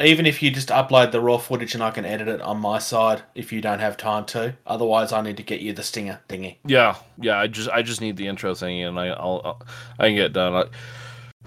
Even 0.00 0.26
if 0.26 0.42
you 0.42 0.50
just 0.50 0.68
upload 0.70 1.12
the 1.12 1.20
raw 1.20 1.38
footage 1.38 1.74
and 1.74 1.82
I 1.82 1.90
can 1.92 2.04
edit 2.04 2.26
it 2.26 2.40
on 2.40 2.58
my 2.58 2.78
side 2.78 3.22
if 3.34 3.52
you 3.52 3.60
don't 3.60 3.78
have 3.78 3.96
time 3.96 4.24
to. 4.26 4.54
Otherwise, 4.66 5.12
I 5.12 5.20
need 5.22 5.36
to 5.36 5.42
get 5.44 5.60
you 5.60 5.72
the 5.72 5.82
stinger 5.84 6.20
thingy. 6.28 6.56
Yeah, 6.64 6.96
yeah. 7.20 7.38
I 7.38 7.46
just 7.46 7.68
I 7.70 7.82
just 7.82 8.00
need 8.00 8.16
the 8.16 8.26
intro 8.26 8.52
thingy, 8.54 8.86
and 8.88 8.98
I 8.98 9.08
I'll, 9.08 9.40
I'll 9.44 9.62
I 9.98 10.08
can 10.08 10.16
get 10.16 10.32
done. 10.32 10.54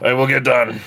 I, 0.02 0.07
I 0.10 0.13
will 0.13 0.28
get 0.28 0.44
done. 0.44 0.79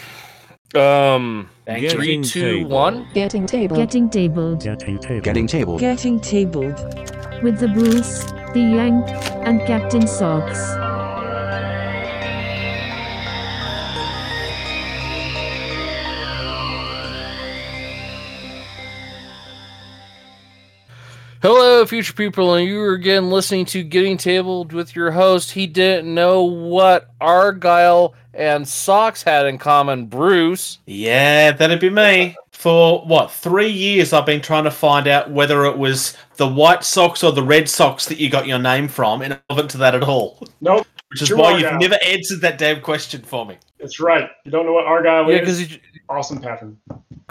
Um, 0.75 1.51
Thank 1.67 1.81
Getting 1.83 1.99
three, 1.99 2.23
two, 2.23 2.59
table. 2.59 2.71
one. 2.71 3.09
Getting 3.13 3.45
table. 3.45 3.77
Getting 3.77 4.09
tabled 4.09 4.63
Getting 4.63 4.99
table. 5.01 5.21
Getting 5.21 5.47
tabled. 5.49 5.81
Getting 5.81 6.21
tabled. 6.21 7.43
with 7.43 7.59
the 7.59 7.69
Bruce, 7.69 8.25
the 8.53 8.61
Yank, 8.61 9.05
and 9.47 9.61
Captain 9.67 10.07
Socks. 10.07 10.90
Hello, 21.81 21.89
future 21.89 22.13
people, 22.13 22.53
and 22.57 22.69
you 22.69 22.79
are 22.83 22.93
again 22.93 23.31
listening 23.31 23.65
to 23.65 23.83
Getting 23.83 24.19
Tabled 24.19 24.75
with 24.75 24.95
your 24.95 25.11
host. 25.11 25.51
He 25.53 25.67
didn't 25.67 26.13
know 26.15 26.43
what 26.43 27.09
Argyle 27.23 28.13
and 28.35 28.69
Socks 28.69 29.23
had 29.23 29.47
in 29.47 29.57
common, 29.57 30.05
Bruce. 30.05 30.81
Yeah, 30.85 31.53
that'd 31.53 31.81
be 31.81 31.89
me. 31.89 32.37
For 32.53 33.01
what, 33.07 33.31
three 33.31 33.71
years 33.71 34.13
I've 34.13 34.27
been 34.27 34.43
trying 34.43 34.65
to 34.65 34.71
find 34.71 35.09
out 35.09 35.31
whether 35.31 35.65
it 35.65 35.79
was 35.79 36.19
the 36.37 36.47
White 36.47 36.85
Sox 36.85 37.25
or 37.25 37.33
the 37.33 37.43
Red 37.43 37.67
Sox 37.67 38.05
that 38.09 38.19
you 38.19 38.29
got 38.29 38.47
your 38.47 38.59
name 38.59 38.87
from, 38.87 39.23
and 39.23 39.41
relevant 39.49 39.71
to 39.71 39.79
that 39.79 39.95
at 39.95 40.03
all. 40.03 40.47
Nope, 40.61 40.87
Which 41.09 41.23
is 41.23 41.29
True 41.29 41.39
why 41.39 41.57
you've 41.57 41.81
never 41.81 41.97
answered 42.05 42.43
that 42.43 42.59
damn 42.59 42.83
question 42.83 43.23
for 43.23 43.47
me. 43.47 43.57
that's 43.79 43.99
right. 44.01 44.29
You 44.45 44.51
don't 44.51 44.67
know 44.67 44.75
what 44.75 44.85
Argyle 44.85 45.33
Yeah, 45.33 45.39
is? 45.39 45.67
because 45.67 45.79
Awesome 46.11 46.43
pattern. 46.43 46.77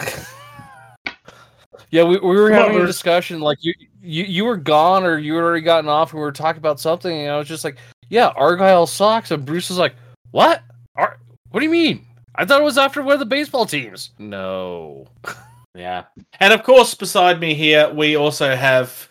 yeah, 1.92 2.02
we, 2.02 2.18
we 2.18 2.34
were 2.36 2.50
Come 2.50 2.58
on, 2.58 2.66
having 2.70 2.82
a 2.82 2.86
discussion. 2.86 3.38
Like 3.40 3.58
you, 3.60 3.74
you, 4.02 4.24
you 4.24 4.44
were 4.44 4.56
gone, 4.56 5.04
or 5.04 5.18
you 5.18 5.34
had 5.34 5.42
already 5.42 5.62
gotten 5.62 5.88
off, 5.88 6.12
and 6.12 6.20
we 6.20 6.24
were 6.24 6.32
talking 6.32 6.58
about 6.58 6.80
something, 6.80 7.14
and 7.14 7.32
I 7.32 7.38
was 7.38 7.48
just 7.48 7.64
like, 7.64 7.78
"Yeah, 8.08 8.28
Argyle 8.36 8.86
Socks," 8.86 9.30
and 9.30 9.44
Bruce 9.44 9.68
was 9.68 9.78
like, 9.78 9.94
"What? 10.30 10.62
Ar- 10.96 11.18
what 11.50 11.60
do 11.60 11.66
you 11.66 11.72
mean? 11.72 12.06
I 12.34 12.44
thought 12.44 12.60
it 12.60 12.64
was 12.64 12.78
after 12.78 13.02
one 13.02 13.14
of 13.14 13.20
the 13.20 13.26
baseball 13.26 13.66
teams." 13.66 14.10
No. 14.18 15.06
Yeah. 15.74 16.06
And 16.40 16.52
of 16.52 16.64
course, 16.64 16.94
beside 16.94 17.38
me 17.38 17.54
here, 17.54 17.92
we 17.94 18.16
also 18.16 18.56
have 18.56 19.08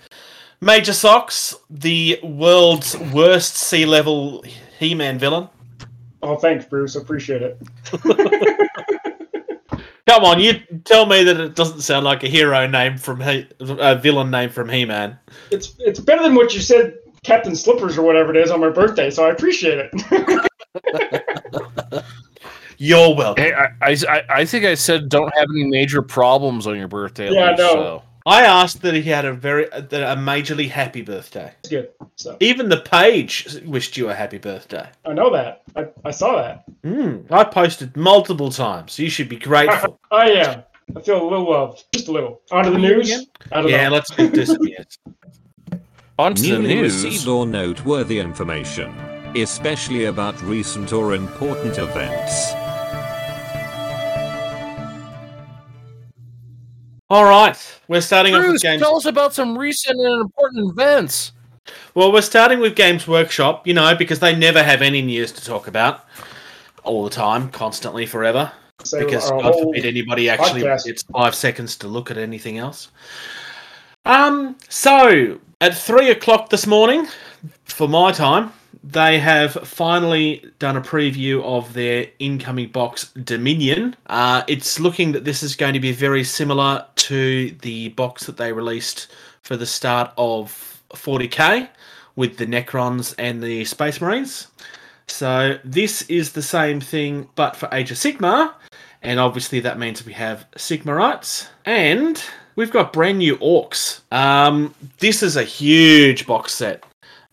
Major 0.62 0.92
Socks, 0.92 1.56
the 1.70 2.20
world's 2.22 2.98
worst 3.14 3.56
sea 3.56 3.86
level 3.86 4.44
He 4.78 4.94
Man 4.94 5.18
villain. 5.18 5.48
Oh, 6.22 6.36
thanks, 6.36 6.66
Bruce. 6.66 6.98
Appreciate 6.98 7.42
it. 7.42 7.58
Come 10.10 10.24
on, 10.24 10.40
you 10.40 10.54
tell 10.86 11.06
me 11.06 11.24
that 11.24 11.40
it 11.40 11.56
doesn't 11.56 11.82
sound 11.82 12.04
like 12.04 12.24
a 12.24 12.28
hero 12.28 12.66
name 12.66 12.98
from 12.98 13.22
he- 13.22 13.46
a 13.60 13.96
villain 13.96 14.32
name 14.32 14.50
from 14.50 14.68
He 14.68 14.84
Man. 14.84 15.20
It's 15.52 15.76
it's 15.78 16.00
better 16.00 16.24
than 16.24 16.34
what 16.34 16.52
you 16.56 16.62
said, 16.62 16.96
Captain 17.24 17.56
Slippers 17.56 17.96
or 17.96 18.02
whatever 18.02 18.32
it 18.36 18.38
is 18.38 18.50
on 18.50 18.60
my 18.60 18.70
birthday. 18.70 19.12
So 19.12 19.28
I 19.28 19.30
appreciate 19.30 19.88
it. 19.94 22.02
You're 22.80 23.14
welcome. 23.14 23.44
Hey, 23.44 23.54
I, 23.54 23.66
I, 23.82 23.96
I- 24.10 24.24
I 24.30 24.46
think 24.46 24.66
I 24.66 24.74
said 24.74 25.10
don't 25.10 25.32
have 25.38 25.46
any 25.54 25.66
major 25.66 26.02
problems 26.02 26.66
on 26.66 26.76
your 26.78 26.88
birthday. 26.88 27.28
at 27.28 27.34
Yeah, 27.34 27.42
I 27.44 27.50
least, 27.52 27.60
know. 27.60 27.74
so. 27.74 28.04
I 28.26 28.44
asked 28.44 28.82
that 28.82 28.94
he 28.94 29.04
had 29.04 29.26
a 29.26 29.34
very 29.34 29.66
that 29.72 29.94
a 29.94 30.16
majorly 30.20 30.70
happy 30.70 31.02
birthday. 31.02 31.54
it's 31.60 31.70
good. 31.70 31.90
So 32.16 32.38
Even 32.40 32.70
the 32.70 32.82
page 32.82 33.58
wished 33.66 33.98
you 33.98 34.10
a 34.10 34.14
happy 34.14 34.38
birthday. 34.38 34.88
I 35.06 35.14
know 35.14 35.32
that. 35.32 35.64
I, 35.76 35.88
I 36.06 36.12
saw 36.12 36.36
that. 36.42 36.66
Mm, 36.84 37.32
I 37.32 37.44
posted 37.46 37.96
multiple 37.96 38.52
times. 38.52 39.00
You 39.00 39.10
should 39.10 39.30
be 39.30 39.38
grateful. 39.38 40.00
I 40.12 40.30
am. 40.32 40.64
I 40.96 41.02
feel 41.02 41.22
a 41.22 41.30
little 41.30 41.50
loved, 41.50 41.86
just 41.94 42.08
a 42.08 42.12
little. 42.12 42.42
Out 42.52 42.66
of 42.68 42.74
the 42.74 42.80
news. 42.80 43.28
I 43.52 43.62
don't 43.62 43.70
yeah, 43.72 43.88
know. 43.90 43.96
let's 43.96 44.10
do 44.16 44.28
this. 44.30 44.56
Yes. 44.62 44.98
On 46.18 46.36
to 46.36 46.42
the 46.42 46.50
Newly 46.50 46.76
news. 46.76 47.06
received 47.06 47.28
or 47.30 47.46
noteworthy 47.46 48.20
information, 48.20 48.90
especially 49.38 50.06
about 50.06 50.42
recent 50.44 50.92
or 50.92 51.14
important 51.14 51.78
events. 51.78 52.52
All 57.12 57.24
right, 57.24 57.58
we're 57.88 58.02
starting 58.02 58.36
off 58.36 58.46
with 58.46 58.62
games. 58.62 58.84
tell 58.84 58.96
us 58.96 59.06
about 59.06 59.34
some 59.34 59.58
recent 59.58 60.00
and 60.00 60.22
important 60.22 60.70
events. 60.72 61.32
Well, 61.96 62.12
we're 62.12 62.22
starting 62.22 62.60
with 62.60 62.76
Games 62.76 63.08
Workshop, 63.08 63.66
you 63.66 63.74
know, 63.74 63.96
because 63.96 64.20
they 64.20 64.36
never 64.36 64.62
have 64.62 64.84
any 64.84 65.02
news 65.02 65.32
to 65.32 65.44
talk 65.44 65.68
about 65.68 66.06
all 66.84 67.04
the 67.04 67.10
time, 67.10 67.50
constantly, 67.50 68.06
forever. 68.06 68.52
So 68.84 69.00
because 69.04 69.30
God 69.32 69.54
forbid 69.54 69.86
anybody 69.86 70.30
actually 70.30 70.62
podcast. 70.62 70.86
gets 70.86 71.04
five 71.04 71.34
seconds 71.34 71.76
to 71.78 71.88
look 71.88 72.12
at 72.12 72.18
anything 72.18 72.60
else. 72.60 72.90
Um, 74.06 74.56
so 74.70 75.40
at 75.62 75.76
three 75.76 76.12
o'clock 76.12 76.50
this 76.50 76.68
morning, 76.68 77.08
for 77.66 77.90
my 77.90 78.12
time, 78.12 78.54
they 78.84 79.20
have 79.20 79.54
finally 79.54 80.46
done 80.60 80.78
a 80.78 80.82
preview 80.82 81.44
of 81.44 81.74
their 81.74 82.08
incoming 82.20 82.70
box 82.70 83.12
Dominion. 83.14 83.96
Uh, 84.08 84.44
it's 84.48 84.80
looking 84.80 85.12
that 85.12 85.26
this 85.26 85.44
is 85.44 85.56
going 85.56 85.74
to 85.74 85.80
be 85.80 85.92
very 85.92 86.24
similar 86.24 86.86
to 86.96 87.52
the 87.62 87.90
box 87.90 88.26
that 88.26 88.38
they 88.38 88.54
released 88.54 89.08
for 89.42 89.58
the 89.58 89.66
start 89.66 90.12
of 90.18 90.82
40k 90.92 91.70
with 92.16 92.38
the 92.38 92.46
Necrons 92.46 93.14
and 93.18 93.42
the 93.42 93.66
Space 93.66 94.02
Marines. 94.02 94.48
So 95.08 95.58
this 95.64 96.04
is 96.04 96.34
the 96.34 96.42
same 96.42 96.80
thing, 96.80 97.30
but 97.36 97.56
for 97.56 97.70
Age 97.72 97.92
of 97.92 97.98
Sigmar, 97.98 98.54
and 99.02 99.20
obviously 99.20 99.60
that 99.62 99.80
means 99.80 100.06
we 100.06 100.14
have 100.14 100.46
Sigmarites, 100.56 101.48
and 101.66 102.22
we've 102.56 102.72
got 102.72 102.94
brand 102.94 103.18
new 103.18 103.38
Orcs. 103.38 104.02
Um, 104.12 104.76
this 105.00 105.24
is 105.24 105.36
a 105.36 105.44
huge 105.44 106.28
box 106.28 106.54
set. 106.54 106.84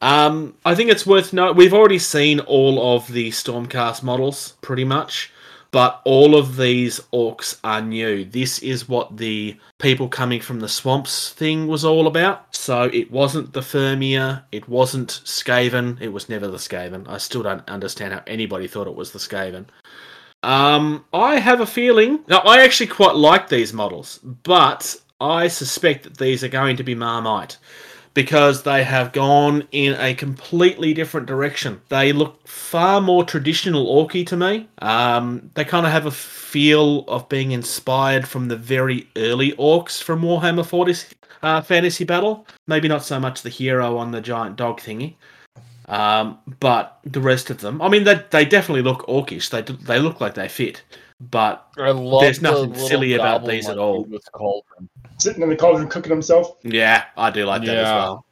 Um, 0.03 0.55
I 0.65 0.75
think 0.75 0.91
it's 0.91 1.07
worth 1.07 1.33
note. 1.33 1.57
We've 1.57 1.73
already 1.73 1.99
seen 1.99 2.41
all 2.41 2.95
of 2.95 3.11
the 3.11 3.31
Stormcast 3.31 4.03
models, 4.03 4.55
pretty 4.61 4.85
much, 4.85 5.33
but 5.71 6.03
all 6.05 6.37
of 6.37 6.57
these 6.57 7.01
Orcs 7.13 7.59
are 7.65 7.81
new. 7.81 8.25
This 8.25 8.59
is 8.59 8.89
what 8.89 9.17
the 9.17 9.57
people 9.79 10.09
coming 10.09 10.41
from 10.41 10.61
the 10.61 10.69
swamps 10.69 11.33
thing 11.33 11.67
was 11.67 11.85
all 11.85 12.07
about. 12.07 12.55
So 12.55 12.85
it 12.85 13.11
wasn't 13.11 13.53
the 13.53 13.61
Firmia, 13.61 14.45
it 14.53 14.69
wasn't 14.69 15.21
Skaven, 15.25 16.01
it 16.01 16.09
was 16.09 16.29
never 16.29 16.47
the 16.47 16.59
Skaven. 16.59 17.09
I 17.09 17.19
still 17.19 17.43
don't 17.43 17.69
understand 17.69 18.13
how 18.13 18.23
anybody 18.27 18.67
thought 18.67 18.87
it 18.87 18.95
was 18.95 19.13
the 19.13 19.19
Skaven. 19.19 19.67
Um, 20.43 21.05
I 21.13 21.39
have 21.39 21.61
a 21.61 21.67
feeling. 21.67 22.21
Now, 22.29 22.39
I 22.39 22.63
actually 22.63 22.89
quite 22.89 23.17
like 23.17 23.49
these 23.49 23.73
models, 23.73 24.21
but 24.23 24.95
I 25.21 25.49
suspect 25.49 26.05
that 26.05 26.19
these 26.19 26.45
are 26.45 26.49
going 26.49 26.77
to 26.77 26.85
be 26.85 26.95
Marmite 26.95 27.57
because 28.17 28.63
they 28.63 28.83
have 28.83 29.13
gone 29.13 29.69
in 29.73 29.93
a 30.01 30.15
completely 30.15 30.95
different 30.95 31.27
direction. 31.27 31.83
They 31.91 32.15
look 32.15 32.49
far 32.49 33.03
more 33.03 33.25
traditional 33.25 33.87
Orky 33.87 34.27
to 34.29 34.39
me. 34.39 34.71
Um, 34.79 35.51
they 35.53 35.67
kind 35.67 35.85
of 35.85 35.93
have 35.93 36.07
a 36.07 36.11
feel 36.11 37.01
of 37.09 37.29
being 37.29 37.53
inspired 37.53 38.27
from 38.27 38.49
the 38.49 38.57
very 38.57 39.07
early 39.17 39.53
Orcs 39.53 40.03
from 40.03 40.23
Warhammer 40.23 40.65
40 40.65 41.15
uh, 41.43 41.61
Fantasy 41.61 42.05
Battle. 42.05 42.47
Maybe 42.67 42.89
not 42.89 43.05
so 43.05 43.21
much 43.21 43.43
the 43.43 43.51
hero 43.51 43.99
on 43.99 44.13
the 44.13 44.23
giant 44.23 44.57
dog 44.57 44.81
thingy. 44.81 45.17
Um, 45.87 46.39
but 46.59 46.99
the 47.05 47.21
rest 47.21 47.51
of 47.51 47.61
them, 47.61 47.83
I 47.83 47.91
mean, 47.91 48.05
they, 48.05 48.23
they 48.31 48.47
definitely 48.47 48.81
look 48.83 49.07
orcish. 49.07 49.51
They 49.51 49.61
they 49.61 49.99
look 50.01 50.23
like 50.23 50.35
they 50.35 50.49
fit, 50.49 50.83
but 51.21 51.69
There's 52.23 52.41
nothing 52.41 52.75
silly 52.75 53.13
about 53.13 53.45
these 53.45 53.69
at 53.69 53.77
all. 53.77 54.09
With 55.17 55.25
cauldron. 55.25 55.35
Sitting 55.35 55.43
in 55.43 55.49
the 55.51 55.57
cauldron 55.57 55.89
cooking 55.89 56.11
himself. 56.13 56.57
yeah, 56.63 57.05
I 57.17 57.31
do 57.31 57.45
like 57.47 57.63
that 57.65 57.77
as 57.77 57.85
well. 57.85 58.27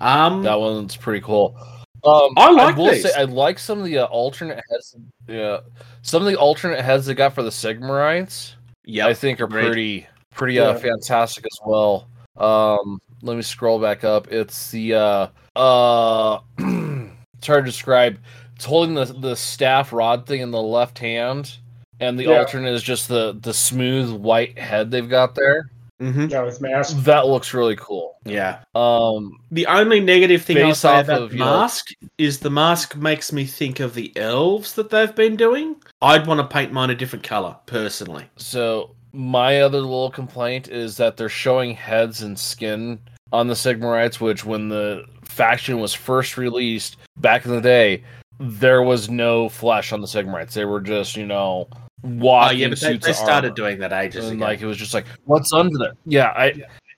Um, 0.00 0.42
That 0.42 0.58
one's 0.58 0.96
pretty 0.96 1.20
cool. 1.20 1.56
Um, 2.02 2.30
I 2.38 2.50
like 2.50 2.76
will 2.76 2.94
say 2.94 3.12
I 3.16 3.24
like 3.24 3.58
some 3.58 3.78
of 3.78 3.84
the 3.84 3.98
uh, 3.98 4.04
alternate 4.06 4.62
heads. 4.70 4.96
Yeah, 5.28 5.60
some 6.02 6.22
of 6.22 6.28
the 6.32 6.38
alternate 6.38 6.80
heads 6.82 7.04
they 7.06 7.12
got 7.14 7.34
for 7.34 7.42
the 7.42 7.50
Sigmarites. 7.50 8.54
yeah, 8.86 9.06
I 9.06 9.12
think 9.12 9.38
are 9.40 9.44
agreed. 9.44 9.66
pretty 9.66 10.06
pretty 10.34 10.58
uh, 10.58 10.72
Yeah. 10.72 10.78
fantastic 10.78 11.44
as 11.44 11.58
well. 11.66 12.08
Um, 12.38 13.00
let 13.20 13.36
me 13.36 13.42
scroll 13.42 13.78
back 13.78 14.02
up. 14.04 14.32
It's 14.32 14.70
the 14.70 14.94
uh 14.94 15.26
uh 15.56 16.38
it's 16.58 17.46
hard 17.46 17.66
to 17.66 17.70
describe. 17.70 18.18
It's 18.56 18.64
holding 18.64 18.94
the 18.94 19.04
the 19.04 19.36
staff 19.36 19.92
rod 19.92 20.26
thing 20.26 20.40
in 20.40 20.50
the 20.52 20.62
left 20.62 20.98
hand, 20.98 21.54
and 22.00 22.18
the 22.18 22.24
Yeah. 22.24 22.38
alternate 22.38 22.72
is 22.72 22.82
just 22.82 23.08
the 23.08 23.36
the 23.38 23.52
smooth 23.52 24.10
white 24.10 24.58
head 24.58 24.90
they've 24.90 25.08
got 25.08 25.34
there. 25.34 25.70
Hmm 26.00 26.26
Yeah, 26.28 26.42
with 26.42 26.60
mask. 26.60 26.96
That 27.04 27.26
looks 27.26 27.52
really 27.54 27.76
cool. 27.76 28.16
Yeah. 28.24 28.60
Um, 28.74 29.38
The 29.50 29.66
only 29.66 30.00
negative 30.00 30.42
thing 30.42 30.58
I'll 30.58 30.74
say 30.74 31.00
about 31.00 31.22
of, 31.22 31.30
the 31.30 31.36
you 31.36 31.44
know- 31.44 31.58
mask 31.60 31.90
is 32.18 32.38
the 32.40 32.50
mask 32.50 32.96
makes 32.96 33.32
me 33.32 33.44
think 33.44 33.80
of 33.80 33.94
the 33.94 34.12
elves 34.16 34.74
that 34.74 34.90
they've 34.90 35.14
been 35.14 35.36
doing. 35.36 35.76
I'd 36.02 36.26
want 36.26 36.40
to 36.40 36.46
paint 36.46 36.72
mine 36.72 36.90
a 36.90 36.94
different 36.94 37.22
color, 37.24 37.54
personally. 37.66 38.24
So 38.36 38.94
my 39.12 39.60
other 39.60 39.80
little 39.80 40.10
complaint 40.10 40.68
is 40.68 40.96
that 40.96 41.16
they're 41.16 41.28
showing 41.28 41.74
heads 41.74 42.22
and 42.22 42.38
skin 42.38 42.98
on 43.32 43.46
the 43.46 43.54
Sigmarites, 43.54 44.20
which 44.20 44.44
when 44.44 44.68
the 44.68 45.04
faction 45.24 45.78
was 45.80 45.94
first 45.94 46.36
released 46.36 46.96
back 47.18 47.44
in 47.44 47.50
the 47.52 47.60
day, 47.60 48.02
there 48.38 48.82
was 48.82 49.10
no 49.10 49.48
flesh 49.48 49.92
on 49.92 50.00
the 50.00 50.06
Sigmarites. 50.06 50.52
They 50.52 50.64
were 50.64 50.80
just, 50.80 51.16
you 51.16 51.26
know, 51.26 51.68
Oh 52.02 52.08
walking 52.18 52.58
yeah, 52.60 52.68
but 52.68 52.80
they, 52.80 52.86
suits 52.92 53.04
they 53.04 53.10
of 53.10 53.16
started 53.16 53.48
armor. 53.48 53.54
doing 53.56 53.78
that 53.80 53.92
ages 53.92 54.26
and 54.28 54.36
ago. 54.36 54.44
like 54.46 54.60
it 54.60 54.66
was 54.66 54.76
just 54.78 54.94
like 54.94 55.06
what's 55.24 55.52
under 55.52 55.76
there? 55.78 55.92
Yeah 56.06 56.28
I, 56.36 56.54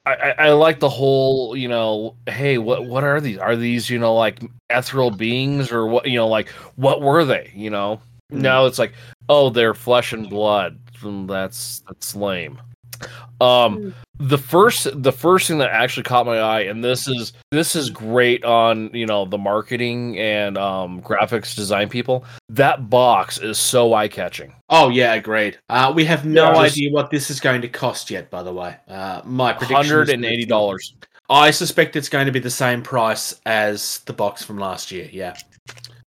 I 0.06 0.14
I- 0.14 0.34
i 0.46 0.50
like 0.52 0.78
the 0.80 0.88
whole 0.88 1.56
you 1.56 1.68
know 1.68 2.14
hey 2.28 2.58
what 2.58 2.86
what 2.86 3.04
are 3.04 3.20
these? 3.20 3.38
Are 3.38 3.56
these 3.56 3.88
you 3.90 3.98
know 3.98 4.14
like 4.14 4.40
ethereal 4.70 5.10
beings 5.10 5.70
or 5.72 5.86
what 5.86 6.06
you 6.06 6.16
know 6.16 6.28
like 6.28 6.48
what 6.76 7.00
were 7.02 7.24
they? 7.24 7.50
You 7.54 7.70
know? 7.70 8.00
Hmm. 8.30 8.40
now 8.42 8.66
it's 8.66 8.78
like 8.78 8.92
oh 9.28 9.50
they're 9.50 9.74
flesh 9.74 10.12
and 10.12 10.28
blood. 10.30 10.78
Mm, 11.00 11.26
that's 11.26 11.82
that's 11.88 12.14
lame. 12.14 12.60
Um 13.40 13.94
the 14.24 14.38
first 14.38 14.86
the 15.02 15.10
first 15.12 15.48
thing 15.48 15.58
that 15.58 15.70
actually 15.70 16.04
caught 16.04 16.26
my 16.26 16.38
eye 16.38 16.60
and 16.60 16.82
this 16.84 17.08
is 17.08 17.32
this 17.50 17.74
is 17.74 17.90
great 17.90 18.44
on 18.44 18.88
you 18.94 19.04
know 19.04 19.24
the 19.24 19.36
marketing 19.36 20.16
and 20.18 20.56
um 20.56 21.02
graphics 21.02 21.56
design 21.56 21.88
people 21.88 22.24
that 22.48 22.88
box 22.88 23.38
is 23.38 23.58
so 23.58 23.92
eye-catching 23.94 24.52
Oh 24.74 24.88
yeah, 24.88 25.12
agreed. 25.14 25.58
Uh, 25.68 25.92
we 25.94 26.04
have 26.06 26.24
no 26.24 26.44
Yeah, 26.52 26.62
just- 26.64 26.76
idea 26.76 26.92
what 26.92 27.10
this 27.10 27.28
is 27.30 27.40
going 27.40 27.60
to 27.60 27.68
cost 27.68 28.10
yet. 28.10 28.30
By 28.30 28.42
the 28.42 28.54
way, 28.54 28.74
uh, 28.88 29.20
my 29.22 29.52
prediction 29.52 29.80
is 29.84 29.86
hundred 29.90 30.08
that 30.08 30.14
and 30.14 30.24
it's 30.24 30.32
eighty 30.32 30.44
not- 30.46 30.48
dollars 30.56 30.94
I 31.28 31.50
suspect 31.50 31.94
it's 31.96 32.08
going 32.08 32.24
to 32.26 32.32
be 32.32 32.38
the 32.40 32.48
same 32.50 32.80
price 32.82 33.38
as 33.44 33.98
the 34.06 34.12
box 34.14 34.42
from 34.42 34.58
last 34.58 34.90
year. 34.90 35.08
Yeah. 35.12 35.34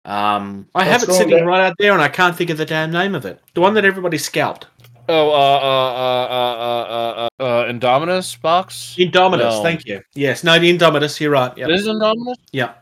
Um, 0.05 0.67
I 0.75 0.83
have 0.83 1.03
it 1.03 1.11
sitting 1.11 1.29
there? 1.35 1.45
right 1.45 1.61
out 1.65 1.75
there, 1.79 1.91
and 1.93 2.01
I 2.01 2.07
can't 2.09 2.35
think 2.35 2.49
of 2.49 2.57
the 2.57 2.65
damn 2.65 2.91
name 2.91 3.13
of 3.15 3.25
it. 3.25 3.39
The 3.55 3.61
one 3.61 3.73
that 3.75 3.85
everybody 3.85 4.17
scalped. 4.17 4.67
Oh, 5.07 5.29
uh, 5.29 5.33
uh, 5.33 5.35
uh, 5.35 6.27
uh, 6.29 6.55
uh, 6.57 7.27
uh, 7.27 7.29
uh, 7.34 7.34
Indomitus 7.79 8.39
box. 8.41 8.95
Indomitus. 8.97 9.39
No. 9.39 9.63
Thank 9.63 9.85
you. 9.85 10.01
Yes, 10.13 10.43
no, 10.43 10.57
the 10.59 10.75
Indomitus. 10.75 11.19
You're 11.19 11.31
right. 11.31 11.55
Yeah. 11.57 11.65
It 11.65 11.71
is 11.71 11.87
Indomitus. 11.87 12.35
Yeah. 12.51 12.73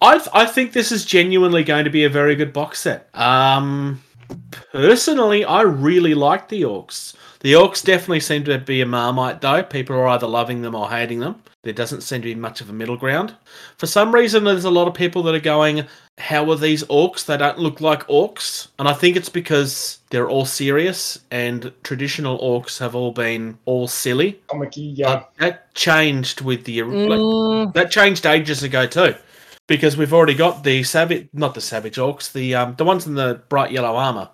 I 0.00 0.18
th- 0.18 0.28
I 0.32 0.46
think 0.46 0.72
this 0.72 0.92
is 0.92 1.04
genuinely 1.04 1.64
going 1.64 1.84
to 1.84 1.90
be 1.90 2.04
a 2.04 2.10
very 2.10 2.34
good 2.34 2.52
box 2.52 2.80
set. 2.80 3.08
Um, 3.14 4.02
personally, 4.72 5.44
I 5.44 5.62
really 5.62 6.14
like 6.14 6.48
the 6.48 6.62
Orcs. 6.62 7.14
The 7.40 7.52
Orcs 7.52 7.84
definitely 7.84 8.20
seem 8.20 8.44
to 8.44 8.58
be 8.58 8.80
a 8.80 8.86
marmite, 8.86 9.40
though. 9.40 9.62
People 9.62 9.96
are 9.96 10.08
either 10.08 10.26
loving 10.26 10.62
them 10.62 10.74
or 10.74 10.90
hating 10.90 11.20
them. 11.20 11.42
There 11.64 11.72
doesn't 11.72 12.02
seem 12.02 12.20
to 12.22 12.26
be 12.28 12.34
much 12.34 12.60
of 12.60 12.70
a 12.70 12.72
middle 12.72 12.96
ground. 12.96 13.34
For 13.78 13.86
some 13.86 14.14
reason, 14.14 14.44
there's 14.44 14.64
a 14.64 14.70
lot 14.70 14.86
of 14.86 14.94
people 14.94 15.22
that 15.24 15.34
are 15.34 15.40
going, 15.40 15.86
"How 16.18 16.48
are 16.50 16.56
these 16.56 16.84
Orcs? 16.84 17.24
They 17.24 17.36
don't 17.38 17.58
look 17.58 17.80
like 17.80 18.06
Orcs." 18.06 18.68
And 18.78 18.86
I 18.86 18.92
think 18.92 19.16
it's 19.16 19.30
because 19.30 19.98
they're 20.10 20.28
all 20.28 20.44
serious, 20.44 21.18
and 21.30 21.72
traditional 21.82 22.38
Orcs 22.38 22.78
have 22.78 22.94
all 22.94 23.12
been 23.12 23.58
all 23.64 23.88
silly. 23.88 24.40
Comic-y, 24.48 24.92
yeah. 24.94 25.10
Uh, 25.10 25.22
that 25.38 25.74
changed 25.74 26.42
with 26.42 26.64
the 26.64 26.82
like, 26.82 27.18
Mm, 27.18 27.72
that 27.74 27.90
changed 27.90 28.26
ages 28.26 28.62
ago 28.62 28.86
too, 28.86 29.14
because 29.66 29.96
we've 29.96 30.12
already 30.12 30.34
got 30.34 30.64
the 30.64 30.82
savage, 30.82 31.28
not 31.32 31.54
the 31.54 31.60
savage 31.60 31.96
orcs, 31.96 32.30
the 32.32 32.54
um, 32.54 32.74
the 32.76 32.84
ones 32.84 33.06
in 33.06 33.14
the 33.14 33.40
bright 33.48 33.72
yellow 33.72 33.96
armor. 33.96 34.28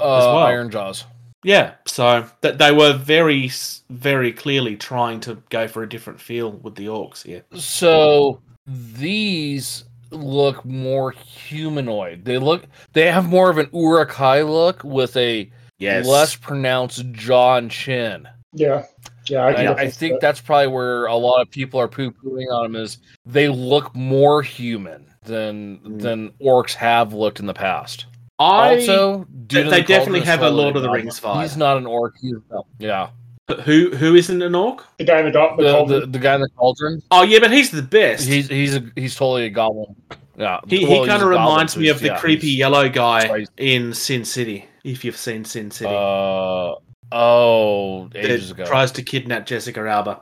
uh, 0.00 0.32
well. 0.34 0.46
Ironjawz. 0.46 1.04
Yeah, 1.44 1.74
so 1.86 2.24
that 2.42 2.58
they 2.58 2.70
were 2.72 2.92
very, 2.92 3.50
very 3.90 4.32
clearly 4.32 4.76
trying 4.76 5.20
to 5.20 5.42
go 5.50 5.66
for 5.66 5.82
a 5.82 5.88
different 5.88 6.20
feel 6.20 6.52
with 6.52 6.76
the 6.76 6.86
orcs 6.86 7.22
here. 7.24 7.42
So 7.54 8.40
these 8.66 9.84
look 10.10 10.64
more 10.64 11.10
humanoid. 11.10 12.24
They 12.24 12.38
look. 12.38 12.64
They 12.92 13.10
have 13.10 13.28
more 13.28 13.50
of 13.50 13.58
an 13.58 13.68
Uruk-hai 13.72 14.42
look 14.42 14.84
with 14.84 15.16
a 15.16 15.50
Yes, 15.78 16.06
less 16.06 16.36
pronounced 16.36 17.10
jaw 17.12 17.56
and 17.56 17.70
chin. 17.70 18.28
yeah. 18.52 18.84
Yeah, 19.28 19.44
I, 19.46 19.50
And 19.52 19.68
I 19.80 19.88
think 19.88 20.14
that. 20.14 20.20
that's 20.20 20.40
probably 20.40 20.66
where 20.66 21.06
a 21.06 21.14
lot 21.14 21.40
of 21.42 21.50
people 21.50 21.78
are 21.80 21.86
poo 21.88 22.10
pooing 22.10 22.52
on 22.52 22.72
them. 22.72 22.82
Is 22.82 22.98
they 23.24 23.48
look 23.48 23.94
more 23.94 24.42
human 24.42 25.06
than 25.24 25.78
Mm. 25.78 26.00
than 26.00 26.30
orcs 26.42 26.74
have 26.74 27.12
looked 27.12 27.38
in 27.40 27.46
the 27.46 27.54
past. 27.54 28.06
I 28.38 28.76
also, 28.76 29.26
due 29.46 29.64
they- 29.64 29.70
they 29.70 29.82
definitely 29.82 30.20
have 30.22 30.42
a 30.42 30.50
Lord 30.50 30.76
of 30.76 30.82
the 30.82 30.90
Rings 30.90 31.20
vibe. 31.20 31.42
He's 31.42 31.56
not 31.56 31.76
an 31.76 31.86
orc. 31.86 32.14
He's 32.20 32.34
yeah. 32.78 33.10
But 33.46 33.60
who 33.60 33.90
who 33.96 34.14
isn't 34.14 34.40
an 34.40 34.54
orc? 34.54 34.84
the 34.98 35.04
guy 35.04 35.18
in 35.18 35.26
the, 35.26 35.30
go- 35.32 35.54
the, 35.56 35.62
The, 35.64 35.72
cauldron. 35.72 36.00
the 36.00 36.06
the 36.06 36.18
guy 36.18 36.34
in 36.36 36.40
the 36.40 36.48
cauldron. 36.56 37.02
Oh 37.10 37.22
yeah, 37.22 37.38
but 37.40 37.52
he's 37.52 37.70
the 37.70 37.82
best. 37.82 38.26
He's 38.26 38.48
he's 38.48 38.76
a, 38.76 38.82
he's 38.96 39.14
totally 39.14 39.46
a 39.46 39.50
goblin. 39.50 39.94
Yeah, 40.38 40.60
he 40.66 40.84
Well, 40.86 41.02
he 41.02 41.08
kind 41.08 41.22
of 41.22 41.28
reminds 41.28 41.76
me 41.76 41.88
of 41.88 42.00
the 42.00 42.06
yeah, 42.06 42.18
creepy 42.18 42.48
yellow 42.48 42.88
guy 42.88 43.28
crazy. 43.28 43.50
in 43.58 43.92
Sin 43.94 44.24
City. 44.24 44.64
If 44.84 45.04
you've 45.04 45.16
seen 45.16 45.44
Sin 45.44 45.70
City, 45.70 45.90
Uh 45.94 46.74
oh, 47.12 48.08
ages 48.14 48.48
that 48.48 48.54
ago. 48.54 48.64
tries 48.64 48.90
to 48.92 49.02
kidnap 49.02 49.44
Jessica 49.46 49.80
Alba. 49.86 50.20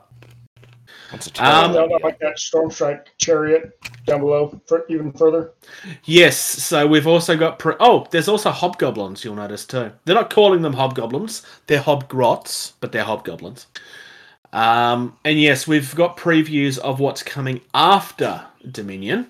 That's 1.11 1.27
a 1.27 1.43
Um, 1.43 1.73
terrible 1.73 1.89
down 1.89 1.99
like 2.03 2.19
that 2.19 2.39
storm 2.39 2.71
strike 2.71 3.07
chariot 3.17 3.77
down 4.05 4.21
below, 4.21 4.59
for 4.65 4.85
even 4.89 5.11
further. 5.11 5.51
Yes, 6.05 6.37
so 6.37 6.87
we've 6.87 7.07
also 7.07 7.35
got. 7.35 7.59
Pre- 7.59 7.75
oh, 7.79 8.07
there's 8.11 8.27
also 8.27 8.49
hobgoblins. 8.51 9.23
You'll 9.25 9.35
notice 9.35 9.65
too. 9.65 9.91
They're 10.05 10.15
not 10.15 10.29
calling 10.29 10.61
them 10.61 10.73
hobgoblins. 10.73 11.45
They're 11.67 11.81
hobgrots, 11.81 12.73
but 12.79 12.91
they're 12.91 13.03
hobgoblins. 13.03 13.65
Um, 14.53 15.17
and 15.25 15.39
yes, 15.39 15.67
we've 15.67 15.93
got 15.95 16.17
previews 16.17 16.77
of 16.79 16.99
what's 16.99 17.23
coming 17.23 17.61
after 17.73 18.41
Dominion, 18.69 19.27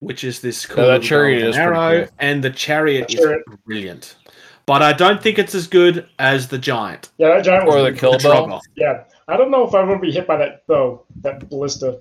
which 0.00 0.24
is 0.24 0.40
this 0.40 0.64
cool 0.66 0.86
that 0.86 1.02
chariot 1.02 1.42
is 1.46 1.56
arrow, 1.56 2.04
cool. 2.06 2.14
and 2.18 2.42
the 2.42 2.50
chariot 2.50 3.08
The 3.08 3.18
is 3.34 3.42
brilliant. 3.66 4.16
But 4.64 4.80
I 4.80 4.92
don't 4.92 5.20
think 5.20 5.40
it's 5.40 5.56
as 5.56 5.66
good 5.66 6.06
as 6.20 6.46
the 6.46 6.56
giant. 6.58 7.10
Yeah, 7.18 7.28
that 7.34 7.44
giant 7.44 7.66
was 7.66 7.74
Or 7.74 7.78
the 7.78 7.84
pretty 7.86 7.98
kill 7.98 8.12
The 8.12 8.18
cool. 8.18 8.30
bow. 8.32 8.46
Troggoth. 8.46 8.60
Yeah, 8.76 9.04
I 9.28 9.36
don't 9.36 9.50
know 9.50 9.66
if 9.66 9.74
I 9.74 9.82
want 9.84 10.00
to 10.00 10.06
be 10.06 10.12
hit 10.12 10.26
by 10.26 10.36
that 10.36 10.66
bow, 10.66 11.04
that 11.20 11.48
ballista. 11.48 11.98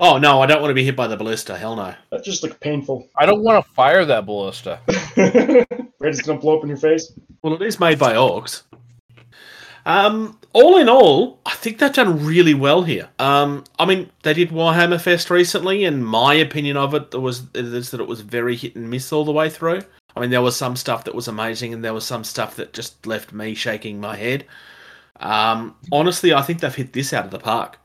Oh 0.00 0.18
no, 0.18 0.40
I 0.40 0.46
don't 0.46 0.60
want 0.60 0.70
to 0.70 0.74
be 0.74 0.84
hit 0.84 0.96
by 0.96 1.06
the 1.06 1.16
ballista. 1.16 1.56
Hell 1.56 1.76
no. 1.76 1.94
That 2.10 2.24
just 2.24 2.42
looked 2.42 2.60
painful. 2.60 3.08
I 3.16 3.26
don't 3.26 3.42
want 3.42 3.64
to 3.64 3.72
fire 3.72 4.04
that 4.04 4.26
ballista. 4.26 4.80
Ready 5.16 6.18
to 6.18 6.34
blow 6.34 6.58
up 6.58 6.62
in 6.62 6.68
your 6.68 6.78
face? 6.78 7.12
Well, 7.42 7.54
it 7.54 7.62
is 7.62 7.78
made 7.78 7.98
by 7.98 8.14
orcs. 8.14 8.62
Um, 9.86 10.38
all 10.52 10.78
in 10.78 10.88
all, 10.88 11.40
I 11.44 11.54
think 11.54 11.78
they've 11.78 11.92
done 11.92 12.24
really 12.24 12.54
well 12.54 12.82
here. 12.82 13.08
Um, 13.18 13.64
I 13.78 13.84
mean, 13.84 14.10
they 14.22 14.32
did 14.32 14.50
Warhammer 14.50 15.00
Fest 15.00 15.30
recently, 15.30 15.84
and 15.84 16.06
my 16.06 16.34
opinion 16.34 16.76
of 16.76 16.94
it 16.94 17.14
was 17.14 17.42
is 17.54 17.90
that 17.90 18.00
it 18.00 18.08
was 18.08 18.20
very 18.20 18.56
hit 18.56 18.76
and 18.76 18.88
miss 18.88 19.12
all 19.12 19.24
the 19.24 19.32
way 19.32 19.50
through. 19.50 19.82
I 20.16 20.20
mean, 20.20 20.30
there 20.30 20.42
was 20.42 20.56
some 20.56 20.76
stuff 20.76 21.04
that 21.04 21.14
was 21.14 21.28
amazing, 21.28 21.74
and 21.74 21.84
there 21.84 21.94
was 21.94 22.04
some 22.04 22.24
stuff 22.24 22.56
that 22.56 22.72
just 22.72 23.06
left 23.06 23.32
me 23.32 23.54
shaking 23.54 24.00
my 24.00 24.16
head. 24.16 24.46
Um, 25.20 25.74
honestly, 25.92 26.32
I 26.34 26.42
think 26.42 26.60
they've 26.60 26.74
hit 26.74 26.92
this 26.92 27.12
out 27.12 27.24
of 27.24 27.30
the 27.30 27.38
park. 27.38 27.78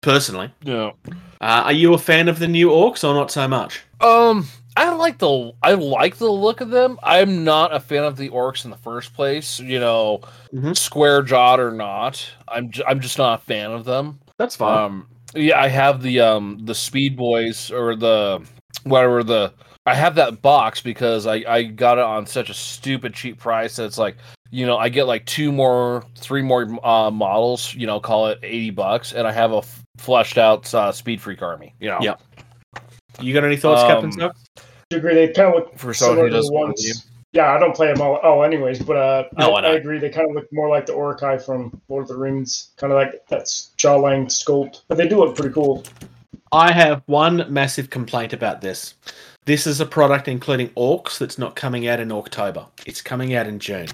Personally, 0.00 0.52
Yeah. 0.62 0.92
uh, 1.40 1.62
are 1.66 1.72
you 1.72 1.92
a 1.94 1.98
fan 1.98 2.28
of 2.28 2.38
the 2.38 2.46
new 2.48 2.68
orcs 2.70 3.02
or 3.08 3.14
not 3.14 3.30
so 3.30 3.48
much? 3.48 3.80
Um, 4.00 4.46
I 4.76 4.90
like 4.94 5.18
the 5.18 5.52
I 5.62 5.72
like 5.72 6.16
the 6.18 6.30
look 6.30 6.60
of 6.60 6.70
them. 6.70 7.00
I'm 7.02 7.42
not 7.44 7.74
a 7.74 7.80
fan 7.80 8.04
of 8.04 8.16
the 8.16 8.28
orcs 8.30 8.64
in 8.64 8.70
the 8.70 8.76
first 8.76 9.12
place. 9.14 9.58
You 9.58 9.80
know, 9.80 10.20
Mhm. 10.54 10.76
square 10.76 11.22
jawed 11.22 11.58
or 11.58 11.72
not. 11.72 12.24
I'm 12.46 12.70
j- 12.70 12.84
I'm 12.86 13.00
just 13.00 13.18
not 13.18 13.40
a 13.40 13.42
fan 13.44 13.72
of 13.72 13.84
them. 13.84 14.20
That's 14.38 14.54
fine. 14.54 14.78
Um, 14.78 15.06
yeah, 15.34 15.60
I 15.60 15.66
have 15.66 16.00
the 16.00 16.20
um 16.20 16.58
the 16.64 16.76
Speed 16.76 17.16
Boys 17.16 17.72
or 17.72 17.96
the 17.96 18.40
whatever 18.84 19.24
the 19.24 19.52
I 19.88 19.94
have 19.94 20.14
that 20.16 20.42
box 20.42 20.80
because 20.80 21.26
I 21.26 21.44
I 21.48 21.62
got 21.64 21.98
it 21.98 22.04
on 22.04 22.26
such 22.26 22.50
a 22.50 22.54
stupid 22.54 23.14
cheap 23.14 23.38
price 23.38 23.76
that 23.76 23.84
it's 23.84 23.98
like 23.98 24.16
you 24.50 24.66
know 24.66 24.76
I 24.76 24.88
get 24.88 25.04
like 25.04 25.24
two 25.26 25.50
more 25.52 26.04
three 26.16 26.42
more 26.42 26.66
uh, 26.86 27.10
models 27.10 27.74
you 27.74 27.86
know 27.86 28.00
call 28.00 28.26
it 28.28 28.38
eighty 28.42 28.70
bucks 28.70 29.12
and 29.12 29.26
I 29.26 29.32
have 29.32 29.52
a 29.52 29.58
f- 29.58 29.84
fleshed 29.96 30.38
out 30.38 30.72
uh, 30.74 30.92
Speed 30.92 31.20
Freak 31.20 31.42
army 31.42 31.74
you 31.80 31.88
know 31.88 31.98
Yeah. 32.00 32.14
you 33.20 33.34
got 33.34 33.44
any 33.44 33.56
thoughts, 33.56 33.82
Captain 33.82 34.06
um, 34.06 34.12
Snow? 34.12 34.32
Do 34.90 34.96
agree? 34.96 35.14
They 35.14 35.28
kind 35.28 35.48
of 35.48 35.54
look 35.54 35.78
for 35.78 35.92
someone 35.92 36.16
similar 36.16 36.28
who 36.28 36.30
to 36.30 36.32
the 36.32 36.38
doesn't 36.38 36.54
want 36.54 36.76
to 36.76 36.88
ones. 36.88 37.04
Yeah, 37.32 37.52
I 37.52 37.58
don't 37.58 37.76
play 37.76 37.88
them 37.92 38.00
all. 38.00 38.18
Oh, 38.22 38.40
anyways, 38.40 38.78
but 38.78 38.96
uh, 38.96 39.24
No, 39.36 39.52
I, 39.52 39.58
I 39.58 39.60
know. 39.60 39.68
I 39.68 39.74
agree. 39.74 39.98
They 39.98 40.08
kind 40.08 40.30
of 40.30 40.34
look 40.34 40.46
more 40.50 40.70
like 40.70 40.86
the 40.86 40.94
Uruk-hai 40.94 41.36
from 41.36 41.78
Lord 41.88 42.04
of 42.04 42.08
the 42.08 42.16
Rings, 42.16 42.70
kind 42.78 42.90
of 42.90 42.96
like 42.96 43.26
that 43.28 43.44
jawline 43.44 44.26
sculpt. 44.28 44.82
But 44.88 44.96
they 44.96 45.06
do 45.06 45.18
look 45.18 45.36
pretty 45.36 45.52
cool. 45.52 45.84
I 46.52 46.72
have 46.72 47.02
one 47.04 47.44
massive 47.52 47.90
complaint 47.90 48.32
about 48.32 48.62
this. 48.62 48.94
This 49.48 49.66
is 49.66 49.80
a 49.80 49.86
product 49.86 50.28
including 50.28 50.68
orcs 50.76 51.16
that's 51.16 51.38
not 51.38 51.56
coming 51.56 51.88
out 51.88 52.00
in 52.00 52.12
October. 52.12 52.66
It's 52.84 53.00
coming 53.00 53.34
out 53.34 53.46
in 53.46 53.58
June. 53.58 53.86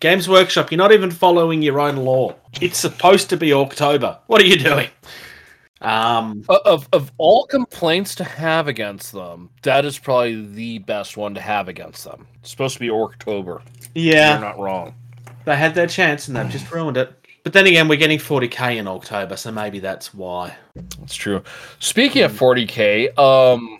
Games 0.00 0.28
Workshop, 0.28 0.72
you're 0.72 0.78
not 0.78 0.90
even 0.90 1.12
following 1.12 1.62
your 1.62 1.78
own 1.78 1.94
law. 1.98 2.34
It's 2.60 2.76
supposed 2.76 3.30
to 3.30 3.36
be 3.36 3.52
October. 3.52 4.18
What 4.26 4.42
are 4.42 4.46
you 4.46 4.56
doing? 4.58 4.88
Um, 5.80 6.44
of 6.48 6.88
of 6.92 7.12
all 7.18 7.46
complaints 7.46 8.16
to 8.16 8.24
have 8.24 8.66
against 8.66 9.12
them, 9.12 9.50
that 9.62 9.84
is 9.84 9.96
probably 9.96 10.44
the 10.44 10.78
best 10.78 11.16
one 11.16 11.34
to 11.34 11.40
have 11.40 11.68
against 11.68 12.02
them. 12.02 12.26
It's 12.40 12.50
supposed 12.50 12.74
to 12.74 12.80
be 12.80 12.90
October. 12.90 13.62
yeah, 13.94 14.32
You're 14.32 14.40
not 14.40 14.58
wrong. 14.58 14.96
they 15.44 15.54
had 15.54 15.76
their 15.76 15.86
chance 15.86 16.26
and 16.26 16.36
they've 16.36 16.50
just 16.50 16.68
ruined 16.72 16.96
it. 16.96 17.12
But 17.44 17.52
then 17.52 17.68
again, 17.68 17.86
we're 17.86 17.94
getting 17.94 18.18
40k 18.18 18.78
in 18.78 18.88
October, 18.88 19.36
so 19.36 19.52
maybe 19.52 19.78
that's 19.78 20.12
why. 20.12 20.56
That's 20.98 21.14
true. 21.14 21.44
Speaking 21.78 22.22
of 22.24 22.32
40k, 22.32 23.16
um, 23.16 23.79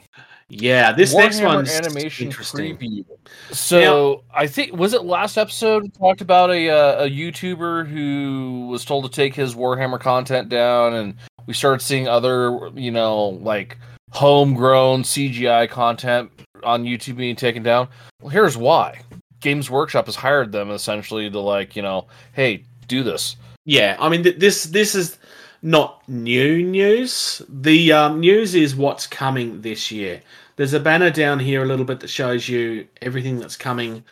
Yeah, 0.50 0.90
this 0.90 1.14
next 1.14 1.38
Warhammer 1.38 1.54
one's 1.54 1.70
animation 1.70 2.26
interesting. 2.26 2.76
preview. 2.76 3.04
So 3.52 4.24
I 4.34 4.48
think 4.48 4.72
was 4.72 4.92
it 4.94 5.04
last 5.04 5.38
episode 5.38 5.84
we 5.84 5.88
talked 5.90 6.20
about 6.20 6.50
a 6.50 6.68
uh, 6.68 7.04
a 7.04 7.08
YouTuber 7.08 7.86
who 7.86 8.66
was 8.68 8.84
told 8.84 9.04
to 9.04 9.10
take 9.10 9.32
his 9.32 9.54
Warhammer 9.54 10.00
content 10.00 10.48
down, 10.48 10.94
and 10.94 11.14
we 11.46 11.54
started 11.54 11.80
seeing 11.82 12.08
other 12.08 12.70
you 12.74 12.90
know 12.90 13.28
like 13.42 13.78
homegrown 14.10 15.04
CGI 15.04 15.70
content 15.70 16.30
on 16.64 16.84
YouTube 16.84 17.16
being 17.16 17.36
taken 17.36 17.62
down. 17.62 17.88
Well, 18.20 18.30
here's 18.30 18.56
why. 18.56 19.02
Games 19.38 19.70
Workshop 19.70 20.06
has 20.06 20.16
hired 20.16 20.50
them 20.50 20.70
essentially 20.72 21.30
to 21.30 21.38
like 21.38 21.76
you 21.76 21.82
know, 21.82 22.08
hey, 22.32 22.64
do 22.88 23.04
this. 23.04 23.36
Yeah, 23.64 23.96
I 24.00 24.08
mean, 24.08 24.24
th- 24.24 24.38
this 24.38 24.64
this 24.64 24.96
is 24.96 25.16
not 25.62 26.02
new 26.08 26.62
news. 26.62 27.42
The 27.48 27.92
um, 27.92 28.20
news 28.20 28.54
is 28.54 28.74
what's 28.74 29.06
coming 29.06 29.60
this 29.60 29.90
year. 29.90 30.22
There's 30.60 30.74
a 30.74 30.78
banner 30.80 31.08
down 31.08 31.38
here 31.38 31.62
a 31.62 31.64
little 31.64 31.86
bit 31.86 32.00
that 32.00 32.10
shows 32.10 32.46
you 32.46 32.86
everything 33.00 33.38
that's 33.38 33.56
coming 33.56 34.04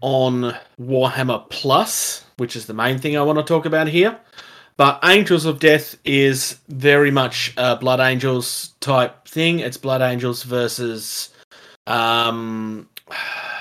on 0.00 0.54
Warhammer 0.80 1.50
Plus, 1.50 2.24
which 2.36 2.54
is 2.54 2.66
the 2.66 2.74
main 2.74 2.98
thing 2.98 3.16
I 3.16 3.22
want 3.22 3.40
to 3.40 3.42
talk 3.42 3.66
about 3.66 3.88
here. 3.88 4.16
But 4.76 5.00
Angels 5.02 5.46
of 5.46 5.58
Death 5.58 5.98
is 6.04 6.60
very 6.68 7.10
much 7.10 7.54
a 7.56 7.74
Blood 7.74 7.98
Angels 7.98 8.74
type 8.78 9.26
thing. 9.26 9.58
It's 9.58 9.76
Blood 9.76 10.00
Angels 10.00 10.44
versus 10.44 11.30
um 11.88 12.88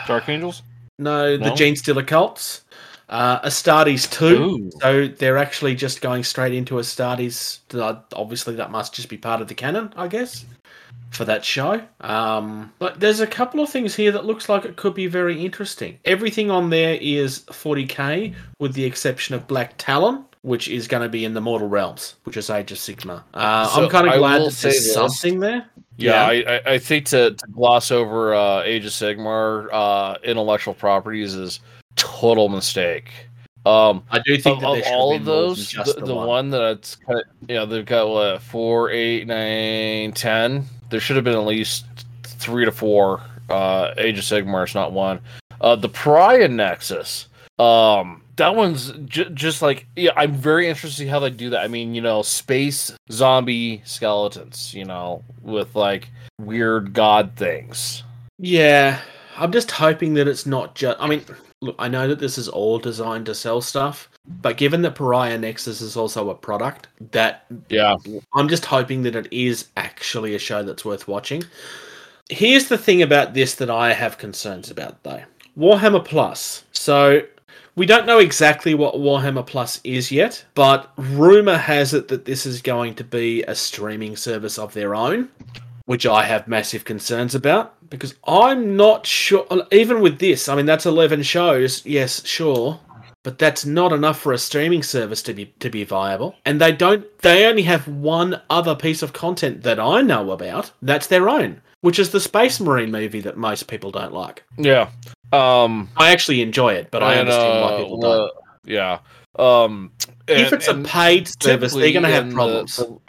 Dark 0.06 0.30
Angels. 0.30 0.62
no, 1.00 1.38
the 1.38 1.50
Gene 1.56 1.76
Stealer 1.76 2.04
cults. 2.04 2.62
Uh, 3.10 3.40
Astartes 3.42 4.08
2. 4.12 4.26
Ooh. 4.26 4.70
So 4.82 5.08
they're 5.08 5.38
actually 5.38 5.74
just 5.74 6.00
going 6.00 6.24
straight 6.24 6.54
into 6.54 6.76
Astartes. 6.76 8.06
Obviously, 8.14 8.54
that 8.58 8.70
must 8.70 8.94
just 8.94 9.10
be 9.10 9.18
part 9.18 9.42
of 9.42 9.48
the 9.48 9.56
canon, 9.56 9.92
I 9.96 10.08
guess, 10.08 10.46
for 11.12 11.26
that 11.26 11.46
show. 11.46 11.82
Um, 12.02 12.74
but 12.80 13.00
there's 13.00 13.22
a 13.22 13.28
couple 13.28 13.62
of 13.62 13.70
things 13.70 13.96
here 13.96 14.12
that 14.12 14.26
looks 14.26 14.50
like 14.50 14.66
it 14.66 14.76
could 14.76 14.94
be 14.94 15.08
very 15.08 15.44
interesting. 15.44 15.98
Everything 16.06 16.52
on 16.52 16.70
there 16.70 16.98
is 17.02 17.42
40k, 17.46 18.34
with 18.60 18.74
the 18.74 18.84
exception 18.84 19.34
of 19.36 19.48
Black 19.48 19.76
Talon, 19.78 20.26
which 20.42 20.68
is 20.68 20.88
going 20.88 21.04
to 21.04 21.10
be 21.10 21.26
in 21.26 21.34
the 21.34 21.42
Mortal 21.42 21.68
Realms, 21.68 22.16
which 22.24 22.38
is 22.38 22.50
Age 22.50 22.72
of 22.72 22.78
Sigmar. 22.78 23.24
Uh, 23.34 23.68
So 23.68 23.84
I'm 23.84 23.90
kind 23.90 24.08
of 24.08 24.18
glad 24.18 24.42
that 24.42 24.54
there's 24.54 24.94
something 24.94 25.40
there. 25.40 25.66
Yeah, 25.98 26.26
I, 26.26 26.34
I, 26.34 26.62
I 26.74 26.80
think 26.80 27.06
to, 27.08 27.32
to 27.32 27.48
gloss 27.48 27.90
over 27.90 28.36
uh, 28.36 28.62
Age 28.64 28.86
of 28.86 28.92
Sigmar 28.92 29.70
uh, 29.72 30.18
intellectual 30.24 30.74
properties 30.74 31.34
is 31.34 31.62
total 31.96 32.50
mistake. 32.50 33.10
Um, 33.66 34.04
I 34.12 34.20
do 34.20 34.38
think 34.38 34.58
of, 34.58 34.76
that 34.76 34.86
of 34.86 34.94
all 34.94 35.16
of 35.16 35.24
been 35.24 35.26
more 35.26 35.46
than 35.46 35.48
those, 35.48 35.72
the, 35.72 36.06
the 36.06 36.14
one. 36.14 36.52
that 36.52 36.62
it's 36.74 36.96
kind 36.98 37.20
of 37.20 37.50
you 37.50 37.56
know 37.56 37.66
they've 37.66 37.86
got 37.86 38.08
what 38.08 38.42
four, 38.42 38.92
eight, 38.92 39.26
nine, 39.26 40.12
ten. 40.12 40.66
There 40.90 41.00
should 41.00 41.16
have 41.16 41.26
been 41.26 41.36
at 41.36 41.46
least 41.46 41.86
three 42.24 42.66
to 42.66 42.72
four. 42.72 43.22
Uh, 43.50 43.94
Age 43.98 44.18
of 44.18 44.24
Sigmar 44.24 44.68
is 44.68 44.76
not 44.76 44.92
one. 44.92 45.20
Uh, 45.62 45.76
the 45.76 45.90
Pariah 45.90 46.48
Nexus. 46.48 47.28
Um, 47.60 48.22
that 48.36 48.56
one's 48.56 48.92
j- 49.06 49.30
just 49.34 49.62
like 49.62 49.88
yeah. 49.96 50.12
I'm 50.16 50.34
very 50.34 50.68
interested 50.68 50.98
to 50.98 51.04
see 51.04 51.10
how 51.10 51.20
they 51.20 51.30
do 51.30 51.50
that. 51.52 51.62
I 51.62 51.68
mean, 51.68 51.96
you 51.96 52.02
know, 52.02 52.22
space 52.22 52.92
zombie 53.12 53.82
skeletons. 53.86 54.74
You 54.74 54.86
know, 54.86 55.24
with 55.42 55.76
like 55.76 56.10
weird 56.40 56.94
god 56.94 57.32
things. 57.36 58.04
Yeah, 58.38 59.00
I'm 59.38 59.52
just 59.52 59.72
hoping 59.72 60.16
that 60.16 60.28
it's 60.28 60.46
not 60.46 60.76
just. 60.76 61.00
I 61.00 61.08
mean, 61.08 61.24
look, 61.66 61.76
I 61.80 61.88
know 61.88 62.08
that 62.08 62.20
this 62.20 62.38
is 62.38 62.48
all 62.48 62.80
designed 62.80 63.26
to 63.28 63.36
sell 63.36 63.62
stuff, 63.62 64.10
but 64.42 64.58
given 64.58 64.82
that 64.84 64.96
Pariah 64.96 65.38
Nexus 65.38 65.82
is 65.82 65.98
also 65.98 66.30
a 66.30 66.36
product, 66.36 66.88
that 67.12 67.46
Yeah, 67.70 67.96
I'm 68.34 68.48
just 68.48 68.66
hoping 68.66 69.04
that 69.04 69.16
it 69.16 69.28
is 69.32 69.68
actually 69.78 70.36
a 70.36 70.40
show 70.40 70.64
that's 70.64 70.86
worth 70.86 71.08
watching. 71.08 71.44
Here's 72.30 72.70
the 72.70 72.78
thing 72.78 73.02
about 73.02 73.34
this 73.34 73.56
that 73.56 73.70
I 73.70 73.94
have 73.94 74.18
concerns 74.18 74.72
about, 74.72 75.04
though 75.04 75.24
Warhammer 75.58 76.04
Plus. 76.04 76.64
So. 76.72 77.22
We 77.78 77.86
don't 77.86 78.06
know 78.06 78.20
exactly 78.20 78.74
what 78.74 78.96
Warhammer 78.96 79.46
Plus 79.46 79.82
is 79.84 80.10
yet, 80.10 80.46
but 80.54 80.94
rumor 80.96 81.58
has 81.58 81.94
it 81.94 82.08
that 82.08 82.24
this 82.24 82.46
is 82.46 82.62
going 82.62 82.96
to 82.96 83.04
be 83.04 83.44
a 83.44 83.54
streaming 83.54 84.16
service 84.16 84.58
of 84.58 84.74
their 84.74 84.96
own 84.96 85.28
which 85.86 86.06
I 86.06 86.24
have 86.24 86.48
massive 86.48 86.84
concerns 86.84 87.36
about 87.36 87.75
because 87.90 88.16
I'm 88.28 88.76
not 88.76 89.06
sure. 89.06 89.46
Even 89.72 90.02
with 90.02 90.20
this, 90.20 90.48
I 90.50 90.56
mean, 90.56 90.66
that's 90.66 90.86
11 90.86 91.24
shows, 91.24 91.86
yes, 91.86 92.26
sure, 92.26 92.80
but 93.24 93.38
that's 93.40 93.66
not 93.66 93.92
enough 93.94 94.20
for 94.20 94.34
a 94.34 94.38
streaming 94.38 94.84
service 94.84 95.22
to 95.24 95.34
be 95.34 95.46
to 95.60 95.70
be 95.70 95.84
viable. 95.84 96.36
And 96.46 96.60
they 96.62 96.72
don't. 96.72 97.06
They 97.20 97.46
only 97.46 97.64
have 97.64 97.88
one 97.88 98.42
other 98.50 98.76
piece 98.76 99.02
of 99.02 99.14
content 99.14 99.64
that 99.64 99.80
I 99.80 100.02
know 100.02 100.32
about. 100.32 100.72
That's 100.82 101.08
their 101.08 101.30
own, 101.30 101.62
which 101.82 102.00
is 102.00 102.12
the 102.12 102.20
Space 102.20 102.60
Marine 102.60 102.92
movie 102.92 103.22
that 103.22 103.38
most 103.38 103.68
people 103.68 103.92
don't 103.92 104.14
like. 104.14 104.44
yeah. 104.58 104.90
Um, 105.34 105.90
I 105.98 106.12
actually 106.12 106.42
enjoy 106.42 106.74
it, 106.76 106.92
but 106.92 107.04
I 107.04 107.14
and, 107.16 107.22
understand 107.22 107.62
why 107.62 107.74
uh, 107.74 107.78
people 107.80 108.00
don't. 108.00 108.32
Yeah. 108.64 109.00
Um, 109.38 109.92
If 110.28 110.54
it's 110.54 110.68
a 110.68 110.76
paid 110.76 111.28
service, 111.42 111.74
they're 111.74 111.92
going 111.92 112.04
to 112.04 112.10
have 112.10 112.24
in 112.24 112.30
the- 112.30 112.36
problems. 112.36 112.78
the- 112.78 113.00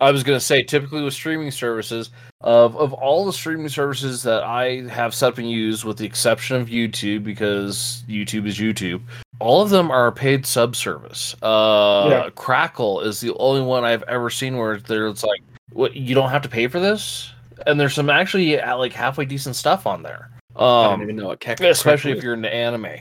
I 0.00 0.10
was 0.10 0.24
going 0.24 0.36
to 0.38 0.44
say, 0.44 0.62
typically 0.62 1.02
with 1.02 1.12
streaming 1.14 1.50
services, 1.50 2.10
of 2.42 2.76
of 2.76 2.92
all 2.92 3.24
the 3.26 3.32
streaming 3.32 3.68
services 3.68 4.22
that 4.22 4.42
I 4.42 4.82
have 4.88 5.14
set 5.14 5.28
up 5.34 5.38
and 5.38 5.50
used, 5.50 5.84
with 5.84 5.98
the 5.98 6.06
exception 6.06 6.56
of 6.60 6.68
YouTube, 6.68 7.22
because 7.24 8.02
YouTube 8.08 8.46
is 8.46 8.58
YouTube, 8.58 9.02
all 9.40 9.60
of 9.62 9.70
them 9.70 9.90
are 9.90 10.06
a 10.06 10.12
paid 10.12 10.46
sub 10.46 10.74
service. 10.74 11.36
Uh, 11.42 12.06
Yeah. 12.10 12.30
Crackle 12.34 13.00
is 13.02 13.20
the 13.20 13.34
only 13.36 13.62
one 13.62 13.84
I've 13.84 14.02
ever 14.04 14.30
seen 14.30 14.56
where 14.56 14.78
there's 14.78 15.22
like, 15.22 15.42
what 15.72 15.94
you 15.94 16.14
don't 16.14 16.30
have 16.30 16.42
to 16.42 16.48
pay 16.48 16.66
for 16.66 16.80
this, 16.80 17.32
and 17.66 17.78
there's 17.78 17.94
some 17.94 18.08
actually 18.10 18.58
uh, 18.60 18.76
like 18.76 18.92
halfway 18.92 19.24
decent 19.26 19.56
stuff 19.56 19.86
on 19.86 20.02
there. 20.02 20.30
Um, 20.56 20.64
I 20.64 20.84
Um, 20.84 20.90
don't 20.92 21.02
even 21.02 21.16
know 21.16 21.26
what 21.28 21.60
especially 21.60 22.12
if 22.12 22.22
you're 22.22 22.34
into 22.34 22.52
anime. 22.52 22.96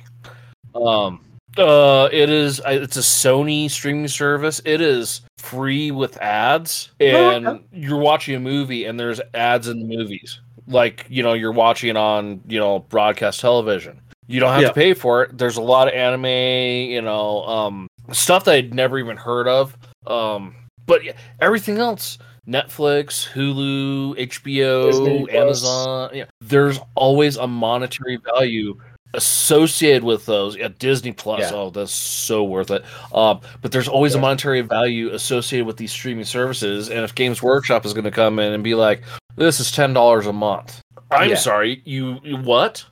Um, 0.76 1.22
uh, 1.58 2.10
it 2.12 2.30
is 2.30 2.62
it's 2.66 2.98
a 2.98 3.02
Sony 3.02 3.70
streaming 3.70 4.08
service. 4.08 4.62
It 4.66 4.82
is 4.82 5.22
free 5.38 5.92
with 5.92 6.18
ads, 6.18 6.92
and 7.00 7.48
okay. 7.48 7.64
you're 7.72 8.00
watching 8.00 8.36
a 8.36 8.40
movie, 8.40 8.86
and 8.86 9.00
there's 9.00 9.20
ads 9.34 9.68
in 9.68 9.80
the 9.80 9.98
movies. 9.98 10.40
Like 10.68 11.06
you 11.10 11.24
know, 11.24 11.34
you're 11.34 11.52
watching 11.52 11.98
on 11.98 12.42
you 12.48 12.60
know 12.60 12.80
broadcast 12.80 13.40
television. 13.40 14.00
You 14.28 14.40
don't 14.40 14.52
have 14.52 14.62
Yeah. 14.62 14.68
to 14.68 14.74
pay 14.74 14.94
for 14.94 15.24
it. 15.24 15.38
There's 15.38 15.58
a 15.58 15.62
lot 15.62 15.88
of 15.88 15.96
anime, 15.96 16.26
you 16.26 17.02
know, 17.02 17.44
um, 17.46 17.88
stuff 18.12 18.44
that 18.46 18.54
I'd 18.54 18.74
never 18.76 19.00
even 19.00 19.18
heard 19.18 19.48
of. 19.48 19.76
Um, 20.06 20.56
but 20.86 21.04
yeah, 21.04 21.14
everything 21.42 21.80
else, 21.80 22.20
Netflix, 22.48 23.28
Hulu, 23.28 24.16
HBO, 24.20 25.34
Amazon, 25.34 26.12
yeah, 26.14 26.26
there's 26.42 26.80
always 26.94 27.38
a 27.38 27.48
monetary 27.48 28.18
value 28.18 28.78
associated 29.14 30.04
with 30.04 30.26
those. 30.26 30.56
Yeah, 30.56 30.70
Disney 30.78 31.12
Plus, 31.12 31.40
Yeah. 31.52 31.58
oh, 31.58 31.70
that's 31.70 31.92
so 31.92 32.44
worth 32.44 32.72
it. 32.72 32.84
Um, 33.14 33.42
but 33.62 33.72
there's 33.72 33.88
always 33.88 34.16
a 34.16 34.20
monetary 34.20 34.62
value 34.62 35.10
associated 35.14 35.66
with 35.66 35.78
these 35.78 35.92
streaming 35.92 36.26
services. 36.26 36.90
And 36.90 37.00
if 37.00 37.16
Games 37.16 37.42
Workshop 37.42 37.86
is 37.86 37.94
going 37.94 38.04
to 38.06 38.12
come 38.12 38.40
in 38.40 38.54
and 38.54 38.64
be 38.64 38.76
like, 38.76 39.04
"This 39.36 39.60
is 39.60 39.72
ten 39.72 39.94
dollars 39.94 40.28
a 40.28 40.34
month," 40.34 40.82
I'm 41.12 41.30
Yeah. 41.30 41.36
sorry, 41.36 41.82
you, 41.86 42.20
you 42.24 42.38
what? 42.38 42.86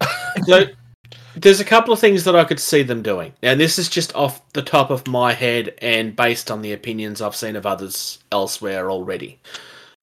So, 0.46 0.64
there's 1.36 1.60
a 1.60 1.64
couple 1.64 1.92
of 1.92 1.98
things 2.00 2.24
that 2.24 2.34
I 2.36 2.44
could 2.44 2.60
see 2.60 2.82
them 2.82 3.02
doing. 3.02 3.32
Now, 3.42 3.54
this 3.54 3.78
is 3.78 3.88
just 3.88 4.14
off 4.14 4.40
the 4.52 4.62
top 4.62 4.90
of 4.90 5.06
my 5.06 5.32
head 5.32 5.74
and 5.82 6.14
based 6.16 6.50
on 6.50 6.62
the 6.62 6.72
opinions 6.72 7.20
I've 7.20 7.36
seen 7.36 7.56
of 7.56 7.66
others 7.66 8.18
elsewhere 8.32 8.90
already. 8.90 9.38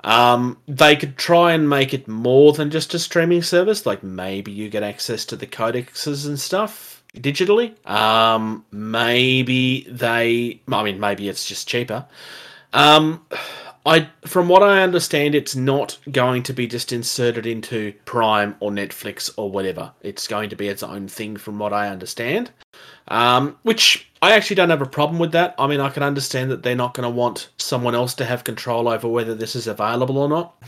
Um, 0.04 0.58
they 0.68 0.96
could 0.96 1.18
try 1.18 1.54
and 1.54 1.70
make 1.70 1.94
it 1.94 2.08
more 2.08 2.54
than 2.54 2.70
just 2.70 2.94
a 2.94 3.00
streaming 3.00 3.42
service. 3.42 3.86
Like 3.86 4.04
maybe 4.04 4.51
you 4.51 4.70
get 4.70 4.84
access 4.84 5.25
to 5.25 5.36
the 5.36 5.48
codexes 5.48 6.25
and 6.27 6.39
stuff 6.39 7.04
digitally. 7.16 7.74
Um, 7.89 8.66
maybe 8.72 9.88
they. 9.89 10.62
I 10.72 10.84
mean, 10.84 11.00
maybe 11.00 11.30
it's 11.30 11.46
just 11.46 11.68
cheaper. 11.68 12.06
Um, 12.74 13.25
I, 13.88 14.10
from 14.25 14.50
what 14.50 14.63
I 14.63 14.84
understand, 14.84 15.34
it's 15.34 15.56
not 15.56 15.98
going 16.12 16.44
to 16.44 16.53
be 16.53 16.67
just 16.67 16.91
inserted 16.91 17.46
into 17.46 17.94
Prime 18.03 18.58
or 18.60 18.70
Netflix 18.70 19.32
or 19.38 19.50
whatever. 19.50 19.94
It's 20.01 20.27
going 20.27 20.50
to 20.50 20.58
be 20.58 20.67
its 20.67 20.84
own 20.84 21.08
thing, 21.08 21.38
from 21.38 21.58
what 21.58 21.72
I 21.72 21.88
understand. 21.88 22.51
Um, 23.08 23.58
which 23.63 24.10
I 24.22 24.34
actually 24.34 24.58
don't 24.58 24.72
have 24.72 24.82
a 24.82 24.86
problem 24.86 25.20
with 25.20 25.32
that. 25.32 25.56
I 25.58 25.67
mean, 25.67 25.79
I 25.79 25.89
can 25.89 26.03
understand 26.03 26.51
that 26.51 26.63
they're 26.63 26.75
not 26.75 26.96
going 26.96 27.10
to 27.10 27.10
want 27.10 27.48
someone 27.58 27.96
else 27.96 28.13
to 28.15 28.25
have 28.25 28.44
control 28.44 28.89
over 28.89 29.08
whether 29.08 29.34
this 29.34 29.56
is 29.56 29.67
available 29.67 30.17
or 30.17 30.27
not. 30.27 30.62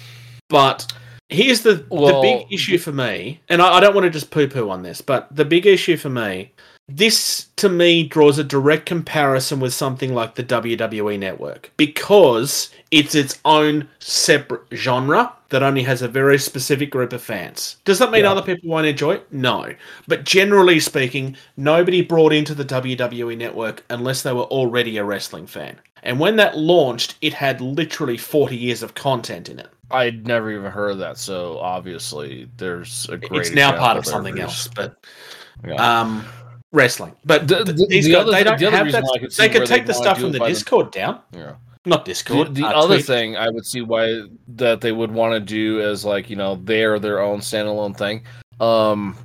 But 0.48 0.92
here's 1.28 1.62
the 1.62 1.74
the 1.74 2.20
big 2.22 2.48
issue 2.52 2.78
for 2.78 2.94
me, 2.94 3.42
and 3.50 3.62
I, 3.62 3.76
I 3.76 3.80
don't 3.82 3.94
want 3.94 4.06
to 4.06 4.10
just 4.10 4.32
poo 4.32 4.48
poo 4.48 4.70
on 4.70 4.84
this, 4.84 5.02
but 5.02 5.28
the 5.36 5.46
big 5.46 5.66
issue 5.66 5.98
for 5.98 6.10
me 6.10 6.54
this 6.90 7.48
to 7.58 7.70
me 7.70 8.04
draws 8.08 8.38
a 8.40 8.44
direct 8.44 8.86
comparison 8.86 9.60
with 9.60 9.74
something 9.74 10.14
like 10.14 10.36
the 10.36 10.44
WWE 10.44 11.20
network 11.20 11.72
because 11.78 12.72
it's 12.92 13.14
its 13.16 13.40
own 13.46 13.88
separate 14.00 14.64
genre 14.74 15.32
that 15.50 15.62
only 15.64 15.84
has 15.84 16.02
a 16.02 16.08
very 16.08 16.38
specific 16.40 16.90
group 16.90 17.14
of 17.14 17.22
fans. 17.22 17.78
Does 17.86 18.00
that 18.00 18.12
mean 18.12 18.24
Yeah. 18.24 18.32
other 18.32 18.42
people 18.42 18.70
won't 18.70 18.88
enjoy 18.88 19.14
it? 19.16 19.28
No. 19.32 19.74
But 20.08 20.24
generally 20.24 20.80
speaking, 20.80 21.36
nobody 21.58 22.02
brought 22.02 22.34
into 22.34 22.56
the 22.56 22.66
WWE 22.66 23.36
network 23.38 23.84
unless 23.90 24.22
they 24.24 24.34
were 24.34 24.44
already 24.44 24.98
a 24.98 25.04
wrestling 25.04 25.48
fan. 25.48 25.80
And 26.04 26.20
when 26.20 26.38
that 26.38 26.58
launched, 26.58 27.16
it 27.22 27.34
had 27.34 27.62
literally 27.62 28.18
40 28.18 28.56
years 28.56 28.82
of 28.84 28.94
content 28.96 29.50
in 29.50 29.60
it. 29.60 29.70
I'd 29.92 30.26
never 30.26 30.52
even 30.52 30.72
heard 30.72 30.92
of 30.92 30.98
that. 31.00 31.18
So 31.18 31.58
obviously, 31.60 32.48
there's 32.58 33.08
a 33.10 33.18
great. 33.18 33.42
it's 33.42 33.52
now 33.52 33.76
part 33.78 33.98
of 33.98 34.06
something 34.06 34.40
else, 34.40 34.68
but 34.68 34.96
Yeah. 35.68 35.74
um, 36.02 36.26
wrestling. 36.72 37.14
But 37.26 37.48
The- 37.48 37.64
th- 37.64 37.78
the- 37.78 37.88
these 37.88 38.06
the 38.06 38.12
guys, 38.12 38.22
other- 38.22 38.32
they 38.32 38.44
don't 38.44 38.60
the 38.60 38.68
other 38.68 38.78
have 38.78 38.92
that. 38.92 39.04
could 39.20 39.32
they 39.32 39.50
could 39.50 39.66
take 39.66 39.86
the 39.86 39.94
stuff 39.94 40.20
from 40.20 40.32
the 40.32 40.40
Discord 40.40 40.92
down. 40.92 41.20
yeah. 41.36 41.54
Not 41.86 42.04
Discord. 42.06 42.54
the 42.56 42.66
uh, 42.66 42.72
other 42.74 43.00
thing 43.00 43.38
I 43.38 43.50
would 43.50 43.66
see 43.66 43.82
why 43.82 44.24
that 44.50 44.82
they 44.82 44.92
would 44.92 45.12
want 45.12 45.34
to 45.34 45.40
do 45.40 45.82
as 45.82 46.04
like 46.06 46.30
you 46.30 46.36
know 46.36 46.60
they're 46.64 47.00
their 47.00 47.20
own 47.22 47.40
standalone 47.40 47.98
thing. 47.98 48.24
Um, 48.60 49.16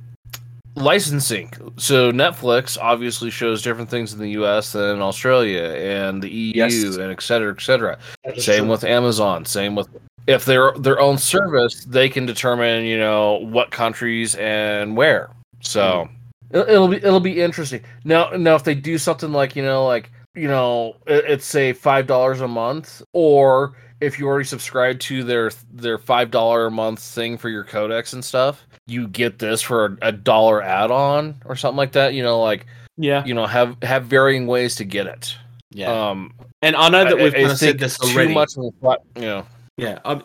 licensing. 0.75 1.51
So 1.77 2.11
Netflix 2.11 2.77
obviously 2.81 3.29
shows 3.29 3.61
different 3.61 3.89
things 3.89 4.13
in 4.13 4.19
the 4.19 4.31
U.S. 4.31 4.71
than 4.71 5.01
Australia 5.01 5.63
and 5.63 6.21
the 6.21 6.29
EU 6.29 6.53
Yes. 6.55 6.83
and 6.97 7.11
et 7.11 7.21
cetera, 7.21 7.53
et 7.53 7.61
cetera. 7.61 7.97
Same 8.37 8.63
true. 8.63 8.71
with 8.71 8.83
Amazon. 8.83 9.45
Same 9.45 9.75
with 9.75 9.87
if 10.27 10.43
they're 10.45 10.71
their 10.77 10.99
own 10.99 11.17
service, 11.17 11.85
they 11.85 12.09
can 12.09 12.25
determine 12.25 12.83
you 12.85 12.97
know 12.97 13.35
what 13.43 13.69
countries 13.71 14.35
and 14.35 14.95
where. 14.97 15.29
So 15.61 16.03
it- 16.03 16.09
it'll 16.55 16.87
be 16.87 16.97
it'll 16.97 17.19
be 17.19 17.41
interesting. 17.41 17.81
Now 18.03 18.29
now 18.31 18.55
if 18.55 18.63
they 18.63 18.75
do 18.75 18.97
something 18.97 19.31
like 19.31 19.55
you 19.55 19.63
know 19.63 19.85
like 19.85 20.11
you 20.33 20.47
know 20.47 20.95
it- 21.07 21.25
it's 21.27 21.45
say 21.45 21.73
five 21.73 22.07
dollars 22.07 22.41
a 22.41 22.47
month 22.47 23.01
or 23.13 23.73
if 24.01 24.19
you 24.19 24.27
already 24.27 24.45
subscribe 24.45 24.99
to 24.99 25.23
their 25.23 25.51
their 25.71 25.97
five 25.97 26.29
dollar 26.31 26.65
a 26.67 26.71
month 26.71 26.99
thing 26.99 27.37
for 27.37 27.49
your 27.49 27.63
codex 27.63 28.13
and 28.13 28.23
stuff, 28.23 28.65
you 28.87 29.07
get 29.07 29.39
this 29.39 29.61
for 29.61 29.85
a, 30.01 30.07
a 30.09 30.11
dollar 30.11 30.61
add 30.61 30.91
on 30.91 31.35
or 31.45 31.55
something 31.55 31.77
like 31.77 31.93
that. 31.93 32.13
You 32.13 32.23
know 32.23 32.41
like 32.41 32.65
Yeah, 32.97 33.23
you 33.25 33.33
know 33.33 33.45
have 33.45 33.77
have 33.83 34.05
varying 34.05 34.47
ways 34.47 34.75
to 34.75 34.83
get 34.85 35.07
it. 35.07 35.35
yeah. 35.71 36.09
Um, 36.09 36.33
and 36.61 36.75
I 36.75 36.89
know 36.89 37.03
that 37.05 37.17
we've 37.17 37.33
I 37.33 37.41
kind 37.41 37.51
of 37.51 37.57
said 37.57 37.79
this 37.79 37.97
too 37.99 38.29
much 38.29 38.55
you 38.57 38.71
know. 39.15 39.45
Yeah, 39.77 39.99
I, 40.05 40.21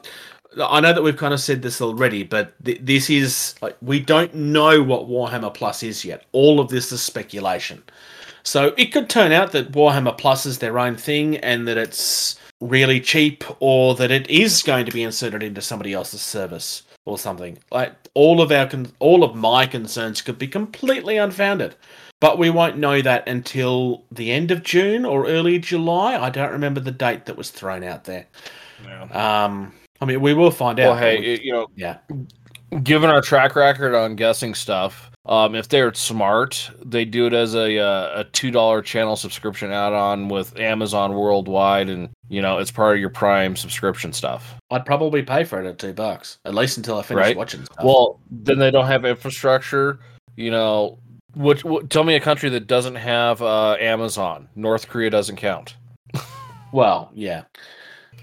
I 0.58 0.80
know 0.80 0.92
that 0.92 1.02
we've 1.02 1.16
kind 1.16 1.32
of 1.32 1.40
said 1.40 1.62
this 1.62 1.80
already, 1.80 2.22
but 2.24 2.52
th- 2.64 2.80
this 2.82 3.08
is 3.08 3.54
like 3.62 3.76
we 3.80 4.00
don't 4.00 4.34
know 4.34 4.82
what 4.82 5.08
Warhammer 5.08 5.52
Plus 5.52 5.82
is 5.82 6.04
yet. 6.04 6.24
All 6.32 6.60
of 6.60 6.68
this 6.68 6.90
is 6.92 7.02
speculation. 7.02 7.82
So 8.42 8.74
it 8.76 8.86
could 8.86 9.08
turn 9.08 9.32
out 9.32 9.52
that 9.52 9.72
Warhammer 9.72 10.16
Plus 10.16 10.46
is 10.46 10.58
their 10.58 10.78
own 10.78 10.96
thing 10.96 11.36
and 11.36 11.68
that 11.68 11.78
it's 11.78 12.38
really 12.60 13.00
cheap, 13.00 13.44
or 13.60 13.94
that 13.94 14.10
it 14.10 14.28
is 14.28 14.62
going 14.62 14.86
to 14.86 14.92
be 14.92 15.02
inserted 15.02 15.42
into 15.42 15.62
somebody 15.62 15.92
else's 15.92 16.20
service 16.20 16.82
or 17.04 17.16
something. 17.16 17.58
Like 17.70 17.92
all 18.14 18.40
of 18.40 18.50
our 18.50 18.66
con- 18.66 18.92
all 18.98 19.24
of 19.24 19.34
my 19.34 19.66
concerns 19.66 20.20
could 20.22 20.38
be 20.38 20.48
completely 20.48 21.16
unfounded. 21.16 21.76
But 22.20 22.38
we 22.38 22.50
won't 22.50 22.76
know 22.76 23.00
that 23.00 23.26
until 23.26 24.04
the 24.12 24.30
end 24.30 24.50
of 24.50 24.62
June 24.62 25.06
or 25.06 25.26
early 25.26 25.58
July. 25.58 26.22
I 26.22 26.28
don't 26.28 26.52
remember 26.52 26.80
the 26.80 26.90
date 26.90 27.24
that 27.26 27.36
was 27.36 27.50
thrown 27.50 27.82
out 27.82 28.04
there. 28.04 28.26
Um, 29.10 29.72
I 30.00 30.04
mean, 30.06 30.20
we 30.20 30.34
will 30.34 30.50
find 30.50 30.78
out. 30.80 30.90
Well, 30.90 30.98
hey, 30.98 31.18
we- 31.20 31.26
it- 31.34 31.42
you 31.42 31.52
know, 31.52 31.66
yeah, 31.76 31.98
given 32.82 33.10
our 33.10 33.20
track 33.20 33.56
record 33.56 33.94
on 33.94 34.16
guessing 34.16 34.54
stuff, 34.54 35.10
um, 35.26 35.54
if 35.54 35.68
they're 35.68 35.92
smart, 35.92 36.70
they 36.84 37.04
do 37.04 37.26
it 37.26 37.34
as 37.34 37.54
a 37.54 37.78
uh, 37.78 38.20
a 38.20 38.24
two 38.24 38.50
dollar 38.50 38.80
channel 38.82 39.16
subscription 39.16 39.70
add 39.70 39.92
on 39.92 40.28
with 40.28 40.58
Amazon 40.58 41.14
worldwide, 41.14 41.88
and 41.88 42.08
you 42.28 42.40
know 42.40 42.58
it's 42.58 42.70
part 42.70 42.94
of 42.96 43.00
your 43.00 43.10
Prime 43.10 43.56
subscription 43.56 44.12
stuff. 44.12 44.54
I'd 44.70 44.86
probably 44.86 45.22
pay 45.22 45.44
for 45.44 45.60
it 45.62 45.66
at 45.68 45.78
two 45.78 45.92
bucks, 45.92 46.38
at 46.44 46.54
least 46.54 46.76
until 46.78 46.98
I 46.98 47.02
finish 47.02 47.20
Right. 47.22 47.36
watching 47.36 47.64
stuff. 47.64 47.84
Well, 47.84 48.20
then 48.30 48.58
they 48.58 48.70
don't 48.70 48.86
have 48.86 49.04
infrastructure. 49.04 50.00
You 50.36 50.50
know, 50.50 50.98
which, 51.34 51.64
what, 51.64 51.90
tell 51.90 52.04
me 52.04 52.14
a 52.14 52.20
country 52.20 52.48
that 52.50 52.66
doesn't 52.66 52.94
have 52.94 53.42
uh, 53.42 53.76
Amazon. 53.78 54.48
North 54.56 54.88
Korea 54.88 55.10
doesn't 55.10 55.36
count. 55.36 55.74
well, 56.72 57.10
yeah. 57.14 57.42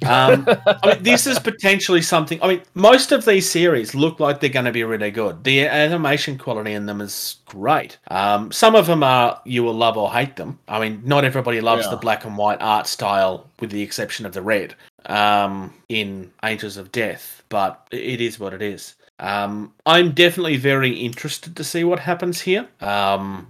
Um, 0.06 0.46
I 0.66 0.80
mean, 0.94 1.04
this 1.04 1.27
is 1.27 1.39
potentially 1.39 2.01
something. 2.01 2.42
I 2.42 2.48
mean, 2.48 2.62
most 2.74 3.12
of 3.12 3.25
these 3.25 3.50
series 3.50 3.96
look 3.96 4.20
like 4.20 4.39
they're 4.39 4.50
going 4.50 4.66
to 4.66 4.72
be 4.72 4.84
really 4.84 5.12
good. 5.12 5.44
The 5.44 5.68
animation 5.68 6.38
quality 6.38 6.74
in 6.74 6.86
them 6.86 7.01
is 7.01 7.38
great. 7.46 7.98
Um, 8.10 8.51
some 8.51 8.75
of 8.75 8.88
them 8.88 9.04
are 9.04 9.42
you 9.46 9.63
will 9.63 9.74
love 9.74 9.98
or 9.98 10.12
hate 10.12 10.36
them. 10.36 10.60
I 10.68 10.80
mean, 10.80 11.01
not 11.06 11.24
everybody 11.25 11.62
loves 11.62 11.86
Yeah. 11.86 11.92
the 11.92 11.98
black 11.98 12.25
and 12.25 12.38
white 12.38 12.62
art 12.62 12.88
style, 12.88 13.50
with 13.60 13.72
the 13.72 13.82
exception 13.82 14.25
of 14.25 14.34
the 14.34 14.42
red 14.42 14.75
um, 15.08 15.74
in 15.89 16.32
Angels 16.44 16.77
of 16.77 16.92
Death, 16.92 17.44
but 17.50 17.88
it 17.92 18.22
is 18.22 18.39
what 18.39 18.54
it 18.54 18.62
is. 18.62 18.96
Um, 19.20 19.74
I'm 19.86 20.12
definitely 20.12 20.58
very 20.58 20.92
interested 20.92 21.56
to 21.56 21.63
see 21.63 21.84
what 21.84 22.00
happens 22.00 22.39
here. 22.39 22.68
Um, 22.82 23.48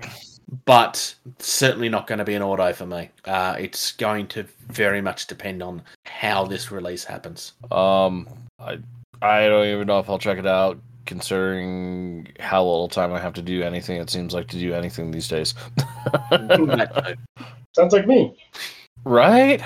but 0.66 1.14
certainly 1.40 1.90
not 1.90 2.08
going 2.08 2.20
to 2.20 2.26
be 2.26 2.34
an 2.36 2.42
auto 2.42 2.72
for 2.74 2.86
me. 2.86 3.10
Uh, 3.26 3.56
it's 3.60 3.92
going 3.94 4.28
to 4.28 4.44
very 4.70 5.02
much 5.02 5.28
depend 5.28 5.62
on 5.62 5.82
how 6.06 6.46
this 6.46 6.72
release 6.72 7.04
happens. 7.04 7.54
Um, 7.72 8.28
I 8.60 8.80
I 9.22 9.48
don't 9.48 9.68
even 9.68 9.88
know 9.88 10.00
if 10.00 10.10
I'll 10.10 10.20
check 10.20 10.38
it 10.38 10.48
out, 10.48 10.78
considering 11.06 12.28
how 12.40 12.64
little 12.64 12.88
time 12.88 13.12
I 13.14 13.20
have 13.20 13.34
to 13.34 13.42
do 13.42 13.62
anything. 13.64 13.98
It 14.00 14.10
seems 14.10 14.34
like 14.34 14.48
to 14.50 14.58
do 14.58 14.74
anything 14.74 15.12
these 15.12 15.28
days. 15.28 15.54
Sounds 17.76 17.94
like 17.94 18.08
me. 18.08 18.36
right? 19.04 19.62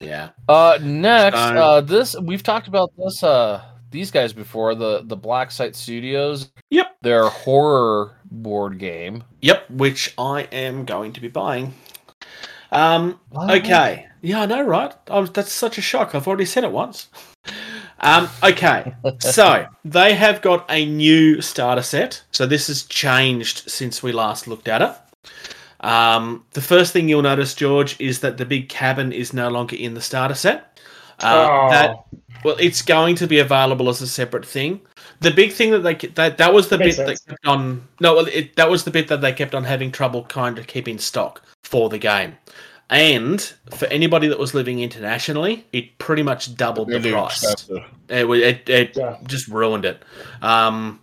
yeah. 0.00 0.30
Uh, 0.48 0.78
next, 0.82 1.36
So- 1.38 1.42
uh, 1.56 1.80
this 1.80 2.16
we've 2.20 2.42
talked 2.42 2.68
about 2.68 2.92
this. 2.96 3.22
Uh, 3.22 3.62
these 3.92 4.10
guys 4.10 4.32
before 4.32 4.74
the 4.74 5.02
the 5.04 5.16
Black 5.16 5.50
Site 5.50 5.76
Studios. 5.76 6.50
Yep. 6.70 6.96
Their 7.02 7.28
horror 7.28 8.16
board 8.30 8.78
game. 8.78 9.24
Yep. 9.40 9.70
Which 9.70 10.14
I 10.18 10.42
am 10.52 10.84
going 10.84 11.12
to 11.12 11.20
be 11.20 11.28
buying. 11.28 11.74
Um. 12.70 13.20
Okay. 13.32 14.08
Yeah, 14.22 14.42
I 14.42 14.46
know, 14.46 14.62
right? 14.62 14.94
That's 15.34 15.52
such 15.52 15.78
a 15.78 15.82
shock. 15.82 16.14
I've 16.14 16.26
already 16.28 16.44
said 16.44 16.64
it 16.64 16.72
once. 16.72 17.08
Um, 18.02 18.28
okay, 18.42 18.94
so 19.20 19.66
they 19.84 20.14
have 20.14 20.42
got 20.42 20.64
a 20.70 20.86
new 20.86 21.40
starter 21.40 21.82
set. 21.82 22.22
So 22.32 22.46
this 22.46 22.66
has 22.66 22.84
changed 22.84 23.70
since 23.70 24.02
we 24.02 24.12
last 24.12 24.46
looked 24.48 24.68
at 24.68 24.82
it. 24.82 24.96
Um, 25.86 26.44
the 26.52 26.60
first 26.60 26.92
thing 26.92 27.08
you'll 27.08 27.22
notice, 27.22 27.54
George, 27.54 28.00
is 28.00 28.20
that 28.20 28.36
the 28.36 28.46
big 28.46 28.68
cabin 28.68 29.12
is 29.12 29.32
no 29.32 29.48
longer 29.48 29.76
in 29.76 29.94
the 29.94 30.00
starter 30.00 30.34
set. 30.34 30.71
Uh, 31.20 31.48
Oh. 31.50 31.70
That 31.70 31.96
well, 32.44 32.56
it's 32.58 32.82
going 32.82 33.14
to 33.16 33.26
be 33.28 33.38
available 33.38 33.88
as 33.88 34.02
a 34.02 34.06
separate 34.06 34.44
thing. 34.44 34.80
The 35.20 35.30
big 35.30 35.52
thing 35.52 35.70
that 35.70 35.80
they 35.80 35.94
that 35.94 36.38
that 36.38 36.52
was 36.52 36.68
the 36.68 36.78
Makes 36.78 36.96
bit 36.96 37.06
sense. 37.06 37.20
that 37.22 37.28
kept 37.30 37.46
on 37.46 37.86
no, 38.00 38.14
well, 38.16 38.26
it, 38.26 38.56
that 38.56 38.68
was 38.68 38.82
the 38.84 38.90
bit 38.90 39.06
that 39.08 39.20
they 39.20 39.32
kept 39.32 39.54
on 39.54 39.62
having 39.64 39.92
trouble 39.92 40.24
kind 40.24 40.58
of 40.58 40.66
keeping 40.66 40.98
stock 40.98 41.42
for 41.62 41.88
the 41.88 41.98
game. 41.98 42.36
And 42.90 43.40
for 43.70 43.86
anybody 43.86 44.26
that 44.28 44.38
was 44.38 44.52
living 44.52 44.80
internationally, 44.80 45.64
it 45.72 45.96
pretty 45.98 46.22
much 46.22 46.54
doubled 46.56 46.88
the 46.90 46.98
price. 47.12 47.70
It, 48.10 48.26
it, 48.28 48.68
it 48.68 48.96
Yeah. 48.96 49.16
just 49.26 49.48
ruined 49.48 49.84
it. 49.86 50.02
Um, 50.42 51.00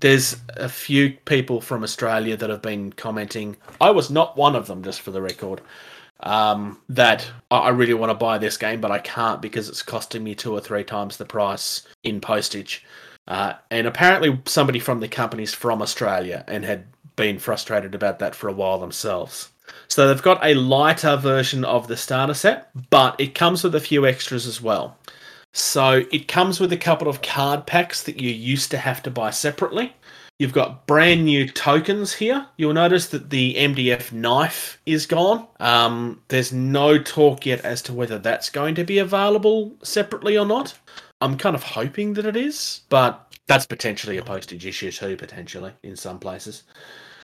there's 0.00 0.36
a 0.56 0.68
few 0.68 1.10
people 1.26 1.60
from 1.60 1.84
Australia 1.84 2.36
that 2.36 2.50
have 2.50 2.62
been 2.62 2.92
commenting. 2.94 3.56
I 3.80 3.90
was 3.92 4.10
not 4.10 4.36
one 4.36 4.56
of 4.56 4.66
them, 4.66 4.82
just 4.82 5.00
for 5.02 5.12
the 5.12 5.22
record. 5.22 5.60
Um, 6.24 6.78
that 6.88 7.28
I 7.50 7.70
really 7.70 7.94
want 7.94 8.10
to 8.10 8.14
buy 8.14 8.38
this 8.38 8.56
game, 8.56 8.80
but 8.80 8.92
I 8.92 9.00
can't 9.00 9.42
because 9.42 9.68
it's 9.68 9.82
costing 9.82 10.22
me 10.22 10.36
two 10.36 10.52
or 10.52 10.60
three 10.60 10.84
times 10.84 11.16
the 11.16 11.24
price 11.24 11.82
in 12.04 12.20
postage. 12.20 12.84
Uh, 13.26 13.54
and 13.70 13.86
apparently, 13.86 14.40
somebody 14.46 14.78
from 14.78 15.00
the 15.00 15.08
company's 15.08 15.54
from 15.54 15.82
Australia 15.82 16.44
and 16.46 16.64
had 16.64 16.84
been 17.16 17.38
frustrated 17.38 17.94
about 17.94 18.20
that 18.20 18.34
for 18.34 18.48
a 18.48 18.52
while 18.52 18.78
themselves. 18.78 19.50
So 19.88 20.08
they've 20.08 20.22
got 20.22 20.44
a 20.44 20.54
lighter 20.54 21.16
version 21.16 21.64
of 21.64 21.88
the 21.88 21.96
starter 21.96 22.34
set, 22.34 22.70
but 22.90 23.20
it 23.20 23.34
comes 23.34 23.62
with 23.62 23.74
a 23.74 23.80
few 23.80 24.06
extras 24.06 24.46
as 24.46 24.60
well. 24.60 24.96
So 25.52 26.04
it 26.10 26.28
comes 26.28 26.60
with 26.60 26.72
a 26.72 26.78
couple 26.78 27.08
of 27.08 27.22
card 27.22 27.66
packs 27.66 28.02
that 28.04 28.20
you 28.20 28.30
used 28.30 28.70
to 28.70 28.78
have 28.78 29.02
to 29.02 29.10
buy 29.10 29.30
separately. 29.30 29.94
You've 30.42 30.52
got 30.52 30.88
brand 30.88 31.24
new 31.24 31.46
tokens 31.46 32.14
here. 32.14 32.44
You'll 32.56 32.72
notice 32.72 33.06
that 33.10 33.30
the 33.30 33.54
MDF 33.54 34.10
knife 34.10 34.80
is 34.84 35.06
gone. 35.06 35.46
Um, 35.60 36.20
there's 36.26 36.52
no 36.52 36.98
talk 36.98 37.46
yet 37.46 37.60
as 37.60 37.80
to 37.82 37.92
whether 37.92 38.18
that's 38.18 38.50
going 38.50 38.74
to 38.74 38.82
be 38.82 38.98
available 38.98 39.72
separately 39.84 40.36
or 40.36 40.44
not. 40.44 40.76
I'm 41.20 41.38
kind 41.38 41.54
of 41.54 41.62
hoping 41.62 42.14
that 42.14 42.26
it 42.26 42.34
is, 42.34 42.80
but 42.88 43.32
that's 43.46 43.66
potentially 43.66 44.16
a 44.16 44.24
postage 44.24 44.66
issue 44.66 44.90
too, 44.90 45.16
potentially 45.16 45.74
in 45.84 45.94
some 45.94 46.18
places. 46.18 46.64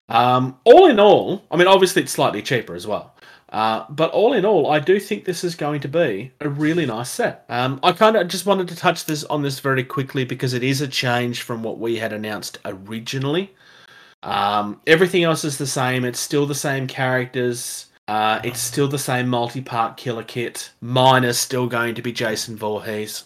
Um, 0.09 0.57
all 0.63 0.87
in 0.87 1.01
all, 1.01 1.43
I 1.51 1.57
mean, 1.57 1.67
obviously 1.67 2.03
it's 2.03 2.13
slightly 2.13 2.41
cheaper 2.41 2.77
as 2.77 2.87
well. 2.87 3.17
Uh, 3.51 3.85
but 3.89 4.11
all 4.11 4.35
in 4.35 4.45
all, 4.45 4.71
I 4.71 4.79
do 4.79 5.01
think 5.01 5.25
this 5.25 5.43
is 5.43 5.55
going 5.55 5.81
to 5.81 5.89
be 5.89 6.31
a 6.41 6.49
really 6.49 6.85
nice 6.85 7.09
set. 7.09 7.45
Um, 7.49 7.81
I 7.83 7.93
kind 7.93 8.17
of 8.17 8.29
just 8.29 8.45
wanted 8.45 8.69
to 8.69 8.77
touch 8.77 9.07
this 9.07 9.25
on 9.25 9.43
this 9.43 9.59
very 9.61 9.85
quickly 9.85 10.25
because 10.25 10.53
it 10.53 10.63
is 10.63 10.81
a 10.83 10.89
change 10.89 11.43
from 11.43 11.63
what 11.63 11.79
we 11.79 11.97
had 11.97 12.13
announced 12.13 12.59
originally. 12.67 13.55
Um, 14.23 14.81
everything 14.87 15.25
else 15.25 15.45
is 15.45 15.57
the 15.57 15.67
same. 15.67 16.05
It's 16.05 16.21
still 16.21 16.45
the 16.45 16.55
same 16.55 16.87
characters. 16.87 17.87
Uh, 18.07 18.41
it's 18.45 18.61
still 18.61 18.89
the 18.89 18.99
same 18.99 19.29
multi-part 19.29 19.97
killer 19.97 20.25
kit. 20.25 20.71
Mine 20.81 21.25
is 21.25 21.39
still 21.39 21.67
going 21.69 21.95
to 21.95 22.03
be 22.03 22.13
Jason 22.13 22.57
Voorhees. 22.57 23.25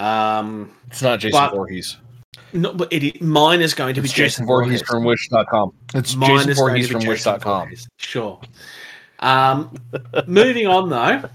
Um, 0.00 0.70
It's 0.88 1.02
not 1.02 1.20
Jason 1.20 1.38
But- 1.40 1.52
Voorhees. 1.54 1.96
no, 2.52 2.72
but 2.72 2.92
it, 2.92 3.20
mine 3.22 3.60
is 3.60 3.74
going 3.74 3.94
to 3.94 4.00
It's 4.02 4.12
be 4.12 4.16
Jason 4.16 4.46
Voorhees 4.46 4.82
from 4.82 5.04
Wish.com. 5.04 5.72
It's 5.94 6.14
Mine 6.16 6.36
Jason 6.46 6.54
Voorhees 6.54 6.90
from 6.90 7.00
Jason 7.00 7.32
Wish.com. 7.32 7.70
Sure. 7.98 8.40
Um, 9.20 9.74
moving 10.26 10.66
on 10.66 10.88
though, 10.88 11.28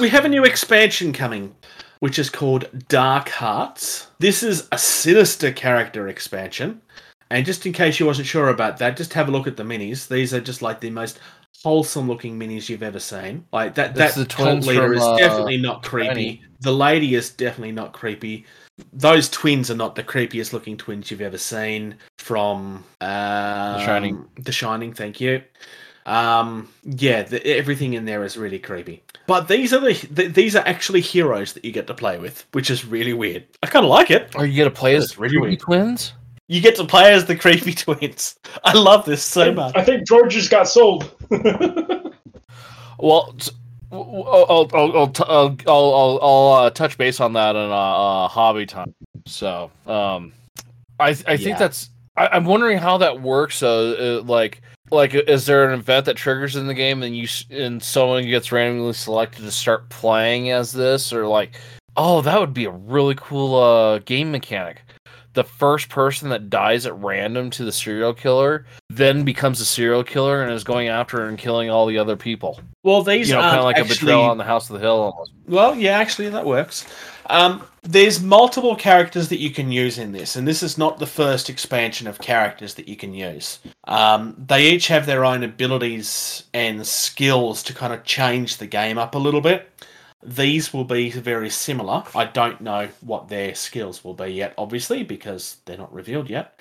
we 0.00 0.08
have 0.08 0.24
a 0.24 0.28
new 0.28 0.44
expansion 0.44 1.12
coming, 1.12 1.54
which 2.00 2.18
is 2.18 2.30
called 2.30 2.68
Dark 2.88 3.28
Hearts. 3.28 4.08
This 4.18 4.42
is 4.42 4.68
a 4.72 4.78
sinister 4.78 5.52
character 5.52 6.08
expansion. 6.08 6.80
And 7.30 7.44
just 7.44 7.66
in 7.66 7.72
case 7.72 7.98
you 7.98 8.06
wasn't 8.06 8.28
sure 8.28 8.50
about 8.50 8.78
that, 8.78 8.96
just 8.96 9.12
have 9.14 9.28
a 9.28 9.32
look 9.32 9.46
at 9.46 9.56
the 9.56 9.64
minis. 9.64 10.06
These 10.06 10.32
are 10.32 10.40
just 10.40 10.62
like 10.62 10.80
the 10.80 10.90
most 10.90 11.18
wholesome 11.62 12.06
looking 12.06 12.38
minis 12.38 12.68
you've 12.68 12.82
ever 12.82 13.00
seen. 13.00 13.44
Like 13.52 13.74
that 13.74 13.94
That's 13.94 14.14
that 14.14 14.28
the 14.28 14.34
cult 14.34 14.48
twins 14.48 14.66
leader 14.66 14.86
from, 14.88 14.96
is 14.96 15.02
uh, 15.02 15.16
definitely 15.16 15.56
not 15.56 15.82
creepy. 15.82 16.08
Tiny. 16.08 16.42
The 16.60 16.72
lady 16.72 17.14
is 17.14 17.30
definitely 17.30 17.72
not 17.72 17.92
creepy. 17.92 18.46
Those 18.92 19.28
twins 19.28 19.70
are 19.70 19.76
not 19.76 19.94
the 19.94 20.04
creepiest 20.04 20.52
looking 20.52 20.76
twins 20.76 21.10
you've 21.10 21.20
ever 21.20 21.38
seen 21.38 21.96
from 22.18 22.84
um, 23.00 23.80
Shining. 23.80 24.24
The 24.38 24.52
Shining, 24.52 24.92
thank 24.92 25.20
you. 25.20 25.42
Um, 26.06 26.68
yeah, 26.84 27.22
the, 27.24 27.44
everything 27.46 27.94
in 27.94 28.04
there 28.04 28.24
is 28.24 28.36
really 28.36 28.58
creepy. 28.60 29.02
But 29.26 29.48
these 29.48 29.72
are 29.74 29.80
the, 29.80 29.92
the 30.10 30.28
these 30.28 30.54
are 30.54 30.64
actually 30.66 31.00
heroes 31.00 31.52
that 31.54 31.64
you 31.64 31.72
get 31.72 31.86
to 31.88 31.94
play 31.94 32.16
with, 32.18 32.46
which 32.52 32.70
is 32.70 32.84
really 32.84 33.12
weird. 33.12 33.44
I 33.62 33.66
kind 33.66 33.84
of 33.84 33.90
like 33.90 34.10
it. 34.12 34.34
Are 34.36 34.46
you 34.46 34.56
gonna 34.56 34.70
play 34.70 34.94
as 34.94 35.08
That's 35.08 35.18
really 35.18 35.32
creepy 35.38 35.48
weird. 35.48 35.60
twins? 35.60 36.12
You 36.48 36.60
get 36.60 36.76
to 36.76 36.84
play 36.84 37.12
as 37.12 37.24
the 37.24 37.34
creepy 37.34 37.72
twins. 37.84 38.38
I 38.62 38.72
love 38.74 39.04
this 39.04 39.22
so 39.24 39.52
much. 39.52 39.76
I 39.76 39.82
think 39.82 40.06
George 40.06 40.32
just 40.32 40.50
got 40.50 40.68
sold. 40.68 41.10
Well, 42.98 43.32
t- 43.38 43.50
w- 43.90 44.06
w- 44.10 44.24
I'll 44.26 44.70
I'll 44.72 44.96
I'll 44.96 45.06
t- 45.08 45.24
I'll, 45.28 45.56
I'll, 45.66 45.94
I'll, 45.94 46.18
I'll 46.22 46.52
uh, 46.64 46.70
touch 46.70 46.96
base 46.96 47.20
on 47.20 47.34
that 47.34 47.54
in 47.56 47.70
uh, 47.70 47.74
uh, 47.74 48.28
hobby 48.28 48.64
time. 48.64 48.94
So, 49.26 49.70
um, 49.86 50.32
I 50.98 51.08
I 51.10 51.14
think 51.36 51.40
Yeah. 51.42 51.58
that's 51.58 51.90
I, 52.16 52.28
I'm 52.28 52.46
wondering 52.46 52.78
how 52.78 52.96
that 52.98 53.20
works. 53.20 53.56
So, 53.56 54.20
uh, 54.20 54.22
like 54.22 54.62
like 54.90 55.14
is 55.14 55.46
there 55.46 55.68
an 55.68 55.78
event 55.78 56.06
that 56.06 56.16
triggers 56.16 56.56
in 56.56 56.66
the 56.66 56.74
game 56.74 57.02
and 57.02 57.16
you 57.16 57.28
and 57.50 57.82
someone 57.82 58.24
gets 58.26 58.52
randomly 58.52 58.92
selected 58.92 59.42
to 59.42 59.50
start 59.50 59.88
playing 59.88 60.50
as 60.50 60.72
this, 60.72 61.12
or 61.12 61.26
like 61.26 61.58
oh 61.96 62.20
that 62.22 62.38
would 62.38 62.54
be 62.54 62.64
a 62.66 62.70
really 62.70 63.14
cool 63.16 63.56
uh 63.56 63.98
game 64.00 64.30
mechanic. 64.30 64.82
The 65.34 65.44
first 65.44 65.90
person 65.90 66.30
that 66.30 66.48
dies 66.48 66.86
at 66.86 66.98
random 66.98 67.50
to 67.50 67.64
the 67.64 67.72
serial 67.72 68.14
killer 68.14 68.64
then 68.96 69.24
becomes 69.24 69.60
a 69.60 69.64
serial 69.64 70.02
killer 70.02 70.42
and 70.42 70.52
is 70.52 70.64
going 70.64 70.88
after 70.88 71.26
and 71.26 71.38
killing 71.38 71.70
all 71.70 71.86
the 71.86 71.98
other 71.98 72.16
people 72.16 72.60
Well, 72.82 73.02
these 73.02 73.28
you 73.28 73.34
know, 73.34 73.40
aren't 73.40 73.50
kind 73.50 73.58
of 73.60 73.64
like 73.64 73.78
a 73.78 73.84
betrayal 73.84 74.22
on 74.22 74.38
the 74.38 74.44
House 74.44 74.68
of 74.68 74.74
the 74.74 74.80
Hill 74.80 74.96
almost. 74.96 75.32
Well, 75.46 75.74
yeah, 75.74 75.98
actually, 75.98 76.28
that 76.30 76.44
works. 76.44 76.86
Um, 77.28 77.62
there's 77.82 78.22
multiple 78.22 78.76
characters 78.76 79.28
that 79.28 79.38
you 79.38 79.50
can 79.50 79.70
use 79.70 79.98
in 79.98 80.12
this, 80.12 80.36
and 80.36 80.46
this 80.46 80.62
is 80.62 80.78
not 80.78 80.98
the 80.98 81.06
first 81.06 81.48
expansion 81.48 82.06
of 82.06 82.18
characters 82.18 82.74
that 82.74 82.88
you 82.88 82.96
can 82.96 83.14
use. 83.14 83.58
Um, 83.84 84.34
they 84.38 84.70
each 84.70 84.88
have 84.88 85.06
their 85.06 85.24
own 85.24 85.42
abilities 85.42 86.44
and 86.54 86.86
skills 86.86 87.62
to 87.64 87.74
kind 87.74 87.92
of 87.92 88.04
change 88.04 88.56
the 88.56 88.66
game 88.66 88.98
up 88.98 89.14
a 89.14 89.18
little 89.18 89.40
bit. 89.40 89.70
These 90.22 90.72
will 90.72 90.84
be 90.84 91.10
very 91.10 91.50
similar. 91.50 92.02
I 92.14 92.24
don't 92.24 92.60
know 92.60 92.88
what 93.00 93.28
their 93.28 93.54
skills 93.54 94.02
will 94.02 94.14
be 94.14 94.28
yet, 94.28 94.54
obviously, 94.58 95.04
because 95.04 95.58
they're 95.64 95.78
not 95.78 95.92
revealed 95.92 96.28
yet. 96.28 96.58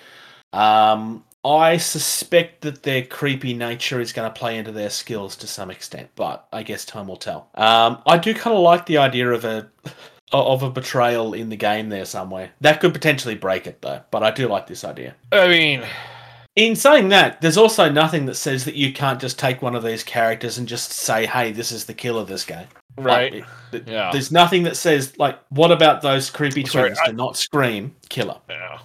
Um, 0.53 1.23
I 1.45 1.77
suspect 1.77 2.61
that 2.61 2.81
their 2.83 3.03
creepy 3.03 3.53
nature 3.53 4.01
is 4.01 4.11
going 4.11 4.27
to 4.27 4.33
play 4.37 4.57
into 4.57 4.71
their 4.71 4.89
skills 4.89 5.35
to 5.37 5.47
some 5.47 5.69
extent, 5.69 6.09
but 6.15 6.47
I 6.51 6.63
guess 6.63 6.85
time 6.85 7.07
will 7.07 7.17
tell. 7.17 7.49
Um, 7.53 8.01
I 8.07 8.17
do 8.17 8.33
kind 8.33 8.55
of 8.55 8.63
like 8.63 8.85
the 8.87 8.97
idea 8.97 9.29
of 9.29 9.45
a 9.45 9.69
of 10.33 10.63
a 10.63 10.69
betrayal 10.71 11.33
in 11.33 11.49
the 11.49 11.55
game 11.55 11.89
there 11.89 12.03
somewhere. 12.05 12.49
That 12.61 12.81
could 12.81 12.93
potentially 12.93 13.35
break 13.35 13.67
it 13.67 13.81
though, 13.81 14.01
but 14.09 14.23
I 14.23 14.31
do 14.31 14.47
like 14.47 14.65
this 14.67 14.83
idea. 14.83 15.13
I 15.31 15.47
mean, 15.47 15.83
In 16.55 16.75
saying 16.75 17.09
that, 17.09 17.41
there's 17.41 17.57
also 17.57 17.91
nothing 17.91 18.25
that 18.25 18.35
says 18.35 18.65
that 18.65 18.75
you 18.75 18.91
can't 18.93 19.19
just 19.21 19.37
take 19.37 19.61
one 19.61 19.75
of 19.75 19.83
these 19.83 20.03
characters 20.03 20.57
and 20.57 20.67
just 20.67 20.91
say, 20.93 21.25
"Hey, 21.25 21.51
this 21.51 21.71
is 21.71 21.85
the 21.85 21.93
killer 21.93 22.25
this 22.25 22.43
game." 22.45 22.67
right? 22.97 23.43
Like, 23.73 23.87
Yeah. 23.87 24.09
There's 24.11 24.31
nothing 24.31 24.63
that 24.63 24.77
says 24.77 25.13
like, 25.19 25.37
"What 25.49 25.71
about 25.71 26.01
those 26.01 26.29
creepy 26.29 26.65
Sorry, 26.65 26.89
twins?" 26.89 26.99
I- 27.03 27.07
Do 27.11 27.13
not 27.13 27.35
scream, 27.37 27.93
"Killer." 28.09 28.37
Yeah. 28.49 28.79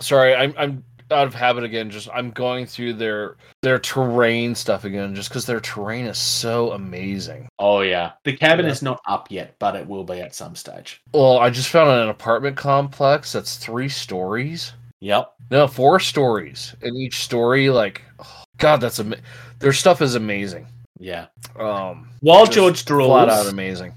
Sorry, 0.00 0.34
I'm 0.34 0.54
I'm 0.56 0.82
out 1.12 1.26
of 1.26 1.34
habit 1.34 1.64
again. 1.64 1.90
Just 1.90 2.08
I'm 2.12 2.30
going 2.30 2.66
through 2.66 2.94
their 2.94 3.36
their 3.62 3.78
terrain 3.78 4.54
stuff 4.54 4.84
again, 4.84 5.14
just 5.14 5.28
because 5.28 5.46
their 5.46 5.60
terrain 5.60 6.06
is 6.06 6.18
so 6.18 6.72
amazing. 6.72 7.48
Oh 7.58 7.80
yeah, 7.80 8.12
the 8.24 8.36
cabin 8.36 8.66
Yeah. 8.66 8.72
is 8.72 8.82
not 8.82 9.00
up 9.06 9.30
yet, 9.30 9.54
but 9.58 9.76
it 9.76 9.86
will 9.86 10.04
be 10.04 10.20
at 10.20 10.34
some 10.34 10.54
stage. 10.54 11.00
Well, 11.12 11.38
I 11.38 11.50
just 11.50 11.68
found 11.68 11.90
an 11.90 12.08
apartment 12.08 12.56
complex 12.56 13.32
that's 13.32 13.56
three 13.56 13.88
stories. 13.88 14.72
Yep. 15.00 15.32
No, 15.50 15.66
four 15.66 15.98
stories, 15.98 16.74
and 16.82 16.94
each 16.96 17.24
story, 17.24 17.70
like, 17.70 18.02
oh, 18.18 18.44
God, 18.58 18.80
that's 18.80 19.00
ama- 19.00 19.16
Their 19.58 19.72
stuff 19.72 20.02
is 20.02 20.14
amazing. 20.14 20.66
Yeah. 20.98 21.26
Um, 21.58 22.08
While 22.20 22.46
George 22.46 22.84
flat 22.84 23.30
out 23.30 23.46
amazing. 23.46 23.94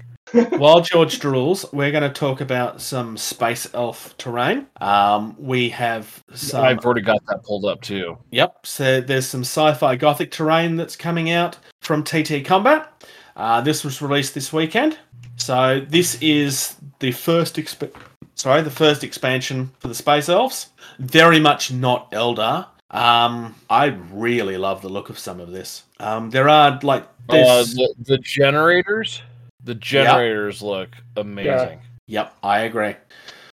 While 0.58 0.80
George 0.80 1.20
drools, 1.20 1.70
we're 1.72 1.90
going 1.90 2.02
to 2.02 2.10
talk 2.10 2.40
about 2.40 2.80
some 2.80 3.16
space 3.16 3.68
elf 3.74 4.16
terrain. 4.18 4.66
Um, 4.80 5.36
we 5.38 5.68
have 5.70 6.22
some. 6.34 6.64
I've 6.64 6.84
already 6.84 7.02
got 7.02 7.24
that 7.26 7.42
pulled 7.44 7.64
up 7.64 7.80
too. 7.80 8.18
Yep. 8.30 8.66
So 8.66 9.00
there's 9.00 9.26
some 9.26 9.42
sci-fi 9.42 9.96
gothic 9.96 10.30
terrain 10.30 10.76
that's 10.76 10.96
coming 10.96 11.30
out 11.30 11.58
from 11.80 12.02
TT 12.02 12.44
Combat. 12.44 12.90
Uh, 13.36 13.60
this 13.60 13.84
was 13.84 14.00
released 14.00 14.34
this 14.34 14.52
weekend. 14.52 14.98
So 15.36 15.84
this 15.88 16.16
is 16.20 16.76
the 17.00 17.12
first 17.12 17.56
exp- 17.56 17.94
sorry, 18.34 18.62
the 18.62 18.70
first 18.70 19.02
expansion 19.02 19.70
for 19.80 19.88
the 19.88 19.94
space 19.94 20.28
elves. 20.28 20.68
Very 20.98 21.40
much 21.40 21.72
not 21.72 22.10
Eldar. 22.12 22.66
Um, 22.90 23.56
I 23.68 23.86
really 24.12 24.56
love 24.56 24.80
the 24.82 24.88
look 24.88 25.10
of 25.10 25.18
some 25.18 25.40
of 25.40 25.50
this. 25.50 25.82
Um, 25.98 26.30
there 26.30 26.48
are 26.48 26.78
like 26.82 27.02
Uh, 27.28 27.64
the, 27.64 27.94
the 27.98 28.18
generators, 28.18 29.20
the 29.64 29.74
generators 29.74 30.62
look 30.62 30.90
amazing. 31.16 31.80
Yep, 32.06 32.36
I 32.42 32.60
agree. 32.60 32.94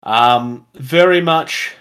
Um, 0.02 0.66
very 0.74 1.20
much 1.20 1.74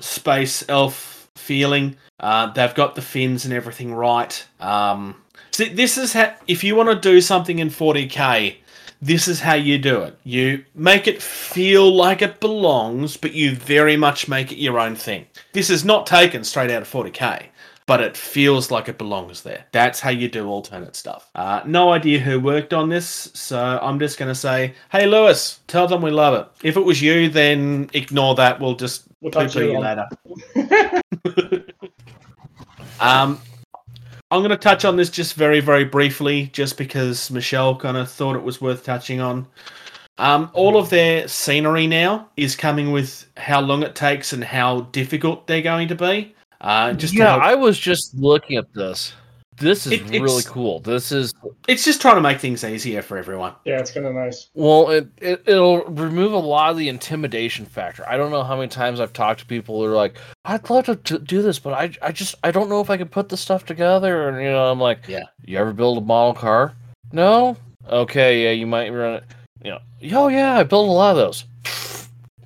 space 0.00 0.64
elf 0.68 1.28
feeling. 1.36 1.96
Uh, 2.20 2.52
they've 2.52 2.74
got 2.74 2.94
the 2.94 3.02
fins 3.02 3.44
and 3.44 3.54
everything 3.54 3.94
right. 3.94 4.44
Um, 4.60 5.22
see, 5.52 5.68
this 5.68 5.96
is 5.96 6.12
how 6.12 6.34
if 6.46 6.64
you 6.64 6.74
want 6.74 6.88
to 6.88 7.08
do 7.08 7.20
something 7.20 7.60
in 7.60 7.70
40k, 7.70 8.56
this 9.00 9.28
is 9.28 9.40
how 9.40 9.54
you 9.54 9.78
do 9.78 10.02
it. 10.02 10.18
You 10.24 10.64
make 10.74 11.06
it 11.06 11.22
feel 11.22 11.94
like 11.94 12.20
it 12.20 12.40
belongs, 12.40 13.16
but 13.16 13.32
you 13.32 13.54
very 13.54 13.96
much 13.96 14.28
make 14.28 14.50
it 14.50 14.58
your 14.58 14.80
own 14.80 14.96
thing. 14.96 15.26
This 15.52 15.70
is 15.70 15.84
not 15.84 16.06
taken 16.06 16.42
straight 16.42 16.70
out 16.70 16.82
of 16.82 16.90
40k. 16.90 17.46
But 17.88 18.00
it 18.00 18.16
feels 18.16 18.70
like 18.70 18.88
it 18.88 18.98
belongs 18.98 19.42
there. 19.42 19.64
That's 19.72 19.98
how 19.98 20.10
you 20.10 20.28
do 20.28 20.46
alternate 20.46 20.94
stuff. 20.94 21.28
Uh, 21.34 21.62
no 21.66 21.90
idea 21.90 22.20
who 22.20 22.38
worked 22.38 22.72
on 22.72 22.88
this, 22.88 23.30
so 23.34 23.80
I'm 23.82 23.98
just 23.98 24.18
going 24.18 24.28
to 24.28 24.34
say, 24.34 24.74
hey, 24.92 25.06
Lewis, 25.06 25.60
tell 25.66 25.88
them 25.88 26.02
we 26.02 26.12
love 26.12 26.34
it. 26.34 26.66
If 26.66 26.76
it 26.76 26.84
was 26.84 27.02
you, 27.02 27.28
then 27.28 27.90
ignore 27.94 28.36
that. 28.36 28.60
We'll 28.60 28.76
just 28.76 29.04
We'll 29.20 29.32
talk 29.32 29.50
to 29.50 29.58
poo-poo 29.58 29.72
you 29.72 29.80
later. 29.80 31.64
Um, 33.00 33.40
I'm 34.30 34.40
going 34.40 34.50
to 34.50 34.56
touch 34.56 34.84
on 34.84 34.96
this 34.96 35.10
just 35.10 35.34
very, 35.34 35.60
very 35.60 35.84
briefly, 35.84 36.48
just 36.52 36.76
because 36.76 37.30
Michelle 37.30 37.76
kind 37.76 37.96
of 37.96 38.10
thought 38.10 38.36
it 38.36 38.42
was 38.42 38.60
worth 38.60 38.84
touching 38.84 39.20
on. 39.20 39.46
Um, 40.18 40.50
all 40.52 40.76
of 40.76 40.90
their 40.90 41.28
scenery 41.28 41.86
now 41.86 42.28
is 42.36 42.56
coming 42.56 42.90
with 42.90 43.24
how 43.36 43.60
long 43.60 43.82
it 43.84 43.94
takes 43.94 44.32
and 44.32 44.42
how 44.42 44.80
difficult 44.92 45.46
they're 45.46 45.62
going 45.62 45.88
to 45.88 45.94
be. 45.94 46.34
Uh, 46.60 46.92
just 46.92 47.14
yeah, 47.14 47.36
I 47.36 47.54
was 47.54 47.78
just 47.78 48.14
looking 48.14 48.56
at 48.56 48.72
this. 48.74 49.12
This 49.60 49.86
is 49.86 49.92
It- 49.94 50.08
really 50.20 50.42
cool. 50.44 50.78
This 50.80 51.10
is 51.10 51.34
it's 51.66 51.84
just 51.84 52.00
trying 52.00 52.14
to 52.14 52.20
make 52.20 52.38
things 52.38 52.62
easier 52.62 53.02
for 53.02 53.18
everyone. 53.18 53.54
Yeah, 53.64 53.80
it's 53.80 53.90
kind 53.90 54.06
of 54.06 54.14
nice. 54.14 54.50
well, 54.54 54.88
it, 54.90 55.08
it 55.20 55.42
it'll 55.46 55.84
remove 55.86 56.32
a 56.32 56.38
lot 56.38 56.70
of 56.70 56.76
the 56.76 56.88
intimidation 56.88 57.66
factor. 57.66 58.08
I 58.08 58.16
don't 58.16 58.30
know 58.30 58.44
how 58.44 58.54
many 58.56 58.68
times 58.68 59.00
I've 59.00 59.12
talked 59.12 59.40
to 59.40 59.46
people 59.46 59.78
who 59.80 59.86
are 59.86 59.96
like, 59.96 60.16
"I'd 60.44 60.68
love 60.70 60.84
to 60.86 60.94
t- 60.96 61.18
do 61.18 61.42
this, 61.42 61.58
but 61.58 61.72
I 61.74 61.90
I 62.00 62.12
just 62.12 62.36
I 62.44 62.52
don't 62.52 62.68
know 62.68 62.80
if 62.80 62.88
I 62.88 62.96
can 62.96 63.08
put 63.08 63.28
the 63.30 63.36
stuff 63.36 63.66
together." 63.66 64.28
And 64.28 64.38
you 64.40 64.50
know, 64.50 64.70
I'm 64.70 64.80
like, 64.80 65.08
Yeah. 65.08 65.24
You 65.44 65.58
ever 65.58 65.72
build 65.72 65.98
a 65.98 66.02
model 66.02 66.34
car? 66.34 66.74
No. 67.12 67.56
Okay, 67.88 68.44
yeah, 68.44 68.50
you 68.50 68.66
might 68.66 68.90
run 68.90 69.14
it. 69.14 69.24
You 69.64 69.70
know, 69.72 69.78
oh 70.14 70.28
yeah, 70.28 70.56
I 70.58 70.62
built 70.62 70.88
a 70.88 70.92
lot 70.92 71.10
of 71.12 71.16
those. 71.16 71.44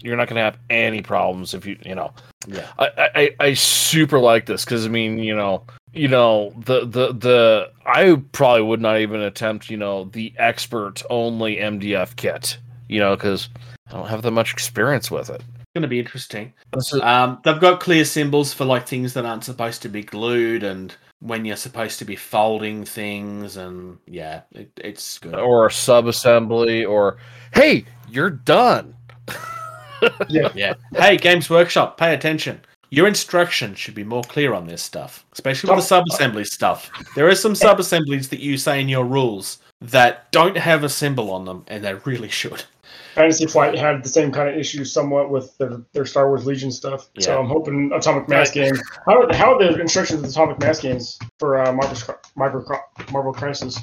You're 0.03 0.17
not 0.17 0.29
gonna 0.29 0.41
have 0.41 0.59
any 0.71 1.03
problems 1.03 1.53
if 1.53 1.67
you 1.67 1.77
you 1.85 1.95
know. 1.95 2.13
Yeah. 2.47 2.69
I, 2.79 3.11
I, 3.15 3.31
I 3.41 3.55
super 3.55 4.19
like 4.19 4.47
this 4.47 4.65
because 4.65 4.87
I 4.87 4.89
mean, 4.89 5.19
you 5.19 5.35
know, 5.35 5.65
you 5.93 6.09
know, 6.09 6.53
the 6.65 6.81
the 6.81 7.13
the 7.13 7.71
I 7.87 8.21
probably 8.33 8.63
would 8.63 8.81
not 8.81 8.99
even 8.99 9.21
attempt, 9.21 9.71
you 9.71 9.77
know, 9.77 10.05
the 10.05 10.33
expert 10.39 11.03
only 11.11 11.57
MDF 11.57 12.17
kit, 12.17 12.59
you 12.89 13.01
know, 13.01 13.17
because 13.17 13.49
I 13.89 13.93
don't 13.93 14.09
have 14.09 14.23
that 14.23 14.31
much 14.31 14.53
experience 14.53 15.11
with 15.11 15.31
it. 15.31 15.41
It's 15.41 15.71
going 15.75 15.83
to 15.83 15.89
be 15.89 16.01
interesting. 16.01 16.53
Um, 17.03 17.41
they've 17.45 17.61
got 17.61 17.81
clear 17.81 18.05
symbols 18.05 18.53
for 18.53 18.65
like 18.65 18.87
things 18.87 19.15
that 19.15 19.25
aren't 19.25 19.45
supposed 19.45 19.83
to 19.83 19.89
be 19.89 20.03
glued 20.03 20.63
and 20.63 20.95
when 21.23 21.45
you're 21.45 21.57
supposed 21.57 22.01
to 22.01 22.05
be 22.05 22.17
folding 22.17 22.85
things, 22.85 23.57
and 23.57 23.97
yeah, 24.07 24.43
it, 24.53 24.71
it's 24.77 25.19
good. 25.21 25.37
or 25.37 25.69
a 25.69 25.73
sub 25.73 26.09
assembly, 26.09 26.85
or 26.85 27.19
hey, 27.55 27.85
you're 28.09 28.31
done. 28.31 28.95
Yeah. 30.29 30.75
Hey, 30.95 31.17
Games 31.17 31.49
Workshop, 31.49 31.97
pay 31.99 32.15
attention. 32.15 32.61
Your 32.91 33.07
instructions 33.09 33.79
should 33.79 33.95
be 33.95 34.05
more 34.05 34.23
clear 34.23 34.53
on 34.53 34.67
this 34.67 34.83
stuff, 34.83 35.25
especially 35.33 35.71
with 35.71 35.79
the 35.79 35.87
sub 35.87 36.05
assembly 36.13 36.45
stuff. 36.45 36.91
There 37.15 37.27
are 37.27 37.35
some 37.35 37.55
sub 37.55 37.81
assemblies 37.81 38.29
that 38.29 38.41
you 38.41 38.59
say 38.59 38.81
in 38.83 38.89
your 38.89 39.07
rules 39.07 39.59
that 39.81 40.31
don't 40.31 40.57
have 40.57 40.85
a 40.85 40.89
symbol 40.89 41.31
on 41.31 41.45
them, 41.47 41.65
and 41.69 41.83
they 41.83 41.95
really 41.95 42.29
should. 42.29 42.65
Fantasy 43.15 43.47
Flight 43.47 43.77
had 43.77 44.03
the 44.03 44.09
same 44.09 44.33
kind 44.33 44.49
of 44.49 44.57
issues 44.57 44.93
somewhat 44.93 45.31
with 45.31 45.57
their, 45.59 45.83
their 45.93 46.07
Star 46.07 46.29
Wars 46.29 46.47
Legion 46.47 46.71
stuff. 46.71 47.11
So 47.19 47.39
I'm 47.39 47.47
hoping 47.47 47.93
Atomic 47.93 48.29
Mass 48.29 48.51
game. 48.51 48.75
How, 49.07 49.31
how 49.33 49.55
are 49.55 49.59
the 49.59 49.81
instructions 49.81 50.23
of 50.23 50.31
Atomic 50.31 50.59
Mass 50.61 50.81
games 50.81 51.19
for 51.39 51.63
uh, 51.63 51.73
Marvel, 51.73 52.17
Marvel, 52.37 52.65
Marvel 53.13 53.33
Crisis? 53.33 53.79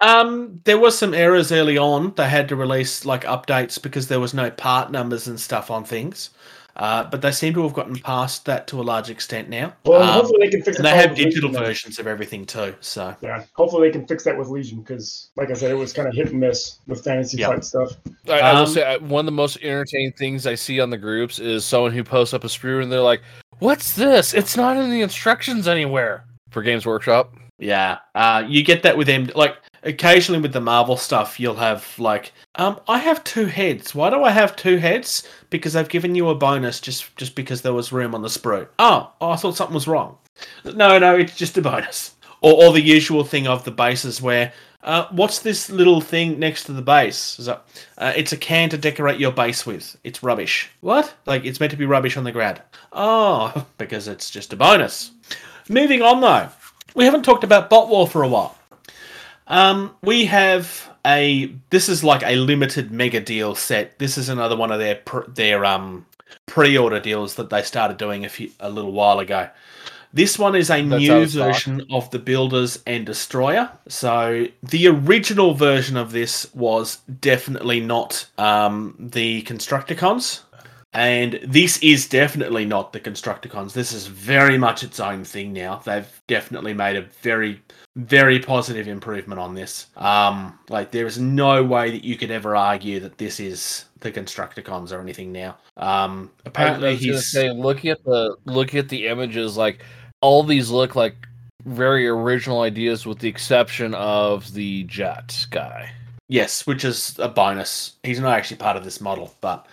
Um, 0.00 0.60
there 0.64 0.78
was 0.78 0.98
some 0.98 1.12
errors 1.12 1.52
early 1.52 1.76
on. 1.76 2.14
They 2.16 2.28
had 2.28 2.48
to 2.48 2.56
release 2.56 3.04
like 3.04 3.24
updates 3.24 3.80
because 3.80 4.08
there 4.08 4.20
was 4.20 4.32
no 4.32 4.50
part 4.50 4.90
numbers 4.90 5.26
and 5.26 5.38
stuff 5.38 5.70
on 5.70 5.84
things. 5.84 6.30
Uh, 6.74 7.04
but 7.04 7.20
they 7.20 7.30
seem 7.30 7.52
to 7.52 7.62
have 7.62 7.74
gotten 7.74 7.94
past 7.96 8.46
that 8.46 8.66
to 8.66 8.80
a 8.80 8.82
large 8.82 9.10
extent 9.10 9.48
now. 9.50 9.74
Well, 9.84 10.00
Um, 10.02 10.08
hopefully 10.08 10.46
they 10.46 10.50
can 10.50 10.62
fix 10.62 10.78
and 10.78 10.86
they 10.86 10.90
have 10.96 11.14
digital 11.14 11.50
Legion 11.50 11.52
then. 11.52 11.62
versions 11.64 11.98
of 11.98 12.06
everything 12.06 12.46
too. 12.46 12.74
So 12.80 13.14
Yeah, 13.20 13.44
hopefully 13.52 13.88
they 13.88 13.92
can 13.92 14.06
fix 14.06 14.24
that 14.24 14.38
with 14.38 14.48
Legion 14.48 14.80
because, 14.80 15.28
like 15.36 15.50
I 15.50 15.52
said, 15.54 15.70
it 15.70 15.74
was 15.74 15.92
kind 15.92 16.08
of 16.08 16.14
hit 16.14 16.30
and 16.30 16.40
miss 16.40 16.78
with 16.86 17.04
Fantasy 17.04 17.36
Yeah. 17.36 17.48
Flight 17.48 17.64
stuff. 17.64 17.90
I, 18.28 18.40
I 18.40 18.52
will 18.54 18.60
Um, 18.60 18.66
say 18.68 18.94
uh, 18.94 18.98
one 19.00 19.20
of 19.20 19.26
the 19.26 19.32
most 19.32 19.58
entertaining 19.62 20.12
things 20.12 20.46
I 20.46 20.54
see 20.54 20.80
on 20.80 20.88
the 20.88 20.96
groups 20.98 21.38
is 21.38 21.64
someone 21.64 21.92
who 21.92 22.02
posts 22.02 22.32
up 22.32 22.42
a 22.44 22.46
sprue 22.48 22.82
and 22.82 22.90
they're 22.90 23.00
like, 23.00 23.20
"What's 23.58 23.94
this? 23.94 24.32
It's 24.32 24.56
not 24.56 24.76
in 24.78 24.90
the 24.90 25.02
instructions 25.02 25.68
anywhere." 25.68 26.24
For 26.50 26.62
Games 26.62 26.84
Workshop, 26.86 27.34
yeah, 27.58 27.98
uh, 28.14 28.44
you 28.46 28.62
get 28.62 28.82
that 28.82 28.96
with 28.96 29.06
them. 29.06 29.30
Like 29.34 29.56
occasionally 29.82 30.40
with 30.40 30.52
the 30.52 30.60
Marvel 30.60 30.96
stuff, 30.96 31.40
you'll 31.40 31.56
have 31.56 31.98
like, 31.98 32.32
um, 32.56 32.80
I 32.88 32.98
have 32.98 33.24
two 33.24 33.46
heads. 33.46 33.94
Why 33.94 34.10
do 34.10 34.22
I 34.22 34.30
have 34.30 34.56
two 34.56 34.78
heads? 34.78 35.28
Because 35.50 35.72
they've 35.72 35.88
given 35.88 36.14
you 36.14 36.28
a 36.28 36.34
bonus 36.34 36.80
just 36.80 37.14
just 37.16 37.34
because 37.34 37.62
there 37.62 37.74
was 37.74 37.92
room 37.92 38.14
on 38.14 38.22
the 38.22 38.28
sprue. 38.28 38.68
Oh, 38.78 39.12
oh 39.20 39.30
I 39.30 39.36
thought 39.36 39.56
something 39.56 39.74
was 39.74 39.88
wrong. 39.88 40.16
No, 40.64 40.98
no, 40.98 41.16
it's 41.16 41.36
just 41.36 41.58
a 41.58 41.62
bonus. 41.62 42.14
Or, 42.40 42.64
or 42.64 42.72
the 42.72 42.80
usual 42.80 43.24
thing 43.24 43.46
of 43.46 43.64
the 43.64 43.70
bases 43.70 44.20
where, 44.20 44.52
uh, 44.82 45.06
what's 45.10 45.38
this 45.38 45.70
little 45.70 46.00
thing 46.00 46.40
next 46.40 46.64
to 46.64 46.72
the 46.72 46.82
base? 46.82 47.38
Is 47.38 47.46
that, 47.46 47.64
uh, 47.98 48.12
it's 48.16 48.32
a 48.32 48.36
can 48.36 48.68
to 48.70 48.78
decorate 48.78 49.20
your 49.20 49.30
base 49.30 49.64
with. 49.64 49.96
It's 50.02 50.24
rubbish. 50.24 50.70
What? 50.80 51.14
Like 51.26 51.44
it's 51.44 51.60
meant 51.60 51.70
to 51.70 51.76
be 51.76 51.86
rubbish 51.86 52.16
on 52.16 52.24
the 52.24 52.32
ground. 52.32 52.60
Oh, 52.92 53.66
because 53.78 54.08
it's 54.08 54.30
just 54.30 54.52
a 54.52 54.56
bonus. 54.56 55.12
Moving 55.68 56.02
on 56.02 56.20
though, 56.20 56.48
we 56.94 57.04
haven't 57.04 57.24
talked 57.24 57.44
about 57.44 57.70
bot 57.70 57.88
war 57.88 58.08
for 58.08 58.22
a 58.22 58.28
while. 58.28 58.58
Um, 59.46 59.94
we 60.02 60.26
have 60.26 60.90
a. 61.06 61.54
This 61.70 61.88
is 61.88 62.04
like 62.04 62.22
a 62.22 62.36
limited 62.36 62.90
mega 62.90 63.20
deal 63.20 63.54
set. 63.54 63.98
This 63.98 64.16
is 64.16 64.28
another 64.28 64.56
one 64.56 64.72
of 64.72 64.78
their 64.78 64.96
pr- 64.96 65.28
their 65.28 65.64
um 65.64 66.06
pre-order 66.46 67.00
deals 67.00 67.34
that 67.36 67.50
they 67.50 67.62
started 67.62 67.96
doing 67.96 68.24
a 68.24 68.28
few 68.28 68.50
a 68.60 68.70
little 68.70 68.92
while 68.92 69.18
ago. 69.18 69.48
This 70.14 70.38
one 70.38 70.54
is 70.54 70.70
a 70.70 70.82
That's 70.82 71.00
new 71.02 71.26
version 71.26 71.86
of 71.90 72.10
the 72.10 72.18
Builders 72.18 72.82
and 72.86 73.06
Destroyer. 73.06 73.70
So 73.88 74.46
the 74.62 74.88
original 74.88 75.54
version 75.54 75.96
of 75.96 76.12
this 76.12 76.52
was 76.54 76.96
definitely 77.20 77.80
not 77.80 78.26
um, 78.36 78.94
the 78.98 79.42
Constructicons. 79.44 80.42
And 80.94 81.40
this 81.42 81.78
is 81.78 82.06
definitely 82.06 82.66
not 82.66 82.92
the 82.92 83.00
Constructicons. 83.00 83.72
This 83.72 83.92
is 83.92 84.06
very 84.06 84.58
much 84.58 84.82
its 84.82 85.00
own 85.00 85.24
thing 85.24 85.52
now. 85.52 85.76
They've 85.76 86.22
definitely 86.26 86.74
made 86.74 86.96
a 86.96 87.02
very, 87.22 87.62
very 87.96 88.38
positive 88.38 88.88
improvement 88.88 89.40
on 89.40 89.54
this. 89.54 89.86
Um, 89.96 90.58
like 90.68 90.90
there 90.90 91.06
is 91.06 91.18
no 91.18 91.64
way 91.64 91.90
that 91.90 92.04
you 92.04 92.16
could 92.16 92.30
ever 92.30 92.54
argue 92.54 93.00
that 93.00 93.16
this 93.16 93.40
is 93.40 93.86
the 94.00 94.12
Constructicons 94.12 94.92
or 94.92 95.00
anything 95.00 95.32
now. 95.32 95.56
Um, 95.78 96.30
I 96.44 96.48
apparently 96.48 96.96
he's 96.96 97.32
say, 97.32 97.50
looking 97.50 97.90
at 97.90 98.04
the 98.04 98.36
looking 98.44 98.78
at 98.78 98.90
the 98.90 99.06
images, 99.06 99.56
like 99.56 99.82
all 100.20 100.42
these 100.42 100.68
look 100.68 100.94
like 100.94 101.26
very 101.64 102.06
original 102.06 102.60
ideas, 102.62 103.06
with 103.06 103.18
the 103.18 103.28
exception 103.28 103.94
of 103.94 104.52
the 104.52 104.84
jet 104.84 105.46
guy. 105.50 105.90
Yes, 106.28 106.66
which 106.66 106.84
is 106.84 107.18
a 107.18 107.28
bonus. 107.28 107.94
He's 108.02 108.20
not 108.20 108.36
actually 108.36 108.56
part 108.58 108.76
of 108.76 108.84
this 108.84 109.00
model, 109.00 109.34
but 109.40 109.66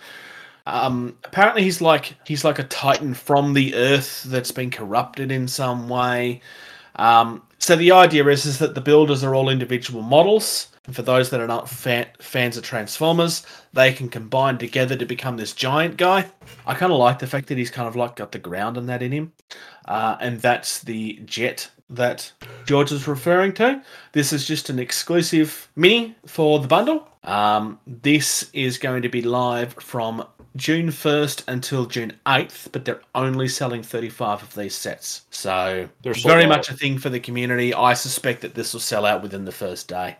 um, 0.70 1.16
apparently 1.24 1.62
he's 1.62 1.80
like 1.80 2.14
he's 2.26 2.44
like 2.44 2.58
a 2.58 2.64
titan 2.64 3.14
from 3.14 3.54
the 3.54 3.74
earth 3.74 4.24
that's 4.24 4.52
been 4.52 4.70
corrupted 4.70 5.30
in 5.32 5.48
some 5.48 5.88
way. 5.88 6.40
Um, 6.96 7.42
so 7.58 7.76
the 7.76 7.92
idea 7.92 8.26
is 8.26 8.46
is 8.46 8.58
that 8.58 8.74
the 8.74 8.80
builders 8.80 9.24
are 9.24 9.34
all 9.34 9.48
individual 9.48 10.02
models. 10.02 10.68
And 10.86 10.96
for 10.96 11.02
those 11.02 11.30
that 11.30 11.40
are 11.40 11.46
not 11.46 11.68
fan, 11.68 12.06
fans 12.20 12.56
of 12.56 12.64
Transformers, 12.64 13.44
they 13.72 13.92
can 13.92 14.08
combine 14.08 14.58
together 14.58 14.96
to 14.96 15.04
become 15.04 15.36
this 15.36 15.52
giant 15.52 15.98
guy. 15.98 16.30
I 16.66 16.74
kind 16.74 16.90
of 16.90 16.98
like 16.98 17.18
the 17.18 17.26
fact 17.26 17.48
that 17.48 17.58
he's 17.58 17.70
kind 17.70 17.86
of 17.86 17.96
like 17.96 18.16
got 18.16 18.32
the 18.32 18.38
ground 18.38 18.76
and 18.76 18.88
that 18.88 19.02
in 19.02 19.12
him, 19.12 19.32
uh, 19.86 20.16
and 20.20 20.40
that's 20.40 20.80
the 20.80 21.20
jet 21.26 21.70
that 21.90 22.32
George 22.64 22.92
is 22.92 23.06
referring 23.06 23.52
to. 23.54 23.82
This 24.12 24.32
is 24.32 24.46
just 24.46 24.70
an 24.70 24.78
exclusive 24.78 25.68
mini 25.76 26.16
for 26.26 26.60
the 26.60 26.68
bundle. 26.68 27.08
Um, 27.24 27.78
this 27.86 28.48
is 28.52 28.78
going 28.78 29.02
to 29.02 29.08
be 29.08 29.22
live 29.22 29.74
from 29.74 30.24
June 30.56 30.88
1st 30.88 31.44
until 31.48 31.86
June 31.86 32.12
8th, 32.26 32.72
but 32.72 32.84
they're 32.84 33.00
only 33.14 33.46
selling 33.48 33.82
35 33.82 34.42
of 34.42 34.54
these 34.54 34.74
sets. 34.74 35.22
So 35.30 35.88
They're 36.02 36.12
very 36.14 36.42
out. 36.44 36.48
much 36.48 36.70
a 36.70 36.74
thing 36.74 36.98
for 36.98 37.08
the 37.08 37.20
community. 37.20 37.72
I 37.72 37.94
suspect 37.94 38.40
that 38.42 38.54
this 38.54 38.72
will 38.72 38.80
sell 38.80 39.06
out 39.06 39.22
within 39.22 39.44
the 39.44 39.52
first 39.52 39.86
day. 39.88 40.16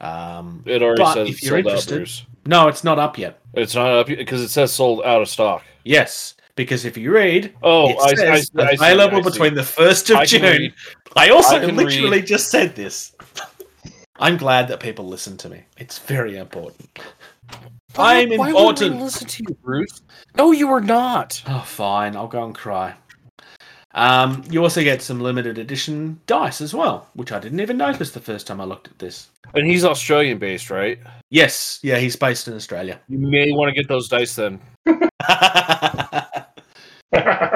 Um, 0.00 0.62
It 0.66 0.82
already 0.82 1.02
But 1.02 1.14
says 1.14 1.28
if 1.28 1.42
you're 1.42 1.62
sold 1.62 1.66
out. 1.66 1.72
interested- 1.92 2.26
no, 2.46 2.68
it's 2.68 2.84
not 2.84 2.98
up 2.98 3.18
yet. 3.18 3.40
It's 3.54 3.74
not 3.74 3.90
up 3.90 4.06
because 4.06 4.42
it 4.42 4.48
says 4.50 4.72
sold 4.72 5.02
out 5.04 5.22
of 5.22 5.28
stock. 5.28 5.64
Yes, 5.84 6.34
because 6.56 6.84
if 6.84 6.96
you 6.96 7.10
read, 7.12 7.52
Oh, 7.62 7.88
it 7.90 7.96
I, 7.98 8.04
I, 8.04 8.14
says 8.14 8.50
I, 8.56 8.66
see, 8.70 8.74
available 8.76 9.18
I 9.18 9.22
see. 9.22 9.30
between 9.30 9.54
the 9.54 9.62
1st 9.62 10.10
of 10.10 10.16
I 10.18 10.24
June. 10.26 10.42
read. 10.42 10.74
I 11.16 11.30
also 11.30 11.56
I 11.56 11.64
literally 11.66 12.18
read. 12.18 12.26
just 12.26 12.50
said 12.50 12.76
this. 12.76 13.12
I'm 14.20 14.36
glad 14.36 14.68
that 14.68 14.78
people 14.78 15.06
listen 15.08 15.36
to 15.38 15.48
me. 15.48 15.62
It's 15.78 15.98
very 15.98 16.36
important. 16.36 16.98
I'm 17.96 18.30
Why 18.30 18.52
would 18.52 18.78
we 18.80 18.86
important. 18.86 19.00
listen 19.00 19.26
to 19.28 19.44
you, 19.48 19.54
Bruce. 19.62 20.02
No, 20.36 20.52
you 20.52 20.70
are 20.72 20.80
not. 20.80 21.42
Oh, 21.46 21.60
fine. 21.60 22.16
I'll 22.16 22.26
go 22.28 22.44
and 22.44 22.54
cry. 22.54 22.94
Um, 23.96 24.42
you 24.50 24.60
also 24.62 24.82
get 24.82 25.02
some 25.02 25.20
limited 25.20 25.56
edition 25.56 26.20
dice 26.26 26.60
as 26.60 26.74
well, 26.74 27.08
which 27.14 27.30
I 27.30 27.38
didn't 27.38 27.60
even 27.60 27.76
notice 27.76 28.10
the 28.10 28.20
first 28.20 28.46
time 28.48 28.60
I 28.60 28.64
looked 28.64 28.88
at 28.88 28.98
this. 28.98 29.28
And 29.54 29.66
he's 29.66 29.84
Australian 29.84 30.38
based, 30.38 30.68
right? 30.68 30.98
Yes, 31.30 31.78
yeah, 31.82 31.98
he's 31.98 32.16
based 32.16 32.48
in 32.48 32.54
Australia. 32.54 32.98
You 33.08 33.18
may 33.18 33.52
want 33.52 33.68
to 33.68 33.74
get 33.74 33.86
those 33.88 34.08
dice 34.08 34.34
then. 34.34 34.60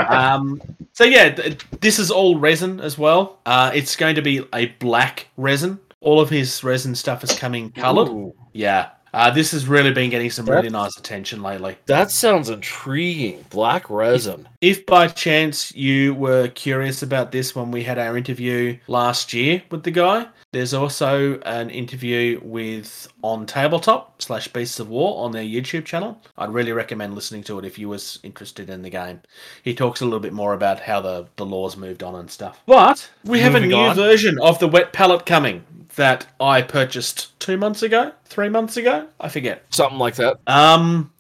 um, 0.09 0.61
so 0.93 1.05
yeah, 1.05 1.31
th- 1.31 1.65
this 1.81 1.99
is 1.99 2.11
all 2.11 2.39
resin 2.39 2.81
as 2.81 2.97
well. 2.99 3.41
Uh, 3.47 3.71
it's 3.75 3.97
going 3.97 4.15
to 4.15 4.23
be 4.23 4.45
a 4.55 4.67
black 4.79 5.27
resin. 5.37 5.79
All 6.01 6.21
of 6.21 6.31
his 6.31 6.63
resin 6.63 6.95
stuff 6.95 7.25
is 7.25 7.37
coming 7.37 7.73
coloured. 7.73 8.09
Ooh, 8.09 8.33
Yeah, 8.53 8.91
uh, 9.13 9.31
this 9.31 9.53
has 9.53 9.67
really 9.67 9.93
been 9.93 10.11
getting 10.11 10.31
some 10.31 10.47
really 10.47 10.71
nice 10.71 10.97
attention 10.97 11.43
lately. 11.43 11.77
that 11.87 12.11
sounds 12.11 12.51
intriguing. 12.51 13.45
Black 13.51 13.89
resin. 13.91 14.49
If 14.61 14.87
by 14.87 15.09
chance 15.09 15.75
you 15.75 16.15
were 16.15 16.49
curious 16.49 17.03
about 17.03 17.33
this 17.33 17.55
when 17.55 17.71
we 17.71 17.85
had 17.85 17.99
our 17.99 18.17
interview 18.17 18.79
last 18.87 19.33
year 19.33 19.63
with 19.71 19.85
the 19.85 19.91
guy, 19.91 20.27
there's 20.53 20.75
also 20.75 21.39
an 21.41 21.71
interview 21.71 22.41
with 22.43 23.07
On 23.23 23.45
Tabletop 23.47 24.21
slash 24.23 24.49
Beasts 24.49 24.81
of 24.81 24.89
War 24.89 25.25
on 25.25 25.33
their 25.33 25.45
YouTube 25.45 25.85
channel. 25.85 26.21
I'd 26.37 26.53
really 26.53 26.73
recommend 26.73 27.15
listening 27.15 27.43
to 27.45 27.59
it 27.59 27.65
if 27.65 27.79
you 27.79 27.89
was 27.89 28.19
interested 28.23 28.71
in 28.71 28.83
the 28.83 28.91
game. 28.91 29.21
He 29.63 29.75
talks 29.75 30.01
a 30.01 30.05
little 30.05 30.21
bit 30.21 30.33
more 30.33 30.55
about 30.55 30.81
how 30.81 31.01
the, 31.01 31.27
the 31.37 31.47
laws 31.47 31.77
moved 31.77 32.03
on 32.03 32.15
and 32.15 32.31
stuff. 32.31 32.63
But 32.67 33.11
we 33.25 33.41
have 33.41 33.55
a 33.55 33.61
new 33.61 33.77
on. 33.77 33.95
version 33.97 34.39
of 34.41 34.59
the 34.59 34.69
wet 34.69 34.93
palette 34.93 35.27
coming 35.27 35.65
that 35.99 36.27
I 36.41 36.63
purchased 36.63 37.39
two 37.39 37.57
months 37.57 37.83
ago, 37.83 38.13
three 38.25 38.49
months 38.49 38.77
ago, 38.77 39.07
I 39.21 39.29
forget. 39.29 39.65
Something 39.71 39.99
like 39.99 40.17
that. 40.17 40.39
Um, 40.47 41.13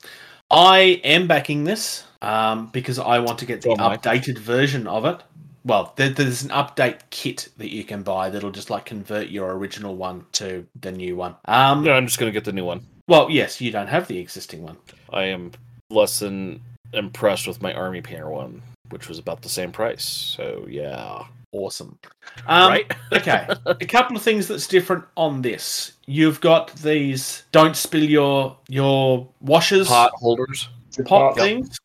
I 0.50 1.00
am 1.04 1.26
backing 1.28 1.64
this 1.64 2.04
um, 2.22 2.68
because 2.68 2.98
I 2.98 3.18
want 3.18 3.38
to 3.40 3.46
get 3.46 3.60
the 3.62 3.72
I. 3.78 3.96
updated 3.96 4.38
version 4.38 4.86
of 4.86 5.04
it. 5.04 5.20
Well, 5.64 5.92
there, 5.96 6.08
there's 6.08 6.42
an 6.44 6.50
update 6.50 7.00
kit 7.10 7.48
that 7.58 7.70
you 7.70 7.84
can 7.84 8.02
buy 8.02 8.30
that'll 8.30 8.50
just 8.50 8.70
like 8.70 8.86
convert 8.86 9.28
your 9.28 9.52
original 9.52 9.94
one 9.96 10.24
to 10.32 10.66
the 10.80 10.90
new 10.92 11.14
one. 11.16 11.36
Um, 11.44 11.84
No, 11.84 11.92
I'm 11.92 12.06
just 12.06 12.18
gonna 12.18 12.30
get 12.32 12.44
the 12.44 12.52
new 12.52 12.64
one. 12.64 12.86
well, 13.06 13.28
yes, 13.30 13.60
you 13.60 13.70
don't 13.70 13.88
have 13.88 14.08
the 14.08 14.18
existing 14.18 14.62
one. 14.62 14.78
I 15.12 15.24
am 15.24 15.52
less 15.90 16.18
than 16.20 16.62
impressed 16.94 17.46
with 17.46 17.60
my 17.60 17.74
army 17.74 18.00
painter 18.00 18.30
one, 18.30 18.62
which 18.90 19.08
was 19.08 19.18
about 19.18 19.42
the 19.42 19.48
same 19.50 19.70
price. 19.72 20.04
So 20.04 20.66
yeah. 20.70 21.24
Awesome. 21.52 21.98
Um, 22.46 22.68
right? 22.70 22.92
okay, 23.12 23.48
a 23.66 23.74
couple 23.86 24.16
of 24.16 24.22
things 24.22 24.46
that's 24.48 24.66
different 24.66 25.04
on 25.16 25.40
this. 25.42 25.92
You've 26.06 26.40
got 26.40 26.74
these 26.76 27.44
don't 27.52 27.76
spill 27.76 28.04
your 28.04 28.56
your 28.68 29.28
washers 29.40 29.88
Pot 29.88 30.12
holders. 30.14 30.68
pot 31.06 31.36
Yep. 31.36 31.44
things. 31.44 31.78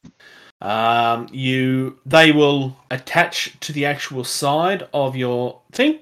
Um, 0.61 1.27
you 1.31 1.99
they 2.05 2.31
will 2.31 2.77
attach 2.91 3.57
to 3.61 3.73
the 3.73 3.85
actual 3.85 4.23
side 4.23 4.87
of 4.93 5.15
your 5.15 5.61
thing. 5.71 5.99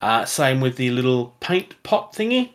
Uh, 0.00 0.24
same 0.24 0.60
with 0.60 0.76
the 0.76 0.90
little 0.90 1.34
paint 1.40 1.82
pot 1.82 2.12
thingy. 2.14 2.52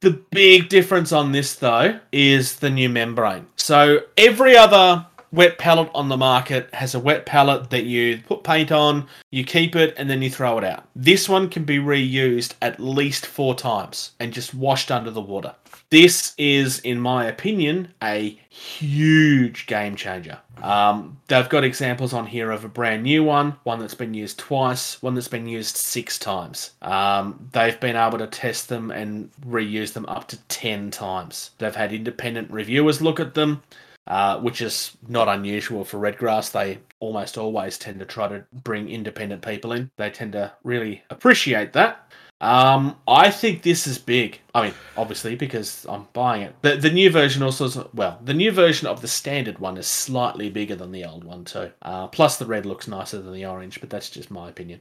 The 0.00 0.10
big 0.30 0.68
difference 0.68 1.12
on 1.12 1.32
this 1.32 1.54
though 1.54 2.00
is 2.12 2.56
the 2.56 2.70
new 2.70 2.88
membrane. 2.88 3.46
So 3.56 4.00
every 4.16 4.56
other 4.56 5.06
wet 5.32 5.58
palette 5.58 5.90
on 5.94 6.08
the 6.08 6.16
market 6.16 6.72
has 6.74 6.94
a 6.94 7.00
wet 7.00 7.26
palette 7.26 7.70
that 7.70 7.84
you 7.84 8.18
put 8.26 8.44
paint 8.44 8.70
on, 8.70 9.06
you 9.30 9.44
keep 9.44 9.74
it, 9.74 9.94
and 9.96 10.08
then 10.08 10.22
you 10.22 10.30
throw 10.30 10.58
it 10.58 10.64
out. 10.64 10.86
This 10.94 11.28
one 11.28 11.48
can 11.48 11.64
be 11.64 11.78
reused 11.78 12.54
at 12.60 12.78
least 12.78 13.26
four 13.26 13.54
times 13.54 14.12
and 14.20 14.32
just 14.32 14.54
washed 14.54 14.90
under 14.90 15.10
the 15.10 15.20
water. 15.20 15.54
This 15.90 16.34
is, 16.38 16.78
in 16.80 17.00
my 17.00 17.26
opinion, 17.26 17.92
a 18.02 18.38
huge 18.48 19.66
game 19.66 19.94
changer. 19.94 20.38
Um, 20.62 21.18
they've 21.28 21.48
got 21.48 21.64
examples 21.64 22.14
on 22.14 22.26
here 22.26 22.50
of 22.50 22.64
a 22.64 22.68
brand 22.68 23.02
new 23.02 23.24
one, 23.24 23.56
one 23.64 23.78
that's 23.78 23.94
been 23.94 24.14
used 24.14 24.38
twice, 24.38 25.02
one 25.02 25.14
that's 25.14 25.28
been 25.28 25.46
used 25.46 25.76
six 25.76 26.18
times. 26.18 26.70
Um, 26.80 27.48
they've 27.52 27.78
been 27.78 27.96
able 27.96 28.18
to 28.18 28.26
test 28.26 28.68
them 28.68 28.90
and 28.90 29.30
reuse 29.46 29.92
them 29.92 30.06
up 30.06 30.28
to 30.28 30.38
10 30.48 30.90
times. 30.90 31.50
They've 31.58 31.74
had 31.74 31.92
independent 31.92 32.50
reviewers 32.50 33.02
look 33.02 33.20
at 33.20 33.34
them. 33.34 33.62
Uh, 34.08 34.40
which 34.40 34.60
is 34.60 34.96
not 35.06 35.28
unusual 35.28 35.84
for 35.84 35.98
Redgrass. 35.98 36.50
They 36.50 36.80
almost 36.98 37.38
always 37.38 37.78
tend 37.78 38.00
to 38.00 38.04
try 38.04 38.26
to 38.26 38.44
bring 38.64 38.88
independent 38.88 39.42
people 39.42 39.70
in. 39.72 39.92
They 39.96 40.10
tend 40.10 40.32
to 40.32 40.52
really 40.64 41.04
appreciate 41.10 41.72
that. 41.74 42.10
Um, 42.40 42.96
I 43.06 43.30
think 43.30 43.62
this 43.62 43.86
is 43.86 43.98
big. 43.98 44.40
I 44.54 44.64
mean, 44.64 44.74
obviously 44.96 45.34
because 45.34 45.86
I'm 45.88 46.06
buying 46.12 46.42
it. 46.42 46.54
The 46.62 46.76
the 46.76 46.90
new 46.90 47.10
version 47.10 47.42
also 47.42 47.64
is, 47.64 47.78
well, 47.94 48.18
the 48.22 48.34
new 48.34 48.52
version 48.52 48.86
of 48.86 49.00
the 49.00 49.08
standard 49.08 49.58
one 49.58 49.78
is 49.78 49.86
slightly 49.86 50.50
bigger 50.50 50.76
than 50.76 50.92
the 50.92 51.04
old 51.04 51.24
one 51.24 51.44
too. 51.44 51.70
Uh, 51.80 52.06
plus 52.08 52.36
the 52.36 52.46
red 52.46 52.66
looks 52.66 52.86
nicer 52.86 53.20
than 53.20 53.32
the 53.32 53.46
orange, 53.46 53.80
but 53.80 53.88
that's 53.88 54.10
just 54.10 54.30
my 54.30 54.48
opinion. 54.48 54.80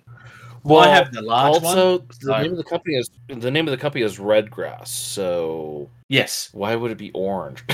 Well, 0.63 0.79
I 0.79 0.93
have 0.93 1.11
the 1.11 1.21
large 1.21 1.63
also, 1.63 1.97
one. 1.99 2.07
the 2.07 2.15
so- 2.25 2.41
name 2.41 2.51
of 2.51 2.57
the 2.57 2.63
company 2.63 2.95
is 2.95 3.09
the 3.29 3.49
name 3.49 3.67
of 3.67 3.71
the 3.71 3.77
company 3.77 4.03
is 4.03 4.19
Redgrass. 4.19 4.87
So 4.87 5.89
Yes, 6.11 6.49
why 6.51 6.75
would 6.75 6.91
it 6.91 6.97
be 6.97 7.09
orange? 7.13 7.63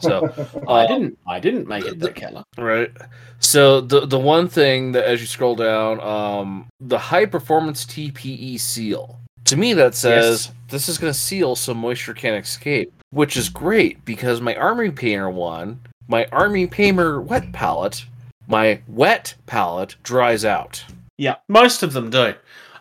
so 0.00 0.32
I 0.66 0.84
uh, 0.84 0.86
didn't. 0.86 1.18
I 1.26 1.40
didn't 1.40 1.68
make 1.68 1.84
it 1.84 2.00
that 2.00 2.16
color. 2.16 2.42
Right. 2.56 2.90
So 3.38 3.82
the 3.82 4.06
the 4.06 4.18
one 4.18 4.48
thing 4.48 4.92
that 4.92 5.04
as 5.04 5.20
you 5.20 5.26
scroll 5.26 5.56
down, 5.56 6.00
um, 6.00 6.68
the 6.80 6.96
high 6.96 7.26
performance 7.26 7.84
TPE 7.84 8.58
seal. 8.58 9.20
To 9.48 9.56
me, 9.56 9.72
that 9.74 9.94
says 9.94 10.46
Yes. 10.46 10.54
this 10.68 10.88
is 10.90 10.98
going 10.98 11.10
to 11.10 11.18
seal 11.18 11.56
so 11.56 11.72
moisture 11.72 12.12
can't 12.12 12.44
escape, 12.44 12.92
which 13.10 13.34
is 13.34 13.48
great 13.48 14.04
because 14.04 14.42
my 14.42 14.54
army 14.56 14.90
painter 14.90 15.30
one, 15.30 15.80
my 16.06 16.26
army 16.30 16.66
painter 16.66 17.18
wet 17.18 17.50
palette, 17.52 18.04
my 18.46 18.82
wet 18.86 19.34
palette 19.46 19.96
dries 20.02 20.44
out. 20.44 20.84
Yeah, 21.16 21.36
most 21.48 21.82
of 21.82 21.94
them 21.94 22.10
do. 22.10 22.34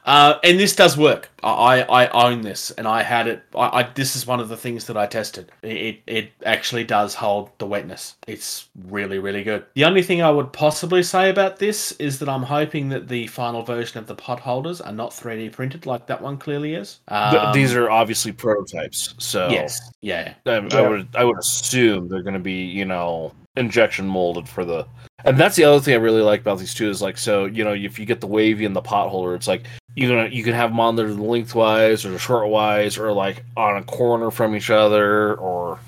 Uh, 0.08 0.40
and 0.46 0.58
this 0.58 0.74
does 0.74 0.98
work. 0.98 1.30
I, 1.44 1.82
I 1.84 2.06
I 2.06 2.30
own 2.30 2.42
this, 2.42 2.72
and 2.72 2.88
I 2.88 3.04
had 3.04 3.28
it. 3.28 3.44
I, 3.54 3.82
I 3.82 3.84
this 3.94 4.16
is 4.16 4.26
one 4.26 4.40
of 4.40 4.48
the 4.48 4.56
things 4.56 4.86
that 4.86 4.96
I 4.96 5.06
tested. 5.06 5.52
It, 5.62 5.78
it 5.78 6.00
it 6.08 6.32
actually 6.46 6.86
does 6.86 7.14
hold 7.14 7.50
the 7.60 7.68
wetness. 7.68 8.16
It's 8.26 8.70
really 8.88 9.20
really 9.20 9.44
good. 9.44 9.66
The 9.76 9.84
only 9.84 10.02
thing 10.02 10.22
I 10.22 10.32
would 10.32 10.54
possibly 10.54 11.04
say 11.04 11.30
about 11.30 11.58
this 11.58 11.92
is 11.94 12.20
that 12.20 12.30
I'm 12.30 12.44
hoping 12.44 12.88
that 12.90 13.10
the 13.10 13.28
final 13.28 13.64
version 13.64 14.00
of 14.00 14.08
the 14.08 14.16
pot 14.16 14.40
holders 14.40 14.80
are 14.80 14.94
not 14.94 15.12
3D 15.12 15.52
printed 15.52 15.86
like 15.86 16.08
that 16.08 16.22
one 16.22 16.38
clearly 16.38 16.74
is. 16.76 17.00
Th- 17.10 17.42
Um, 17.42 17.54
These 17.54 17.76
are 17.76 17.90
obviously 17.92 18.32
prototypes, 18.32 19.14
so 19.18 19.50
yes, 19.50 19.78
yeah, 20.02 20.36
I, 20.46 20.52
I 20.72 20.88
would 20.90 21.08
I 21.16 21.24
would 21.26 21.38
assume 21.38 22.08
they're 22.08 22.24
going 22.24 22.34
to 22.34 22.40
be 22.40 22.64
you 22.64 22.86
know 22.86 23.34
injection 23.58 24.08
molded 24.08 24.48
for 24.48 24.64
the, 24.64 24.86
and 25.26 25.38
that's 25.38 25.56
the 25.58 25.66
other 25.66 25.82
thing 25.82 25.96
I 25.96 25.98
really 25.98 26.22
like 26.22 26.42
about 26.42 26.60
these 26.60 26.74
two 26.74 26.90
is 26.90 27.02
like 27.02 27.18
so 27.18 27.46
you 27.46 27.64
know 27.66 27.74
if 27.74 28.00
you 28.00 28.06
get 28.06 28.22
the 28.22 28.28
wavy 28.28 28.64
and 28.66 28.76
the 28.76 28.82
pot 28.82 29.10
holder, 29.10 29.36
it's 29.36 29.48
like 29.50 29.66
you 29.98 30.08
gonna 30.08 30.30
you 30.30 30.44
can 30.44 30.54
have 30.54 30.70
them 30.70 30.80
on 30.80 30.96
there 30.96 31.08
lengthwise 31.10 32.06
or 32.06 32.12
shortwise 32.20 33.00
or 33.00 33.12
like 33.12 33.44
on 33.58 33.78
a 33.78 33.84
corner 33.84 34.30
from 34.30 34.56
each 34.56 34.70
other 34.70 35.34
or 35.36 35.80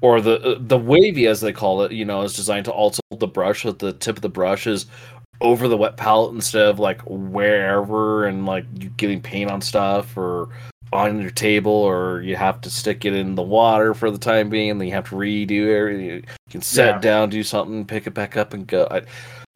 or 0.00 0.22
the 0.22 0.56
the 0.58 0.78
wavy 0.78 1.26
as 1.26 1.42
they 1.42 1.52
call 1.52 1.82
it 1.82 1.92
you 1.92 2.04
know 2.04 2.22
is 2.22 2.32
designed 2.34 2.64
to 2.64 2.72
also 2.72 3.02
hold 3.10 3.20
the 3.20 3.26
brush 3.26 3.62
with 3.66 3.78
the 3.78 3.92
tip 3.92 4.16
of 4.16 4.22
the 4.22 4.28
brush 4.28 4.66
is 4.66 4.86
over 5.42 5.68
the 5.68 5.76
wet 5.76 5.98
palette 5.98 6.34
instead 6.34 6.66
of 6.66 6.78
like 6.78 7.02
wherever 7.02 8.24
and 8.24 8.46
like 8.46 8.64
you 8.80 8.88
getting 8.96 9.20
paint 9.20 9.50
on 9.50 9.60
stuff 9.60 10.16
or 10.16 10.48
on 10.94 11.20
your 11.20 11.30
table 11.30 11.72
or 11.72 12.22
you 12.22 12.36
have 12.36 12.58
to 12.62 12.70
stick 12.70 13.04
it 13.04 13.12
in 13.14 13.34
the 13.34 13.42
water 13.42 13.92
for 13.92 14.10
the 14.10 14.18
time 14.18 14.48
being 14.48 14.70
and 14.70 14.80
then 14.80 14.88
you 14.88 14.94
have 14.94 15.08
to 15.08 15.14
redo 15.16 15.68
everything 15.68 16.04
you 16.06 16.22
can 16.48 16.62
set 16.62 16.86
Yeah. 16.88 16.96
it 16.96 17.02
down 17.02 17.28
do 17.28 17.42
something 17.42 17.84
pick 17.84 18.06
it 18.06 18.14
back 18.14 18.36
up 18.38 18.54
and 18.54 18.66
go 18.66 18.88
I, 18.90 19.02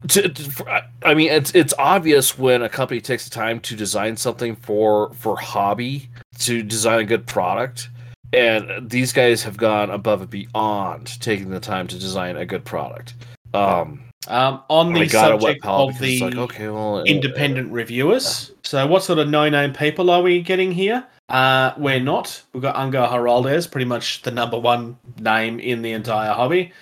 to, 0.07 0.29
to- 0.29 0.83
I- 1.03 1.13
mean 1.13 1.31
it's 1.31 1.53
it's 1.55 1.73
obvious 1.79 2.37
when 2.37 2.61
a 2.61 2.69
company 2.69 3.01
takes 3.01 3.23
the 3.25 3.31
time 3.31 3.59
to 3.61 3.75
design 3.75 4.15
something 4.15 4.55
for 4.55 5.11
for 5.13 5.37
hobby 5.37 6.09
to 6.39 6.61
design 6.61 6.99
a 6.99 7.03
good 7.03 7.25
product 7.25 7.89
and 8.33 8.89
these 8.89 9.11
guys 9.13 9.41
have 9.43 9.57
gone 9.57 9.89
above 9.89 10.21
and 10.21 10.29
beyond 10.29 11.19
taking 11.21 11.49
the 11.49 11.59
time 11.59 11.87
to 11.87 11.97
design 11.97 12.37
a 12.37 12.45
good 12.45 12.63
product 12.65 13.15
um 13.53 14.03
Um, 14.27 14.61
on 14.69 14.91
the 14.93 14.99
I 15.01 15.29
a 15.29 15.37
wet 15.37 15.61
subject 15.61 15.65
of 15.65 15.99
the 15.99 16.19
like 16.19 16.35
okay 16.35 16.67
well 16.67 16.97
uh, 16.97 17.03
independent 17.03 17.71
reviewers. 17.71 18.51
So, 18.63 18.85
what 18.85 19.03
sort 19.03 19.19
of 19.19 19.29
no-name 19.29 19.71
people 19.73 20.09
are 20.11 20.21
we 20.21 20.41
getting 20.41 20.71
here? 20.73 21.05
Uh, 21.29 21.71
we're 21.77 22.01
not. 22.01 22.41
We've 22.51 22.61
got 22.63 22.75
Angel 22.77 23.07
Giraldez, 23.07 23.71
pretty 23.71 23.85
much 23.85 24.23
the 24.23 24.31
number 24.31 24.59
one 24.59 24.97
name 25.19 25.59
in 25.61 25.81
the 25.81 25.93
entire 25.93 26.33
hobby. 26.33 26.73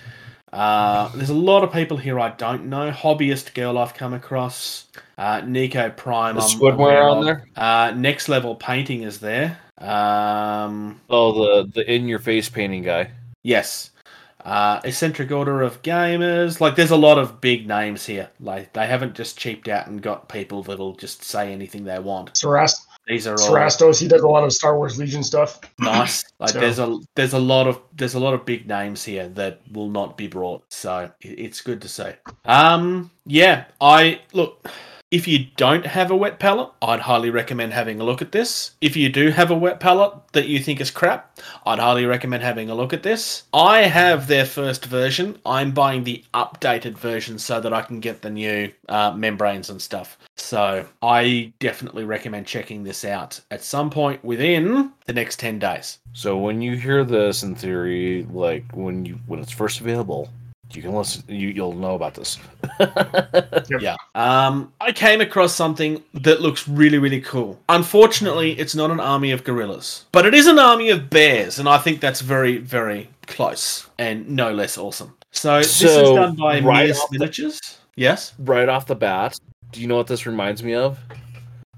Uh, 0.56 1.08
there's 1.14 1.28
a 1.28 1.34
lot 1.34 1.62
of 1.62 1.70
people 1.70 1.98
here 1.98 2.18
I 2.18 2.30
don't 2.30 2.66
know. 2.66 2.90
Hobbyist 2.90 3.52
girl 3.52 3.76
I've 3.76 3.92
come 3.92 4.14
across. 4.14 4.86
Uh, 5.18 5.42
Nico 5.44 5.90
Prime. 5.90 6.38
Is 6.38 6.54
Squidmar 6.54 7.12
on 7.12 7.24
there? 7.24 7.46
Uh, 7.56 7.92
next 7.94 8.28
level 8.30 8.54
painting 8.54 9.02
is 9.02 9.20
there. 9.20 9.58
Um, 9.78 10.98
oh 11.10 11.62
the 11.62 11.70
the 11.74 11.92
in 11.92 12.08
your 12.08 12.18
face 12.18 12.48
painting 12.48 12.82
guy 12.82 13.10
Yes. 13.42 13.90
Uh, 14.46 14.80
Eccentric 14.84 15.30
Order 15.30 15.62
of 15.62 15.82
Gamers. 15.82 16.60
Like, 16.60 16.76
there's 16.76 16.92
a 16.92 16.96
lot 16.96 17.18
of 17.18 17.40
big 17.40 17.66
names 17.66 18.06
here. 18.06 18.30
Like, 18.40 18.72
they 18.72 18.86
haven't 18.86 19.14
just 19.14 19.36
cheaped 19.36 19.68
out 19.68 19.88
and 19.88 20.00
got 20.00 20.28
people 20.28 20.62
that'll 20.62 20.94
just 20.94 21.24
say 21.24 21.52
anything 21.52 21.84
they 21.84 21.98
want. 21.98 22.32
Sarast- 22.34 22.85
These 23.06 23.26
are 23.26 23.32
all 23.32 23.50
Sarastos, 23.50 24.00
he 24.00 24.08
does 24.08 24.22
a 24.22 24.28
lot 24.28 24.42
of 24.42 24.52
Star 24.52 24.76
Wars 24.76 24.98
Legion 24.98 25.22
stuff. 25.22 25.60
nice. 25.78 26.24
Like, 26.38 26.50
So- 26.50 26.60
there's 26.60 26.78
a 26.78 26.98
there's 27.14 27.32
a 27.32 27.38
lot 27.38 27.66
of 27.66 27.80
there's 27.96 28.14
a 28.14 28.18
lot 28.20 28.34
of 28.34 28.44
big 28.44 28.66
names 28.68 29.04
here 29.04 29.28
that 29.30 29.60
will 29.72 29.88
not 29.88 30.16
be 30.18 30.26
brought. 30.26 30.64
So 30.72 31.10
it's 31.20 31.60
good 31.62 31.80
to 31.82 31.88
see. 31.88 32.10
Um, 32.44 33.10
yeah. 33.24 33.64
I 33.80 34.20
look. 34.32 34.68
If 35.16 35.26
you 35.26 35.46
don't 35.56 35.86
have 35.86 36.10
a 36.10 36.16
wet 36.16 36.38
palette, 36.38 36.72
I'd 36.82 37.00
highly 37.00 37.30
recommend 37.30 37.72
having 37.72 37.98
a 37.98 38.04
look 38.04 38.20
at 38.20 38.32
this. 38.32 38.72
If 38.82 38.98
you 38.98 39.08
do 39.08 39.30
have 39.30 39.50
a 39.50 39.56
wet 39.56 39.80
palette 39.80 40.12
that 40.32 40.46
you 40.46 40.58
think 40.58 40.78
is 40.78 40.90
crap, 40.90 41.40
I'd 41.64 41.78
highly 41.78 42.04
recommend 42.04 42.42
having 42.42 42.68
a 42.68 42.74
look 42.74 42.92
at 42.92 43.02
this. 43.02 43.44
I 43.54 43.84
have 43.84 44.26
their 44.26 44.44
first 44.44 44.84
version. 44.84 45.38
I'm 45.46 45.72
buying 45.72 46.04
the 46.04 46.22
updated 46.34 46.98
version 46.98 47.38
so 47.38 47.62
that 47.62 47.72
I 47.72 47.80
can 47.80 47.98
get 47.98 48.20
the 48.20 48.28
new 48.28 48.70
uh, 48.90 49.12
membranes 49.12 49.70
and 49.70 49.80
stuff. 49.80 50.18
So 50.36 50.86
I 51.00 51.50
definitely 51.60 52.04
recommend 52.04 52.46
checking 52.46 52.84
this 52.84 53.02
out 53.02 53.40
at 53.50 53.64
some 53.64 53.88
point 53.88 54.22
within 54.22 54.92
the 55.06 55.14
next 55.14 55.38
10 55.38 55.58
days. 55.58 55.98
So 56.12 56.36
when 56.36 56.60
you 56.60 56.76
hear 56.76 57.04
this 57.04 57.42
in 57.42 57.54
theory, 57.54 58.26
like 58.30 58.64
when 58.74 59.06
you 59.06 59.18
when 59.26 59.40
it's 59.40 59.50
first 59.50 59.80
available, 59.80 60.28
you 60.76 60.82
can 60.82 60.92
listen. 60.94 61.24
You 61.28 61.48
you'll 61.48 61.72
know 61.72 61.94
about 61.94 62.14
this. 62.14 62.38
Yeah. 63.80 63.96
Um, 64.14 64.72
I 64.80 64.92
came 64.92 65.20
across 65.20 65.54
something 65.54 66.02
that 66.14 66.40
looks 66.40 66.68
really, 66.68 66.98
really 66.98 67.20
cool. 67.20 67.58
Unfortunately, 67.68 68.52
it's 68.58 68.74
not 68.74 68.90
an 68.90 69.00
army 69.00 69.32
of 69.32 69.44
gorillas, 69.44 70.04
but 70.12 70.24
it 70.26 70.34
is 70.34 70.46
an 70.46 70.58
army 70.58 70.90
of 70.90 71.10
bears, 71.10 71.58
and 71.58 71.68
I 71.68 71.78
think 71.78 72.00
that's 72.00 72.20
very, 72.20 72.58
very 72.58 73.08
close 73.26 73.88
and 73.98 74.28
no 74.28 74.52
less 74.52 74.78
awesome. 74.78 75.14
So, 75.32 75.58
this 75.58 75.82
is 75.82 76.10
done 76.10 76.36
by 76.36 76.60
right 76.60 76.86
Mears 76.86 76.98
off 77.00 77.10
the- 77.10 77.18
Miniatures. 77.18 77.60
Yes. 77.96 78.34
right 78.38 78.68
off 78.68 78.86
the 78.86 78.94
bat, 78.94 79.38
do 79.72 79.80
you 79.80 79.86
know 79.88 79.96
what 79.96 80.06
this 80.06 80.26
reminds 80.26 80.62
me 80.62 80.74
of? 80.74 80.98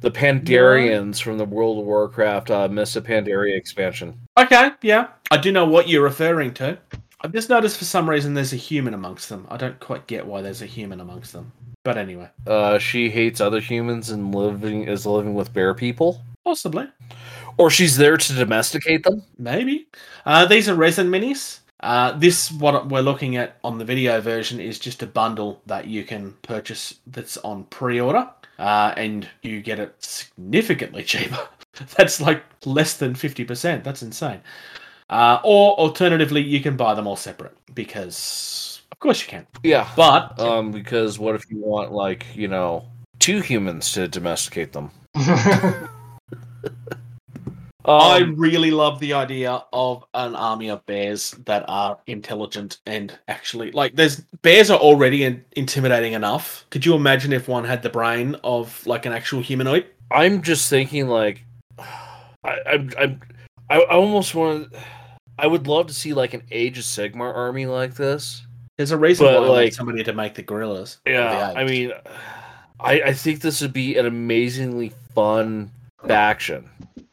The 0.01 0.11
Pandarians 0.11 1.21
from 1.23 1.39
the 1.39 1.45
World 1.45 1.79
of 1.79 1.85
Warcraft 1.87 2.51
uh, 2.51 2.69
Mists 2.69 2.97
of 2.97 3.05
Pandaria 3.05 3.57
expansion. 3.57 4.19
Okay. 4.37 4.71
Yeah. 4.83 5.09
I 5.31 5.39
do 5.39 5.51
know 5.53 5.65
what 5.65 5.89
you're 5.89 6.03
referring 6.05 6.55
to. 6.55 6.79
I've 7.21 7.33
just 7.33 7.49
noticed 7.51 7.79
for 7.79 7.85
some 7.85 8.09
reason 8.09 8.35
there's 8.35 8.53
a 8.53 8.57
human 8.57 8.95
amongst 8.95 9.29
them. 9.29 9.47
I 9.51 9.57
don't 9.57 9.79
quite 9.81 10.07
get 10.07 10.27
why 10.27 10.41
there's 10.43 10.63
a 10.63 10.67
human 10.67 11.01
amongst 11.01 11.33
them. 11.33 11.53
But 11.85 11.97
anyway, 11.97 12.29
Uh, 12.47 12.79
she 12.79 13.11
hates 13.11 13.41
other 13.41 13.61
humans 13.61 14.11
and 14.11 14.35
living 14.35 14.85
is 14.87 15.07
living 15.07 15.35
with 15.35 15.53
bear 15.53 15.75
people, 15.75 16.21
possibly. 16.45 16.87
or 17.57 17.71
she's 17.71 17.97
there 17.97 18.17
to 18.17 18.33
domesticate 18.35 19.03
them. 19.05 19.23
Maybe. 19.39 19.89
Uh, 20.27 20.45
these 20.47 20.69
are 20.69 20.75
resin 20.75 21.09
minis. 21.09 21.61
Uh, 21.81 22.13
this, 22.13 22.51
what 22.53 22.89
we're 22.89 23.01
looking 23.01 23.37
at 23.37 23.57
on 23.65 23.79
the 23.79 23.85
video 23.85 24.21
version, 24.21 24.61
is 24.61 24.79
just 24.79 25.03
a 25.03 25.07
bundle 25.07 25.61
that 25.67 25.87
you 25.87 26.03
can 26.05 26.33
purchase 26.43 26.95
that's 27.07 27.37
on 27.39 27.65
pre 27.65 28.01
order. 28.01 28.29
Uh, 28.59 28.93
and 28.97 29.29
you 29.43 29.61
get 29.63 29.79
it 29.79 29.95
significantly 30.03 31.03
cheaper. 31.13 31.49
that's 31.97 32.21
like 32.21 32.43
less 32.65 32.97
than 32.97 33.15
50%. 33.15 33.85
That's 33.85 34.03
insane. 34.03 34.41
Uh, 35.11 35.41
or 35.45 35.73
alternatively, 35.79 36.43
you 36.43 36.61
can 36.61 36.77
buy 36.77 36.95
them 36.95 37.07
all 37.07 37.17
separate 37.17 37.57
because, 37.75 38.83
of 38.93 38.99
course, 39.01 39.23
you 39.23 39.29
can. 39.29 39.47
Yeah, 39.63 39.89
But 39.95 40.39
um, 40.39 40.71
because 40.73 41.19
what 41.19 41.35
if 41.35 41.51
you 41.51 41.59
want 41.59 41.93
like 41.93 42.27
you 42.37 42.49
know 42.49 42.87
two 43.19 43.41
humans 43.41 43.93
to 43.93 44.09
domesticate 44.09 44.73
them? 44.73 44.91
I 47.85 48.21
Um, 48.21 48.35
really 48.37 48.71
love 48.71 49.01
the 49.01 49.15
idea 49.15 49.65
of 49.73 50.05
an 50.13 50.35
army 50.37 50.69
of 50.69 50.85
bears 50.87 51.31
that 51.47 51.65
are 51.69 51.99
intelligent 52.07 52.79
and 52.87 53.19
actually 53.29 53.73
like. 53.73 53.97
There's 53.97 54.21
bears 54.43 54.71
are 54.71 54.79
already 54.79 55.25
in, 55.25 55.45
intimidating 55.53 56.13
enough. 56.13 56.67
Could 56.71 56.85
you 56.85 56.95
imagine 56.95 57.33
if 57.33 57.49
one 57.49 57.65
had 57.65 57.83
the 57.83 57.89
brain 57.91 58.37
of 58.45 58.87
like 58.87 59.07
an 59.07 59.13
actual 59.13 59.41
humanoid? 59.41 59.87
I'm 60.11 60.43
just 60.43 60.69
thinking 60.71 61.09
like 61.09 61.45
I 61.79 62.59
I'm, 62.67 62.91
I'm 62.99 63.21
I, 63.71 63.81
I 63.81 63.95
almost 63.97 64.35
want 64.35 64.73
I 65.39 65.47
would 65.47 65.67
love 65.67 65.87
to 65.89 65.95
see 65.95 66.13
like 66.15 66.35
an 66.35 66.43
Age 66.51 66.79
of 66.79 66.85
Sigmar 66.85 67.35
army 67.35 67.67
like 67.67 67.95
this. 67.95 68.43
There's 68.77 68.91
a 68.91 68.97
reason 68.99 69.27
But, 69.27 69.43
why 69.43 69.49
like- 69.49 69.73
somebody 69.73 70.03
to 70.05 70.13
make 70.13 70.35
the 70.35 70.43
gorillas. 70.43 70.99
or 71.07 71.13
the 71.13 71.19
Yeah, 71.19 71.53
I 71.57 71.65
mean, 71.65 71.93
I 72.81 73.03
I 73.03 73.13
think 73.13 73.41
this 73.41 73.61
would 73.61 73.73
be 73.73 73.97
an 73.97 74.07
amazingly 74.07 74.93
fun 75.15 75.71
faction, 76.07 76.69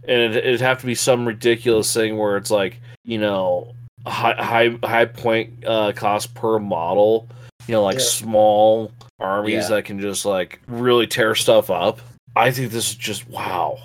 and 0.07 0.21
it, 0.21 0.35
it'd 0.35 0.61
have 0.61 0.79
to 0.81 0.85
be 0.85 0.95
some 0.95 1.25
ridiculous 1.27 1.91
thing 1.93 2.17
where 2.17 2.37
it's 2.37 2.51
like 2.51 2.79
you 3.03 3.17
know 3.19 3.73
high 4.05 4.35
high 4.37 4.77
high 4.87 5.05
point 5.05 5.63
uh, 5.65 5.91
cost 5.95 6.33
per 6.35 6.59
model, 6.59 7.27
you 7.67 7.71
know, 7.73 7.83
like 7.83 7.97
Yeah. 7.97 8.03
small 8.03 8.91
armies 9.19 9.53
Yeah. 9.63 9.67
that 9.77 9.85
can 9.85 9.99
just 9.99 10.25
like 10.25 10.59
really 10.67 11.07
tear 11.07 11.33
stuff 11.35 11.69
up. 11.71 11.99
I 12.35 12.51
think 12.51 12.71
this 12.71 12.89
is 12.89 12.95
just 12.95 13.27
wow. 13.29 13.77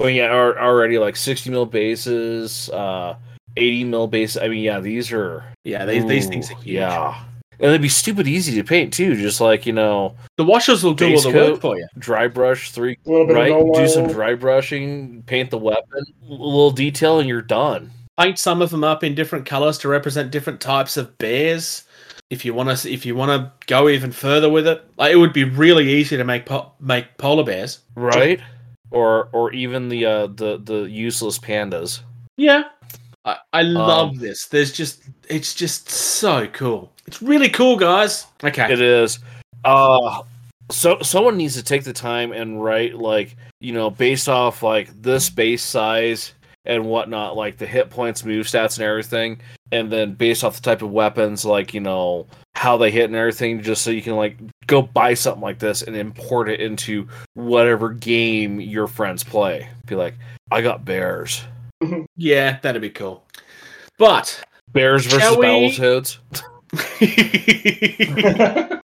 I 0.00 0.04
mean, 0.04 0.16
yeah, 0.16 0.26
are 0.28 0.58
already 0.58 0.98
like 0.98 1.16
sixty 1.16 1.50
mil 1.50 1.66
bases, 1.66 2.70
uh, 2.70 3.16
eighty 3.56 3.84
mil 3.84 4.06
base. 4.06 4.36
I 4.36 4.48
mean, 4.48 4.62
yeah, 4.62 4.80
these 4.80 5.12
are 5.12 5.44
yeah, 5.64 5.84
these, 5.84 6.06
these 6.06 6.26
things 6.26 6.50
are 6.50 6.54
huge. 6.56 6.66
Yeah. 6.66 7.22
And 7.58 7.72
they'd 7.72 7.80
be 7.80 7.88
stupid 7.88 8.28
easy 8.28 8.54
to 8.56 8.62
paint 8.62 8.92
too, 8.92 9.16
just 9.16 9.40
like, 9.40 9.64
you 9.64 9.72
know, 9.72 10.14
The 10.36 10.44
washers 10.44 10.84
will 10.84 10.92
do 10.92 11.14
all 11.14 11.22
the 11.22 11.32
coat. 11.32 11.52
work 11.52 11.60
for 11.62 11.78
you. 11.78 11.86
dry 11.98 12.28
brush 12.28 12.70
three 12.70 12.98
A 13.06 13.10
little 13.10 13.26
bit 13.26 13.34
right? 13.34 13.50
of 13.50 13.66
no 13.66 13.72
Do 13.72 13.88
some 13.88 14.08
dry 14.08 14.34
brushing, 14.34 15.22
paint 15.22 15.50
the 15.50 15.56
weapon, 15.56 16.04
a 16.28 16.30
little 16.30 16.70
detail 16.70 17.18
and 17.18 17.26
you're 17.26 17.40
done. 17.40 17.90
Paint 18.20 18.38
some 18.38 18.60
of 18.60 18.68
them 18.68 18.84
up 18.84 19.02
in 19.02 19.14
different 19.14 19.46
colors 19.46 19.78
to 19.78 19.88
represent 19.88 20.30
different 20.30 20.60
types 20.60 20.98
of 20.98 21.16
bears. 21.16 21.84
If 22.28 22.44
you 22.44 22.52
want 22.52 22.76
to, 22.78 22.92
if 22.92 23.06
you 23.06 23.14
want 23.14 23.30
to 23.30 23.50
go 23.66 23.88
even 23.88 24.12
further 24.12 24.50
with 24.50 24.66
it, 24.66 24.84
like 24.98 25.12
it 25.12 25.16
would 25.16 25.32
be 25.32 25.44
really 25.44 25.88
easy 25.88 26.18
to 26.18 26.24
make 26.24 26.44
po- 26.44 26.72
make 26.78 27.16
polar 27.16 27.44
bears. 27.44 27.80
Right? 27.94 28.40
Or 28.90 29.28
or 29.32 29.52
even 29.54 29.88
the 29.88 30.04
uh 30.04 30.26
the, 30.26 30.58
the 30.62 30.82
useless 30.90 31.38
pandas. 31.38 32.00
Yeah, 32.36 32.64
I, 33.26 33.36
I 33.52 33.60
Um, 33.60 33.74
love 33.74 34.18
this. 34.18 34.46
There's 34.46 34.72
just 34.72 35.02
it's 35.28 35.52
just 35.54 35.90
so 35.90 36.46
cool. 36.48 36.92
It's 37.06 37.20
really 37.20 37.48
cool, 37.50 37.76
guys. 37.76 38.26
Okay, 38.42 38.72
It 38.72 38.80
is. 38.80 39.18
Uh 39.64 40.22
so 40.70 40.98
someone 41.00 41.36
needs 41.36 41.54
to 41.54 41.62
take 41.62 41.84
the 41.84 41.92
time 41.92 42.32
and 42.32 42.62
write 42.62 42.96
like, 42.96 43.36
you 43.60 43.72
know, 43.72 43.90
based 43.90 44.28
off 44.28 44.62
like 44.62 44.90
this 45.02 45.30
base 45.30 45.62
size 45.62 46.32
and 46.64 46.84
whatnot, 46.84 47.36
like 47.36 47.56
the 47.56 47.66
hit 47.66 47.90
points, 47.90 48.24
move 48.24 48.46
stats 48.46 48.78
and 48.78 48.84
everything, 48.84 49.40
and 49.70 49.90
then 49.92 50.14
based 50.14 50.42
off 50.42 50.56
the 50.56 50.62
type 50.62 50.82
of 50.82 50.90
weapons, 50.90 51.44
like, 51.44 51.72
you 51.72 51.78
know, 51.80 52.26
how 52.56 52.76
they 52.76 52.90
hit 52.90 53.04
and 53.04 53.14
everything, 53.14 53.62
just 53.62 53.82
so 53.82 53.90
you 53.92 54.02
can 54.02 54.16
like 54.16 54.36
go 54.66 54.82
buy 54.82 55.14
something 55.14 55.42
like 55.42 55.60
this 55.60 55.82
and 55.82 55.94
import 55.94 56.48
it 56.48 56.60
into 56.60 57.06
whatever 57.34 57.90
game 57.90 58.60
your 58.60 58.88
friends 58.88 59.22
play. 59.22 59.68
Be 59.86 59.94
like, 59.94 60.14
I 60.50 60.62
got 60.62 60.84
bears. 60.84 61.44
Mm-hmm. 61.82 62.02
yeah, 62.16 62.58
that'd 62.60 62.82
be 62.82 62.90
cool. 62.90 63.24
But 63.98 64.42
Bears 64.72 65.04
versus 65.06 65.20
Shall 65.20 65.38
we- 65.38 65.46
Battletoads. 65.46 66.18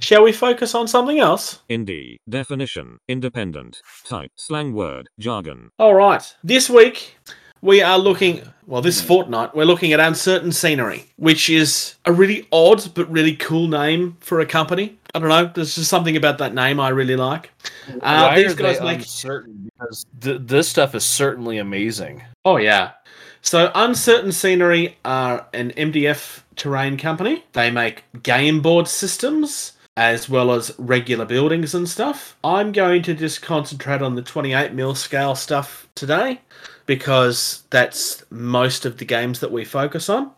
shall 0.00 0.22
we 0.22 0.32
focus 0.32 0.74
on 0.74 0.86
something 0.88 1.18
else? 1.18 1.62
Indie. 1.70 2.18
Definition. 2.28 2.98
Independent. 3.08 3.80
Type. 4.04 4.30
Slang 4.36 4.72
word. 4.74 5.08
Jargon. 5.18 5.70
All 5.78 5.94
right. 5.94 6.34
This 6.44 6.68
week 6.70 7.16
we 7.60 7.82
are 7.82 7.98
looking, 7.98 8.42
well, 8.66 8.82
this 8.82 9.00
fortnight 9.00 9.54
we're 9.54 9.64
looking 9.64 9.92
at 9.92 10.00
uncertain 10.00 10.52
scenery, 10.52 11.06
which 11.16 11.50
is 11.50 11.94
a 12.04 12.12
really 12.12 12.46
odd 12.52 12.92
but 12.94 13.10
really 13.10 13.36
cool 13.36 13.68
name 13.68 14.16
for 14.20 14.40
a 14.40 14.46
company. 14.46 14.98
I 15.14 15.18
don't 15.18 15.28
know. 15.28 15.50
There's 15.54 15.74
just 15.74 15.88
something 15.88 16.16
about 16.16 16.38
that 16.38 16.54
name 16.54 16.78
I 16.80 16.90
really 16.90 17.16
like. 17.16 17.50
Uh, 17.88 18.28
Why 18.28 18.42
these 18.42 18.52
are 18.52 18.56
guys 18.56 18.78
they 18.78 18.84
make. 18.84 18.98
uncertain? 18.98 19.70
Because 19.78 20.06
th- 20.20 20.40
this 20.44 20.68
stuff 20.68 20.94
is 20.94 21.04
certainly 21.04 21.58
amazing. 21.58 22.22
Oh 22.44 22.56
yeah. 22.56 22.92
So 23.40 23.70
Uncertain 23.74 24.32
Scenery 24.32 24.98
are 25.04 25.46
an 25.54 25.70
MDF 25.70 26.42
terrain 26.56 26.96
company. 26.96 27.44
They 27.52 27.70
make 27.70 28.04
game 28.22 28.60
board 28.60 28.88
systems 28.88 29.72
as 29.96 30.28
well 30.28 30.52
as 30.52 30.72
regular 30.78 31.24
buildings 31.24 31.74
and 31.74 31.88
stuff. 31.88 32.36
I'm 32.44 32.72
going 32.72 33.02
to 33.02 33.14
just 33.14 33.42
concentrate 33.42 34.02
on 34.02 34.14
the 34.14 34.22
28 34.22 34.72
mil 34.72 34.94
scale 34.94 35.34
stuff 35.34 35.88
today 35.94 36.40
because 36.88 37.64
that's 37.68 38.24
most 38.30 38.86
of 38.86 38.96
the 38.96 39.04
games 39.04 39.40
that 39.40 39.52
we 39.52 39.62
focus 39.62 40.08
on. 40.08 40.32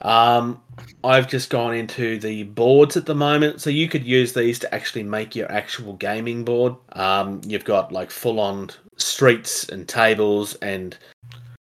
Um, 0.00 0.62
I've 1.04 1.28
just 1.28 1.50
gone 1.50 1.74
into 1.74 2.18
the 2.18 2.44
boards 2.44 2.96
at 2.96 3.04
the 3.04 3.14
moment, 3.14 3.60
so 3.60 3.68
you 3.68 3.86
could 3.86 4.02
use 4.02 4.32
these 4.32 4.58
to 4.60 4.74
actually 4.74 5.02
make 5.02 5.36
your 5.36 5.52
actual 5.52 5.92
gaming 5.92 6.42
board. 6.42 6.74
Um, 6.92 7.42
you've 7.44 7.66
got 7.66 7.92
like 7.92 8.10
full 8.10 8.40
on 8.40 8.70
streets 8.96 9.68
and 9.68 9.86
tables 9.86 10.54
and 10.56 10.96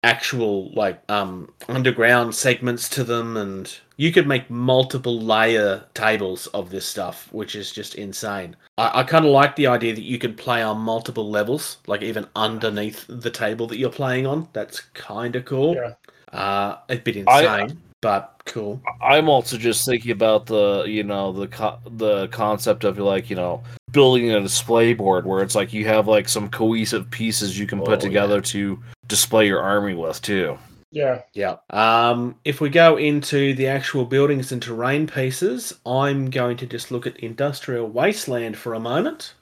actual 0.08 0.72
like 0.74 0.98
um 1.10 1.50
underground 1.68 2.34
segments 2.34 2.88
to 2.90 3.04
them 3.04 3.36
and 3.38 3.80
you 3.98 4.12
could 4.12 4.28
make 4.28 4.50
multiple 4.50 5.20
layer 5.20 5.84
tables 5.94 6.48
of 6.48 6.70
this 6.70 6.86
stuff 6.86 7.28
which 7.32 7.56
is 7.56 7.72
just 7.72 7.96
insane. 7.96 8.56
I, 8.78 9.00
I 9.00 9.04
kind 9.04 9.26
of 9.26 9.32
like 9.32 9.56
the 9.56 9.68
idea 9.68 9.94
that 9.96 10.04
you 10.12 10.18
could 10.20 10.38
play 10.38 10.62
on 10.62 10.78
multiple 10.80 11.30
levels 11.30 11.78
like 11.88 12.02
even 12.04 12.26
underneath 12.36 13.06
the 13.08 13.32
table 13.32 13.68
that 13.68 13.78
you're 13.80 13.90
playing 14.02 14.26
on. 14.28 14.48
That's 14.54 14.80
kind 14.94 15.36
of 15.36 15.44
cool. 15.46 15.76
Yeah. 15.76 15.94
uh 16.44 16.78
a 16.90 16.98
bit 16.98 17.28
I- 17.28 17.56
insane 17.66 17.82
but 18.02 18.40
cool. 18.46 18.80
I'm 19.02 19.28
also 19.28 19.58
just 19.58 19.84
thinking 19.84 20.12
about 20.12 20.46
the 20.46 20.86
you 20.88 21.04
know 21.04 21.34
the 21.34 21.48
co- 21.48 21.80
the 22.04 22.28
concept 22.28 22.84
of 22.84 23.00
like 23.00 23.30
you 23.32 23.36
know 23.36 23.64
building 23.92 24.30
a 24.32 24.40
display 24.40 24.94
board 24.94 25.26
where 25.26 25.42
it's 25.42 25.56
like 25.56 25.74
you 25.74 25.84
have 25.88 26.08
like 26.08 26.30
some 26.30 26.48
cohesive 26.50 27.10
pieces 27.10 27.58
you 27.58 27.66
can 27.66 27.80
Oh, 27.82 27.86
put 27.86 28.00
together 28.00 28.40
to 28.54 28.62
display 29.08 29.48
your 29.48 29.62
army 29.62 29.94
with 29.94 30.22
too. 30.22 30.58
Yeah. 30.92 31.22
Yeah. 31.34 31.58
Um, 31.70 32.36
if 32.46 32.62
we 32.62 32.70
go 32.70 32.98
into 32.98 33.54
the 33.54 33.68
actual 33.68 34.06
buildings 34.06 34.52
and 34.52 34.62
terrain 34.62 35.08
pieces, 35.08 35.74
I'm 35.86 36.30
going 36.30 36.58
to 36.58 36.66
just 36.66 36.92
look 36.92 37.06
at 37.06 37.18
Industrial 37.18 37.88
Wasteland 37.88 38.58
for 38.58 38.74
a 38.74 38.80
moment. 38.80 39.34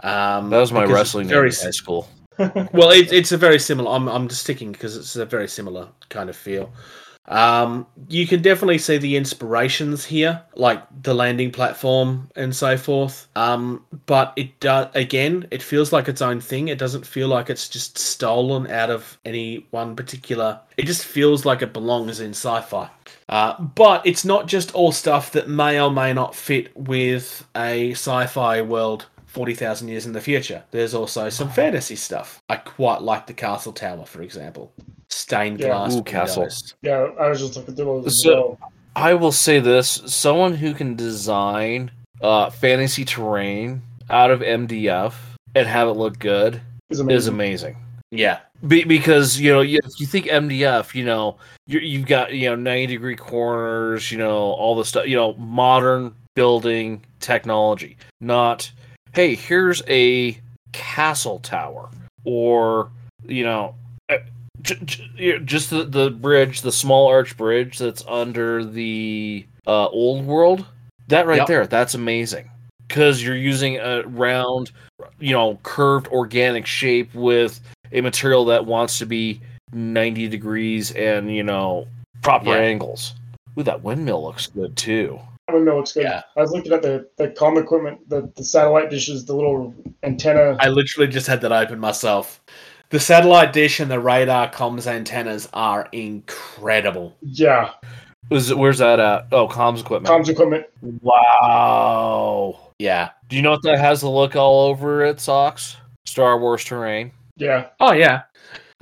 Um, 0.00 0.50
That 0.50 0.58
was 0.58 0.72
my 0.72 0.84
wrestling 0.84 1.28
very 1.28 1.50
name 1.50 1.58
in 1.58 1.64
high 1.66 1.70
school. 1.70 2.08
well. 2.38 2.90
It, 2.90 3.12
it's 3.12 3.32
a 3.32 3.36
very 3.36 3.58
similar. 3.58 3.92
I'm 3.92 4.08
I'm 4.08 4.26
just 4.26 4.42
sticking 4.42 4.72
because 4.72 4.96
it's 4.96 5.16
a 5.16 5.26
very 5.26 5.46
similar 5.46 5.88
kind 6.08 6.30
of 6.30 6.36
feel. 6.36 6.72
Um, 7.26 7.86
you 8.08 8.26
can 8.26 8.42
definitely 8.42 8.78
see 8.78 8.98
the 8.98 9.16
inspirations 9.16 10.04
here, 10.04 10.42
like 10.56 10.82
the 11.02 11.14
landing 11.14 11.52
platform 11.52 12.30
and 12.34 12.54
so 12.54 12.76
forth. 12.76 13.28
Um, 13.36 13.84
but 14.06 14.32
it 14.36 14.58
does 14.60 14.88
again, 14.94 15.46
it 15.50 15.62
feels 15.62 15.92
like 15.92 16.08
its 16.08 16.22
own 16.22 16.40
thing. 16.40 16.68
It 16.68 16.78
doesn't 16.78 17.06
feel 17.06 17.28
like 17.28 17.48
it's 17.48 17.68
just 17.68 17.96
stolen 17.96 18.70
out 18.70 18.90
of 18.90 19.18
any 19.24 19.66
one 19.70 19.94
particular. 19.94 20.60
It 20.76 20.86
just 20.86 21.04
feels 21.04 21.44
like 21.44 21.62
it 21.62 21.72
belongs 21.72 22.20
in 22.20 22.30
sci-fi. 22.30 22.90
Uh, 23.28 23.60
but 23.60 24.04
it's 24.06 24.24
not 24.24 24.46
just 24.46 24.74
all 24.74 24.92
stuff 24.92 25.32
that 25.32 25.48
may 25.48 25.80
or 25.80 25.90
may 25.90 26.12
not 26.12 26.34
fit 26.34 26.76
with 26.76 27.46
a 27.56 27.92
sci-fi 27.92 28.60
world 28.62 29.06
40,000 29.26 29.88
years 29.88 30.04
in 30.04 30.12
the 30.12 30.20
future. 30.20 30.62
There's 30.72 30.92
also 30.92 31.30
some 31.30 31.48
fantasy 31.48 31.96
stuff. 31.96 32.42
I 32.50 32.56
quite 32.56 33.00
like 33.00 33.26
the 33.26 33.32
castle 33.32 33.72
tower, 33.72 34.04
for 34.04 34.20
example. 34.20 34.74
Stained 35.12 35.60
Yeah. 35.60 35.68
glass. 35.68 35.94
Ooh, 35.96 36.02
castle. 36.02 36.48
Yeah, 36.82 37.08
I 37.20 37.28
was 37.28 37.40
just 37.40 37.56
looking 37.56 37.74
through 37.74 37.84
those 38.02 38.06
as 38.06 38.22
So- 38.22 38.58
well. 38.60 38.70
I 38.96 39.14
will 39.14 39.32
say 39.32 39.58
this: 39.60 40.02
someone 40.06 40.54
who 40.54 40.74
can 40.74 40.96
design 40.96 41.90
uh, 42.22 42.50
fantasy 42.50 43.04
terrain 43.04 43.82
out 44.10 44.30
of 44.30 44.40
MDF 44.42 45.14
and 45.54 45.66
have 45.66 45.88
it 45.88 45.92
look 45.92 46.18
good 46.18 46.60
is 46.90 47.00
amazing. 47.00 47.34
amazing. 47.34 47.76
Yeah. 48.10 48.38
Be- 48.66 48.84
because 48.84 49.40
you 49.40 49.50
know, 49.52 49.60
you- 49.60 49.80
if 49.84 49.98
you 49.98 50.06
think 50.06 50.26
MDF, 50.26 50.94
you 50.94 51.04
know, 51.04 51.36
you 51.66 51.80
you've 51.80 52.06
got 52.06 52.32
you 52.32 52.48
know 52.50 52.54
ninety 52.54 52.86
degree 52.86 53.16
corners, 53.16 54.10
you 54.12 54.18
know, 54.18 54.34
all 54.36 54.76
the 54.76 54.84
stuff, 54.84 55.06
you 55.06 55.16
know, 55.16 55.32
modern 55.34 56.14
building 56.36 57.02
technology. 57.20 57.96
Not, 58.20 58.70
hey, 59.14 59.34
here's 59.34 59.82
a 59.88 60.38
castle 60.72 61.38
tower, 61.40 61.90
or 62.24 62.90
you 63.26 63.44
know, 63.44 63.74
j- 64.62 64.78
j- 64.84 65.10
you 65.16 65.32
know, 65.34 65.38
just 65.44 65.70
the 65.70 65.84
the 65.84 66.10
bridge, 66.10 66.62
the 66.62 66.72
small 66.72 67.08
arch 67.08 67.36
bridge 67.36 67.78
that's 67.78 68.04
under 68.06 68.64
the 68.64 69.46
uh, 69.66 69.88
old 69.88 70.26
world. 70.26 70.64
That 71.08 71.26
right 71.26 71.38
Yep. 71.38 71.46
there, 71.48 71.66
that's 71.66 71.94
amazing. 71.94 72.48
Because 72.88 73.22
you're 73.22 73.36
using 73.36 73.76
a 73.78 74.02
round, 74.06 74.70
you 75.18 75.32
know, 75.32 75.58
curved 75.62 76.08
organic 76.08 76.66
shape 76.66 77.14
with 77.14 77.60
a 77.92 78.00
material 78.00 78.44
that 78.46 78.66
wants 78.66 78.98
to 78.98 79.06
be 79.06 79.40
90 79.72 80.28
degrees 80.28 80.90
and 80.92 81.34
you 81.34 81.42
know 81.42 81.86
proper 82.22 82.50
Yeah. 82.50 82.56
angles. 82.56 83.14
Ooh, 83.58 83.62
that 83.62 83.82
windmill 83.82 84.22
looks 84.22 84.46
good 84.46 84.76
too. 84.76 85.18
That 85.48 85.54
window 85.56 85.76
looks 85.76 85.92
good. 85.92 86.04
Yeah. 86.04 86.22
I 86.36 86.40
was 86.40 86.52
looking 86.52 86.72
at 86.72 86.82
the, 86.82 87.08
the 87.16 87.28
comm 87.28 87.60
equipment, 87.60 88.08
the, 88.08 88.30
the 88.36 88.44
satellite 88.44 88.90
dishes, 88.90 89.24
the 89.24 89.34
little 89.34 89.74
antenna. 90.02 90.56
I 90.60 90.68
literally 90.68 91.08
just 91.10 91.26
had 91.26 91.40
that 91.40 91.52
open 91.52 91.78
myself. 91.80 92.40
The 92.92 93.00
satellite 93.00 93.54
dish 93.54 93.80
and 93.80 93.90
the 93.90 93.98
radar 93.98 94.50
comms 94.50 94.86
antennas 94.86 95.48
are 95.54 95.88
incredible. 95.92 97.16
Yeah, 97.22 97.70
Is 98.30 98.50
it, 98.50 98.58
where's 98.58 98.76
that 98.80 99.00
at? 99.00 99.28
Oh, 99.32 99.48
comms 99.48 99.80
equipment. 99.80 100.14
comms 100.14 100.28
equipment. 100.28 100.66
Wow. 101.00 102.68
Yeah. 102.78 103.08
Do 103.30 103.36
you 103.36 103.40
know 103.40 103.52
what 103.52 103.62
that 103.62 103.78
has 103.78 104.00
to 104.00 104.10
look 104.10 104.36
all 104.36 104.68
over 104.68 105.06
it, 105.06 105.20
Socks? 105.20 105.78
Star 106.04 106.38
Wars 106.38 106.64
terrain. 106.64 107.12
Yeah, 107.36 107.68
Oh 107.80 107.92
yeah. 107.92 108.24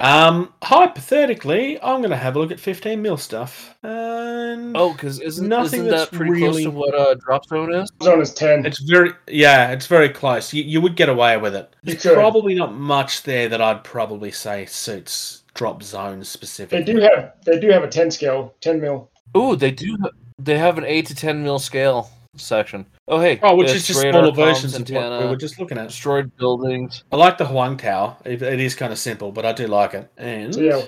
Um, 0.00 0.52
hypothetically, 0.62 1.80
I'm 1.82 2.00
gonna 2.02 2.16
have 2.16 2.34
a 2.34 2.38
look 2.38 2.50
at 2.50 2.58
15 2.58 3.00
mil 3.02 3.16
stuff. 3.16 3.76
And 3.82 4.74
Oh, 4.76 4.92
because 4.92 5.20
isn't, 5.20 5.46
Nothing 5.48 5.80
isn't 5.80 5.90
that's 5.90 6.10
that 6.10 6.16
pretty 6.16 6.38
close 6.40 6.62
to 6.62 6.70
what 6.70 6.94
uh, 6.94 7.14
Drop 7.14 7.44
Zone 7.46 7.72
is? 7.74 7.90
zone 8.02 8.20
is 8.20 8.32
ten. 8.32 8.64
it's 8.64 8.80
very 8.80 9.12
yeah, 9.28 9.70
it's 9.72 9.86
very 9.86 10.08
close. 10.08 10.52
You, 10.54 10.62
you 10.64 10.80
would 10.80 10.96
get 10.96 11.08
away 11.08 11.36
with 11.36 11.54
it. 11.54 11.74
You 11.82 11.92
There's 11.92 12.02
could. 12.02 12.14
probably 12.14 12.54
not 12.54 12.74
much 12.74 13.22
there 13.24 13.48
that 13.50 13.60
I'd 13.60 13.84
probably 13.84 14.30
say 14.30 14.64
suits 14.66 15.42
drop 15.54 15.82
zones 15.82 16.20
They 16.28 16.38
specifically. 16.38 16.94
do 16.94 17.00
have 17.00 17.32
they 17.44 17.60
do 17.60 17.68
have 17.70 17.82
a 17.84 17.88
ten 17.88 18.10
scale, 18.10 18.54
ten 18.60 18.80
mil. 18.80 19.10
Ooh, 19.36 19.54
they 19.54 19.70
do. 19.70 19.96
They 20.38 20.56
have 20.58 20.78
an 20.78 20.84
eight 20.84 21.06
to 21.06 21.14
ten 21.14 21.42
mil 21.42 21.58
scale 21.58 22.10
section. 22.36 22.86
Oh, 23.08 23.20
hey. 23.20 23.40
Oh, 23.42 23.56
which 23.56 23.70
is 23.70 23.86
just 23.86 24.00
smaller 24.00 24.32
versions 24.32 24.74
of 24.74 24.80
what 24.82 24.90
we 24.90 24.96
antenna, 24.96 25.28
were 25.28 25.36
just 25.36 25.58
looking 25.58 25.78
at. 25.78 25.88
destroyed 25.88 26.34
buildings. 26.36 27.04
I 27.10 27.16
like 27.16 27.38
the 27.38 27.46
Huang 27.46 27.76
Tower. 27.76 28.16
It, 28.24 28.42
it 28.42 28.60
is 28.60 28.74
kind 28.74 28.92
of 28.92 28.98
simple, 28.98 29.32
but 29.32 29.44
I 29.44 29.52
do 29.52 29.66
like 29.66 29.94
it. 29.94 30.10
And 30.16 30.54
yeah, 30.54 30.86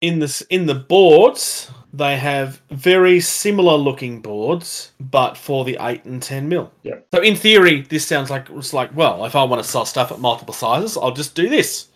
in 0.00 0.18
this 0.18 0.40
in 0.42 0.66
the 0.66 0.74
boards, 0.74 1.70
they 1.92 2.16
have 2.16 2.62
very 2.70 3.20
similar 3.20 3.74
looking 3.74 4.20
boards, 4.20 4.92
but 5.00 5.36
for 5.36 5.64
the 5.64 5.76
eight 5.80 6.04
and 6.04 6.22
ten 6.22 6.48
mil. 6.48 6.72
Yeah. 6.82 6.96
So 7.12 7.20
in 7.20 7.36
theory, 7.36 7.82
this 7.82 8.06
sounds 8.06 8.30
like 8.30 8.48
it's 8.50 8.72
like 8.72 8.94
well, 8.96 9.24
if 9.24 9.36
I 9.36 9.44
want 9.44 9.62
to 9.62 9.68
sell 9.68 9.84
stuff 9.84 10.12
at 10.12 10.20
multiple 10.20 10.54
sizes, 10.54 10.96
I'll 10.96 11.12
just 11.12 11.34
do 11.34 11.48
this. 11.48 11.88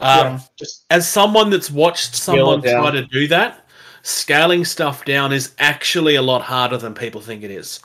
Um, 0.00 0.18
yeah, 0.18 0.40
just 0.58 0.86
As 0.90 1.06
someone 1.08 1.50
that's 1.50 1.70
watched 1.70 2.14
someone 2.14 2.62
try 2.62 2.90
to 2.90 3.04
do 3.06 3.28
that, 3.28 3.66
scaling 4.02 4.64
stuff 4.64 5.04
down 5.04 5.30
is 5.30 5.54
actually 5.58 6.14
a 6.16 6.22
lot 6.22 6.40
harder 6.40 6.78
than 6.78 6.94
people 6.94 7.20
think 7.20 7.42
it 7.42 7.50
is. 7.50 7.80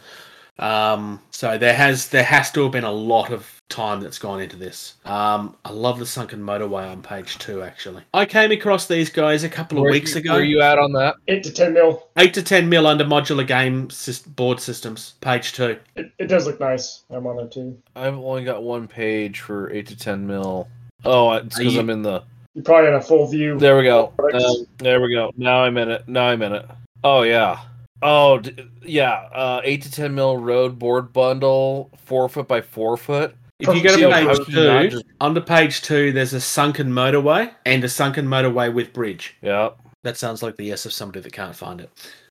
Um, 0.57 1.19
so 1.31 1.57
there 1.57 1.73
has 1.73 2.07
there 2.09 2.23
has 2.23 2.49
to 2.51 2.63
have 2.63 2.71
been 2.71 2.85
a 2.85 2.91
lot 2.91 3.31
of 3.31 3.61
time 3.67 3.99
that's 3.99 4.19
gone 4.19 4.39
into 4.41 4.55
this. 4.55 4.93
Um, 5.03 5.55
I 5.65 5.71
love 5.71 5.99
the 5.99 6.05
sunken 6.05 6.39
motorway 6.41 6.89
on 6.89 7.01
page 7.01 7.37
two. 7.39 7.61
Actually, 7.61 8.03
I 8.13 8.25
came 8.25 8.51
across 8.51 8.87
these 8.87 9.09
guys 9.09 9.43
a 9.43 9.49
couple 9.49 9.77
of 9.79 9.81
Where 9.83 9.91
weeks 9.91 10.13
you- 10.13 10.21
ago. 10.21 10.33
Where 10.33 10.43
you 10.43 10.61
out 10.61 10.79
on 10.79 10.93
that? 10.93 11.15
eight 11.27 11.43
to 11.43 11.51
ten 11.51 11.73
mil. 11.73 12.07
Eight 12.17 12.33
to 12.35 12.41
ten 12.43 12.69
mil 12.69 12.87
under 12.87 13.03
modular 13.03 13.45
game 13.45 13.89
sys- 13.89 14.25
board 14.35 14.61
systems. 14.61 15.15
Page 15.19 15.51
two. 15.53 15.77
It, 15.97 16.11
it 16.19 16.27
does 16.27 16.45
look 16.47 16.59
nice. 16.61 17.01
I'm 17.09 17.27
on 17.27 17.35
there 17.35 17.47
too. 17.47 17.77
I've 17.95 18.15
only 18.15 18.45
got 18.45 18.63
one 18.63 18.87
page 18.87 19.41
for 19.41 19.69
eight 19.73 19.87
to 19.87 19.97
ten 19.97 20.25
mil. 20.25 20.69
Oh, 21.03 21.33
it's 21.33 21.57
because 21.57 21.75
I'm 21.75 21.89
in 21.89 22.01
the. 22.01 22.23
You're 22.53 22.63
probably 22.63 22.87
in 22.87 22.93
a 22.95 23.01
full 23.01 23.27
view. 23.27 23.59
There 23.59 23.75
we 23.75 23.83
go. 23.83 24.13
Um, 24.33 24.65
there 24.77 25.01
we 25.01 25.13
go. 25.13 25.33
Now 25.35 25.65
I'm 25.65 25.75
in 25.77 25.89
it. 25.91 26.07
Now 26.07 26.27
I'm 26.27 26.41
in 26.41 26.53
it. 26.53 26.65
Oh 27.03 27.23
yeah. 27.23 27.59
Oh 28.01 28.39
d- 28.39 28.55
yeah. 28.83 29.27
Uh, 29.33 29.61
eight 29.63 29.81
to 29.83 29.91
ten 29.91 30.13
mil 30.15 30.37
road 30.37 30.77
board 30.77 31.13
bundle, 31.13 31.91
four 31.97 32.27
foot 32.29 32.47
by 32.47 32.61
four 32.61 32.97
foot. 32.97 33.35
If 33.59 33.73
you 33.73 33.81
go 33.81 33.95
to 33.95 34.09
page 34.11 34.27
How 34.27 34.43
can 34.43 34.53
you 34.53 34.63
not 34.67 34.81
two, 34.83 34.89
just- 34.89 35.05
under 35.21 35.41
page 35.41 35.81
two, 35.81 36.11
there's 36.11 36.33
a 36.33 36.41
sunken 36.41 36.91
motorway 36.91 37.51
and 37.65 37.83
a 37.83 37.89
sunken 37.89 38.27
motorway 38.27 38.73
with 38.73 38.91
bridge. 38.91 39.35
Yeah, 39.41 39.69
That 40.03 40.17
sounds 40.17 40.43
like 40.43 40.57
the 40.57 40.65
yes 40.65 40.85
of 40.85 40.91
somebody 40.91 41.21
that 41.21 41.31
can't 41.31 41.55
find 41.55 41.79
it. 41.79 41.89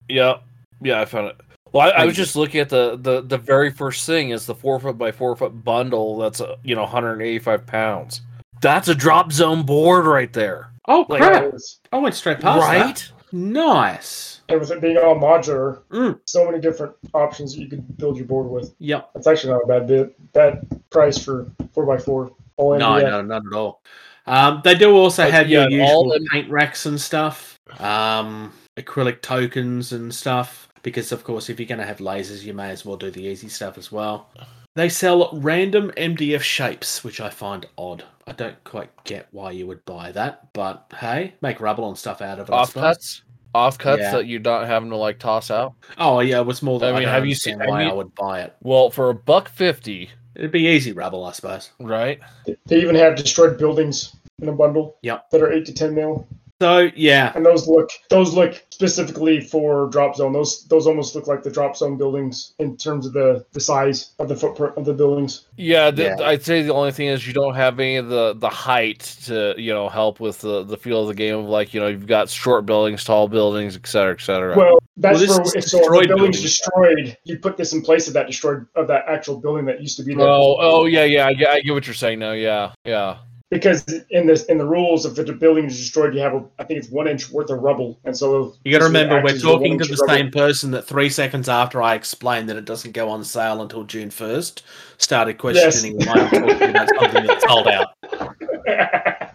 Yeah, 0.09 0.35
Yeah, 0.83 1.01
I 1.01 1.07
found 1.07 1.29
it. 1.29 1.37
Well, 1.73 1.89
I, 1.89 2.03
I 2.03 2.05
was 2.05 2.15
just 2.15 2.37
looking 2.37 2.61
at 2.61 2.69
the, 2.69 2.97
the 3.01 3.23
the 3.23 3.39
very 3.39 3.71
first 3.71 4.07
thing 4.07 4.31
is 4.31 4.45
the 4.47 4.55
four 4.55 4.79
foot 4.79 4.97
by 4.99 5.11
four 5.13 5.35
foot 5.35 5.65
bundle. 5.65 6.19
That's 6.19 6.41
a, 6.41 6.57
you 6.63 6.75
know 6.77 6.83
185 6.83 7.67
pounds. 7.67 8.21
That's 8.61 8.87
a 8.89 8.95
drop 8.95 9.33
zone 9.33 9.65
board 9.67 10.07
right 10.07 10.33
there, 10.33 10.71
Oh 10.87 11.05
crap! 11.07 11.43
It 11.43 11.55
is. 11.55 11.81
I 11.91 11.97
went 11.99 12.15
straight 12.15 12.39
past 12.41 12.61
that. 12.71 13.11
Right? 13.35 13.53
Nice. 13.53 14.41
And 14.49 14.61
with 14.61 14.71
it 14.71 14.81
being 14.81 14.97
all 14.99 15.17
modular, 15.17 15.81
Mm. 15.91 16.19
so 16.27 16.45
many 16.47 16.61
different 16.61 16.95
options 17.13 17.55
that 17.55 17.61
you 17.63 17.69
could 17.69 17.97
build 17.99 18.17
your 18.17 18.27
board 18.27 18.49
with. 18.49 18.75
Yep. 18.79 19.11
That's 19.15 19.27
actually 19.27 19.53
not 19.55 19.63
a 19.65 19.67
bad 19.67 19.87
bit. 19.87 20.33
Bad 20.33 20.67
price 20.91 21.19
for 21.19 21.47
four 21.73 21.93
x 21.95 22.05
four. 22.05 22.31
All 22.57 22.79
No, 22.79 22.99
no, 22.99 23.23
not 23.23 23.43
at 23.47 23.53
all. 23.57 23.83
Um, 24.27 24.61
they 24.65 24.75
do 24.75 24.95
also 24.97 25.25
But 25.25 25.33
have 25.33 25.49
yeah, 25.49 25.67
your 25.69 25.83
all 25.83 26.05
usual 26.05 26.09
them- 26.11 26.25
paint 26.31 26.51
racks 26.51 26.87
and 26.87 27.01
stuff, 27.01 27.59
um, 27.79 28.53
acrylic 28.77 29.21
tokens 29.23 29.93
and 29.93 30.15
stuff. 30.15 30.69
Because 30.83 31.13
of 31.13 31.25
course, 31.25 31.49
if 31.49 31.59
you're 31.59 31.67
going 31.67 31.79
to 31.81 31.87
have 31.87 31.99
lasers, 31.99 32.43
you 32.45 32.53
may 32.55 32.71
as 32.71 32.85
well 32.85 32.97
do 32.97 33.11
the 33.11 33.23
easy 33.23 33.49
stuff 33.49 33.77
as 33.79 33.91
well. 33.91 34.29
They 34.77 34.89
sell 34.89 35.31
random 35.33 35.91
MDF 35.97 36.43
shapes, 36.43 37.03
which 37.03 37.21
I 37.21 37.31
find 37.31 37.67
odd. 37.79 38.05
I 38.27 38.33
don't 38.33 38.63
quite 38.65 38.91
get 39.05 39.29
why 39.33 39.51
you 39.51 39.67
would 39.67 39.85
buy 39.85 40.13
that, 40.13 40.53
but 40.53 40.91
hey, 40.99 41.35
make 41.43 41.61
rubble 41.61 41.89
and 41.89 41.99
stuff 41.99 42.23
out 42.23 42.39
of 42.39 42.49
it. 42.49 42.53
I 42.53 42.65
suppose. 42.65 43.23
Offcuts, 43.55 43.79
offcuts 43.79 43.99
Yeah. 43.99 44.11
that 44.13 44.27
you're 44.27 44.41
not 44.41 44.67
having 44.67 44.91
to 44.91 44.97
like 44.97 45.19
toss 45.19 45.51
out. 45.51 45.75
Oh 45.99 46.21
yeah, 46.21 46.41
it 46.41 46.47
was 46.47 46.63
more 46.63 46.79
than 46.79 46.89
I 46.89 46.91
I, 46.91 46.95
mean, 46.95 47.01
mean, 47.01 47.09
have 47.11 47.27
you 47.27 47.35
seen- 47.35 47.61
have 47.61 47.69
why 47.69 47.83
you- 47.85 47.91
I 47.91 47.93
would 47.93 48.15
buy 48.15 48.41
it. 48.43 48.55
Well, 48.63 48.91
for 48.91 49.11
a 49.11 49.15
buck 49.15 49.49
fifty, 49.49 50.11
It'd 50.37 50.51
be 50.51 50.67
easy 50.67 50.91
rubble, 50.93 51.25
I 51.25 51.31
suppose. 51.33 51.71
right? 51.79 52.19
They 52.67 52.81
even 52.81 52.97
have 52.97 53.15
destroyed 53.15 53.57
buildings 53.57 54.17
in 54.43 54.49
a 54.49 54.53
bundle. 54.53 54.97
Yep. 55.03 55.31
That 55.31 55.43
are 55.43 55.53
eight 55.53 55.65
to 55.67 55.73
ten 55.73 55.95
mil, 55.95 56.27
So 56.63 56.89
yeah, 56.95 57.33
and 57.35 57.45
those 57.45 57.67
look 57.67 57.91
those 58.11 58.33
look 58.33 58.65
specifically 58.71 59.41
for 59.41 59.89
drop 59.89 60.15
zone. 60.15 60.33
Those 60.33 60.65
those 60.67 60.87
almost 60.87 61.15
look 61.17 61.27
like 61.27 61.43
the 61.43 61.51
drop 61.51 61.77
zone 61.77 61.97
buildings 61.97 62.55
in 62.61 62.77
terms 62.77 63.07
of 63.07 63.13
the 63.13 63.45
the 63.53 63.61
size 63.61 64.13
of 64.21 64.29
the 64.29 64.37
footprint 64.37 64.75
of 64.77 64.85
the 64.85 64.95
buildings. 64.95 65.47
Yeah, 65.57 65.91
the, 65.91 66.05
Yeah. 66.05 66.17
I'd 66.21 66.43
say 66.45 66.63
the 66.63 66.73
only 66.73 66.93
thing 66.93 67.09
is 67.09 67.27
you 67.27 67.33
don't 67.33 67.57
have 67.57 67.81
any 67.81 67.97
of 67.97 68.09
the 68.09 68.35
the 68.35 68.49
height 68.49 69.01
to 69.25 69.55
you 69.59 69.75
know 69.75 69.89
help 69.89 70.21
with 70.21 70.41
the 70.43 70.63
the 70.63 70.77
feel 70.77 71.03
of 71.03 71.09
the 71.09 71.15
game 71.15 71.37
of 71.37 71.47
like 71.47 71.75
you 71.75 71.81
know 71.81 71.89
you've 71.89 72.07
got 72.07 72.29
short 72.29 72.65
buildings, 72.67 73.03
tall 73.03 73.27
buildings, 73.27 73.75
et 73.75 73.87
cetera, 73.87 74.15
et 74.15 74.21
cetera. 74.21 74.57
Well, 74.57 74.79
that's 74.97 75.19
Well, 75.19 75.27
this 75.27 75.37
for 75.37 75.43
if 75.43 75.49
so 75.49 75.59
if 75.59 75.73
the 75.73 75.79
destroyed 75.79 76.09
building's 76.09 76.37
buildings. 76.37 76.43
destroyed, 76.43 77.19
you 77.25 77.39
put 77.41 77.57
this 77.57 77.73
in 77.73 77.83
place 77.83 78.07
of 78.07 78.15
that 78.15 78.29
destroyed 78.29 78.65
of 78.77 78.87
that 78.87 79.07
actual 79.09 79.39
building 79.41 79.65
that 79.65 79.81
used 79.81 79.97
to 79.97 80.05
be 80.05 80.15
there. 80.15 80.27
oh, 80.29 80.57
oh 80.61 80.85
yeah, 80.87 81.05
yeah, 81.05 81.27
I 81.27 81.35
get, 81.35 81.49
I 81.51 81.61
get 81.61 81.73
what 81.73 81.87
you're 81.87 81.95
saying 81.95 82.21
now. 82.21 82.33
Yeah, 82.33 82.73
yeah. 82.85 83.19
Because 83.55 83.85
in 84.11 84.27
this 84.27 84.45
in 84.47 84.59
the 84.59 84.67
rules, 84.67 85.07
if 85.07 85.15
the 85.15 85.33
building 85.33 85.67
is 85.67 85.79
destroyed, 85.79 86.13
you 86.13 86.21
have 86.21 86.35
a 86.35 86.45
I 86.59 86.65
think 86.65 86.79
it's 86.81 86.91
one 86.91 87.07
inch 87.07 87.31
worth 87.31 87.51
of 87.51 87.61
rubble, 87.61 88.01
and 88.05 88.17
so 88.17 88.53
You 88.65 88.73
got 88.73 88.81
to 88.81 88.85
remember, 88.87 89.15
we're 89.23 89.31
acts 89.31 89.35
as 89.35 89.45
a 89.45 89.47
one 89.47 89.55
talking 89.61 89.79
to 89.79 89.85
the 89.85 89.95
rubble. 90.03 90.15
same 90.15 90.31
person 90.33 90.73
that 90.73 90.83
three 90.83 91.09
seconds 91.09 91.49
after 91.49 91.81
I 91.81 91.95
explained 91.95 92.49
that 92.49 92.57
it 92.57 92.65
doesn't 92.65 92.93
go 92.93 93.09
on 93.09 93.23
sale 93.23 93.63
until 93.63 93.85
June 93.85 94.11
1st, 94.11 94.63
started 94.99 95.39
questioning 95.39 95.97
why 96.05 96.15
I'm 96.15 96.31
talking 96.31 96.71
about 96.71 96.89
something 96.99 97.27
that's 97.27 97.45
sold 97.47 97.69
out. 97.69 97.89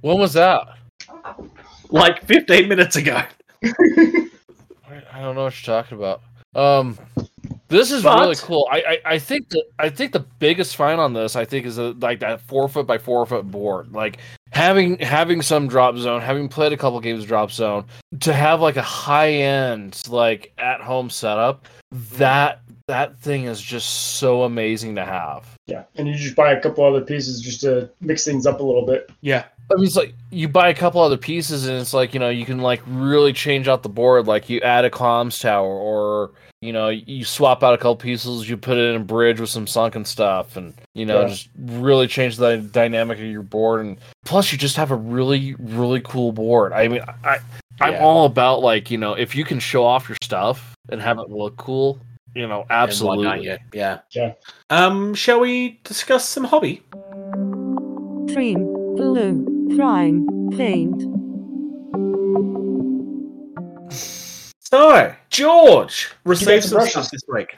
When 0.00 0.18
was 0.18 0.32
that? 0.32 0.66
Like 1.90 2.24
15 2.24 2.66
minutes 2.66 2.96
ago. 2.96 3.20
I 3.64 4.28
I 5.12 5.20
don't 5.20 5.34
know 5.36 5.44
what 5.44 5.66
you're 5.66 5.82
talking 5.82 5.98
about. 5.98 6.22
Um, 6.54 6.98
this 7.72 7.90
is 7.90 8.02
But- 8.04 8.20
really 8.20 8.36
cool. 8.36 8.68
I, 8.70 8.78
I 9.04 9.14
I 9.14 9.18
think 9.18 9.48
the 9.48 9.64
I 9.78 9.88
think 9.88 10.12
the 10.12 10.20
biggest 10.38 10.76
find 10.76 11.00
on 11.00 11.12
this 11.12 11.34
I 11.36 11.44
think 11.44 11.66
is 11.66 11.78
a, 11.78 11.92
like 12.00 12.20
that 12.20 12.40
four 12.42 12.68
foot 12.68 12.86
by 12.86 12.98
four 12.98 13.26
foot 13.26 13.50
board. 13.50 13.92
Like 13.92 14.18
having 14.52 14.98
having 15.00 15.42
some 15.42 15.66
drop 15.66 15.96
zone, 15.96 16.20
having 16.20 16.48
played 16.48 16.72
a 16.72 16.76
couple 16.76 17.00
games 17.00 17.22
of 17.24 17.28
drop 17.28 17.50
zone, 17.50 17.84
to 18.20 18.32
have 18.32 18.60
like 18.60 18.76
a 18.76 18.82
high 18.82 19.30
end 19.32 20.00
like 20.08 20.52
at 20.58 20.80
home 20.80 21.10
setup. 21.10 21.66
Mm-hmm. 21.92 22.18
That 22.18 22.60
that 22.88 23.18
thing 23.20 23.44
is 23.44 23.60
just 23.60 24.16
so 24.18 24.42
amazing 24.42 24.96
to 24.96 25.04
have. 25.04 25.46
yeah, 25.66 25.84
and 25.96 26.08
you 26.08 26.14
just 26.14 26.34
buy 26.34 26.52
a 26.52 26.60
couple 26.60 26.84
other 26.84 27.00
pieces 27.00 27.40
just 27.40 27.60
to 27.62 27.88
mix 28.00 28.24
things 28.24 28.44
up 28.46 28.60
a 28.60 28.62
little 28.62 28.84
bit. 28.84 29.10
Yeah. 29.20 29.44
I 29.72 29.76
mean, 29.76 29.84
it's 29.86 29.96
like 29.96 30.14
you 30.30 30.48
buy 30.48 30.68
a 30.68 30.74
couple 30.74 31.00
other 31.00 31.16
pieces, 31.16 31.66
and 31.66 31.78
it's 31.78 31.94
like 31.94 32.14
you 32.14 32.20
know 32.20 32.28
you 32.28 32.44
can 32.44 32.58
like 32.58 32.82
really 32.86 33.32
change 33.32 33.68
out 33.68 33.82
the 33.82 33.88
board. 33.88 34.26
Like 34.26 34.48
you 34.50 34.60
add 34.60 34.84
a 34.84 34.90
comms 34.90 35.40
tower, 35.40 35.66
or 35.66 36.30
you 36.60 36.72
know 36.72 36.88
you 36.90 37.24
swap 37.24 37.62
out 37.62 37.74
a 37.74 37.78
couple 37.78 37.96
pieces, 37.96 38.48
you 38.48 38.56
put 38.56 38.76
it 38.78 38.94
in 38.94 39.00
a 39.00 39.04
bridge 39.04 39.40
with 39.40 39.50
some 39.50 39.66
sunken 39.66 40.04
stuff, 40.04 40.56
and 40.56 40.74
you 40.94 41.06
know 41.06 41.22
Yeah. 41.22 41.28
just 41.28 41.48
really 41.58 42.06
change 42.06 42.36
the 42.36 42.58
dynamic 42.58 43.18
of 43.18 43.24
your 43.24 43.42
board. 43.42 43.84
And 43.84 43.96
plus, 44.24 44.52
you 44.52 44.58
just 44.58 44.76
have 44.76 44.90
a 44.90 44.96
really 44.96 45.54
really 45.58 46.00
cool 46.00 46.32
board. 46.32 46.72
I 46.72 46.88
mean, 46.88 47.02
I 47.24 47.38
I'm 47.80 47.94
Yeah. 47.94 48.04
all 48.04 48.26
about 48.26 48.60
like 48.62 48.90
you 48.90 48.98
know 48.98 49.14
if 49.14 49.34
you 49.34 49.44
can 49.44 49.58
show 49.58 49.84
off 49.84 50.08
your 50.08 50.18
stuff 50.22 50.74
and 50.90 51.00
have 51.00 51.18
it 51.18 51.30
look 51.30 51.56
cool, 51.56 51.98
you 52.34 52.46
know, 52.46 52.64
absolutely. 52.70 53.24
don't? 53.46 53.60
Yeah. 53.72 53.98
Yeah. 54.12 54.32
Um, 54.70 55.14
shall 55.14 55.40
we 55.40 55.80
discuss 55.84 56.28
some 56.28 56.44
hobby? 56.44 56.82
Dream 58.26 58.72
glue, 58.96 59.44
prime, 59.76 60.26
paint. 60.56 61.00
So, 64.58 65.14
George 65.28 66.10
received 66.24 66.64
some 66.64 66.70
some 66.70 66.78
brushes. 66.78 67.10
this 67.10 67.22
week. 67.28 67.56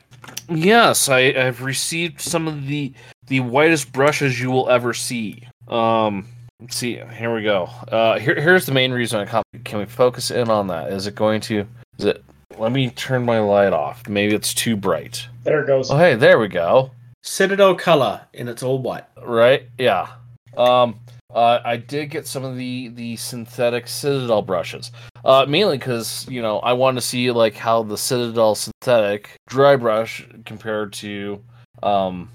Yes, 0.49 1.09
I, 1.09 1.19
I've 1.19 1.63
received 1.63 2.21
some 2.21 2.49
of 2.49 2.67
the 2.67 2.93
the 3.27 3.41
whitest 3.41 3.93
brushes 3.93 4.41
you 4.41 4.51
will 4.51 4.69
ever 4.69 4.93
see. 4.93 5.47
Um, 5.69 6.27
let's 6.61 6.77
see. 6.77 7.01
Here 7.17 7.35
we 7.35 7.43
go. 7.43 7.71
Uh, 7.89 8.19
here, 8.19 8.39
here's 8.39 8.67
the 8.67 8.73
main 8.73 8.93
reason 8.93 9.21
I 9.21 9.27
come. 9.27 9.43
Can 9.65 9.79
we 9.79 9.87
focus 9.87 10.31
in 10.31 10.51
on 10.51 10.67
that? 10.69 10.93
Is 10.93 11.07
it 11.07 11.15
going 11.15 11.41
to? 11.43 11.67
Is 11.99 12.05
it? 12.07 12.25
Let 12.59 12.73
me 12.73 12.91
turn 12.91 13.25
my 13.25 13.39
light 13.41 13.73
off. 13.73 14.09
Maybe 14.09 14.35
it's 14.35 14.53
too 14.55 14.77
bright. 14.77 15.27
There 15.45 15.63
it 15.63 15.67
goes. 15.67 15.91
Oh, 15.91 15.97
hey, 15.97 16.15
there 16.15 16.39
we 16.39 16.49
go. 16.49 16.91
Citadel 17.23 17.75
color 17.75 18.21
and 18.35 18.49
its 18.49 18.63
all 18.63 18.79
white. 18.79 19.05
Right? 19.23 19.69
Yeah. 19.79 20.09
Um, 20.57 21.01
Uh, 21.35 21.61
I 21.65 21.77
did 21.77 22.11
get 22.11 22.27
some 22.27 22.45
of 22.45 22.57
the 22.57 22.89
the 22.89 23.17
synthetic 23.17 23.89
Citadel 23.89 24.41
brushes, 24.43 24.93
uh, 25.25 25.45
mainly 25.49 25.79
because 25.79 26.27
you 26.29 26.41
know 26.41 26.61
I 26.61 26.73
wanted 26.73 27.01
to 27.01 27.07
see 27.07 27.31
like 27.33 27.55
how 27.55 27.83
the 27.83 27.99
Citadel 27.99 28.55
synthetic 28.55 29.31
dry 29.49 29.75
brush 29.77 30.27
compared 30.45 30.93
to 30.95 31.43
um, 31.83 32.31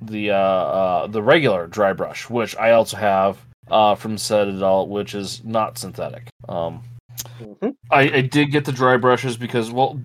the 0.00 0.30
uh, 0.30 0.36
uh, 0.36 1.06
the 1.08 1.22
regular 1.22 1.66
dry 1.66 1.92
brush, 1.92 2.30
which 2.30 2.56
I 2.56 2.70
also 2.72 2.96
have 2.96 3.38
uh, 3.68 3.96
from 3.96 4.16
Citadel, 4.16 4.86
which 4.86 5.14
is 5.14 5.44
not 5.44 5.78
synthetic. 5.78 6.28
Um, 6.48 6.82
Mhm. 7.40 7.74
I, 7.90 8.00
I 8.00 8.20
did 8.22 8.50
get 8.50 8.64
the 8.64 8.72
dry 8.72 8.96
brushes 8.96 9.36
because 9.36 9.70
well, 9.70 10.00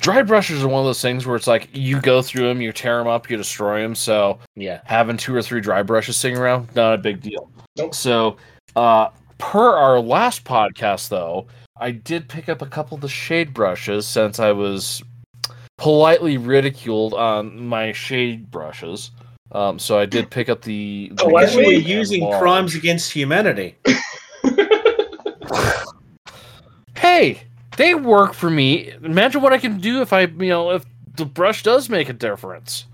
dry 0.00 0.22
brushes 0.22 0.62
are 0.62 0.68
one 0.68 0.80
of 0.80 0.86
those 0.86 1.02
things 1.02 1.26
where 1.26 1.36
it's 1.36 1.46
like 1.46 1.68
you 1.72 2.00
go 2.00 2.22
through 2.22 2.48
them, 2.48 2.60
you 2.60 2.72
tear 2.72 2.98
them 2.98 3.06
up, 3.06 3.28
you 3.28 3.36
destroy 3.36 3.82
them. 3.82 3.94
So 3.94 4.38
Yeah. 4.56 4.80
having 4.84 5.16
two 5.16 5.34
or 5.34 5.42
three 5.42 5.60
dry 5.60 5.82
brushes 5.82 6.16
sitting 6.16 6.38
around, 6.38 6.74
not 6.74 6.94
a 6.94 6.98
big 6.98 7.20
deal. 7.20 7.50
Nope. 7.76 7.94
So, 7.94 8.36
uh, 8.76 9.08
per 9.38 9.76
our 9.76 10.00
last 10.00 10.44
podcast, 10.44 11.08
though, 11.08 11.46
I 11.76 11.90
did 11.90 12.28
pick 12.28 12.48
up 12.48 12.62
a 12.62 12.66
couple 12.66 12.94
of 12.94 13.00
the 13.00 13.08
shade 13.08 13.52
brushes 13.52 14.06
since 14.06 14.38
I 14.38 14.52
was 14.52 15.02
politely 15.76 16.36
ridiculed 16.38 17.14
on 17.14 17.66
my 17.66 17.92
shade 17.92 18.50
brushes. 18.50 19.10
Um, 19.52 19.78
so 19.78 19.98
I 19.98 20.06
did 20.06 20.30
pick 20.30 20.48
up 20.48 20.62
the. 20.62 21.10
the 21.14 21.24
Politely? 21.24 21.44
Because 21.44 21.56
you 21.56 21.66
were 21.66 21.98
using 21.98 22.22
large. 22.22 22.40
crimes 22.40 22.74
against 22.74 23.12
humanity. 23.12 23.76
Hey, 27.04 27.42
they 27.76 27.94
work 27.94 28.32
for 28.32 28.48
me. 28.48 28.90
Imagine 29.02 29.42
what 29.42 29.52
I 29.52 29.58
can 29.58 29.78
do 29.78 30.00
if 30.00 30.14
I, 30.14 30.22
you 30.22 30.48
know, 30.48 30.70
if 30.70 30.86
the 31.16 31.26
brush 31.26 31.62
does 31.62 31.90
make 31.90 32.08
a 32.08 32.14
difference. 32.14 32.86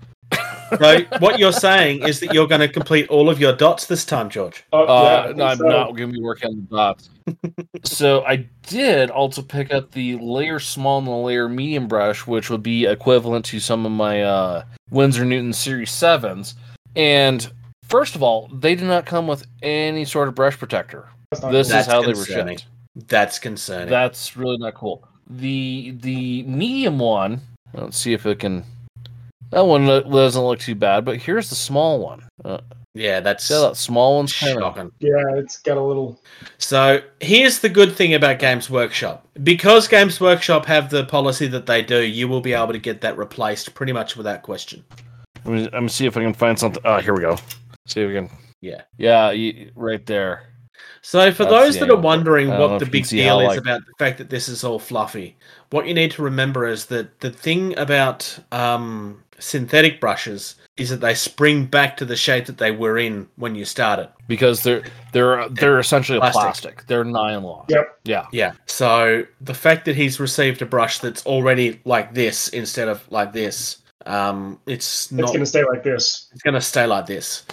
So 0.77 0.99
what 1.19 1.37
you're 1.39 1.51
saying 1.51 2.07
is 2.07 2.19
that 2.21 2.33
you're 2.33 2.47
going 2.47 2.61
to 2.61 2.67
complete 2.67 3.07
all 3.09 3.29
of 3.29 3.39
your 3.39 3.53
dots 3.53 3.85
this 3.87 4.05
time, 4.05 4.29
George. 4.29 4.63
Oh, 4.71 4.83
yeah, 4.85 4.91
I 4.91 4.93
Uh, 4.93 5.23
think 5.27 5.37
no, 5.37 5.45
I'm 5.45 5.57
so. 5.57 5.63
not 5.67 5.95
going 5.95 6.09
to 6.11 6.17
be 6.17 6.21
working 6.21 6.49
on 6.49 6.67
the 6.69 6.75
dots. 6.77 7.09
so 7.83 8.23
I 8.25 8.47
did 8.67 9.09
also 9.09 9.41
pick 9.41 9.73
up 9.73 9.91
the 9.91 10.17
layer 10.17 10.59
small 10.59 10.99
and 10.99 11.07
the 11.07 11.11
layer 11.11 11.49
medium 11.49 11.87
brush, 11.87 12.25
which 12.25 12.49
would 12.49 12.63
be 12.63 12.85
equivalent 12.85 13.45
to 13.45 13.59
some 13.59 13.85
of 13.85 13.91
my 13.91 14.23
uh, 14.23 14.63
Winsor 14.89 15.25
Newton 15.25 15.53
Series 15.53 15.91
sevens. 15.91 16.55
And 16.95 17.51
first 17.87 18.15
of 18.15 18.23
all, 18.23 18.47
they 18.53 18.75
did 18.75 18.85
not 18.87 19.05
come 19.05 19.27
with 19.27 19.45
any 19.61 20.05
sort 20.05 20.27
of 20.27 20.35
brush 20.35 20.57
protector. 20.57 21.09
That's 21.31 21.41
not 21.43 21.51
This 21.51 21.67
cool. 21.67 21.75
That's 21.75 21.87
is 21.87 21.93
how 21.93 22.01
they 22.01 22.07
were 22.07 22.13
concerning. 22.13 22.57
shipped. 22.57 23.07
That's 23.07 23.39
concerning. 23.39 23.89
That's 23.89 24.35
really 24.35 24.57
not 24.57 24.73
cool. 24.75 25.07
The 25.29 25.95
the 26.01 26.43
medium 26.43 26.99
one. 26.99 27.39
Let's 27.73 27.95
see 27.97 28.11
if 28.11 28.25
it 28.25 28.39
can. 28.39 28.65
That 29.51 29.65
one 29.65 29.85
doesn't 29.85 30.41
look 30.41 30.59
too 30.59 30.75
bad, 30.75 31.05
but 31.05 31.17
here's 31.17 31.49
the 31.49 31.55
small 31.55 31.99
one. 31.99 32.23
Uh, 32.43 32.59
yeah, 32.93 33.21
that's 33.21 33.45
see 33.45 33.53
how 33.53 33.69
that 33.69 33.77
small 33.77 34.17
one's 34.17 34.33
kind 34.33 34.61
of. 34.61 34.91
Yeah, 34.99 35.35
it's 35.35 35.59
got 35.59 35.77
a 35.77 35.81
little. 35.81 36.21
So 36.57 37.01
here's 37.19 37.59
the 37.59 37.69
good 37.69 37.93
thing 37.93 38.13
about 38.13 38.39
Games 38.39 38.69
Workshop. 38.69 39.27
Because 39.43 39.87
Games 39.87 40.19
Workshop 40.19 40.65
have 40.65 40.89
the 40.89 41.05
policy 41.05 41.47
that 41.47 41.65
they 41.65 41.81
do, 41.81 42.01
you 42.01 42.27
will 42.27 42.41
be 42.41 42.53
able 42.53 42.73
to 42.73 42.79
get 42.79 43.01
that 43.01 43.17
replaced 43.17 43.73
pretty 43.75 43.93
much 43.93 44.17
without 44.17 44.41
question. 44.41 44.83
Let 45.45 45.53
me, 45.53 45.69
let 45.71 45.83
me 45.83 45.89
see 45.89 46.05
if 46.05 46.17
I 46.17 46.21
can 46.21 46.33
find 46.33 46.57
something. 46.59 46.81
Oh, 46.85 46.99
here 46.99 47.13
we 47.13 47.21
go. 47.21 47.37
See 47.87 48.01
if 48.01 48.07
we 48.07 48.13
can. 48.13 48.29
Yeah. 48.61 48.81
Yeah, 48.97 49.31
you, 49.31 49.71
right 49.75 50.05
there. 50.05 50.47
So 51.01 51.31
for 51.31 51.45
That's 51.45 51.51
those 51.51 51.79
that 51.79 51.89
are 51.89 51.95
wondering 51.95 52.51
I 52.51 52.57
don't 52.57 52.59
know 52.59 52.67
what 52.73 52.79
the 52.79 52.85
big 52.85 53.07
deal 53.07 53.39
how, 53.39 53.41
is 53.41 53.47
like- 53.47 53.59
about 53.59 53.81
the 53.85 53.93
fact 53.97 54.17
that 54.19 54.29
this 54.29 54.47
is 54.47 54.63
all 54.63 54.79
fluffy, 54.79 55.37
what 55.71 55.87
you 55.87 55.93
need 55.93 56.11
to 56.11 56.21
remember 56.21 56.67
is 56.67 56.85
that 56.87 57.21
the 57.21 57.31
thing 57.31 57.77
about 57.77 58.37
um, 58.51 59.23
synthetic 59.41 59.99
brushes 59.99 60.55
is 60.77 60.89
that 60.89 61.01
they 61.01 61.13
spring 61.13 61.65
back 61.65 61.97
to 61.97 62.05
the 62.05 62.15
shape 62.15 62.45
that 62.45 62.57
they 62.57 62.71
were 62.71 62.97
in 62.97 63.27
when 63.35 63.55
you 63.55 63.65
started. 63.65 64.09
Because 64.27 64.63
they're 64.63 64.83
they're 65.11 65.47
they're 65.49 65.79
essentially 65.79 66.17
a 66.17 66.21
Plastic. 66.21 66.41
plastic. 66.41 66.87
They're 66.87 67.03
nylon. 67.03 67.65
Yep. 67.67 67.99
Yeah. 68.05 68.25
Yeah. 68.31 68.53
So 68.67 69.25
the 69.41 69.53
fact 69.53 69.85
that 69.85 69.95
he's 69.95 70.19
received 70.19 70.61
a 70.61 70.65
brush 70.65 70.99
that's 70.99 71.25
already 71.25 71.81
like 71.85 72.13
this 72.13 72.47
instead 72.49 72.87
of 72.87 73.03
like 73.11 73.33
this, 73.33 73.77
um, 74.05 74.59
it's 74.65 75.11
not 75.11 75.23
It's 75.25 75.31
gonna 75.33 75.45
stay 75.45 75.63
like 75.65 75.83
this. 75.83 76.29
it's 76.31 76.41
going 76.41 76.53
to 76.55 76.61
stay 76.61 76.85
like 76.87 77.05
this. 77.05 77.43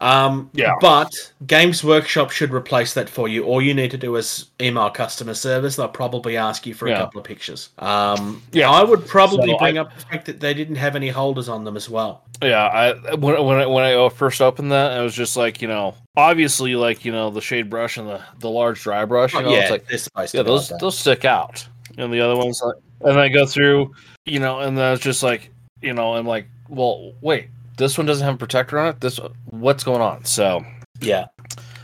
Um, 0.00 0.50
Yeah. 0.52 0.74
But 0.80 1.10
Games 1.46 1.82
Workshop 1.82 2.30
should 2.30 2.52
replace 2.52 2.94
that 2.94 3.08
for 3.08 3.28
you. 3.28 3.44
All 3.44 3.62
you 3.62 3.72
need 3.74 3.90
to 3.92 3.96
do 3.98 4.16
is 4.16 4.46
email 4.60 4.90
customer 4.90 5.34
service. 5.34 5.76
They'll 5.76 5.88
probably 5.88 6.36
ask 6.36 6.66
you 6.66 6.74
for 6.74 6.86
a 6.88 6.94
couple 6.96 7.18
of 7.20 7.24
pictures. 7.26 7.70
Um, 7.78 8.42
Yeah. 8.52 8.70
I 8.70 8.82
would 8.82 9.06
probably 9.06 9.50
So 9.52 9.58
bring 9.58 9.78
I- 9.78 9.82
up 9.82 9.94
the 9.94 10.04
fact 10.04 10.26
that 10.26 10.40
they 10.40 10.52
didn't 10.54 10.76
have 10.76 10.96
any 10.96 11.08
holders 11.08 11.48
on 11.48 11.64
them 11.64 11.76
as 11.76 11.88
well. 11.88 12.22
Yeah, 12.42 12.66
I 12.66 13.14
when 13.14 13.42
when 13.42 13.56
I, 13.60 13.66
when 13.66 13.82
I 13.84 14.08
first 14.10 14.42
opened 14.42 14.70
that, 14.70 14.92
I 14.92 15.00
was 15.02 15.14
just 15.14 15.38
like, 15.38 15.62
you 15.62 15.68
know, 15.68 15.94
obviously 16.18 16.76
like 16.76 17.02
you 17.02 17.10
know 17.10 17.30
the 17.30 17.40
shade 17.40 17.70
brush 17.70 17.96
and 17.96 18.06
the 18.06 18.20
the 18.40 18.50
large 18.50 18.82
dry 18.82 19.06
brush. 19.06 19.32
You 19.32 19.40
know, 19.40 19.48
Oh, 19.48 19.54
yeah, 19.54 19.72
it's 19.88 20.10
like 20.14 20.34
yeah, 20.34 20.42
those 20.42 20.70
like 20.70 20.80
those 20.80 20.98
stick 20.98 21.24
out, 21.24 21.66
and 21.96 22.12
the 22.12 22.20
other 22.20 22.36
ones 22.36 22.60
like, 22.62 22.76
and 23.10 23.18
I 23.18 23.28
go 23.30 23.46
through, 23.46 23.94
you 24.26 24.38
know, 24.38 24.60
and 24.60 24.76
then 24.76 24.92
it's 24.92 25.02
just 25.02 25.22
like, 25.22 25.50
you 25.80 25.94
know, 25.94 26.14
I'm 26.14 26.26
like, 26.26 26.46
well, 26.68 27.14
wait, 27.22 27.48
this 27.76 27.96
one 27.98 28.06
doesn't 28.06 28.24
have 28.24 28.34
a 28.34 28.38
protector 28.38 28.78
on 28.78 28.88
it. 28.88 29.00
This 29.00 29.18
what's 29.46 29.84
going 29.84 30.00
on? 30.00 30.24
So, 30.24 30.64
Yeah, 31.00 31.26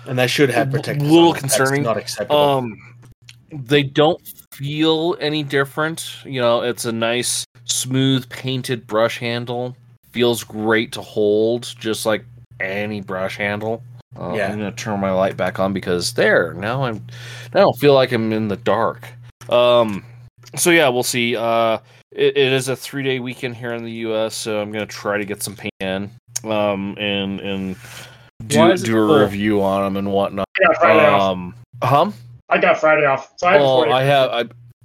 and 0.06 0.18
that 0.18 0.30
should 0.30 0.50
have 0.50 0.68
A 0.74 0.76
little 0.78 1.30
on 1.30 1.36
it. 1.36 1.42
That's 1.42 1.56
concerning. 1.56 1.82
not 1.82 1.96
acceptable. 1.96 2.36
um, 2.38 2.94
they 3.52 3.82
don't 3.82 4.20
feel 4.52 5.16
any 5.20 5.42
different. 5.42 6.16
You 6.24 6.40
know, 6.40 6.62
it's 6.62 6.84
a 6.86 6.92
nice, 6.92 7.44
smooth, 7.64 8.28
painted 8.30 8.86
brush 8.86 9.18
handle. 9.18 9.76
Feels 10.12 10.44
great 10.44 10.92
to 10.92 11.02
hold, 11.02 11.74
just 11.78 12.04
like 12.06 12.24
any 12.60 13.00
brush 13.00 13.36
handle. 13.36 13.82
Uh, 14.18 14.34
Yeah. 14.34 14.46
I'm 14.52 14.58
gonna 14.58 14.72
turn 14.72 15.00
my 15.00 15.10
light 15.10 15.36
back 15.36 15.58
on 15.58 15.72
because 15.72 16.12
there 16.14 16.52
now 16.54 16.84
I'm. 16.84 17.04
I 17.54 17.58
don't 17.60 17.78
feel 17.78 17.94
like 17.94 18.12
I'm 18.12 18.32
in 18.32 18.48
the 18.48 18.56
dark. 18.56 19.08
Um. 19.48 20.04
So 20.56 20.70
yeah, 20.70 20.88
we'll 20.88 21.02
see. 21.02 21.34
Uh, 21.36 21.78
it, 22.14 22.36
it 22.36 22.52
is 22.52 22.68
a 22.68 22.76
three 22.76 23.02
day 23.02 23.18
weekend 23.18 23.56
here 23.56 23.72
in 23.72 23.84
the 23.84 23.92
U.S., 23.92 24.34
so 24.34 24.60
I'm 24.60 24.70
gonna 24.72 24.86
try 24.86 25.18
to 25.18 25.24
get 25.24 25.42
some 25.42 25.56
paint 25.56 25.74
in. 25.80 26.10
Um, 26.44 26.96
and 26.98 27.40
and 27.40 27.76
do 28.46 28.76
do 28.76 29.04
a 29.04 29.06
full? 29.06 29.20
review 29.20 29.62
on 29.62 29.82
them 29.82 29.96
and 29.96 30.12
whatnot. 30.12 30.48
I 30.58 30.66
got 30.66 30.76
Friday 30.76 31.06
off. 31.06 31.22
Um, 31.22 31.54
hum. 31.82 32.14
I 32.48 32.58
got 32.58 32.78
Friday 32.78 33.06
off. 33.06 33.32
So 33.36 33.46
I 33.46 33.52
have 33.52 33.60
Well, 33.60 33.92
I 33.92 34.02
have 34.02 34.30
I, 34.30 34.40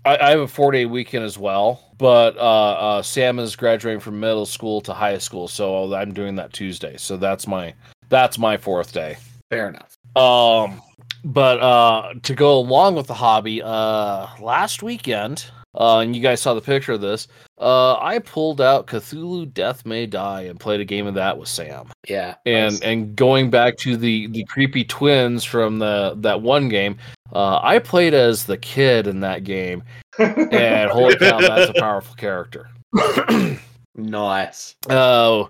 I 0.05 0.27
I 0.27 0.29
have 0.29 0.39
a 0.39 0.47
four 0.47 0.71
day 0.71 0.85
weekend 0.85 1.25
as 1.25 1.37
well, 1.37 1.93
but 1.97 2.37
uh, 2.37 2.39
uh, 2.39 3.01
Sam 3.01 3.39
is 3.39 3.55
graduating 3.55 3.99
from 3.99 4.19
middle 4.19 4.45
school 4.45 4.81
to 4.81 4.93
high 4.93 5.17
school, 5.17 5.47
so 5.47 5.93
I'm 5.93 6.13
doing 6.13 6.35
that 6.35 6.53
Tuesday. 6.53 6.95
So 6.97 7.17
that's 7.17 7.47
my 7.47 7.73
that's 8.09 8.37
my 8.37 8.57
fourth 8.57 8.93
day. 8.93 9.17
Fair 9.49 9.69
enough. 9.69 9.97
Um, 10.15 10.81
but 11.23 11.59
uh, 11.59 12.13
to 12.23 12.35
go 12.35 12.57
along 12.57 12.95
with 12.95 13.07
the 13.07 13.13
hobby, 13.13 13.61
uh, 13.61 14.27
last 14.39 14.81
weekend, 14.81 15.45
uh, 15.77 15.99
and 15.99 16.15
you 16.15 16.21
guys 16.21 16.41
saw 16.41 16.53
the 16.53 16.61
picture 16.61 16.93
of 16.93 17.01
this. 17.01 17.27
Uh, 17.59 17.97
I 17.99 18.19
pulled 18.19 18.61
out 18.61 18.87
Cthulhu 18.87 19.51
Death 19.53 19.85
May 19.85 20.05
Die 20.05 20.41
and 20.41 20.59
played 20.59 20.79
a 20.79 20.85
game 20.85 21.07
of 21.07 21.13
that 21.15 21.37
with 21.37 21.47
Sam. 21.49 21.87
Yeah, 22.07 22.35
And 22.45 22.73
nice. 22.73 22.81
and 22.81 23.15
going 23.15 23.49
back 23.49 23.77
to 23.77 23.95
the 23.97 24.27
the 24.27 24.43
creepy 24.45 24.83
twins 24.83 25.43
from 25.43 25.79
the 25.79 26.13
that 26.17 26.41
one 26.41 26.69
game, 26.69 26.97
uh, 27.33 27.59
I 27.63 27.79
played 27.79 28.13
as 28.13 28.45
the 28.45 28.57
kid 28.57 29.07
in 29.07 29.19
that 29.21 29.43
game, 29.43 29.83
and 30.19 30.91
holy 30.91 31.15
cow, 31.15 31.39
that's 31.39 31.69
a 31.71 31.79
powerful 31.79 32.15
character. 32.15 32.69
nice. 33.95 34.75
Uh, 34.89 35.45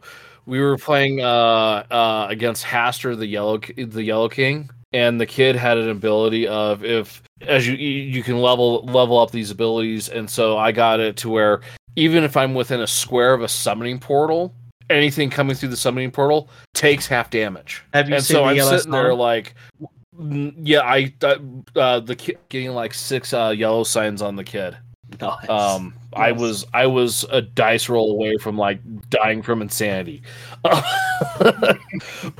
we 0.46 0.62
were 0.62 0.78
playing 0.78 1.22
uh, 1.22 1.84
uh, 1.92 2.28
against 2.30 2.64
Hastur, 2.64 3.18
the 3.18 3.28
yellow 3.28 3.58
the 3.58 4.04
Yellow 4.04 4.30
King, 4.30 4.70
and 4.94 5.20
the 5.20 5.26
kid 5.26 5.56
had 5.56 5.78
an 5.78 5.90
ability 5.90 6.48
of 6.48 6.84
if 6.84 7.22
as 7.42 7.68
you 7.68 7.76
you 7.76 8.24
can 8.24 8.40
level 8.40 8.84
level 8.86 9.20
up 9.20 9.32
these 9.32 9.52
abilities, 9.52 10.10
and 10.10 10.30
so 10.30 10.58
I 10.58 10.72
got 10.72 11.00
it 11.00 11.18
to 11.18 11.30
where 11.30 11.62
even 11.96 12.24
if 12.24 12.38
I'm 12.38 12.54
within 12.54 12.82
a 12.82 12.88
square 12.88 13.34
of 13.34 13.42
a 13.42 13.48
summoning 13.48 14.00
portal, 14.00 14.54
anything 14.90 15.30
coming 15.30 15.56
through 15.56 15.70
the 15.70 15.78
summoning 15.78 16.12
portal 16.12 16.50
takes 16.74 17.08
half 17.08 17.30
damage. 17.30 17.84
Have 17.94 18.10
you 18.10 18.16
and 18.16 18.24
seen 18.24 18.36
so 18.36 18.46
I'm 18.46 18.56
yellow 18.56 18.78
sitting 18.78 18.92
there 18.92 19.14
like, 19.14 19.56
yeah, 20.18 20.82
I 20.82 21.14
uh, 21.24 21.36
uh, 21.76 22.00
the 22.00 22.16
kid 22.16 22.38
getting 22.50 22.72
like 22.72 22.94
six 22.94 23.34
uh, 23.34 23.54
yellow 23.56 23.84
signs 23.84 24.22
on 24.22 24.36
the 24.36 24.44
kid. 24.44 24.78
Nice. 25.22 25.50
Um, 25.50 25.94
I 26.14 26.32
was 26.32 26.66
I 26.74 26.86
was 26.86 27.26
a 27.32 27.42
dice 27.42 27.88
roll 27.90 28.12
away 28.12 28.38
from 28.38 28.58
like 28.58 28.80
dying 29.10 29.42
from 29.42 29.62
insanity, 29.62 30.22
but 30.64 31.80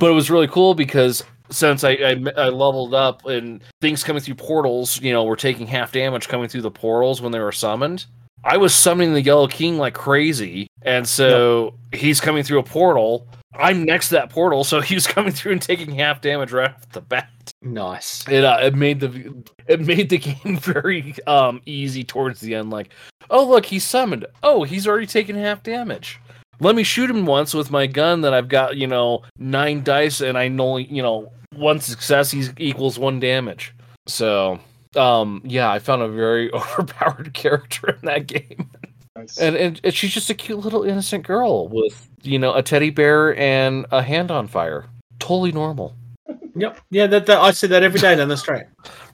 was 0.00 0.30
really 0.30 0.48
cool 0.48 0.74
because 0.74 1.24
since 1.50 1.84
I, 1.84 1.90
I 1.92 2.22
I 2.36 2.48
leveled 2.48 2.94
up 2.94 3.26
and 3.26 3.62
things 3.80 4.04
coming 4.04 4.22
through 4.22 4.34
portals, 4.36 5.00
you 5.00 5.12
know, 5.12 5.24
were 5.24 5.36
taking 5.36 5.66
half 5.66 5.92
damage 5.92 6.28
coming 6.28 6.48
through 6.48 6.62
the 6.62 6.70
portals 6.70 7.20
when 7.20 7.32
they 7.32 7.40
were 7.40 7.52
summoned. 7.52 8.06
I 8.44 8.56
was 8.56 8.74
summoning 8.74 9.14
the 9.14 9.22
Yellow 9.22 9.48
King 9.48 9.78
like 9.78 9.94
crazy, 9.94 10.68
and 10.82 11.08
so 11.08 11.74
he's 11.92 12.20
coming 12.20 12.44
through 12.44 12.60
a 12.60 12.64
portal. 12.64 13.26
I'm 13.54 13.84
next 13.84 14.10
to 14.10 14.14
that 14.16 14.30
portal, 14.30 14.62
so 14.62 14.80
he 14.82 14.94
was 14.94 15.06
coming 15.06 15.32
through 15.32 15.52
and 15.52 15.62
taking 15.62 15.90
half 15.90 16.20
damage 16.20 16.52
right 16.52 16.70
off 16.70 16.88
the 16.90 17.00
bat 17.00 17.28
nice. 17.62 18.26
it 18.28 18.44
uh, 18.44 18.58
it 18.60 18.74
made 18.74 19.00
the 19.00 19.34
it 19.66 19.80
made 19.80 20.08
the 20.08 20.18
game 20.44 20.56
very 20.58 21.14
um 21.26 21.60
easy 21.66 22.04
towards 22.04 22.40
the 22.40 22.54
end 22.54 22.70
like 22.70 22.90
oh 23.30 23.46
look 23.46 23.64
he's 23.66 23.84
summoned 23.84 24.26
oh 24.42 24.64
he's 24.64 24.86
already 24.86 25.06
taken 25.06 25.36
half 25.36 25.62
damage 25.62 26.20
let 26.60 26.74
me 26.74 26.82
shoot 26.82 27.10
him 27.10 27.26
once 27.26 27.54
with 27.54 27.70
my 27.70 27.86
gun 27.86 28.22
that 28.22 28.34
I've 28.34 28.48
got, 28.48 28.76
you 28.76 28.86
know, 28.86 29.22
nine 29.38 29.82
dice 29.82 30.20
and 30.20 30.36
I 30.36 30.48
know, 30.48 30.76
you 30.76 31.02
know, 31.02 31.30
one 31.54 31.80
success 31.80 32.30
he- 32.30 32.48
equals 32.58 32.98
one 32.98 33.20
damage. 33.20 33.74
So, 34.06 34.58
um, 34.96 35.42
yeah, 35.44 35.70
I 35.70 35.78
found 35.78 36.02
a 36.02 36.08
very 36.08 36.52
overpowered 36.54 37.32
character 37.34 37.90
in 37.90 38.06
that 38.06 38.26
game. 38.26 38.70
Nice. 39.16 39.38
And, 39.38 39.56
and 39.56 39.80
and 39.82 39.92
she's 39.94 40.12
just 40.12 40.30
a 40.30 40.34
cute 40.34 40.60
little 40.60 40.84
innocent 40.84 41.26
girl 41.26 41.68
with, 41.68 42.08
you 42.22 42.38
know, 42.38 42.54
a 42.54 42.62
teddy 42.62 42.90
bear 42.90 43.36
and 43.36 43.84
a 43.90 44.02
hand 44.02 44.30
on 44.30 44.46
fire. 44.46 44.86
Totally 45.18 45.52
normal. 45.52 45.94
Yep. 46.54 46.80
Yeah, 46.90 47.06
that, 47.06 47.26
that 47.26 47.38
I 47.38 47.52
see 47.52 47.68
that 47.68 47.84
every 47.84 48.00
day 48.00 48.16
down 48.16 48.28
the 48.28 48.36
street. 48.36 48.64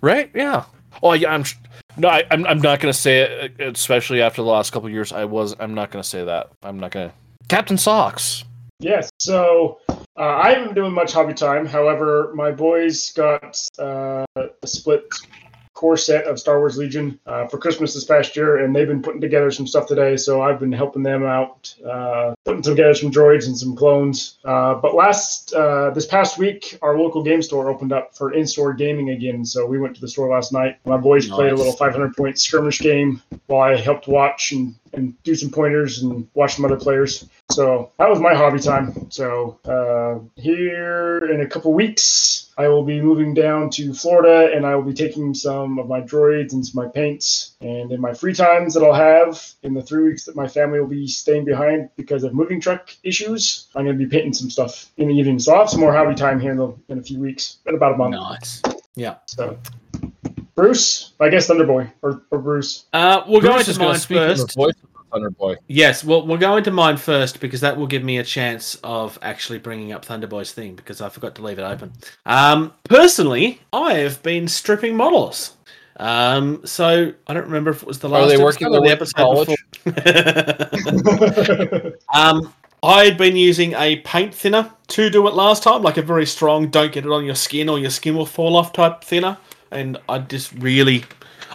Right? 0.00 0.30
Yeah. 0.34 0.64
Oh, 1.02 1.12
yeah. 1.12 1.34
I'm 1.34 1.44
no. 1.98 2.08
I, 2.08 2.24
I'm. 2.30 2.46
I'm 2.46 2.58
not 2.58 2.80
gonna 2.80 2.94
say 2.94 3.20
it, 3.20 3.60
especially 3.60 4.22
after 4.22 4.40
the 4.40 4.48
last 4.48 4.72
couple 4.72 4.86
of 4.86 4.92
years. 4.94 5.12
I 5.12 5.26
was. 5.26 5.54
I'm 5.60 5.74
not 5.74 5.90
gonna 5.90 6.04
say 6.04 6.24
that. 6.24 6.50
I'm 6.62 6.80
not 6.80 6.90
gonna. 6.92 7.12
Captain 7.48 7.78
Socks. 7.78 8.44
Yes. 8.80 9.10
So 9.18 9.78
uh, 9.88 9.96
I 10.16 10.50
haven't 10.50 10.66
been 10.68 10.74
doing 10.74 10.92
much 10.92 11.12
hobby 11.12 11.34
time. 11.34 11.66
However, 11.66 12.32
my 12.34 12.50
boys 12.50 13.12
got 13.12 13.58
uh, 13.78 14.24
a 14.36 14.66
split 14.66 15.04
core 15.74 15.96
set 15.96 16.24
of 16.26 16.38
Star 16.38 16.60
Wars 16.60 16.78
Legion 16.78 17.18
uh, 17.26 17.46
for 17.48 17.58
Christmas 17.58 17.94
this 17.94 18.04
past 18.04 18.36
year, 18.36 18.64
and 18.64 18.74
they've 18.74 18.86
been 18.86 19.02
putting 19.02 19.20
together 19.20 19.50
some 19.50 19.66
stuff 19.66 19.86
today. 19.86 20.16
So 20.16 20.40
I've 20.40 20.60
been 20.60 20.72
helping 20.72 21.02
them 21.02 21.24
out, 21.24 21.74
uh, 21.84 22.34
putting 22.44 22.62
together 22.62 22.94
some 22.94 23.10
droids 23.10 23.46
and 23.46 23.58
some 23.58 23.74
clones. 23.74 24.38
Uh, 24.44 24.74
but 24.74 24.94
last 24.94 25.52
uh, 25.52 25.90
this 25.90 26.06
past 26.06 26.38
week, 26.38 26.78
our 26.80 26.96
local 26.96 27.22
game 27.22 27.42
store 27.42 27.68
opened 27.68 27.92
up 27.92 28.16
for 28.16 28.32
in-store 28.32 28.72
gaming 28.74 29.10
again. 29.10 29.44
So 29.44 29.66
we 29.66 29.78
went 29.78 29.94
to 29.96 30.00
the 30.00 30.08
store 30.08 30.28
last 30.28 30.52
night. 30.52 30.78
My 30.86 30.96
boys 30.96 31.28
played 31.28 31.52
a 31.52 31.56
little 31.56 31.72
500 31.72 32.16
point 32.16 32.38
skirmish 32.38 32.80
game 32.80 33.20
while 33.46 33.62
I 33.62 33.76
helped 33.76 34.06
watch 34.06 34.52
and, 34.52 34.74
and 34.96 35.20
do 35.22 35.34
some 35.34 35.50
pointers 35.50 36.02
and 36.02 36.28
watch 36.34 36.54
some 36.56 36.64
other 36.64 36.76
players. 36.76 37.28
So 37.50 37.92
that 37.98 38.08
was 38.08 38.20
my 38.20 38.34
hobby 38.34 38.58
time. 38.58 39.10
So 39.10 39.58
uh, 39.64 40.20
here 40.40 41.18
in 41.30 41.40
a 41.40 41.46
couple 41.46 41.72
weeks, 41.72 42.52
I 42.56 42.68
will 42.68 42.84
be 42.84 43.00
moving 43.00 43.34
down 43.34 43.70
to 43.70 43.92
Florida, 43.92 44.54
and 44.54 44.64
I 44.64 44.76
will 44.76 44.84
be 44.84 44.94
taking 44.94 45.34
some 45.34 45.78
of 45.78 45.88
my 45.88 46.00
droids 46.00 46.52
and 46.52 46.64
some 46.64 46.78
of 46.80 46.86
my 46.86 46.92
paints. 46.92 47.56
And 47.60 47.90
in 47.90 48.00
my 48.00 48.14
free 48.14 48.34
times 48.34 48.74
that 48.74 48.82
I'll 48.82 48.92
have 48.92 49.44
in 49.62 49.74
the 49.74 49.82
three 49.82 50.04
weeks 50.04 50.24
that 50.24 50.36
my 50.36 50.46
family 50.46 50.80
will 50.80 50.86
be 50.86 51.08
staying 51.08 51.44
behind 51.44 51.90
because 51.96 52.22
of 52.22 52.32
moving 52.32 52.60
truck 52.60 52.94
issues, 53.02 53.68
I'm 53.74 53.84
going 53.84 53.98
to 53.98 54.04
be 54.04 54.10
painting 54.10 54.32
some 54.32 54.50
stuff 54.50 54.92
in 54.96 55.08
the 55.08 55.14
evening. 55.14 55.38
So 55.38 55.52
I'll 55.52 55.60
have 55.60 55.70
some 55.70 55.80
more 55.80 55.92
hobby 55.92 56.14
time 56.14 56.38
here 56.38 56.52
in, 56.52 56.58
the, 56.58 56.74
in 56.88 56.98
a 56.98 57.02
few 57.02 57.18
weeks, 57.18 57.58
in 57.66 57.74
about 57.74 57.94
a 57.94 57.96
month. 57.96 58.12
Nice. 58.12 58.62
Yeah. 58.94 59.16
So, 59.26 59.58
Bruce, 60.54 61.14
I 61.20 61.28
guess 61.28 61.48
Thunderboy 61.48 61.90
or, 62.02 62.22
or 62.30 62.38
Bruce. 62.38 62.84
Uh, 62.92 63.24
we'll 63.26 63.40
go 63.40 63.58
into 63.58 63.72
gonna 63.72 63.90
mine 63.90 63.98
speak 63.98 64.18
in 64.18 64.28
the 64.28 64.36
first. 64.36 64.54
voice 64.54 64.74
of 64.82 64.92
the 64.92 65.04
Thunder 65.10 65.30
Boy. 65.30 65.56
Yes, 65.66 66.04
well, 66.04 66.26
we'll 66.26 66.38
go 66.38 66.56
into 66.56 66.70
mine 66.70 66.96
first 66.96 67.40
because 67.40 67.60
that 67.60 67.76
will 67.76 67.86
give 67.86 68.04
me 68.04 68.18
a 68.18 68.24
chance 68.24 68.76
of 68.84 69.18
actually 69.22 69.58
bringing 69.58 69.92
up 69.92 70.04
Thunderboy's 70.04 70.52
thing 70.52 70.76
because 70.76 71.00
I 71.00 71.08
forgot 71.08 71.34
to 71.36 71.42
leave 71.42 71.58
it 71.58 71.62
open. 71.62 71.92
Um, 72.26 72.72
personally, 72.84 73.60
I 73.72 73.94
have 73.94 74.22
been 74.22 74.46
stripping 74.46 74.96
models. 74.96 75.56
Um, 75.96 76.60
so 76.64 77.12
I 77.26 77.34
don't 77.34 77.44
remember 77.44 77.70
if 77.70 77.82
it 77.82 77.86
was 77.86 78.00
the 78.00 78.08
Are 78.08 78.26
last 78.26 78.28
they 78.28 78.34
episode 78.34 78.44
working 78.44 78.74
or 78.74 78.80
the 78.80 78.90
episode 78.90 79.46
before. 81.74 81.92
um, 82.14 82.52
I 82.82 83.04
had 83.04 83.16
been 83.16 83.36
using 83.36 83.72
a 83.74 83.96
paint 84.00 84.34
thinner 84.34 84.70
to 84.88 85.08
do 85.08 85.26
it 85.26 85.34
last 85.34 85.62
time, 85.62 85.82
like 85.82 85.96
a 85.96 86.02
very 86.02 86.26
strong, 86.26 86.68
don't 86.68 86.92
get 86.92 87.06
it 87.06 87.10
on 87.10 87.24
your 87.24 87.34
skin 87.34 87.68
or 87.68 87.78
your 87.78 87.90
skin 87.90 88.16
will 88.16 88.26
fall 88.26 88.56
off 88.56 88.72
type 88.72 89.02
thinner. 89.02 89.38
And 89.74 89.98
I 90.08 90.18
just 90.18 90.52
really, 90.54 91.04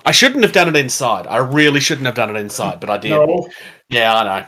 I 0.05 0.11
shouldn't 0.11 0.43
have 0.43 0.51
done 0.53 0.67
it 0.67 0.76
inside. 0.76 1.26
I 1.28 1.38
really 1.38 1.80
shouldn't 1.80 2.05
have 2.05 2.15
done 2.15 2.36
it 2.36 2.39
inside, 2.39 2.80
but 2.80 2.89
I 2.89 2.97
did. 2.97 3.11
no, 3.11 3.47
Yeah, 3.89 4.13
I 4.15 4.24
know. 4.24 4.45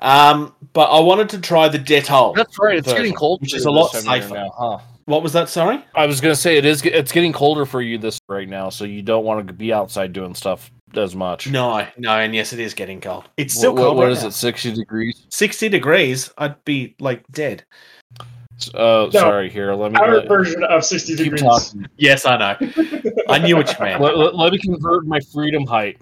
Um, 0.00 0.54
but 0.72 0.90
I 0.90 1.00
wanted 1.00 1.28
to 1.30 1.40
try 1.40 1.68
the 1.68 1.78
Dettol. 1.78 2.34
That's 2.34 2.58
right. 2.58 2.76
It's 2.76 2.86
version, 2.86 2.98
getting 3.04 3.14
cold, 3.16 3.40
which 3.40 3.54
is 3.54 3.64
a 3.64 3.70
lot 3.70 3.92
this 3.92 4.04
time 4.04 4.14
of 4.14 4.18
year 4.18 4.28
safer. 4.28 4.34
now, 4.40 4.50
huh? 4.56 4.78
What 5.06 5.22
was 5.22 5.32
that? 5.34 5.48
Sorry. 5.48 5.84
I 5.94 6.06
was 6.06 6.20
gonna 6.20 6.34
say 6.34 6.56
it 6.56 6.64
is. 6.64 6.82
It's 6.84 7.12
getting 7.12 7.32
colder 7.32 7.64
for 7.66 7.80
you 7.82 7.98
this 7.98 8.18
right 8.28 8.48
now, 8.48 8.70
so 8.70 8.84
you 8.84 9.02
don't 9.02 9.24
want 9.24 9.46
to 9.46 9.52
be 9.52 9.72
outside 9.72 10.12
doing 10.12 10.34
stuff 10.34 10.70
as 10.96 11.14
much. 11.14 11.46
No, 11.48 11.86
no, 11.98 12.18
and 12.18 12.34
yes, 12.34 12.52
it 12.52 12.58
is 12.60 12.72
getting 12.74 13.00
cold. 13.00 13.24
It's 13.36 13.54
still 13.54 13.74
what- 13.74 13.82
cold. 13.82 13.96
what 13.98 14.04
right 14.04 14.12
is 14.12 14.22
now. 14.22 14.28
it? 14.28 14.32
Sixty 14.32 14.72
degrees. 14.72 15.26
Sixty 15.30 15.68
degrees. 15.68 16.32
I'd 16.38 16.62
be 16.64 16.96
like 17.00 17.22
dead. 17.30 17.64
Uh, 18.74 19.10
sorry. 19.10 19.50
Here, 19.50 19.74
let 19.74 19.92
me 19.92 19.98
our 19.98 20.18
let, 20.18 20.28
version 20.28 20.62
of 20.64 20.84
60 20.84 21.16
degrees. 21.16 21.42
talking. 21.42 21.86
Yes, 21.96 22.24
I 22.24 22.36
know. 22.36 22.56
I 23.28 23.38
knew 23.38 23.56
what 23.56 23.72
you 23.72 23.84
meant. 23.84 24.00
Let, 24.00 24.16
let- 24.16 24.34
let 24.36 24.52
me 24.52 24.58
convert 24.58 25.06
my 25.06 25.20
freedom 25.20 25.66
height. 25.66 26.00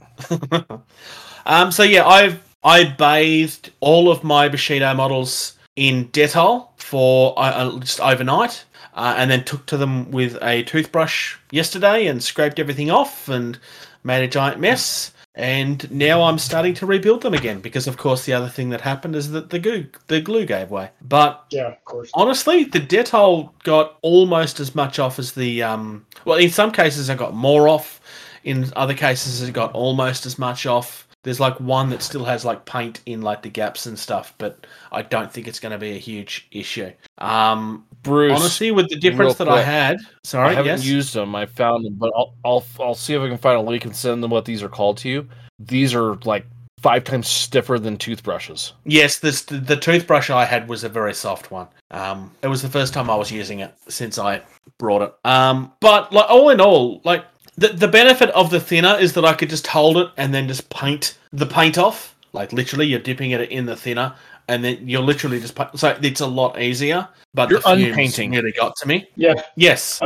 um, 1.47 1.73
so 1.73 1.83
yeah, 1.83 2.07
I've 2.07 2.41
I 2.65 2.85
bathed 2.85 3.71
all 3.81 4.11
of 4.11 4.23
my 4.23 4.49
Bushido 4.49 4.95
models 4.95 5.59
in 5.77 6.09
Dettol 6.09 6.69
for 6.77 7.39
uh, 7.39 7.43
uh, 7.43 7.79
just 7.81 8.01
overnight, 8.01 8.65
uh, 8.95 9.15
and 9.17 9.31
then 9.31 9.45
took 9.45 9.67
to 9.67 9.77
them 9.77 10.11
with 10.11 10.37
a 10.43 10.63
toothbrush 10.65 11.37
yesterday 11.51 12.07
and 12.07 12.23
scraped 12.23 12.59
everything 12.59 12.91
off 12.91 13.29
and 13.29 13.59
made 14.05 14.23
a 14.23 14.29
giant 14.29 14.61
mess. 14.61 15.13
And 15.35 15.91
now 15.91 16.23
I'm 16.23 16.39
starting 16.39 16.75
to 16.75 16.87
rebuild 16.87 17.23
them 17.23 17.33
again 17.33 17.61
because, 17.61 17.87
of 17.87 17.97
course, 17.97 18.27
the 18.27 18.35
other 18.35 18.49
thing 18.49 18.69
that 18.71 18.83
happened 18.83 19.17
is 19.17 19.31
that 19.31 19.49
the 19.49 19.59
glue 19.59 19.87
the 20.09 20.21
glue 20.21 20.45
gave 20.45 20.71
way. 20.71 20.91
But 21.01 21.45
Yeah, 21.51 21.69
of 21.69 21.85
course. 21.87 22.11
honestly, 22.15 22.65
the 22.65 22.81
Dettol 22.81 23.51
got 23.65 23.97
almost 24.03 24.61
as 24.61 24.75
much 24.75 24.99
off 24.99 25.19
as 25.19 25.33
the 25.33 25.63
um. 25.63 26.05
Well, 26.27 26.39
in 26.39 26.51
some 26.51 26.71
cases, 26.71 27.09
I 27.09 27.15
got 27.15 27.35
more 27.35 27.69
off. 27.69 28.01
In 28.45 28.71
other 28.77 28.95
cases, 28.95 29.41
it 29.41 29.53
got 29.53 29.73
almost 29.73 30.27
as 30.27 30.39
much 30.39 30.67
off. 30.67 31.09
There's 31.23 31.39
like 31.41 31.59
one 31.61 31.89
that 31.91 32.03
still 32.03 32.25
has 32.25 32.45
like 32.45 32.65
paint 32.67 33.01
in 33.07 33.23
like 33.23 33.43
the 33.43 33.49
gaps 33.49 33.87
and 33.87 33.97
stuff, 33.99 34.35
but 34.39 34.67
I 34.91 35.03
don't 35.03 35.33
think 35.33 35.47
it's 35.47 35.61
going 35.61 35.71
to 35.73 35.79
be 35.79 35.93
a 35.93 35.99
huge 35.99 36.49
issue. 36.51 36.91
Um, 37.19 37.87
Bruce. 38.03 38.39
honestly, 38.39 38.71
with 38.71 38.89
the 38.89 38.97
difference 38.97 39.37
that 39.37 39.49
I 39.49 39.63
had, 39.63 39.99
sorry, 40.25 40.51
I 40.51 40.55
haven't 40.55 40.79
yes, 40.79 40.85
used 40.85 41.15
them. 41.15 41.35
I 41.35 41.47
found 41.47 41.85
them, 41.85 41.95
but 41.95 42.13
I'll, 42.17 42.35
I'll 42.45 42.65
I'll 42.81 42.95
see 42.95 43.15
if 43.15 43.23
I 43.23 43.29
can 43.29 43.39
find 43.39 43.57
a 43.57 43.63
link 43.63 43.85
and 43.85 43.95
send 43.95 44.23
them 44.23 44.31
what 44.31 44.45
these 44.45 44.63
are 44.63 44.69
called 44.69 44.99
to 44.99 45.09
you. 45.09 45.29
These 45.59 45.95
are 45.95 46.17
like 46.25 46.47
five 46.83 47.05
times 47.05 47.29
stiffer 47.29 47.79
than 47.79 47.97
toothbrushes. 47.97 48.73
yes, 48.85 49.19
this 49.19 49.43
the 49.43 49.77
toothbrush 49.77 50.31
I 50.31 50.45
had 50.45 50.69
was 50.69 50.85
a 50.85 50.89
very 50.89 51.15
soft 51.15 51.51
one. 51.51 51.69
Um, 51.93 52.33
it 52.43 52.49
was 52.49 52.61
the 52.61 52.69
first 52.69 52.93
time 52.93 53.09
I 53.09 53.15
was 53.15 53.31
using 53.31 53.61
it 53.61 53.73
since 53.89 54.19
I 54.19 54.43
brought 54.79 55.03
it. 55.03 55.15
Um, 55.25 55.73
but 55.81 56.13
like 56.13 56.29
all 56.29 56.51
in 56.51 56.61
all, 56.61 57.01
like 57.05 57.25
the 57.57 57.69
the 57.69 57.89
benefit 57.89 58.31
of 58.31 58.51
the 58.51 58.61
thinner 58.61 58.97
is 58.99 59.13
that 59.13 59.25
I 59.25 59.35
could 59.35 59.49
just 59.51 59.67
hold 59.67 59.97
it 59.97 60.09
and 60.17 60.35
then 60.35 60.49
just 60.49 60.69
paint 60.71 61.19
the 61.33 61.47
paint 61.47 61.79
off. 61.79 62.17
Like 62.33 62.53
literally, 62.53 62.87
you're 62.87 62.99
dipping 62.99 63.31
it 63.31 63.51
in 63.51 63.67
the 63.67 63.77
thinner, 63.77 64.15
and 64.53 64.63
then 64.63 64.87
you're 64.87 65.03
literally 65.03 65.41
just 65.41 65.55
paint. 65.55 65.79
so 65.79 65.99
it's 66.03 66.21
a 66.21 66.27
lot 66.27 66.61
easier. 66.61 67.09
But 67.33 67.49
You're 67.51 67.61
the 67.61 67.71
fumes 67.77 67.89
unpainting. 67.89 68.33
really 68.33 68.53
got 68.53 68.77
to 68.77 68.87
me. 68.87 69.09
Yeah, 69.17 69.35
Yes. 69.57 70.01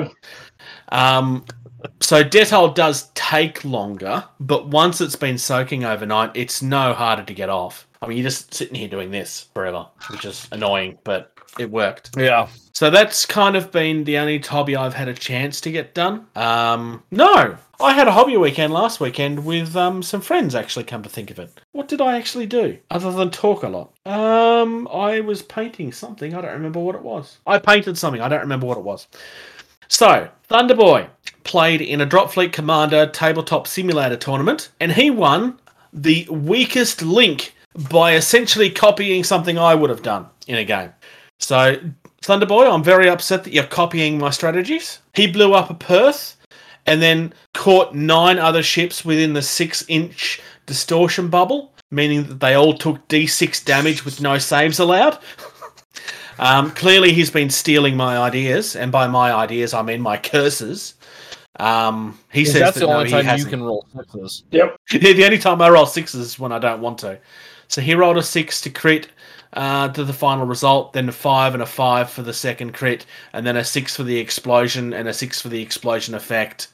Um, 0.91 1.45
so 2.01 2.23
Dettol 2.23 2.75
does 2.75 3.11
take 3.15 3.65
longer, 3.65 4.25
but 4.41 4.69
once 4.69 5.01
it's 5.01 5.17
been 5.17 5.37
soaking 5.37 5.85
overnight, 5.85 6.31
it's 6.35 6.63
no 6.63 6.93
harder 6.95 7.25
to 7.25 7.35
get 7.35 7.49
off. 7.49 7.87
I 8.01 8.07
mean, 8.07 8.19
you're 8.19 8.25
just 8.25 8.55
sitting 8.55 8.75
here 8.77 8.89
doing 8.89 9.11
this 9.11 9.49
forever, 9.55 9.87
which 10.11 10.25
is 10.25 10.49
annoying, 10.53 10.99
but 11.05 11.33
it 11.59 11.71
worked. 11.71 12.11
Yeah. 12.17 12.49
So 12.73 12.91
that's 12.91 13.25
kind 13.25 13.57
of 13.57 13.73
been 13.73 14.05
the 14.05 14.19
only 14.19 14.39
hobby 14.39 14.77
I've 14.77 14.95
had 14.95 15.09
a 15.09 15.15
chance 15.15 15.61
to 15.63 15.71
get 15.71 15.95
done. 15.95 16.27
Um, 16.37 17.03
no, 17.11 17.57
I 17.81 17.93
had 17.95 18.07
a 18.07 18.13
hobby 18.13 18.37
weekend 18.37 18.73
last 18.73 19.01
weekend 19.01 19.45
with 19.45 19.75
um, 19.77 20.03
some 20.03 20.21
friends. 20.21 20.55
Actually, 20.55 20.85
come 20.85 21.03
to 21.03 21.09
think 21.09 21.31
of 21.31 21.39
it, 21.39 21.51
what 21.73 21.89
did 21.89 22.01
I 22.01 22.19
actually 22.19 22.47
do 22.47 22.77
other 22.91 23.11
than 23.11 23.31
talk 23.31 23.63
a 23.63 23.69
lot? 23.69 23.93
Um, 24.05 24.87
I 24.89 25.21
was 25.21 25.43
painting 25.43 25.91
something. 25.91 26.35
I 26.35 26.41
don't 26.43 26.53
remember 26.53 26.81
what 26.81 26.95
it 26.95 27.03
was. 27.03 27.39
I 27.47 27.59
painted 27.59 27.97
something. 27.97 28.21
I 28.21 28.29
don't 28.29 28.41
remember 28.41 28.67
what 28.67 28.79
it 28.79 28.85
was. 28.85 29.09
So 29.89 30.29
Thunderboy 30.51 31.09
played 31.45 31.81
in 31.81 32.01
a 32.01 32.07
Drop 32.07 32.31
Fleet 32.31 32.53
Commander 32.53 33.07
tabletop 33.07 33.67
simulator 33.67 34.17
tournament, 34.17 34.71
and 34.81 34.93
he 34.93 35.11
won 35.11 35.59
the 35.93 36.27
weakest 36.31 37.03
link 37.03 37.55
by 37.89 38.15
essentially 38.15 38.71
copying 38.71 39.23
something 39.23 39.59
I 39.59 39.75
would 39.75 39.91
have 39.91 40.03
done 40.03 40.27
in 40.47 40.57
a 40.57 40.65
game. 40.65 40.93
So, 41.39 41.77
Thunderboy, 42.23 42.73
I'm 42.73 42.83
very 42.83 43.09
upset 43.09 43.45
that 43.45 43.53
you're 43.53 43.65
copying 43.65 44.19
my 44.19 44.31
strategies. 44.31 45.01
He 45.15 45.27
blew 45.27 45.55
up 45.55 45.71
a 45.71 45.75
Perth 45.75 46.37
and 46.87 47.03
then 47.03 47.33
caught 47.55 47.95
nine 47.95 48.39
other 48.39 48.63
ships 48.63 49.05
within 49.05 49.33
the 49.33 49.43
six 49.43 49.85
inch 49.89 50.41
distortion 50.67 51.29
bubble, 51.29 51.73
meaning 51.91 52.25
that 52.29 52.41
they 52.41 52.55
all 52.55 52.75
took 52.75 53.07
d6 53.09 53.65
damage 53.65 54.05
with 54.05 54.21
no 54.21 54.39
saves 54.39 54.79
allowed. 54.79 55.19
um, 56.39 56.71
clearly, 56.73 57.13
he's 57.13 57.31
been 57.31 57.51
stealing 57.51 57.97
my 57.97 58.19
ideas, 58.19 58.77
and 58.77 58.91
by 58.91 59.07
my 59.07 59.33
ideas, 59.33 59.75
I 59.75 59.83
mean 59.83 60.01
my 60.01 60.17
curses. 60.17 60.95
Um, 61.59 62.19
he 62.33 62.45
says 62.45 62.61
That's 62.61 62.75
that 62.75 62.81
the 62.81 62.87
no, 62.87 62.99
only 62.99 63.07
he 63.07 63.13
time 63.13 63.25
you 63.25 63.31
hasn't. 63.31 63.51
can 63.51 63.63
roll 63.63 63.87
sixes. 63.95 64.45
yep. 64.51 64.77
the 64.91 65.25
only 65.25 65.39
time 65.39 65.63
I 65.63 65.71
roll 65.71 65.87
sixes 65.87 66.21
is 66.21 66.39
when 66.39 66.53
I 66.53 66.59
don't 66.59 66.81
want 66.83 66.99
to. 66.99 67.19
So 67.69 67.81
he 67.81 67.95
rolled 67.95 68.19
a 68.19 68.23
six 68.23 68.61
to 68.63 68.71
crit 68.71 69.09
uh, 69.57 69.89
to 69.89 70.05
the 70.05 70.13
final 70.13 70.47
result, 70.47 70.93
then 70.93 71.09
a 71.09 71.13
five 71.13 71.55
and 71.55 71.63
a 71.63 71.67
five 71.67 72.11
for 72.11 72.23
the 72.23 72.33
second 72.33 72.75
crit, 72.75 73.07
and 73.33 73.47
then 73.47 73.57
a 73.57 73.65
six 73.65 73.97
for 73.97 74.03
the 74.05 74.19
explosion 74.19 74.93
and 74.93 75.09
a 75.09 75.13
six 75.13 75.41
for 75.41 75.49
the 75.49 75.61
explosion 75.61 76.15
effect. 76.15 76.69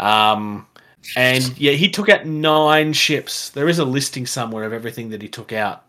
Um, 0.00 0.66
and 1.16 1.56
yeah, 1.58 1.72
he 1.72 1.88
took 1.88 2.08
out 2.08 2.26
nine 2.26 2.92
ships. 2.92 3.50
There 3.50 3.68
is 3.68 3.78
a 3.78 3.84
listing 3.84 4.26
somewhere 4.26 4.64
of 4.64 4.72
everything 4.72 5.10
that 5.10 5.22
he 5.22 5.28
took 5.28 5.52
out. 5.52 5.84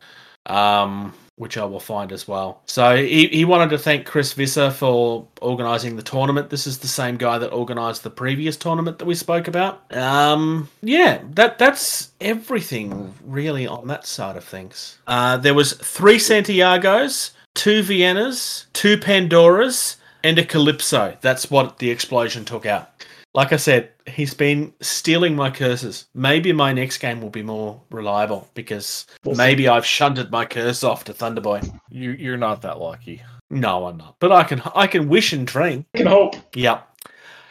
Um, 0.46 1.14
which 1.38 1.56
I 1.56 1.66
will 1.66 1.80
find 1.80 2.12
as 2.12 2.28
well. 2.28 2.62
So 2.66 2.98
he, 2.98 3.28
he 3.28 3.46
wanted 3.46 3.70
to 3.70 3.78
thank 3.78 4.06
Chris 4.06 4.34
Visser 4.34 4.72
for 4.72 5.28
organising 5.40 5.96
the 5.96 6.02
tournament. 6.02 6.50
This 6.50 6.66
is 6.66 6.80
the 6.80 6.88
same 6.88 7.16
guy 7.16 7.38
that 7.38 7.54
organised 7.54 8.04
the 8.04 8.10
previous 8.10 8.58
tournament 8.58 8.98
that 8.98 9.06
we 9.06 9.14
spoke 9.14 9.48
about. 9.48 9.96
Um, 9.96 10.70
yeah, 10.82 11.22
that 11.34 11.60
that's 11.60 12.12
everything 12.20 13.14
really 13.24 13.68
on 13.68 13.88
that 13.88 14.08
side 14.08 14.36
of 14.36 14.44
things. 14.44 14.98
Uh, 15.06 15.38
there 15.38 15.54
was 15.54 15.74
three 15.74 16.18
Santiagos, 16.18 17.32
two 17.54 17.84
Viennas, 17.84 18.66
two 18.74 18.98
Pandoras, 18.98 19.98
and 20.24 20.40
a 20.40 20.44
Calypso. 20.44 21.18
That's 21.22 21.52
what 21.52 21.78
the 21.78 21.92
explosion 21.92 22.46
took 22.46 22.66
out. 22.66 22.90
Like 23.38 23.54
I 23.54 23.58
said, 23.58 23.92
he's 24.08 24.34
been 24.34 24.74
stealing 24.82 25.36
my 25.36 25.52
curses. 25.52 26.08
Maybe 26.16 26.52
my 26.54 26.74
next 26.74 26.98
game 26.98 27.22
will 27.22 27.30
be 27.30 27.44
more 27.44 27.80
reliable 27.92 28.50
because 28.56 29.06
maybe 29.24 29.68
I've 29.68 29.86
shunted 29.86 30.32
my 30.32 30.44
curse 30.44 30.84
off 30.84 31.04
to 31.04 31.14
Thunderboy. 31.14 31.72
You 31.92 32.14
you're 32.14 32.36
not 32.36 32.64
that 32.64 32.80
lucky. 32.80 33.22
No, 33.52 33.86
I'm 33.86 33.98
not. 33.98 34.16
But 34.20 34.32
I 34.32 34.44
can 34.44 34.64
I 34.74 34.88
can 34.88 35.08
wish 35.08 35.34
and 35.34 35.46
dream. 35.46 35.86
I 35.94 36.00
can 36.00 36.08
hope. 36.08 36.36
Yep. 36.56 36.98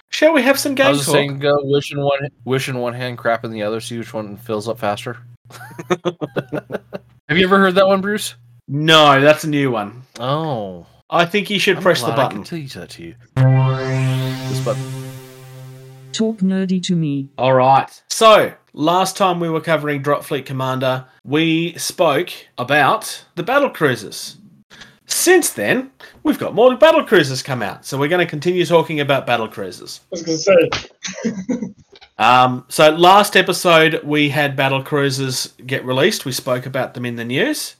Shall 0.09 0.33
we 0.33 0.43
have 0.43 0.59
some 0.59 0.73
I 0.73 0.75
game 0.75 0.89
was 0.89 1.07
talk? 1.07 1.13
saying, 1.15 1.39
go 1.39 1.57
wish 1.63 1.93
in 1.93 2.01
one 2.01 2.31
wish 2.45 2.69
in 2.69 2.79
one 2.79 2.93
hand, 2.93 3.17
crap 3.17 3.45
in 3.45 3.53
the 3.53 3.63
other. 3.63 3.79
See 3.79 3.97
which 3.97 4.13
one 4.13 4.37
fills 4.37 4.67
up 4.69 4.81
faster. 4.81 5.19
Have 7.29 7.39
you 7.39 7.45
ever 7.45 7.59
heard 7.59 7.77
that 7.77 7.87
one, 7.87 8.01
Bruce? 8.01 8.35
No, 8.67 9.21
that's 9.21 9.45
a 9.45 9.49
new 9.49 9.71
one. 9.71 10.03
Oh, 10.19 10.85
I 11.11 11.27
think 11.27 11.49
you 11.49 11.61
should 11.61 11.77
I'm 11.77 11.83
press 11.85 12.01
the 12.01 12.07
glad 12.07 12.19
I 12.19 12.33
can 12.33 12.43
teach 12.43 12.75
that 12.75 12.91
to 12.91 13.05
you. 13.05 13.15
This 13.37 14.65
button. 14.65 15.06
Talk 16.17 16.39
nerdy 16.39 16.83
to 16.85 16.97
me. 16.97 17.29
All 17.37 17.53
right. 17.53 18.03
So, 18.09 18.55
last 18.73 19.17
time 19.17 19.39
we 19.39 19.51
were 19.51 19.61
covering 19.61 20.01
Drop 20.01 20.25
Fleet 20.25 20.47
Commander, 20.47 21.05
we 21.25 21.75
spoke 21.75 22.31
about 22.57 23.25
the 23.35 23.43
battle 23.43 23.69
cruisers. 23.69 24.39
Since 25.05 25.51
then, 25.53 25.91
we've 26.23 26.39
got 26.39 26.55
more 26.55 26.75
battle 26.77 27.05
cruisers 27.05 27.43
come 27.43 27.63
out, 27.63 27.85
so 27.85 27.99
we're 27.99 28.09
going 28.09 28.25
to 28.25 28.31
continue 28.31 28.65
talking 28.65 29.01
about 29.01 29.27
battle 29.27 29.47
cruisers. 29.47 30.01
I 30.05 30.07
was 30.11 30.23
going 30.23 30.39
to 30.39 31.61
say, 31.63 31.75
Um, 32.19 32.65
so 32.69 32.91
last 32.91 33.37
episode 33.37 34.03
we 34.03 34.31
had 34.31 34.57
battle 34.57 34.83
cruisers 34.83 35.53
get 35.67 35.85
released. 35.85 36.25
We 36.25 36.33
spoke 36.33 36.65
about 36.65 36.95
them 36.95 37.05
in 37.05 37.17
the 37.17 37.25
news, 37.25 37.77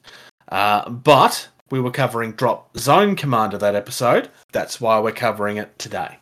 uh, 0.49 0.91
but 0.91 1.49
we 1.71 1.81
were 1.81 1.91
covering 1.91 2.33
Drop 2.33 2.77
Zone 2.77 3.17
Commander 3.17 3.57
that 3.59 3.75
episode. 3.75 4.29
That's 4.53 4.81
why 4.81 5.01
we're 5.01 5.13
covering 5.13 5.57
it 5.57 5.79
today. 5.79 6.19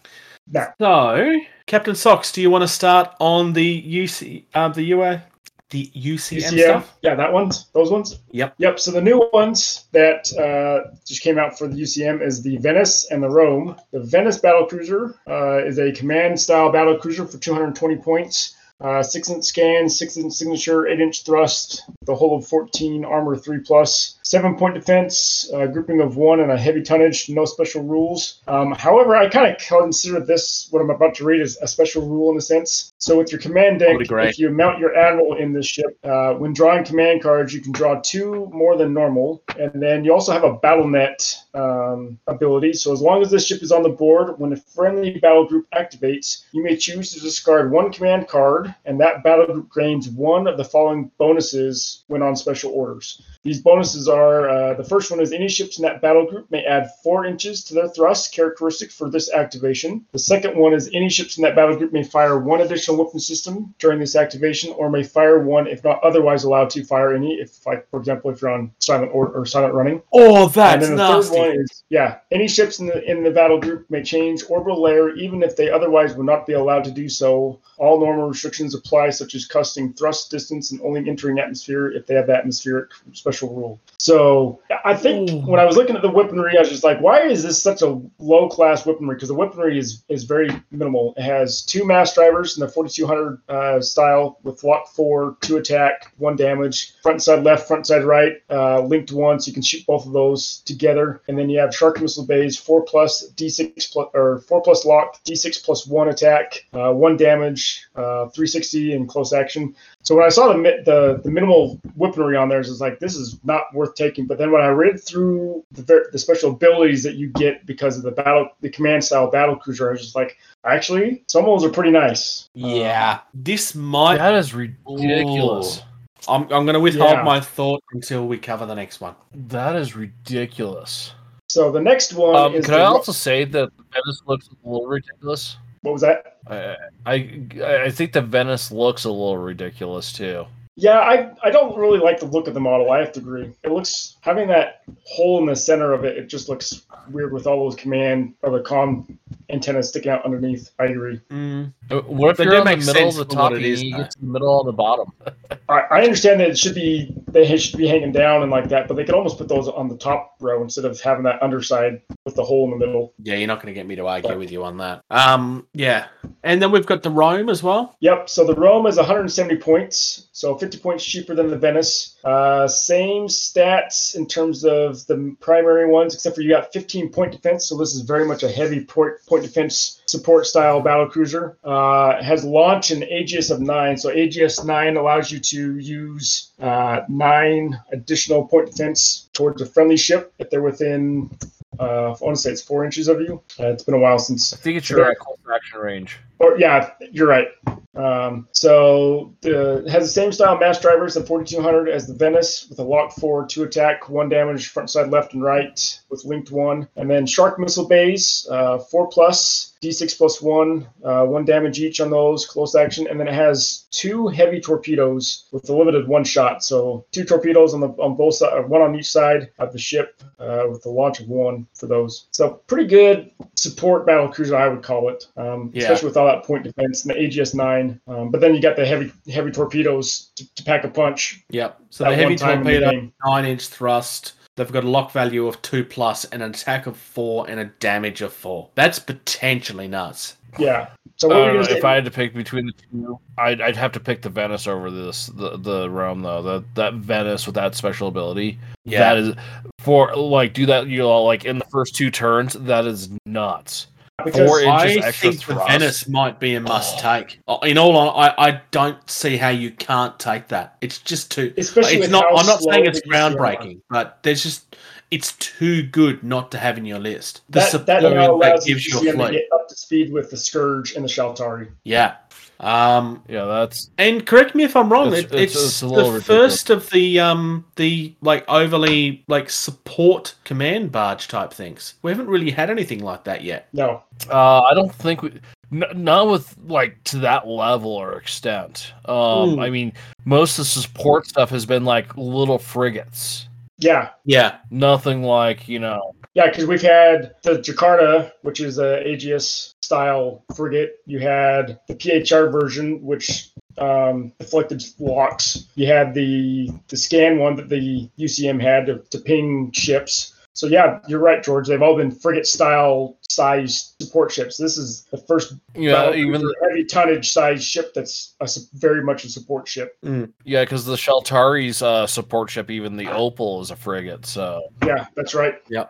No. 0.46 0.66
So, 0.78 1.40
Captain 1.66 1.94
Sox, 1.94 2.32
do 2.32 2.42
you 2.42 2.50
want 2.50 2.62
to 2.62 2.68
start 2.68 3.14
on 3.20 3.52
the 3.52 3.82
UC, 3.82 4.44
uh, 4.54 4.68
the 4.68 4.82
UA, 4.82 5.24
the 5.70 5.90
UCM, 5.94 6.38
UCM, 6.38 6.58
stuff? 6.60 6.96
yeah, 7.02 7.14
that 7.14 7.32
one's 7.32 7.66
those 7.72 7.90
ones. 7.90 8.20
Yep. 8.30 8.54
Yep. 8.58 8.78
So 8.78 8.90
the 8.90 9.00
new 9.00 9.28
ones 9.32 9.86
that 9.92 10.32
uh, 10.36 10.94
just 11.04 11.22
came 11.22 11.38
out 11.38 11.58
for 11.58 11.66
the 11.66 11.76
UCM 11.76 12.24
is 12.24 12.42
the 12.42 12.58
Venice 12.58 13.10
and 13.10 13.22
the 13.22 13.28
Rome. 13.30 13.76
The 13.92 14.00
Venice 14.00 14.38
battle 14.38 14.66
cruiser 14.66 15.18
uh, 15.28 15.64
is 15.64 15.78
a 15.78 15.92
command 15.92 16.38
style 16.38 16.70
battle 16.70 16.98
cruiser 16.98 17.26
for 17.26 17.38
220 17.38 17.96
points. 17.96 18.56
Uh, 18.80 19.02
six 19.02 19.30
inch 19.30 19.44
scan, 19.44 19.88
six 19.88 20.16
inch 20.16 20.32
signature, 20.32 20.86
eight 20.86 21.00
inch 21.00 21.24
thrust, 21.24 21.82
the 22.02 22.14
whole 22.14 22.36
of 22.36 22.46
14 22.46 23.04
armor, 23.04 23.36
three 23.36 23.60
plus, 23.60 24.18
seven 24.24 24.56
point 24.56 24.74
defense, 24.74 25.50
uh, 25.54 25.66
grouping 25.66 26.00
of 26.00 26.16
one, 26.16 26.40
and 26.40 26.50
a 26.50 26.58
heavy 26.58 26.82
tonnage. 26.82 27.28
No 27.28 27.44
special 27.44 27.82
rules. 27.82 28.40
Um, 28.48 28.72
however, 28.72 29.14
I 29.14 29.28
kind 29.28 29.50
of 29.50 29.58
consider 29.58 30.20
this 30.20 30.68
what 30.70 30.80
I'm 30.80 30.90
about 30.90 31.14
to 31.16 31.24
read 31.24 31.40
as 31.40 31.58
a 31.62 31.68
special 31.68 32.08
rule 32.08 32.32
in 32.32 32.38
a 32.38 32.40
sense. 32.40 32.92
So 32.98 33.18
with 33.18 33.30
your 33.30 33.40
command 33.40 33.80
deck, 33.80 33.96
if 34.30 34.38
you 34.38 34.50
mount 34.50 34.78
your 34.78 34.96
admiral 34.96 35.36
in 35.36 35.52
this 35.52 35.66
ship, 35.66 35.98
uh, 36.04 36.32
when 36.34 36.52
drawing 36.52 36.84
command 36.84 37.22
cards, 37.22 37.52
you 37.52 37.60
can 37.60 37.72
draw 37.72 38.00
two 38.02 38.50
more 38.52 38.76
than 38.76 38.94
normal, 38.94 39.42
and 39.58 39.82
then 39.82 40.04
you 40.04 40.12
also 40.12 40.32
have 40.32 40.44
a 40.44 40.54
battle 40.54 40.88
net 40.88 41.36
um, 41.52 42.18
ability. 42.26 42.72
So 42.72 42.92
as 42.92 43.00
long 43.00 43.22
as 43.22 43.30
this 43.30 43.46
ship 43.46 43.62
is 43.62 43.72
on 43.72 43.82
the 43.82 43.90
board, 43.90 44.38
when 44.38 44.52
a 44.52 44.56
friendly 44.56 45.18
battle 45.18 45.46
group 45.46 45.66
activates, 45.74 46.44
you 46.52 46.62
may 46.62 46.76
choose 46.76 47.12
to 47.12 47.20
discard 47.20 47.70
one 47.70 47.92
command 47.92 48.26
card, 48.26 48.74
and 48.86 48.98
that 49.00 49.22
battle 49.22 49.46
group 49.46 49.70
gains 49.74 50.08
one 50.08 50.46
of 50.46 50.56
the 50.56 50.64
following 50.64 51.10
bonuses 51.18 52.04
when 52.06 52.22
on 52.22 52.36
special 52.36 52.72
orders. 52.72 53.22
These 53.44 53.60
bonuses 53.60 54.08
are 54.08 54.48
uh, 54.48 54.74
the 54.74 54.84
first 54.84 55.10
one 55.10 55.20
is 55.20 55.30
any 55.30 55.50
ships 55.50 55.78
in 55.78 55.82
that 55.82 56.00
battle 56.00 56.24
group 56.24 56.50
may 56.50 56.64
add 56.64 56.90
four 57.02 57.26
inches 57.26 57.62
to 57.64 57.74
their 57.74 57.88
thrust 57.88 58.32
characteristic 58.32 58.90
for 58.90 59.10
this 59.10 59.30
activation. 59.30 60.06
The 60.12 60.18
second 60.18 60.56
one 60.56 60.72
is 60.72 60.88
any 60.94 61.10
ships 61.10 61.36
in 61.36 61.42
that 61.42 61.54
battle 61.54 61.76
group 61.76 61.92
may 61.92 62.04
fire 62.04 62.38
one 62.38 62.62
additional 62.62 62.96
weapon 62.96 63.20
system 63.20 63.74
during 63.78 64.00
this 64.00 64.16
activation, 64.16 64.72
or 64.78 64.88
may 64.88 65.02
fire 65.02 65.40
one 65.40 65.66
if 65.66 65.84
not 65.84 66.02
otherwise 66.02 66.44
allowed 66.44 66.70
to 66.70 66.84
fire 66.84 67.12
any. 67.12 67.34
If, 67.34 67.66
like, 67.66 67.86
for 67.90 68.00
example, 68.00 68.30
if 68.30 68.40
you're 68.40 68.50
on 68.50 68.72
silent 68.78 69.10
or, 69.12 69.28
or 69.28 69.44
silent 69.44 69.74
running. 69.74 70.00
Oh, 70.14 70.44
and 70.46 70.54
that's 70.54 70.88
then 70.88 70.96
the 70.96 71.10
nasty. 71.10 71.36
third 71.36 71.38
one 71.38 71.60
is 71.60 71.84
yeah, 71.90 72.20
any 72.32 72.48
ships 72.48 72.78
in 72.78 72.86
the 72.86 73.04
in 73.04 73.22
the 73.22 73.30
battle 73.30 73.60
group 73.60 73.90
may 73.90 74.02
change 74.02 74.42
orbital 74.48 74.80
layer 74.80 75.10
even 75.16 75.42
if 75.42 75.54
they 75.54 75.68
otherwise 75.68 76.14
would 76.14 76.24
not 76.24 76.46
be 76.46 76.54
allowed 76.54 76.84
to 76.84 76.90
do 76.90 77.10
so. 77.10 77.60
All 77.76 78.00
normal 78.00 78.28
restrictions 78.28 78.74
apply, 78.74 79.10
such 79.10 79.34
as 79.34 79.44
costing 79.44 79.92
thrust 79.92 80.30
distance 80.30 80.72
and 80.72 80.80
only 80.80 81.06
entering 81.06 81.38
atmosphere 81.38 81.90
if 81.90 82.06
they 82.06 82.14
have 82.14 82.28
the 82.28 82.34
atmospheric 82.34 82.90
special 83.12 83.33
rule. 83.42 83.80
So 83.98 84.60
I 84.84 84.94
think 84.94 85.30
Ooh. 85.30 85.38
when 85.46 85.60
I 85.60 85.64
was 85.64 85.76
looking 85.76 85.96
at 85.96 86.02
the 86.02 86.10
weaponry, 86.10 86.56
I 86.56 86.60
was 86.60 86.68
just 86.68 86.84
like, 86.84 87.00
why 87.00 87.22
is 87.22 87.42
this 87.42 87.62
such 87.62 87.82
a 87.82 88.00
low 88.18 88.48
class 88.48 88.84
weaponry? 88.84 89.14
Because 89.14 89.28
the 89.28 89.34
weaponry 89.34 89.78
is 89.78 90.04
is 90.08 90.24
very 90.24 90.50
minimal. 90.70 91.14
It 91.16 91.22
has 91.22 91.62
two 91.62 91.86
mass 91.86 92.14
drivers 92.14 92.56
in 92.56 92.60
the 92.60 92.70
4200 92.70 93.40
uh, 93.48 93.80
style 93.80 94.38
with 94.42 94.62
lock 94.64 94.88
four, 94.88 95.36
two 95.40 95.56
attack, 95.56 96.12
one 96.18 96.36
damage, 96.36 96.94
front 97.02 97.22
side 97.22 97.44
left, 97.44 97.66
front 97.66 97.86
side 97.86 98.04
right, 98.04 98.34
uh, 98.50 98.80
linked 98.82 99.12
one, 99.12 99.40
so 99.40 99.48
you 99.48 99.54
can 99.54 99.62
shoot 99.62 99.86
both 99.86 100.06
of 100.06 100.12
those 100.12 100.62
together. 100.66 101.22
And 101.28 101.38
then 101.38 101.48
you 101.48 101.58
have 101.60 101.74
shark 101.74 102.00
missile 102.00 102.26
bays, 102.26 102.58
four 102.58 102.82
plus 102.82 103.30
d6 103.36 103.92
plus 103.92 104.08
or 104.14 104.40
four 104.40 104.60
plus 104.62 104.84
lock, 104.84 105.22
d6 105.24 105.64
plus 105.64 105.86
one 105.86 106.08
attack, 106.08 106.66
uh, 106.72 106.92
one 106.92 107.16
damage, 107.16 107.86
uh, 107.96 108.28
360 108.28 108.92
in 108.92 109.06
close 109.06 109.32
action. 109.32 109.74
So 110.04 110.14
when 110.14 110.24
I 110.24 110.28
saw 110.28 110.52
the 110.52 110.62
the, 110.84 111.20
the 111.24 111.30
minimal 111.30 111.80
weaponry 111.96 112.36
on 112.36 112.48
there, 112.48 112.60
it's 112.60 112.80
like 112.80 112.98
this 113.00 113.16
is 113.16 113.38
not 113.42 113.74
worth 113.74 113.94
taking. 113.94 114.26
But 114.26 114.38
then 114.38 114.52
when 114.52 114.62
I 114.62 114.68
read 114.68 115.02
through 115.02 115.64
the, 115.72 116.04
the 116.12 116.18
special 116.18 116.50
abilities 116.52 117.02
that 117.02 117.14
you 117.14 117.28
get 117.28 117.64
because 117.64 117.96
of 117.96 118.02
the 118.02 118.10
battle, 118.10 118.50
the 118.60 118.68
command 118.68 119.02
style 119.02 119.30
battle 119.30 119.56
cruiser, 119.56 119.88
I 119.88 119.92
was 119.92 120.02
just 120.02 120.14
like, 120.14 120.36
actually, 120.64 121.24
some 121.26 121.40
of 121.40 121.46
those 121.46 121.64
are 121.64 121.72
pretty 121.72 121.90
nice. 121.90 122.50
Yeah, 122.52 123.20
this 123.32 123.74
might. 123.74 124.18
That 124.18 124.34
is 124.34 124.54
ridiculous. 124.54 125.82
I'm, 126.28 126.42
I'm 126.44 126.64
going 126.64 126.74
to 126.74 126.80
withhold 126.80 127.10
Yeah. 127.10 127.22
my 127.22 127.40
thought 127.40 127.82
until 127.92 128.26
we 128.26 128.38
cover 128.38 128.66
the 128.66 128.74
next 128.74 129.00
one. 129.00 129.14
That 129.34 129.76
is 129.76 129.94
ridiculous. 129.96 131.12
So 131.48 131.70
the 131.70 131.80
next 131.80 132.14
one 132.14 132.34
Um, 132.34 132.54
is 132.54 132.64
could 132.64 132.74
I 132.74 132.82
also 132.82 133.12
say 133.12 133.44
that 133.44 133.70
this 134.06 134.22
looks 134.26 134.48
a 134.48 134.68
little 134.68 134.86
ridiculous? 134.86 135.56
What 135.84 135.92
was 135.92 136.00
that? 136.00 136.38
I, 136.46 136.76
I 137.06 137.84
I 137.84 137.90
think 137.90 138.12
the 138.12 138.22
Venice 138.22 138.72
looks 138.72 139.04
a 139.04 139.10
little 139.10 139.36
ridiculous 139.36 140.12
too. 140.12 140.46
Yeah, 140.76 140.98
I 140.98 141.32
I 141.42 141.50
don't 141.50 141.76
really 141.76 141.98
like 142.00 142.18
the 142.18 142.26
look 142.26 142.48
of 142.48 142.54
the 142.54 142.60
model. 142.60 142.90
I 142.90 142.98
have 142.98 143.12
to 143.12 143.20
agree. 143.20 143.52
It 143.62 143.70
looks 143.70 144.16
having 144.22 144.48
that 144.48 144.82
hole 145.04 145.38
in 145.38 145.46
the 145.46 145.54
center 145.54 145.92
of 145.92 146.04
it. 146.04 146.16
It 146.16 146.26
just 146.28 146.48
looks 146.48 146.82
weird 147.10 147.32
with 147.32 147.46
all 147.46 147.64
those 147.64 147.76
command 147.76 148.34
or 148.42 148.50
the 148.50 148.64
com 148.64 149.18
antennas 149.50 149.90
sticking 149.90 150.10
out 150.10 150.24
underneath. 150.24 150.70
I 150.80 150.86
agree. 150.86 151.20
Mm. 151.30 151.72
Uh, 151.90 152.00
What 152.00 152.30
if 152.30 152.36
They 152.38 152.44
you're 152.44 152.54
do 152.54 152.58
on 152.68 152.78
the 152.78 152.86
middle 152.86 153.08
of 153.08 153.14
the 153.14 153.24
top 153.24 153.52
it 153.52 153.56
and 153.58 153.64
is, 153.66 153.82
you 153.82 153.96
get 153.96 154.10
to 154.12 154.20
the 154.20 154.26
middle 154.26 154.58
on 154.58 154.66
the 154.66 154.72
bottom? 154.72 155.12
I, 155.68 155.80
I 155.90 156.02
understand 156.02 156.40
that 156.40 156.48
it 156.48 156.58
should 156.58 156.74
be 156.74 157.14
they 157.28 157.56
should 157.56 157.78
be 157.78 157.86
hanging 157.86 158.12
down 158.12 158.42
and 158.42 158.50
like 158.50 158.68
that, 158.70 158.88
but 158.88 158.94
they 158.94 159.04
could 159.04 159.14
almost 159.14 159.38
put 159.38 159.48
those 159.48 159.68
on 159.68 159.88
the 159.88 159.96
top 159.96 160.34
row 160.40 160.62
instead 160.62 160.84
of 160.84 161.00
having 161.00 161.24
that 161.24 161.42
underside 161.42 162.00
with 162.24 162.34
the 162.34 162.44
hole 162.44 162.64
in 162.64 162.78
the 162.78 162.84
middle. 162.84 163.12
Yeah, 163.22 163.34
you're 163.36 163.46
not 163.46 163.62
going 163.62 163.72
to 163.72 163.78
get 163.78 163.86
me 163.86 163.96
to 163.96 164.06
argue 164.06 164.38
with 164.38 164.50
you 164.50 164.64
on 164.64 164.78
that. 164.78 165.04
Um, 165.10 165.66
yeah, 165.72 166.06
and 166.42 166.60
then 166.60 166.70
we've 166.70 166.86
got 166.86 167.02
the 167.02 167.10
Rome 167.10 167.48
as 167.48 167.62
well. 167.62 167.96
Yep. 168.00 168.28
So 168.28 168.44
the 168.44 168.54
Rome 168.54 168.86
is 168.86 168.96
170 168.96 169.56
points, 169.56 170.28
so 170.34 170.58
50 170.58 170.78
points 170.78 171.04
cheaper 171.04 171.32
than 171.32 171.48
the 171.48 171.56
Venice. 171.56 172.16
Uh, 172.24 172.66
same 172.66 173.28
stats 173.28 174.16
in 174.16 174.26
terms 174.26 174.64
of 174.64 175.06
the 175.06 175.36
primary 175.38 175.88
ones, 175.88 176.12
except 176.12 176.34
for 176.34 176.42
you 176.42 176.50
got 176.50 176.72
15 176.72 177.10
point 177.10 177.30
defense. 177.30 177.66
So 177.66 177.78
this 177.78 177.94
is 177.94 178.00
very 178.00 178.26
much 178.26 178.42
a 178.42 178.48
heavy 178.50 178.84
point 178.84 179.14
point 179.28 179.44
defense 179.44 180.02
support 180.06 180.46
style 180.46 180.80
battle 180.80 181.08
cruiser. 181.08 181.56
Uh, 181.62 182.20
has 182.20 182.44
launch 182.44 182.90
and 182.90 183.04
AGS 183.04 183.52
of 183.52 183.60
nine. 183.60 183.96
So 183.96 184.12
AGS 184.12 184.64
nine 184.64 184.96
allows 184.96 185.30
you 185.30 185.38
to 185.38 185.78
use 185.78 186.50
uh, 186.60 187.02
nine 187.08 187.80
additional 187.92 188.48
point 188.48 188.66
defense 188.72 189.28
towards 189.34 189.62
a 189.62 189.66
friendly 189.66 189.96
ship 189.96 190.34
if 190.40 190.50
they're 190.50 190.62
within. 190.62 191.30
Uh, 191.78 192.10
I 192.10 192.16
want 192.20 192.36
to 192.36 192.42
say 192.42 192.50
it's 192.50 192.62
four 192.62 192.84
inches 192.84 193.06
of 193.06 193.20
you. 193.20 193.40
Uh, 193.58 193.68
it's 193.68 193.84
been 193.84 193.94
a 193.94 193.98
while 193.98 194.18
since 194.18 194.52
I 194.52 194.56
think 194.56 194.78
it's 194.78 194.90
your 194.90 195.14
close 195.14 195.38
action 195.54 195.78
range. 195.78 196.18
Or 196.44 196.58
yeah, 196.58 196.90
you're 197.12 197.28
right. 197.28 197.48
Um, 197.96 198.48
so 198.50 199.34
the 199.40 199.84
it 199.84 199.90
has 199.90 200.02
the 200.04 200.08
same 200.10 200.32
style 200.32 200.58
mass 200.58 200.80
drivers, 200.80 201.14
the 201.14 201.22
4200 201.24 201.88
as 201.88 202.06
the 202.08 202.14
Venice, 202.14 202.66
with 202.68 202.78
a 202.80 202.82
lock 202.82 203.12
four, 203.12 203.46
two 203.46 203.62
attack, 203.62 204.08
one 204.08 204.28
damage, 204.28 204.68
front 204.68 204.90
side 204.90 205.10
left 205.10 205.32
and 205.34 205.42
right, 205.44 206.00
with 206.10 206.24
linked 206.24 206.50
one, 206.50 206.88
and 206.96 207.08
then 207.08 207.24
shark 207.24 207.58
missile 207.60 207.86
bays, 207.86 208.48
uh, 208.50 208.78
four 208.78 209.06
plus, 209.08 209.74
d6 209.80 210.16
plus 210.18 210.42
one, 210.42 210.88
uh, 211.04 211.24
one 211.24 211.44
damage 211.44 211.78
each 211.78 212.00
on 212.00 212.10
those 212.10 212.46
close 212.46 212.74
action, 212.74 213.06
and 213.06 213.20
then 213.20 213.28
it 213.28 213.34
has 213.34 213.84
two 213.92 214.26
heavy 214.26 214.60
torpedoes 214.60 215.44
with 215.52 215.68
a 215.68 215.72
limited 215.72 216.08
one 216.08 216.24
shot. 216.24 216.64
So 216.64 217.04
two 217.12 217.24
torpedoes 217.24 217.74
on 217.74 217.80
the 217.80 217.90
on 217.90 218.16
both 218.16 218.34
sides, 218.34 218.68
one 218.68 218.80
on 218.82 218.96
each 218.96 219.10
side 219.12 219.50
of 219.60 219.72
the 219.72 219.78
ship, 219.78 220.20
uh, 220.40 220.64
with 220.68 220.82
the 220.82 220.90
launch 220.90 221.20
of 221.20 221.28
one 221.28 221.68
for 221.74 221.86
those. 221.86 222.26
So 222.32 222.60
pretty 222.66 222.88
good 222.88 223.30
support 223.54 224.04
battle 224.04 224.28
cruiser, 224.28 224.56
I 224.56 224.66
would 224.66 224.82
call 224.82 225.10
it, 225.10 225.28
um, 225.36 225.70
Yeah. 225.72 225.82
especially 225.84 226.08
with 226.08 226.16
all 226.16 226.26
that 226.26 226.33
point 226.42 226.64
defense 226.64 227.04
and 227.04 227.14
the 227.14 227.20
AGS 227.20 227.54
nine. 227.54 228.00
Um, 228.08 228.30
but 228.30 228.40
then 228.40 228.54
you 228.54 228.60
got 228.60 228.76
the 228.76 228.84
heavy 228.86 229.12
heavy 229.30 229.50
torpedoes 229.50 230.32
to, 230.36 230.54
to 230.54 230.64
pack 230.64 230.84
a 230.84 230.88
punch. 230.88 231.42
Yep. 231.50 231.80
So 231.90 232.04
the 232.04 232.14
heavy 232.14 232.30
one 232.30 232.36
time 232.36 232.66
in 232.66 232.74
the 232.74 232.80
torpedo, 232.80 233.12
nine 233.24 233.44
inch 233.44 233.68
thrust. 233.68 234.32
They've 234.56 234.70
got 234.70 234.84
a 234.84 234.88
lock 234.88 235.10
value 235.10 235.46
of 235.48 235.60
two 235.62 235.84
plus, 235.84 236.24
an 236.26 236.40
attack 236.42 236.86
of 236.86 236.96
four, 236.96 237.48
and 237.50 237.58
a 237.58 237.64
damage 237.64 238.20
of 238.22 238.32
four. 238.32 238.70
That's 238.76 239.00
potentially 239.00 239.88
nuts. 239.88 240.36
Yeah. 240.58 240.90
So 241.16 241.28
I 241.30 241.34
what 241.34 241.38
were 241.38 241.44
don't 241.46 241.54
you 241.54 241.60
know, 241.60 241.66
say? 241.66 241.78
if 241.78 241.84
I 241.84 241.94
had 241.94 242.04
to 242.04 242.10
pick 242.10 242.34
between 242.34 242.66
the 242.66 242.72
two, 242.72 243.18
I'd, 243.38 243.60
I'd 243.60 243.76
have 243.76 243.92
to 243.92 244.00
pick 244.00 244.22
the 244.22 244.28
Venice 244.28 244.66
over 244.66 244.90
this 244.90 245.26
the 245.26 245.56
the 245.56 245.88
realm 245.90 246.22
though. 246.22 246.42
That 246.42 246.74
that 246.74 246.94
Venice 246.94 247.46
with 247.46 247.54
that 247.56 247.74
special 247.74 248.08
ability, 248.08 248.58
Yeah. 248.84 248.98
that 249.00 249.18
is 249.18 249.34
for 249.80 250.14
like 250.14 250.54
do 250.54 250.66
that 250.66 250.86
you 250.88 250.98
know 250.98 251.22
like 251.22 251.44
in 251.44 251.58
the 251.58 251.64
first 251.66 251.94
two 251.94 252.10
turns. 252.10 252.54
That 252.54 252.86
is 252.86 253.10
nuts. 253.26 253.88
Because 254.24 254.48
four 254.48 254.66
I 254.66 254.86
inches 254.88 255.04
extra 255.04 255.30
think 255.30 255.40
the 255.46 255.54
thrust. 255.54 255.68
Venice 255.70 256.08
might 256.08 256.40
be 256.40 256.54
a 256.54 256.60
must 256.60 256.98
take. 256.98 257.40
Oh, 257.48 257.58
In 257.60 257.78
all, 257.78 257.92
hon- 257.92 258.34
I 258.38 258.48
I 258.48 258.60
don't 258.70 259.08
see 259.10 259.36
how 259.36 259.50
you 259.50 259.70
can't 259.70 260.18
take 260.18 260.48
that. 260.48 260.76
It's 260.80 260.98
just 260.98 261.30
too. 261.30 261.52
especially 261.56 261.94
it's 261.94 262.00
with 262.02 262.10
not. 262.10 262.26
I'm 262.36 262.46
not 262.46 262.60
saying 262.62 262.86
it's 262.86 263.00
the 263.02 263.10
are. 263.16 263.30
groundbreaking, 263.30 263.80
but 263.90 264.18
there's 264.22 264.42
just 264.42 264.76
it's 265.10 265.32
too 265.34 265.82
good 265.84 266.24
not 266.24 266.50
to 266.50 266.58
have 266.58 266.76
in 266.78 266.84
your 266.84 266.98
list. 266.98 267.42
The 267.50 267.60
That, 267.60 267.70
support 267.70 267.86
that 267.86 268.02
now 268.14 268.38
that 268.38 268.64
gives 268.64 268.86
you 268.86 268.98
a 268.98 269.02
UCM 269.02 269.12
to 269.12 269.16
fleet. 269.18 269.32
get 269.32 269.44
up 269.54 269.68
to 269.68 269.76
speed 269.76 270.12
with 270.12 270.30
the 270.30 270.36
Scourge 270.36 270.94
and 270.94 271.04
the 271.04 271.08
Shaltari. 271.08 271.68
Yeah. 271.84 272.16
Um, 272.60 273.22
Yeah, 273.28 273.44
that's 273.44 273.90
and 273.98 274.24
correct 274.24 274.54
me 274.54 274.64
if 274.64 274.76
I'm 274.76 274.90
wrong. 274.90 275.08
It's- 275.08 275.24
it, 275.24 275.26
it's- 275.34 275.54
it's, 275.54 275.64
it's 275.64 275.80
the 275.80 275.86
ridiculous. 275.88 276.24
first 276.26 276.70
of 276.70 276.88
the 276.90 277.20
um 277.20 277.64
the 277.76 278.14
like 278.22 278.44
overly 278.48 279.24
like 279.28 279.50
support 279.50 280.34
command 280.44 280.92
barge 280.92 281.28
type 281.28 281.52
things. 281.52 281.94
We 282.02 282.10
haven't 282.10 282.28
really 282.28 282.50
had 282.50 282.70
anything 282.70 283.02
like 283.02 283.24
that 283.24 283.42
yet. 283.42 283.68
No, 283.72 284.02
Uh, 284.30 284.60
I 284.62 284.74
don't 284.74 284.94
think 284.94 285.22
we, 285.22 285.32
n- 285.72 285.84
not 285.94 286.28
with 286.28 286.54
like 286.66 287.02
to 287.04 287.18
that 287.18 287.46
level 287.48 287.90
or 287.90 288.14
extent. 288.18 288.92
Um, 289.06 289.54
Hmm. 289.54 289.60
I 289.60 289.70
mean, 289.70 289.92
most 290.24 290.58
of 290.58 290.64
the 290.64 290.70
support 290.70 291.26
stuff 291.26 291.50
has 291.50 291.66
been 291.66 291.84
like 291.84 292.16
little 292.16 292.58
frigates. 292.58 293.48
yeah, 293.78 294.10
Yeah. 294.24 294.56
Nothing 294.70 295.22
like 295.24 295.68
you 295.68 295.80
know. 295.80 296.14
yeah, 296.34 296.46
because 296.48 296.66
we've 296.66 296.80
had 296.82 297.34
the 297.42 297.58
Jakarta, 297.58 298.30
which 298.42 298.60
is 298.60 298.78
a 298.78 299.02
AGS 299.04 299.73
style 299.94 300.44
frigate. 300.56 300.96
You 301.06 301.20
had 301.20 301.78
the 301.86 301.94
PHR 301.94 302.50
version, 302.50 303.00
which 303.00 303.50
um, 303.78 304.32
deflected 304.40 304.82
locks. 304.98 305.66
You 305.76 305.86
had 305.86 306.14
the 306.14 306.70
the 306.88 306.96
scan 306.96 307.38
one 307.38 307.54
that 307.56 307.68
the 307.68 308.10
UCM 308.18 308.60
had 308.60 308.86
to, 308.86 308.98
to 309.10 309.18
ping 309.18 309.70
ships. 309.72 310.32
So 310.52 310.66
yeah, 310.66 311.00
you're 311.08 311.20
right, 311.20 311.42
George. 311.42 311.68
They've 311.68 311.82
all 311.82 311.96
been 311.96 312.10
frigate 312.12 312.46
style 312.46 313.18
size 313.28 313.94
support 314.00 314.32
ships. 314.32 314.56
This 314.56 314.78
is 314.78 315.04
the 315.10 315.18
first 315.18 315.54
Yeah, 315.74 316.12
even 316.12 316.40
cruiser 316.40 316.54
heavy 316.62 316.84
tonnage 316.84 317.32
size 317.32 317.64
ship 317.64 317.92
that's 317.94 318.34
a, 318.40 318.46
very 318.74 319.02
much 319.02 319.24
a 319.24 319.28
support 319.28 319.66
ship. 319.66 319.96
yeah, 320.44 320.62
because 320.62 320.84
the 320.84 320.96
Shaltari's 320.96 321.82
uh, 321.82 322.06
support 322.06 322.50
ship, 322.50 322.70
even 322.70 322.96
the 322.96 323.08
Opal, 323.08 323.60
is 323.62 323.72
a 323.72 323.76
frigate. 323.76 324.26
So 324.26 324.62
Yeah, 324.86 325.06
that's 325.16 325.34
right. 325.34 325.54
Yeah. 325.68 325.86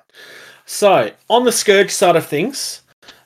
So 0.64 1.10
on 1.28 1.44
the 1.44 1.52
Scourge 1.52 1.90
side 1.90 2.16
of 2.16 2.24
things, 2.24 2.80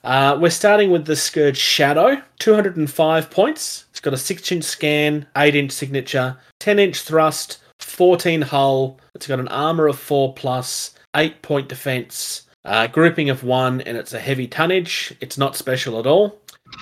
uh, 0.05 0.39
we're 0.41 0.51
starting 0.51 0.91
with 0.91 1.05
the 1.05 1.17
Scourge 1.17 1.59
Shadow, 1.59 2.21
205 2.39 3.31
points. 3.31 3.87
It's 3.91 4.01
got 4.01 4.15
a 4.15 4.19
six 4.19 4.51
inch 4.53 4.65
scan, 4.65 5.27
eight 5.37 5.55
inch 5.57 5.73
signature, 5.73 6.37
10 6.61 6.79
inch 6.79 7.03
thrust, 7.03 7.59
14 7.81 8.43
hull. 8.43 9.01
It's 9.15 9.27
got 9.27 9.41
an 9.41 9.49
armor 9.49 9.89
of 9.89 9.99
four 9.99 10.35
plus, 10.35 10.95
eight 11.17 11.43
point 11.43 11.69
defense, 11.69 12.43
uh, 12.65 12.87
grouping 12.87 13.31
of 13.31 13.45
one, 13.45 13.81
and 13.83 13.97
it's 13.97 14.13
a 14.13 14.21
heavy 14.21 14.47
tonnage. 14.47 15.15
It's 15.21 15.39
not 15.39 15.57
special 15.57 15.99
at 15.99 16.07
all. 16.07 16.41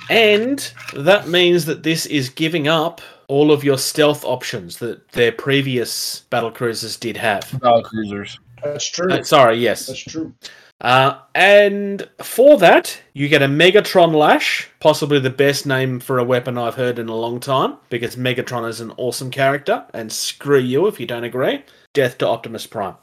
And 0.09 0.71
that 0.93 1.27
means 1.27 1.65
that 1.65 1.83
this 1.83 2.05
is 2.05 2.29
giving 2.29 2.67
up 2.67 3.01
all 3.27 3.51
of 3.51 3.63
your 3.63 3.77
stealth 3.77 4.23
options 4.23 4.77
that 4.77 5.09
their 5.09 5.31
previous 5.31 6.21
battle 6.29 6.51
cruisers 6.51 6.97
did 6.97 7.17
have. 7.17 7.59
battle 7.61 7.83
cruisers. 7.83 8.39
That's 8.63 8.89
true. 8.89 9.11
Uh, 9.11 9.23
sorry, 9.23 9.57
yes. 9.57 9.87
That's 9.87 9.99
true. 9.99 10.33
Uh, 10.79 11.19
and 11.33 12.07
for 12.21 12.57
that, 12.57 13.01
you 13.13 13.27
get 13.27 13.41
a 13.41 13.47
Megatron 13.47 14.13
Lash, 14.13 14.69
possibly 14.79 15.19
the 15.19 15.29
best 15.29 15.65
name 15.65 15.99
for 15.99 16.19
a 16.19 16.23
weapon 16.23 16.57
I've 16.57 16.75
heard 16.75 16.99
in 16.99 17.09
a 17.09 17.15
long 17.15 17.39
time, 17.39 17.77
because 17.89 18.15
Megatron 18.15 18.67
is 18.67 18.79
an 18.79 18.93
awesome 18.97 19.31
character, 19.31 19.85
and 19.93 20.11
screw 20.11 20.59
you 20.59 20.87
if 20.87 20.99
you 20.99 21.07
don't 21.07 21.23
agree. 21.23 21.63
Death 21.93 22.19
to 22.19 22.27
Optimus 22.27 22.67
Prime. 22.67 22.95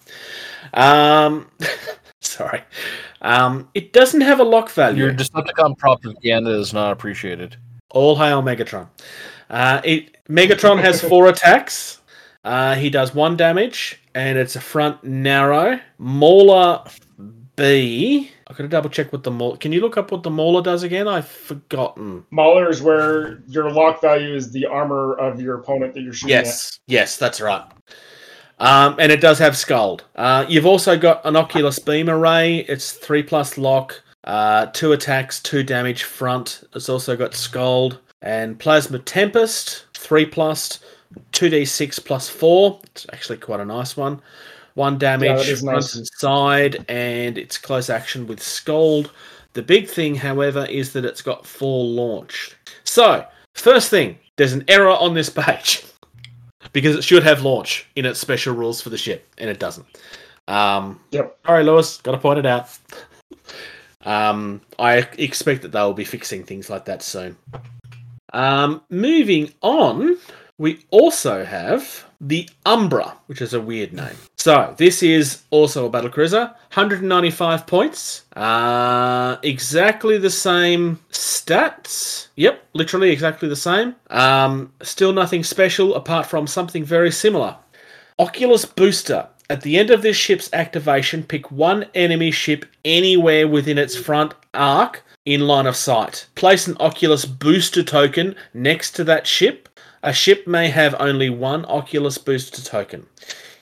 Um, 0.72 1.50
sorry. 2.20 2.62
Um, 3.22 3.68
it 3.74 3.92
doesn't 3.92 4.20
have 4.20 4.38
a 4.38 4.44
lock 4.44 4.70
value. 4.70 5.06
Your 5.06 5.12
Decepticon 5.12 5.76
propaganda 5.76 6.50
is 6.50 6.72
not 6.72 6.92
appreciated. 6.92 7.56
All 7.90 8.14
hail 8.14 8.42
Megatron. 8.42 8.88
Uh, 9.50 9.80
it 9.84 10.16
Megatron 10.28 10.80
has 10.80 11.00
four 11.08 11.28
attacks. 11.28 12.00
Uh, 12.44 12.74
he 12.74 12.90
does 12.90 13.14
one 13.14 13.36
damage, 13.36 14.00
and 14.14 14.38
it's 14.38 14.54
a 14.54 14.60
front 14.60 15.02
narrow. 15.02 15.80
Mauler 15.98 16.84
B. 17.56 18.30
I 18.46 18.52
gotta 18.52 18.68
double 18.68 18.90
check 18.90 19.12
what 19.12 19.22
the 19.22 19.30
Mauler. 19.30 19.56
Can 19.56 19.72
you 19.72 19.80
look 19.80 19.96
up 19.96 20.12
what 20.12 20.22
the 20.22 20.30
Mauler 20.30 20.62
does 20.62 20.82
again? 20.82 21.08
I've 21.08 21.28
forgotten. 21.28 22.24
Mauler 22.30 22.68
is 22.68 22.82
where 22.82 23.42
your 23.48 23.70
lock 23.70 24.00
value 24.00 24.34
is 24.34 24.50
the 24.50 24.66
armor 24.66 25.14
of 25.14 25.40
your 25.40 25.58
opponent 25.58 25.94
that 25.94 26.02
you're 26.02 26.12
shooting 26.12 26.30
Yes, 26.30 26.78
yes, 26.86 27.16
that's 27.16 27.40
right. 27.40 27.64
Um, 28.58 28.96
and 28.98 29.10
it 29.10 29.20
does 29.20 29.38
have 29.38 29.56
Scald. 29.56 30.04
Uh, 30.14 30.44
you've 30.48 30.66
also 30.66 30.96
got 30.96 31.24
an 31.24 31.36
Oculus 31.36 31.78
Beam 31.78 32.08
Array. 32.08 32.58
It's 32.60 32.92
three 32.92 33.22
plus 33.22 33.58
lock, 33.58 34.00
uh, 34.24 34.66
two 34.66 34.92
attacks, 34.92 35.40
two 35.40 35.62
damage 35.62 36.04
front. 36.04 36.64
It's 36.74 36.88
also 36.88 37.16
got 37.16 37.34
Scald 37.34 37.98
and 38.22 38.58
Plasma 38.58 39.00
Tempest, 39.00 39.86
three 39.94 40.24
plus, 40.24 40.80
two 41.32 41.48
d 41.48 41.64
six 41.64 41.98
plus 41.98 42.28
four. 42.28 42.80
It's 42.84 43.06
actually 43.12 43.38
quite 43.38 43.60
a 43.60 43.64
nice 43.64 43.96
one. 43.96 44.20
One 44.74 44.98
damage 44.98 45.46
front 45.60 45.76
nice. 45.76 45.94
and 45.94 46.06
side, 46.16 46.84
and 46.88 47.38
it's 47.38 47.58
close 47.58 47.88
action 47.88 48.26
with 48.26 48.42
Scald. 48.42 49.12
The 49.52 49.62
big 49.62 49.88
thing, 49.88 50.16
however, 50.16 50.66
is 50.66 50.92
that 50.94 51.04
it's 51.04 51.22
got 51.22 51.46
four 51.46 51.84
launch. 51.84 52.56
So, 52.82 53.24
first 53.54 53.88
thing, 53.88 54.18
there's 54.36 54.52
an 54.52 54.64
error 54.66 54.90
on 54.90 55.14
this 55.14 55.30
page 55.34 55.84
because 56.72 56.96
it 56.96 57.04
should 57.04 57.22
have 57.22 57.42
launch 57.42 57.86
in 57.94 58.04
its 58.04 58.18
special 58.18 58.54
rules 58.54 58.80
for 58.80 58.90
the 58.90 58.98
ship, 58.98 59.32
and 59.38 59.48
it 59.48 59.60
doesn't. 59.60 59.86
Um, 60.48 61.00
Yep. 61.12 61.38
Sorry, 61.46 61.64
Lewis, 61.64 62.00
got 62.00 62.12
to 62.12 62.18
point 62.18 62.40
it 62.40 62.46
out. 62.46 62.68
Um, 64.04 64.60
I 64.78 64.98
expect 65.18 65.62
that 65.62 65.72
they'll 65.72 65.94
be 65.94 66.04
fixing 66.04 66.42
things 66.44 66.68
like 66.68 66.84
that 66.86 67.02
soon. 67.02 67.36
Um, 68.32 68.82
moving 68.90 69.52
on, 69.62 70.18
we 70.58 70.84
also 70.90 71.44
have 71.44 72.04
the 72.28 72.48
Umbra, 72.64 73.16
which 73.26 73.42
is 73.42 73.52
a 73.52 73.60
weird 73.60 73.92
name. 73.92 74.16
So 74.36 74.74
this 74.78 75.02
is 75.02 75.42
also 75.50 75.86
a 75.86 75.90
battle 75.90 76.10
cruiser, 76.10 76.46
195 76.72 77.66
points, 77.66 78.24
uh, 78.34 79.36
exactly 79.42 80.18
the 80.18 80.30
same 80.30 80.98
stats. 81.10 82.28
Yep, 82.36 82.64
literally 82.72 83.10
exactly 83.10 83.48
the 83.48 83.56
same. 83.56 83.94
Um, 84.08 84.72
still 84.82 85.12
nothing 85.12 85.44
special 85.44 85.94
apart 85.94 86.26
from 86.26 86.46
something 86.46 86.84
very 86.84 87.10
similar. 87.10 87.56
Oculus 88.18 88.64
Booster. 88.64 89.28
At 89.50 89.60
the 89.60 89.78
end 89.78 89.90
of 89.90 90.00
this 90.00 90.16
ship's 90.16 90.48
activation, 90.54 91.22
pick 91.22 91.50
one 91.50 91.84
enemy 91.94 92.30
ship 92.30 92.64
anywhere 92.84 93.46
within 93.46 93.76
its 93.76 93.94
front 93.94 94.32
arc 94.54 95.04
in 95.26 95.46
line 95.46 95.66
of 95.66 95.76
sight. 95.76 96.26
Place 96.34 96.66
an 96.66 96.76
Oculus 96.80 97.26
Booster 97.26 97.82
token 97.82 98.36
next 98.54 98.92
to 98.92 99.04
that 99.04 99.26
ship. 99.26 99.63
A 100.04 100.12
ship 100.12 100.46
may 100.46 100.68
have 100.68 100.94
only 101.00 101.30
one 101.30 101.64
Oculus 101.64 102.18
Booster 102.18 102.60
token. 102.60 103.06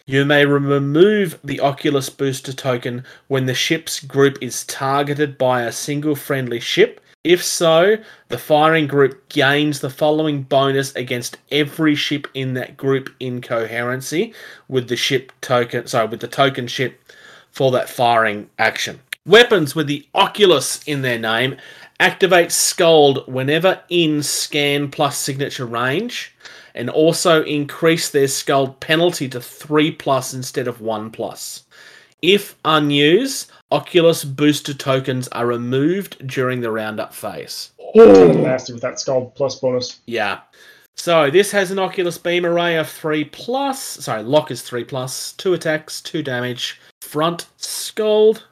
You 0.06 0.24
may 0.24 0.44
remove 0.44 1.38
the 1.44 1.60
Oculus 1.60 2.10
Booster 2.10 2.52
token 2.52 3.04
when 3.28 3.46
the 3.46 3.54
ship's 3.54 4.00
group 4.00 4.38
is 4.40 4.64
targeted 4.64 5.38
by 5.38 5.62
a 5.62 5.70
single 5.70 6.16
friendly 6.16 6.58
ship. 6.58 7.00
If 7.22 7.44
so, 7.44 7.96
the 8.26 8.38
firing 8.38 8.88
group 8.88 9.28
gains 9.28 9.78
the 9.78 9.88
following 9.88 10.42
bonus 10.42 10.92
against 10.96 11.38
every 11.52 11.94
ship 11.94 12.26
in 12.34 12.54
that 12.54 12.76
group 12.76 13.10
in 13.20 13.40
coherency 13.40 14.34
with 14.66 14.88
the 14.88 14.96
ship 14.96 15.30
token, 15.42 15.86
sorry, 15.86 16.08
with 16.08 16.18
the 16.18 16.26
token 16.26 16.66
ship 16.66 17.00
for 17.52 17.70
that 17.70 17.88
firing 17.88 18.50
action. 18.58 18.98
Weapons 19.24 19.76
with 19.76 19.86
the 19.86 20.04
Oculus 20.16 20.82
in 20.82 21.02
their 21.02 21.20
name 21.20 21.56
activate 22.02 22.50
Scald 22.50 23.22
whenever 23.28 23.80
in 23.88 24.24
scan 24.24 24.90
plus 24.90 25.16
signature 25.16 25.64
range, 25.64 26.34
and 26.74 26.90
also 26.90 27.44
increase 27.44 28.10
their 28.10 28.26
Scald 28.26 28.80
penalty 28.80 29.28
to 29.28 29.40
3 29.40 29.92
plus 29.92 30.34
instead 30.34 30.66
of 30.66 30.80
1 30.80 31.10
plus. 31.12 31.62
If 32.20 32.56
unused, 32.64 33.52
Oculus 33.70 34.24
booster 34.24 34.74
tokens 34.74 35.28
are 35.28 35.46
removed 35.46 36.26
during 36.26 36.60
the 36.60 36.72
roundup 36.72 37.14
phase. 37.14 37.70
Oh, 37.94 38.32
nasty 38.32 38.72
with 38.72 38.82
that 38.82 38.98
Scald 38.98 39.34
Plus 39.36 39.60
bonus. 39.60 40.00
Yeah. 40.06 40.40
So 40.96 41.30
this 41.30 41.52
has 41.52 41.70
an 41.70 41.78
Oculus 41.78 42.18
Beam 42.18 42.44
array 42.44 42.76
of 42.76 42.88
three 42.88 43.24
plus. 43.24 43.80
Sorry, 43.80 44.22
lock 44.24 44.50
is 44.50 44.62
three 44.62 44.84
plus. 44.84 45.32
Two 45.34 45.54
attacks, 45.54 46.00
two 46.00 46.22
damage. 46.22 46.80
Front 47.00 47.46
Scald. 47.58 48.44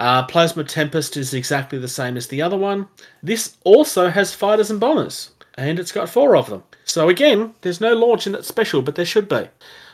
Uh, 0.00 0.22
Plasma 0.24 0.64
Tempest 0.64 1.18
is 1.18 1.34
exactly 1.34 1.78
the 1.78 1.86
same 1.86 2.16
as 2.16 2.26
the 2.26 2.40
other 2.40 2.56
one. 2.56 2.88
This 3.22 3.58
also 3.64 4.08
has 4.08 4.32
fighters 4.34 4.70
and 4.70 4.80
bombers, 4.80 5.32
and 5.58 5.78
it's 5.78 5.92
got 5.92 6.08
four 6.08 6.36
of 6.36 6.48
them. 6.48 6.62
So 6.84 7.10
again, 7.10 7.54
there's 7.60 7.82
no 7.82 7.92
launch 7.92 8.26
in 8.26 8.34
it 8.34 8.46
special, 8.46 8.80
but 8.80 8.94
there 8.94 9.04
should 9.04 9.28
be. 9.28 9.46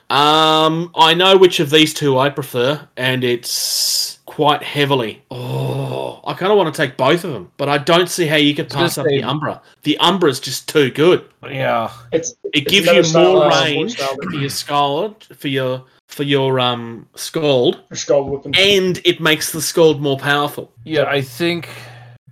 Um, 0.09 0.93
I 0.95 1.13
know 1.15 1.37
which 1.37 1.59
of 1.59 1.71
these 1.71 1.93
two 1.93 2.19
I 2.19 2.31
prefer, 2.31 2.87
and 2.97 3.25
it's 3.25 4.21
quite 4.27 4.63
heavily. 4.63 5.25
Oh, 5.33 6.21
I 6.25 6.35
kind 6.35 6.53
of 6.53 6.59
want 6.59 6.73
to 6.73 6.81
take 6.81 6.97
both 6.97 7.25
of 7.25 7.33
them, 7.33 7.51
but 7.57 7.69
I 7.69 7.79
don't 7.79 8.09
see 8.09 8.27
how 8.27 8.37
you 8.37 8.55
could 8.55 8.71
pass 8.71 8.99
up 8.99 9.07
the 9.07 9.25
Umbra. 9.25 9.61
The 9.83 9.99
Umbra 9.99 10.31
is 10.31 10.39
just 10.39 10.69
too 10.69 10.93
good. 10.93 11.25
Yeah. 11.43 11.91
It's 12.13 12.31
It 12.53 12.63
It's 12.63 12.71
gives 12.71 12.89
another 12.89 13.29
you 13.29 13.35
more 13.35 13.51
range 13.51 13.97
for 13.97 14.35
your 14.35 14.51
scald, 14.51 15.25
for 15.37 15.49
your 15.49 15.85
for 16.09 16.23
your 16.23 16.59
um 16.61 17.07
scald, 17.15 17.83
for 17.89 17.97
Scald 17.97 18.31
weapon. 18.31 18.53
and 18.57 19.01
it 19.05 19.21
makes 19.21 19.53
the 19.53 19.61
scald 19.61 20.01
more 20.01 20.19
powerful. 20.19 20.73
Yeah, 20.85 21.05
I 21.05 21.21
think 21.21 21.69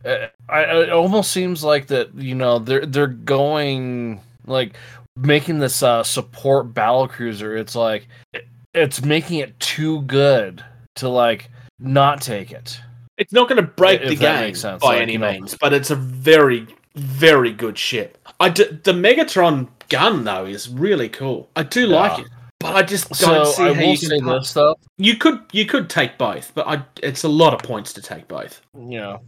uh, 0.05 0.27
I, 0.49 0.63
it 0.83 0.91
almost 0.91 1.33
seems 1.33 1.63
like 1.65 1.87
that. 1.89 2.15
You 2.15 2.35
know, 2.35 2.59
they're 2.59 2.87
they're 2.87 3.07
going 3.07 4.21
like 4.47 4.77
making 5.17 5.59
this 5.59 5.83
uh, 5.83 6.03
support 6.03 6.75
battle 6.75 7.09
cruiser. 7.09 7.57
It's 7.57 7.75
like 7.75 8.07
it- 8.33 8.47
it's 8.75 9.05
making 9.05 9.39
it 9.39 9.59
too 9.61 10.03
good 10.03 10.65
to 10.97 11.09
like 11.09 11.49
not 11.79 12.21
take 12.21 12.51
it. 12.51 12.81
It's 13.17 13.33
not 13.33 13.49
going 13.49 13.63
to 13.65 13.71
break 13.71 14.01
If 14.03 14.09
the 14.09 14.17
game 14.17 14.41
makes 14.41 14.61
sense, 14.61 14.83
by 14.83 14.95
like, 14.95 15.03
any 15.03 15.13
you 15.13 15.19
know- 15.21 15.31
means, 15.31 15.57
but 15.61 15.73
it's 15.73 15.91
a 15.91 15.97
very 15.97 16.67
very 16.97 17.53
good 17.53 17.77
ship. 17.79 18.19
I 18.41 18.49
d- 18.49 18.65
the 18.85 18.93
Megatron 18.93 19.69
gun 19.89 20.25
though 20.25 20.45
is 20.47 20.69
really 20.69 21.09
cool. 21.09 21.49
I 21.57 21.63
do 21.65 21.87
like 21.87 22.19
it, 22.21 22.27
but 22.65 22.77
I 22.77 22.83
just 22.83 23.09
don't 23.11 23.45
So 23.47 23.53
see 23.53 23.63
I 23.63 23.75
how 23.75 23.81
you 23.83 23.97
say 23.97 24.17
can. 24.19 24.25
pa- 24.27 24.39
this 24.39 24.53
though. 24.53 24.77
You 24.97 25.17
could 25.17 25.41
you 25.53 25.67
could 25.67 25.91
take 25.91 26.17
both, 26.19 26.53
but 26.55 26.67
I, 26.67 26.83
it's 27.03 27.23
a 27.25 27.29
lot 27.29 27.53
of 27.55 27.61
points 27.61 27.93
to 27.95 28.03
take 28.03 28.27
both. 28.29 28.61
Yeah. 28.89 29.19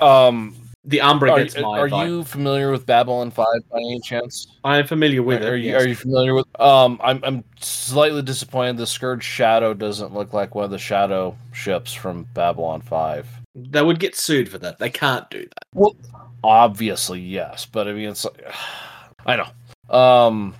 Um. 0.00 0.56
The 0.84 1.02
Umbra 1.02 1.32
Are, 1.32 1.38
gets 1.38 1.54
my. 1.58 1.80
are 1.80 1.88
vote. 1.88 2.04
you 2.04 2.24
familiar 2.24 2.70
with 2.72 2.86
Babylon 2.86 3.30
Five 3.30 3.60
by 3.70 3.76
any 3.78 4.00
chance? 4.00 4.46
I 4.64 4.78
am 4.78 4.86
familiar 4.86 5.22
with 5.22 5.44
are 5.44 5.54
it. 5.54 5.60
you 5.60 5.72
yes. 5.72 5.82
are 5.82 5.88
you 5.88 5.94
familiar 5.94 6.32
with? 6.32 6.46
Um, 6.58 6.98
I'm 7.04 7.20
I'm 7.24 7.44
slightly 7.60 8.22
disappointed. 8.22 8.78
The 8.78 8.86
Scourge 8.86 9.22
Shadow 9.22 9.74
doesn't 9.74 10.14
look 10.14 10.32
like 10.32 10.54
one 10.54 10.64
of 10.64 10.70
the 10.70 10.78
Shadow 10.78 11.36
ships 11.52 11.92
from 11.92 12.22
Babylon 12.32 12.80
Five. 12.80 13.28
They 13.54 13.82
would 13.82 13.98
get 14.00 14.16
sued 14.16 14.48
for 14.48 14.56
that. 14.58 14.78
They 14.78 14.88
can't 14.88 15.28
do 15.28 15.40
that. 15.42 15.64
Well, 15.74 15.94
obviously 16.42 17.20
yes, 17.20 17.66
but 17.66 17.86
I 17.86 17.92
mean 17.92 18.08
it's 18.08 18.24
like 18.24 18.42
I 19.26 19.36
know. 19.36 19.94
Um, 19.94 20.54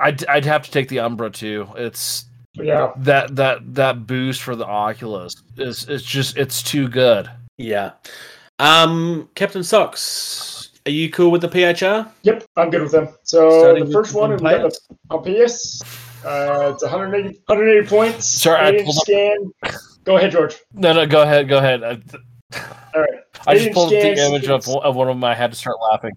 I'd 0.00 0.24
I'd 0.26 0.44
have 0.44 0.62
to 0.62 0.70
take 0.70 0.88
the 0.88 1.00
Umbra 1.00 1.30
too. 1.30 1.68
It's 1.76 2.24
yeah, 2.54 2.92
that 2.96 3.36
that 3.36 3.74
that 3.74 4.06
boost 4.06 4.42
for 4.42 4.56
the 4.56 4.66
Oculus 4.66 5.34
is 5.56 5.88
it's 5.88 6.04
just 6.04 6.36
it's 6.36 6.62
too 6.62 6.88
good. 6.88 7.30
Yeah. 7.58 7.92
Um, 8.58 9.28
Captain 9.34 9.62
Socks, 9.64 10.70
are 10.86 10.90
you 10.90 11.10
cool 11.10 11.30
with 11.30 11.40
the 11.40 11.48
PHR? 11.48 12.10
yep, 12.22 12.44
I'm 12.56 12.68
good 12.70 12.82
with 12.82 12.92
them. 12.92 13.08
So 13.22 13.60
Starting 13.60 13.86
the 13.86 13.92
first 13.92 14.14
one, 14.14 14.30
we 14.32 14.36
got 14.38 14.72
Pompeius? 14.72 14.78
the 14.88 14.96
Pompeius. 15.08 15.82
Uh, 16.24 16.72
it's 16.74 16.82
180, 16.82 17.38
180 17.46 17.88
points. 17.88 18.26
Sorry, 18.26 18.58
I 18.60 18.68
Eight-inch 18.70 18.84
pulled 18.84 18.98
up- 18.98 19.04
scan. 19.04 19.80
Go 20.04 20.16
ahead, 20.18 20.32
George. 20.32 20.56
No, 20.74 20.92
no, 20.92 21.06
go 21.06 21.22
ahead, 21.22 21.48
go 21.48 21.56
ahead. 21.58 21.82
I, 21.82 21.92
All 22.94 23.00
right. 23.00 23.10
I 23.46 23.56
just 23.56 23.72
pulled 23.72 23.92
up 23.94 24.02
the 24.02 24.26
image 24.26 24.48
of, 24.48 24.68
of 24.68 24.94
one 24.96 25.08
of 25.08 25.14
them. 25.16 25.24
I 25.24 25.34
had 25.34 25.50
to 25.52 25.56
start 25.56 25.76
laughing. 25.90 26.12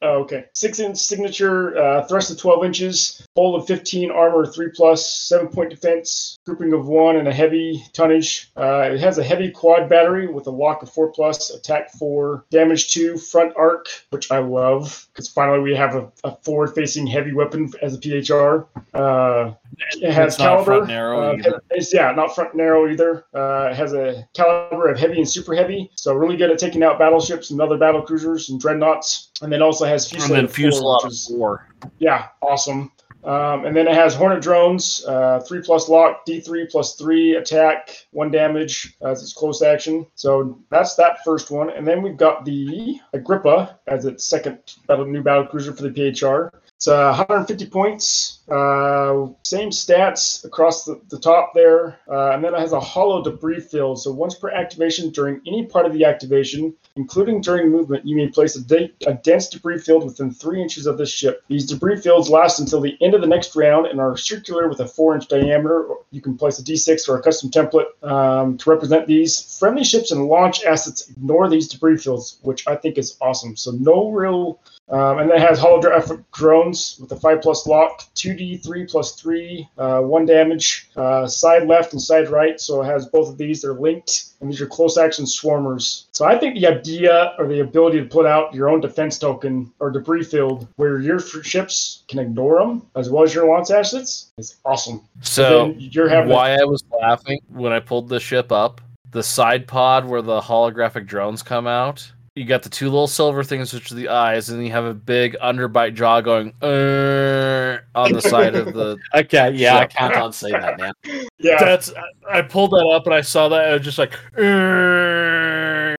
Oh, 0.00 0.20
okay. 0.20 0.44
Six 0.54 0.78
inch 0.78 0.96
signature, 0.98 1.76
uh, 1.76 2.04
thrust 2.06 2.30
of 2.30 2.38
12 2.38 2.64
inches, 2.64 3.26
hull 3.36 3.56
of 3.56 3.66
15, 3.66 4.10
armor 4.10 4.46
3 4.46 4.68
plus, 4.74 5.10
7 5.28 5.48
point 5.48 5.70
defense, 5.70 6.38
grouping 6.46 6.72
of 6.72 6.86
1, 6.86 7.16
and 7.16 7.26
a 7.26 7.32
heavy 7.32 7.82
tonnage. 7.92 8.50
Uh, 8.56 8.90
it 8.92 9.00
has 9.00 9.18
a 9.18 9.24
heavy 9.24 9.50
quad 9.50 9.88
battery 9.88 10.26
with 10.28 10.46
a 10.46 10.50
lock 10.50 10.82
of 10.82 10.90
4 10.90 11.10
plus, 11.12 11.50
attack 11.50 11.90
4, 11.92 12.44
damage 12.50 12.92
2, 12.92 13.18
front 13.18 13.52
arc, 13.56 13.88
which 14.10 14.30
I 14.30 14.38
love 14.38 15.06
because 15.12 15.28
finally 15.28 15.58
we 15.60 15.74
have 15.74 15.96
a, 15.96 16.10
a 16.22 16.36
forward 16.42 16.74
facing 16.74 17.06
heavy 17.06 17.32
weapon 17.32 17.70
as 17.82 17.94
a 17.94 17.98
PHR. 17.98 18.66
Uh, 18.94 19.54
it 20.00 20.12
has 20.12 20.34
It's 20.34 20.38
not 20.38 20.44
caliber. 20.64 20.64
front 20.64 20.88
narrow 20.88 21.38
uh, 21.38 21.60
yeah, 21.92 22.12
not 22.12 22.34
front 22.34 22.54
narrow 22.54 22.88
either. 22.88 23.24
Uh, 23.34 23.68
it 23.70 23.76
has 23.76 23.94
a 23.94 24.26
caliber 24.34 24.88
of 24.88 24.98
heavy 24.98 25.18
and 25.18 25.28
super 25.28 25.54
heavy, 25.54 25.90
so 25.96 26.14
really 26.14 26.36
good 26.36 26.50
at 26.50 26.58
taking 26.58 26.82
out 26.82 26.98
battleships 26.98 27.50
and 27.50 27.60
other 27.60 27.78
battle 27.78 28.02
cruisers 28.02 28.48
and 28.50 28.60
dreadnoughts. 28.60 29.27
And 29.42 29.52
then 29.52 29.62
also 29.62 29.84
has 29.84 30.10
And 30.12 30.22
fusillade, 30.22 30.36
then 30.36 30.48
four, 30.48 30.54
fusillade 30.54 31.04
which 31.04 31.12
is 31.12 31.26
four. 31.28 31.68
yeah, 31.98 32.28
awesome. 32.42 32.90
Um, 33.24 33.66
and 33.66 33.76
then 33.76 33.88
it 33.88 33.94
has 33.94 34.14
Hornet 34.14 34.40
drones, 34.40 35.04
uh, 35.06 35.40
three 35.40 35.60
plus 35.60 35.88
lock, 35.88 36.24
D 36.24 36.40
three 36.40 36.66
plus 36.70 36.94
three 36.94 37.34
attack, 37.34 38.06
one 38.12 38.30
damage 38.30 38.96
as 39.02 39.22
its 39.22 39.32
close 39.32 39.60
action. 39.60 40.06
So 40.14 40.58
that's 40.70 40.94
that 40.96 41.18
first 41.24 41.50
one. 41.50 41.70
And 41.70 41.86
then 41.86 42.00
we've 42.00 42.16
got 42.16 42.44
the 42.44 42.98
Agrippa 43.12 43.78
as 43.88 44.04
its 44.04 44.28
second 44.28 44.58
battle, 44.86 45.04
new 45.04 45.22
battle 45.22 45.46
cruiser 45.46 45.72
for 45.72 45.82
the 45.82 45.90
PHR. 45.90 46.50
It's 46.78 46.86
uh, 46.86 47.08
150 47.08 47.66
points, 47.70 48.38
uh, 48.48 49.26
same 49.42 49.70
stats 49.70 50.44
across 50.44 50.84
the, 50.84 51.00
the 51.08 51.18
top 51.18 51.50
there, 51.52 51.98
uh, 52.08 52.30
and 52.30 52.44
then 52.44 52.54
it 52.54 52.60
has 52.60 52.70
a 52.70 52.78
hollow 52.78 53.20
debris 53.20 53.58
field. 53.58 54.00
So 54.00 54.12
once 54.12 54.36
per 54.36 54.50
activation 54.50 55.10
during 55.10 55.40
any 55.44 55.66
part 55.66 55.86
of 55.86 55.92
the 55.92 56.04
activation, 56.04 56.72
including 56.94 57.40
during 57.40 57.72
movement, 57.72 58.06
you 58.06 58.14
may 58.14 58.28
place 58.28 58.54
a, 58.54 58.62
de- 58.62 58.92
a 59.08 59.14
dense 59.14 59.48
debris 59.48 59.80
field 59.80 60.04
within 60.04 60.30
three 60.30 60.62
inches 60.62 60.86
of 60.86 60.98
this 60.98 61.10
ship. 61.10 61.42
These 61.48 61.66
debris 61.66 62.00
fields 62.00 62.30
last 62.30 62.60
until 62.60 62.80
the 62.80 62.96
end 63.00 63.12
of 63.14 63.22
the 63.22 63.26
next 63.26 63.56
round 63.56 63.88
and 63.88 63.98
are 63.98 64.16
circular 64.16 64.68
with 64.68 64.78
a 64.78 64.86
four-inch 64.86 65.26
diameter. 65.26 65.88
You 66.12 66.20
can 66.20 66.38
place 66.38 66.60
a 66.60 66.62
D6 66.62 67.08
or 67.08 67.18
a 67.18 67.22
custom 67.22 67.50
template 67.50 67.90
um, 68.08 68.56
to 68.56 68.70
represent 68.70 69.08
these. 69.08 69.58
Friendly 69.58 69.82
ships 69.82 70.12
and 70.12 70.26
launch 70.26 70.62
assets 70.62 71.10
ignore 71.10 71.50
these 71.50 71.66
debris 71.66 71.96
fields, 71.96 72.38
which 72.42 72.68
I 72.68 72.76
think 72.76 72.98
is 72.98 73.16
awesome. 73.20 73.56
So 73.56 73.72
no 73.72 74.12
real 74.12 74.60
um, 74.90 75.18
and 75.18 75.30
then 75.30 75.36
it 75.36 75.46
has 75.46 75.60
holographic 75.60 76.24
drones 76.32 76.96
with 77.00 77.12
a 77.12 77.16
5 77.16 77.42
plus 77.42 77.66
lock, 77.66 78.02
2d, 78.14 78.64
3 78.64 78.86
plus 78.86 79.12
3, 79.20 79.68
uh, 79.76 80.00
1 80.00 80.26
damage, 80.26 80.88
uh, 80.96 81.26
side 81.26 81.68
left 81.68 81.92
and 81.92 82.00
side 82.00 82.30
right. 82.30 82.58
So 82.58 82.82
it 82.82 82.86
has 82.86 83.06
both 83.06 83.28
of 83.28 83.36
these. 83.36 83.60
They're 83.60 83.74
linked, 83.74 84.32
and 84.40 84.50
these 84.50 84.60
are 84.60 84.66
close 84.66 84.96
action 84.96 85.26
swarmers. 85.26 86.06
So 86.12 86.24
I 86.24 86.38
think 86.38 86.54
the 86.54 86.66
idea 86.66 87.34
or 87.38 87.46
the 87.46 87.60
ability 87.60 87.98
to 88.00 88.06
put 88.06 88.24
out 88.24 88.54
your 88.54 88.70
own 88.70 88.80
defense 88.80 89.18
token 89.18 89.70
or 89.78 89.90
debris 89.90 90.24
field 90.24 90.66
where 90.76 91.00
your 91.00 91.20
ships 91.20 92.04
can 92.08 92.18
ignore 92.18 92.58
them 92.60 92.86
as 92.96 93.10
well 93.10 93.24
as 93.24 93.34
your 93.34 93.46
launch 93.46 93.70
assets 93.70 94.32
is 94.38 94.56
awesome. 94.64 95.02
So 95.20 95.74
you're 95.76 96.08
having 96.08 96.32
why 96.32 96.54
I 96.54 96.64
was 96.64 96.82
laughing 96.98 97.40
when 97.48 97.72
I 97.72 97.80
pulled 97.80 98.08
the 98.08 98.20
ship 98.20 98.52
up, 98.52 98.80
the 99.10 99.22
side 99.22 99.66
pod 99.66 100.06
where 100.06 100.22
the 100.22 100.40
holographic 100.40 101.06
drones 101.06 101.42
come 101.42 101.66
out. 101.66 102.10
You 102.38 102.44
got 102.44 102.62
the 102.62 102.68
two 102.68 102.84
little 102.86 103.08
silver 103.08 103.42
things, 103.42 103.72
which 103.74 103.90
are 103.90 103.96
the 103.96 104.08
eyes, 104.10 104.48
and 104.48 104.64
you 104.64 104.70
have 104.70 104.84
a 104.84 104.94
big 104.94 105.36
underbite 105.42 105.94
jaw 105.94 106.20
going 106.20 106.52
"Uh," 106.62 107.78
on 107.96 108.12
the 108.12 108.20
side 108.22 108.54
of 108.54 108.72
the. 108.74 108.96
Okay, 109.14 109.50
yeah, 109.54 109.74
I 109.74 109.80
Sure. 109.80 109.88
can't 109.88 110.14
unsee 110.14 110.52
that 110.52 110.78
now. 110.78 110.92
Yeah. 111.40 111.56
That's 111.58 111.92
I 112.30 112.42
pulled 112.42 112.70
that 112.72 112.86
up 112.86 113.06
and 113.06 113.14
I 113.14 113.22
saw 113.22 113.48
that 113.48 113.62
and 113.64 113.70
I 113.70 113.74
was 113.74 113.82
just 113.82 113.98
like 113.98 114.14
"Uh," 114.36 115.96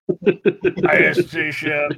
ISG 0.88 1.52
ship. 1.52 1.92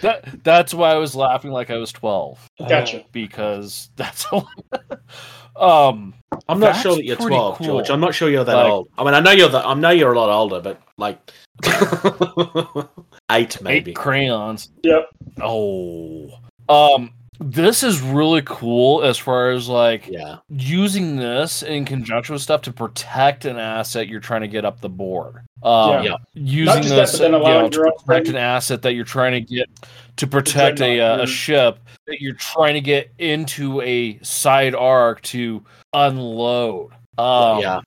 That 0.00 0.42
that's 0.42 0.74
why 0.74 0.90
I 0.90 0.96
was 0.96 1.14
laughing 1.14 1.50
like 1.52 1.70
I 1.70 1.76
was 1.76 1.92
twelve 1.92 2.44
Gotcha. 2.68 3.04
because 3.12 3.90
that's 3.96 4.26
all. 4.26 4.48
um 5.56 6.14
I'm 6.48 6.58
not 6.58 6.72
sure 6.76 6.96
that 6.96 7.04
you're 7.04 7.16
12, 7.16 7.58
cool. 7.58 7.66
George. 7.66 7.90
I'm 7.90 8.00
not 8.00 8.14
sure 8.14 8.28
you're 8.30 8.42
that 8.44 8.54
Like- 8.56 8.72
old. 8.72 8.88
I 8.98 9.04
mean, 9.04 9.14
I 9.14 9.20
know 9.20 9.30
you're 9.32 9.48
that. 9.50 9.66
I 9.66 9.74
know 9.74 9.90
you're 9.90 10.12
a 10.12 10.18
lot 10.18 10.30
older, 10.30 10.60
but 10.60 10.80
like 10.96 11.18
eight 13.30 13.60
maybe. 13.62 13.90
eight 13.90 13.96
crayons. 13.96 14.70
Yep. 14.82 15.08
Oh, 15.40 16.28
um, 16.68 17.12
this 17.42 17.82
is 17.82 18.00
really 18.00 18.42
cool 18.44 19.02
as 19.02 19.18
far 19.18 19.50
as 19.50 19.68
like 19.68 20.06
yeah, 20.08 20.38
using 20.48 21.16
this 21.16 21.62
in 21.62 21.84
conjunction 21.84 22.32
with 22.32 22.42
stuff 22.42 22.62
to 22.62 22.72
protect 22.72 23.44
an 23.44 23.58
asset 23.58 24.08
you're 24.08 24.20
trying 24.20 24.40
to 24.40 24.48
get 24.48 24.64
up 24.64 24.80
the 24.80 24.88
board. 24.88 25.42
Um, 25.62 26.04
Yeah. 26.04 26.16
Using 26.34 26.82
just 26.82 26.88
that, 26.88 26.94
this 26.96 27.12
but 27.12 27.18
then 27.18 27.32
you 27.32 27.48
know, 27.48 27.68
to 27.68 27.92
protect 28.04 28.28
an 28.28 28.36
asset 28.36 28.82
that 28.82 28.94
you're 28.94 29.04
trying 29.04 29.32
to 29.32 29.40
get 29.40 29.68
to 30.16 30.26
protect 30.26 30.80
a, 30.80 30.96
dreadnought, 30.96 31.14
uh, 31.14 31.16
yeah. 31.18 31.22
a 31.22 31.26
ship 31.26 31.78
that 32.06 32.20
you're 32.20 32.34
trying 32.34 32.74
to 32.74 32.80
get 32.80 33.12
into 33.18 33.80
a 33.82 34.18
side 34.22 34.74
arc 34.74 35.20
to 35.22 35.62
unload. 35.92 36.92
Um, 37.18 37.60
yeah. 37.60 37.80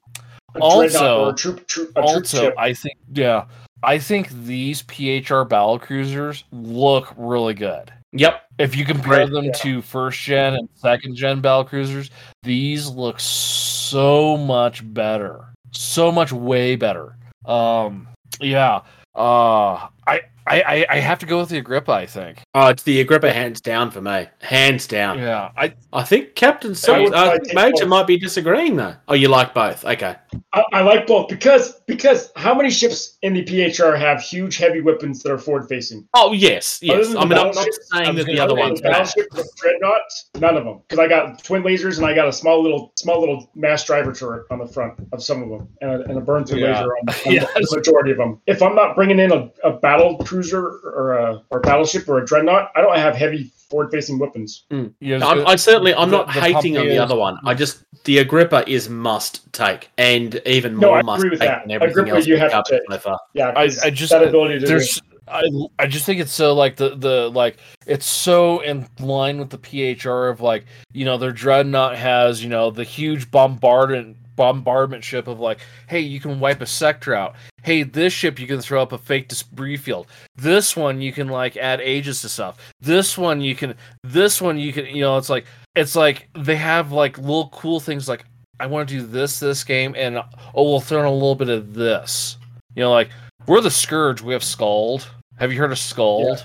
A 0.56 0.60
also- 0.60 1.34
troop, 1.34 1.68
troop, 1.68 1.94
troop 1.94 1.98
also 1.98 2.44
ship. 2.44 2.56
i 2.58 2.74
think 2.74 2.96
yeah 3.12 3.46
i 3.84 4.00
think 4.00 4.30
these 4.46 4.84
phr 4.84 5.48
battle 5.48 5.78
cruisers 5.78 6.46
look 6.54 7.14
really 7.18 7.54
good 7.54 7.92
Yep. 8.18 8.42
if 8.60 8.76
you 8.76 8.86
compare 8.86 9.20
Right, 9.20 9.30
them 9.30 9.46
yeah. 9.46 9.52
to 9.52 9.82
first 9.82 10.20
gen 10.20 10.56
and 10.56 10.70
second 10.76 11.16
gen 11.16 11.42
battle 11.42 11.66
cruisers 11.66 12.10
these 12.44 12.88
look 12.90 13.20
so 13.20 14.38
much 14.38 14.82
better. 14.94 15.54
So 15.72 16.12
much 16.12 16.32
way 16.32 16.76
better. 16.76 17.18
Um, 17.46 18.08
yeah. 18.40 18.82
Uh, 19.14 19.88
I, 20.08 20.22
I, 20.48 20.62
I- 20.62 20.86
I 20.90 21.00
have 21.00 21.20
to 21.20 21.26
go 21.26 21.40
with 21.40 21.50
the 21.50 21.58
Agrippa. 21.58 21.92
I 21.92 22.06
think. 22.06 22.44
Oh, 22.54 22.68
it's 22.68 22.84
the 22.84 23.02
Agrippa 23.02 23.32
hands 23.34 23.62
down 23.62 23.92
for 23.92 24.02
me. 24.02 24.28
Hands 24.42 24.86
down. 24.88 25.20
Yeah. 25.20 25.52
I 25.58 25.74
I 25.94 26.04
think 26.04 26.36
Captain 26.36 26.76
Silver, 26.76 27.04
would 27.04 27.14
uh, 27.14 27.38
Major 27.54 27.84
both. 27.84 27.88
might 27.88 28.08
be 28.08 28.18
disagreeing 28.18 28.76
though. 28.76 28.96
Oh, 29.08 29.14
you 29.14 29.28
like 29.28 29.54
both? 29.54 29.84
Okay. 29.86 30.16
I, 30.54 30.64
I 30.74 30.82
like 30.82 31.08
both 31.08 31.30
because 31.30 31.74
because 31.88 32.32
how 32.36 32.54
many 32.54 32.70
ships 32.70 33.18
in 33.22 33.34
the 33.34 33.44
PHR 33.44 33.98
have 33.98 34.22
huge 34.22 34.58
heavy 34.58 34.82
weapons 34.82 35.24
that 35.24 35.32
are 35.32 35.38
forward 35.38 35.68
facing? 35.68 36.08
Oh 36.14 36.32
yes, 36.34 36.80
yes. 36.82 37.08
I 37.08 37.10
mean, 37.10 37.18
I'm 37.24 37.30
not 37.30 37.54
battleship- 37.54 37.74
saying 37.94 38.08
I'm 38.10 38.16
that 38.16 38.26
the 38.26 38.40
other 38.40 38.56
one's 38.56 38.82
the 38.82 38.90
battleship 38.90 39.28
with 39.34 39.50
dreadnought, 39.56 40.02
none 40.40 40.58
of 40.58 40.64
them. 40.66 40.82
Because 40.88 41.00
I 41.00 41.08
got 41.08 41.44
twin 41.44 41.64
lasers 41.64 41.98
and 41.98 42.06
I 42.06 42.14
got 42.14 42.28
a 42.28 42.34
small 42.34 42.62
little 42.62 42.92
small 42.98 43.20
little 43.20 43.50
mass 43.56 43.84
driver 43.86 44.12
turret 44.14 44.46
on 44.52 44.60
the 44.60 44.68
front 44.68 44.94
of 45.14 45.24
some 45.24 45.42
of 45.44 45.50
them, 45.50 45.68
and 45.82 45.92
a, 45.92 46.04
and 46.10 46.18
a 46.18 46.22
burn 46.22 46.46
through 46.46 46.60
Yeah. 46.60 46.80
laser 46.80 46.90
on, 46.98 47.10
on 47.10 47.16
Yes. 47.34 47.54
the 47.54 47.78
majority 47.78 48.12
of 48.12 48.18
them. 48.18 48.42
If 48.48 48.62
I'm 48.62 48.76
not 48.76 48.96
bringing 48.96 49.20
in 49.20 49.32
a, 49.32 49.50
a 49.64 49.72
battle 49.80 50.18
cruiser 50.36 50.68
or 50.84 51.14
a 51.18 51.42
or 51.50 51.60
a 51.60 51.62
battleship 51.62 52.08
or 52.10 52.20
a 52.20 52.26
dreadnought, 52.26 52.72
I 52.76 52.82
don't 52.82 52.96
have 52.98 53.16
heavy 53.16 53.52
forward 53.70 53.92
facing 53.92 54.20
weapons. 54.20 54.66
Hmm. 54.70 54.88
yeah, 55.00 55.26
I'm, 55.26 55.46
I 55.48 55.56
certainly, 55.56 55.94
I'm 55.96 56.10
the- 56.12 56.18
not 56.18 56.28
the 56.28 56.34
hating 56.34 56.78
on 56.78 56.86
the 56.86 56.92
Pompeius- 56.96 57.02
other 57.02 57.16
one. 57.16 57.38
I 57.46 57.54
just 57.54 57.84
the 58.04 58.20
Agrippa 58.20 58.70
is 58.70 58.90
must 58.90 59.52
take, 59.54 59.90
and 59.98 60.40
even 60.46 60.78
No, 60.80 60.90
more 60.90 60.98
I 61.00 61.02
must 61.02 61.20
agree 61.22 61.30
with 61.32 61.40
take 61.40 61.50
that. 61.50 61.62
than 61.64 61.72
everything 61.72 61.92
Agrippa 62.00 62.16
else 62.18 62.28
you 62.28 62.34
we've 62.40 62.52
to 62.52 62.82
so 62.92 62.98
far. 63.00 63.20
Yeah, 63.34 63.50
I, 63.56 63.66
'cause 63.68 63.80
I 63.80 63.90
just 63.90 64.12
that 64.12 64.24
ability 64.24 64.60
to 64.60 64.66
there's 64.68 65.02
I, 65.28 65.42
I 65.80 65.88
just 65.88 66.06
think 66.06 66.20
it's 66.22 66.32
so 66.34 66.54
like 66.54 66.76
the 66.76 66.96
the 66.96 67.30
like 67.32 67.58
it's 67.88 68.06
so 68.06 68.60
in 68.60 68.88
line 69.00 69.40
with 69.40 69.50
the 69.50 69.58
PHR 69.58 70.30
of 70.30 70.40
like 70.42 70.66
you 70.94 71.04
know 71.06 71.18
their 71.18 71.32
dreadnought 71.32 71.96
has 71.98 72.44
you 72.44 72.50
know 72.50 72.70
the 72.70 72.84
huge 72.84 73.32
bombardment 73.32 74.18
bombardment 74.36 75.02
ship 75.04 75.28
of 75.28 75.40
like 75.40 75.60
hey 75.88 76.02
you 76.02 76.20
can 76.20 76.40
wipe 76.42 76.62
a 76.62 76.66
sector 76.68 77.16
out 77.16 77.34
hey 77.66 77.84
this 77.84 78.14
ship 78.14 78.40
you 78.40 78.48
can 78.48 78.62
throw 78.62 78.82
up 78.82 78.92
a 78.92 78.98
fake 78.98 79.28
debris 79.28 79.76
field 79.78 80.08
this 80.36 80.76
one 80.78 81.02
you 81.02 81.12
can 81.12 81.28
like 81.28 81.58
add 81.58 81.82
ages 81.82 82.22
to 82.22 82.30
stuff 82.30 82.58
this 82.80 83.18
one 83.18 83.42
you 83.42 83.56
can 83.56 83.74
this 84.04 84.40
one 84.42 84.58
you 84.58 84.72
can 84.72 84.86
you 84.86 85.02
know 85.02 85.18
it's 85.18 85.30
like 85.30 85.46
it's 85.76 85.96
like 85.96 86.28
they 86.38 86.56
have 86.56 86.92
like 86.92 87.18
little 87.18 87.50
cool 87.50 87.80
things 87.80 88.08
like 88.08 88.24
I 88.60 88.68
want 88.68 88.88
to 88.88 88.96
do 89.00 89.06
this 89.06 89.40
this 89.40 89.64
game 89.64 89.96
and 89.98 90.18
oh 90.54 90.64
we'll 90.64 90.80
throw 90.80 91.00
in 91.00 91.06
a 91.06 91.12
little 91.12 91.36
bit 91.36 91.50
of 91.50 91.74
this 91.74 92.38
you 92.76 92.84
know 92.84 92.92
like 92.92 93.10
we're 93.48 93.62
the 93.62 93.70
scourge. 93.70 94.22
We 94.24 94.34
have 94.34 94.44
Scald. 94.44 95.08
Have 95.38 95.52
you 95.54 95.60
heard 95.60 95.72
of 95.72 95.78
Scald? 95.78 96.44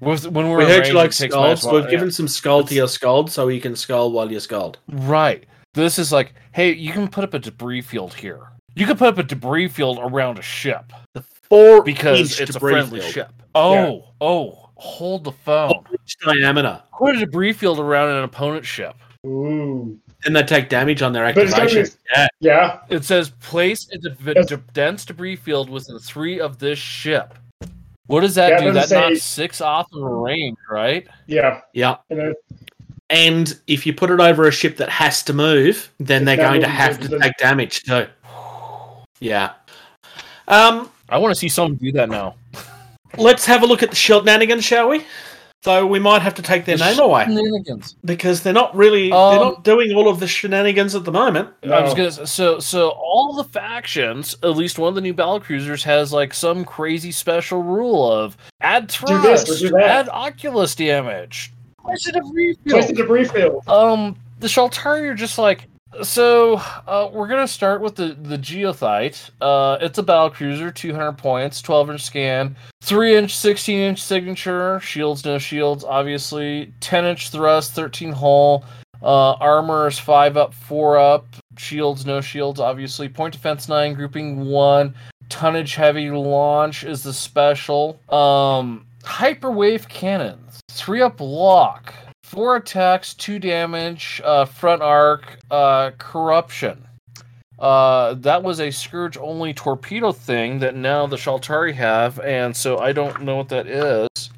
With- 0.00 0.26
When 0.26 0.50
we're 0.50 0.58
We 0.58 0.64
heard 0.66 0.86
you 0.86 0.92
like 0.92 1.10
it 1.12 1.16
takes 1.16 1.32
skulls. 1.32 1.44
minus 1.46 1.64
one- 1.64 1.74
We've 1.76 1.84
yeah. 1.84 1.90
given 1.90 2.10
some 2.10 2.28
skull 2.28 2.62
to 2.64 2.74
your 2.74 2.88
skull 2.88 3.26
so 3.28 3.48
you 3.48 3.58
can 3.60 3.74
skull 3.74 4.12
while 4.12 4.30
you 4.30 4.38
skull. 4.38 4.76
right. 4.88 5.46
This 5.74 5.98
is 5.98 6.12
like, 6.12 6.34
hey, 6.52 6.72
you 6.74 6.92
can 6.92 7.08
put 7.08 7.24
up 7.24 7.32
a 7.32 7.38
debris 7.38 7.80
field 7.80 8.12
here. 8.12 8.40
You 8.74 8.86
could 8.86 8.98
put 8.98 9.08
up 9.08 9.18
a 9.18 9.22
debris 9.22 9.68
field 9.68 9.98
around 10.00 10.38
a 10.38 10.42
ship 10.42 10.92
Four 11.42 11.82
because 11.82 12.20
inch 12.20 12.40
it's 12.40 12.56
a 12.56 12.60
friendly 12.60 13.00
field. 13.00 13.12
ship. 13.12 13.32
Oh, 13.54 14.08
oh, 14.20 14.70
hold 14.76 15.24
the 15.24 15.32
phone. 15.32 15.68
Four 15.70 15.84
inch 15.92 16.16
diameter, 16.24 16.82
Put 16.98 17.16
a 17.16 17.20
debris 17.20 17.52
field 17.52 17.78
around 17.78 18.16
an 18.16 18.24
opponent's 18.24 18.68
ship. 18.68 18.94
ooh, 19.26 19.98
and 20.24 20.34
they 20.34 20.42
take 20.42 20.68
damage 20.68 21.02
on 21.02 21.12
their 21.12 21.24
But 21.34 21.44
it's 21.44 21.50
gotta 21.52 21.64
activation. 21.64 21.94
be- 21.94 22.10
Yeah, 22.16 22.26
yeah. 22.40 22.78
It 22.88 23.04
says 23.04 23.30
place 23.40 23.88
a 23.92 23.98
de- 23.98 24.16
Yes. 24.34 24.46
de- 24.46 24.56
dense 24.72 25.04
debris 25.04 25.36
field 25.36 25.68
within 25.68 25.98
three 25.98 26.40
of 26.40 26.58
this 26.58 26.78
ship. 26.78 27.34
What 28.06 28.20
does 28.22 28.34
that 28.36 28.50
Yeah, 28.50 28.60
do? 28.60 28.68
I'm 28.68 28.74
That 28.74 28.88
say- 28.88 29.00
knocks 29.00 29.22
six 29.22 29.60
off 29.60 29.86
of 29.92 30.02
range, 30.02 30.56
right? 30.70 31.06
Yeah, 31.26 31.60
yeah. 31.74 31.96
and 32.10 32.34
And 33.10 33.60
if 33.66 33.84
you 33.84 33.92
put 33.92 34.10
it 34.10 34.20
over 34.20 34.48
a 34.48 34.50
ship 34.50 34.78
that 34.78 34.88
has 34.88 35.22
to 35.24 35.34
move, 35.34 35.90
then 36.00 36.24
they're 36.24 36.34
going 36.36 36.62
to 36.62 36.66
have 36.66 36.98
to 37.00 37.18
take 37.18 37.36
damage 37.36 37.82
too. 37.82 38.06
Yeah. 39.22 39.52
Um, 40.48 40.90
I 41.08 41.18
want 41.18 41.32
to 41.32 41.38
see 41.38 41.48
someone 41.48 41.76
do 41.76 41.92
that 41.92 42.08
now. 42.08 42.34
let's 43.16 43.46
have 43.46 43.62
a 43.62 43.66
look 43.66 43.82
at 43.82 43.90
the 43.90 43.96
shenanigans, 43.96 44.64
shall 44.64 44.88
we? 44.88 45.04
So 45.64 45.86
we 45.86 46.00
might 46.00 46.22
have 46.22 46.34
to 46.34 46.42
take 46.42 46.64
their 46.64 46.76
The 46.76 46.86
name 46.86 46.98
away 46.98 47.24
Shenanigans. 47.26 47.94
because 48.04 48.42
they're 48.42 48.52
not 48.52 48.74
really 48.74 49.10
they're 49.10 49.16
Um, 49.18 49.36
not 49.38 49.62
doing 49.64 49.92
all 49.94 50.08
of 50.08 50.18
the 50.18 50.26
shenanigans 50.26 50.96
at 50.96 51.04
the 51.04 51.12
moment. 51.12 51.50
I 51.62 51.80
was 51.82 51.94
gonna 51.94 52.08
s- 52.08 52.32
so 52.32 52.58
so 52.58 52.88
all 52.90 53.32
the 53.34 53.44
factions, 53.44 54.34
at 54.42 54.56
least 54.56 54.80
one 54.80 54.88
of 54.88 54.96
the 54.96 55.00
new 55.00 55.14
battle 55.14 55.38
cruisers 55.38 55.84
has 55.84 56.12
like 56.12 56.34
some 56.34 56.64
crazy 56.64 57.12
special 57.12 57.62
rule 57.62 58.10
of 58.12 58.36
add 58.60 58.88
Do 58.88 59.20
this 59.22 59.42
or 59.42 59.46
thrust, 59.46 59.60
do 59.62 59.68
that. 59.70 59.82
add 59.84 60.08
oculus 60.08 60.74
damage. 60.74 61.52
Place 61.80 62.08
a 62.08 62.12
debris 62.12 62.56
place 62.66 62.86
the 62.88 62.94
field. 62.94 62.96
debris 62.96 63.24
field. 63.28 63.62
Um, 63.68 64.16
the 64.40 64.48
Shaltari 64.48 65.02
are 65.10 65.14
just 65.14 65.38
like 65.38 65.68
so. 66.02 66.56
Uh, 66.86 67.10
we're 67.12 67.28
gonna 67.28 67.46
start 67.46 67.80
with 67.80 67.96
the 67.96 68.16
the 68.20 68.38
Goethite. 68.38 69.30
Uh, 69.40 69.78
it's 69.80 69.98
a 69.98 70.02
battle 70.02 70.30
cruiser, 70.30 70.70
two 70.70 70.94
hundred 70.94 71.18
points, 71.18 71.60
twelve 71.60 71.90
inch 71.90 72.02
scan, 72.02 72.56
three 72.82 73.16
inch, 73.16 73.36
sixteen 73.36 73.78
inch 73.78 74.02
signature, 74.02 74.80
shields 74.80 75.24
no 75.24 75.38
shields, 75.38 75.84
obviously, 75.84 76.72
ten 76.80 77.04
inch 77.04 77.30
thrust, 77.30 77.72
thirteen 77.72 78.12
hull. 78.12 78.64
Uh, 79.02 79.32
armor 79.34 79.88
is 79.88 79.98
five 79.98 80.36
up, 80.36 80.54
four 80.54 80.96
up. 80.98 81.26
Shields 81.58 82.06
no 82.06 82.20
shields, 82.20 82.60
obviously. 82.60 83.08
Point 83.08 83.34
defense 83.34 83.68
nine, 83.68 83.94
grouping 83.94 84.46
one. 84.46 84.94
Tonnage 85.28 85.74
heavy 85.74 86.10
launch 86.10 86.84
is 86.84 87.02
the 87.02 87.12
special. 87.12 88.00
Um, 88.08 88.86
hyperwave 89.02 89.88
cannons, 89.88 90.60
three 90.70 91.02
up 91.02 91.20
lock. 91.20 91.94
Four 92.32 92.56
attacks, 92.56 93.12
two 93.12 93.38
damage, 93.38 94.18
uh, 94.24 94.46
front 94.46 94.80
arc, 94.80 95.38
uh, 95.50 95.90
corruption. 95.98 96.88
Uh, 97.58 98.14
that 98.14 98.42
was 98.42 98.58
a 98.58 98.70
Scourge 98.70 99.18
only 99.18 99.52
torpedo 99.52 100.12
thing 100.12 100.58
that 100.60 100.74
now 100.74 101.06
the 101.06 101.16
Shaltari 101.16 101.74
have, 101.74 102.18
and 102.20 102.56
so 102.56 102.78
I 102.78 102.92
don't 102.92 103.20
know 103.20 103.36
what 103.36 103.50
that 103.50 103.66
is 103.66 104.30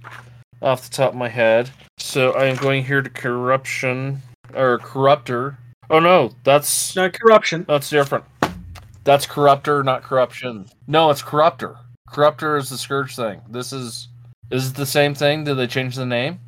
off 0.61 0.83
the 0.83 0.91
top 0.91 1.11
of 1.11 1.15
my 1.15 1.29
head. 1.29 1.71
So 1.97 2.33
I 2.33 2.47
am 2.47 2.57
going 2.57 2.83
here 2.83 3.01
to 3.01 3.09
corruption 3.09 4.21
or 4.57 4.81
corruptor. 4.81 5.57
Oh 5.89 6.01
no, 6.01 6.33
that's 6.43 6.97
not 6.97 7.13
corruption. 7.13 7.65
that's 7.69 7.91
different. 7.91 8.25
That's 9.05 9.25
corruptor, 9.25 9.85
not 9.85 10.03
corruption. 10.03 10.67
No, 10.89 11.11
it's 11.11 11.23
corruptor. 11.23 11.77
Corruptor 12.09 12.59
is 12.59 12.71
the 12.71 12.77
Scourge 12.77 13.15
thing. 13.15 13.41
This 13.49 13.73
is 13.73 14.09
is 14.51 14.71
it 14.71 14.75
the 14.75 14.85
same 14.85 15.15
thing? 15.15 15.45
Did 15.45 15.55
they 15.55 15.69
change 15.69 15.95
the 15.95 16.05
name? 16.05 16.41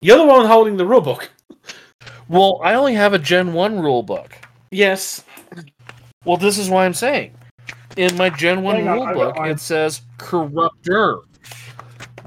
You're 0.00 0.18
the 0.18 0.24
one 0.24 0.46
holding 0.46 0.76
the 0.76 0.86
rule 0.86 1.00
book. 1.00 1.30
Well, 2.28 2.60
I 2.62 2.74
only 2.74 2.94
have 2.94 3.14
a 3.14 3.18
Gen 3.18 3.52
1 3.52 3.80
rule 3.80 4.02
book. 4.02 4.36
Yes. 4.70 5.24
Well, 6.24 6.36
this 6.36 6.58
is 6.58 6.70
why 6.70 6.84
I'm 6.84 6.94
saying. 6.94 7.34
In 7.96 8.16
my 8.16 8.30
Gen 8.30 8.62
1 8.62 8.76
Hang 8.76 8.86
rule 8.86 9.02
I 9.02 9.14
book, 9.14 9.36
it 9.38 9.58
says 9.58 10.02
corruptor. 10.18 11.22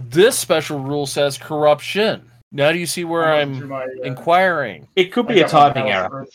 This 0.10 0.38
special 0.38 0.80
rule 0.80 1.06
says 1.06 1.38
corruption. 1.38 2.30
Now 2.52 2.74
do 2.74 2.80
you 2.80 2.86
see 2.86 3.06
where 3.06 3.32
I'm 3.32 3.56
I'm 3.56 3.70
my, 3.70 3.84
uh, 3.84 4.04
inquiring? 4.04 4.88
It 4.98 5.14
could 5.14 5.28
be 5.28 5.40
a 5.40 5.48
typing 5.48 5.90
error. 5.90 6.28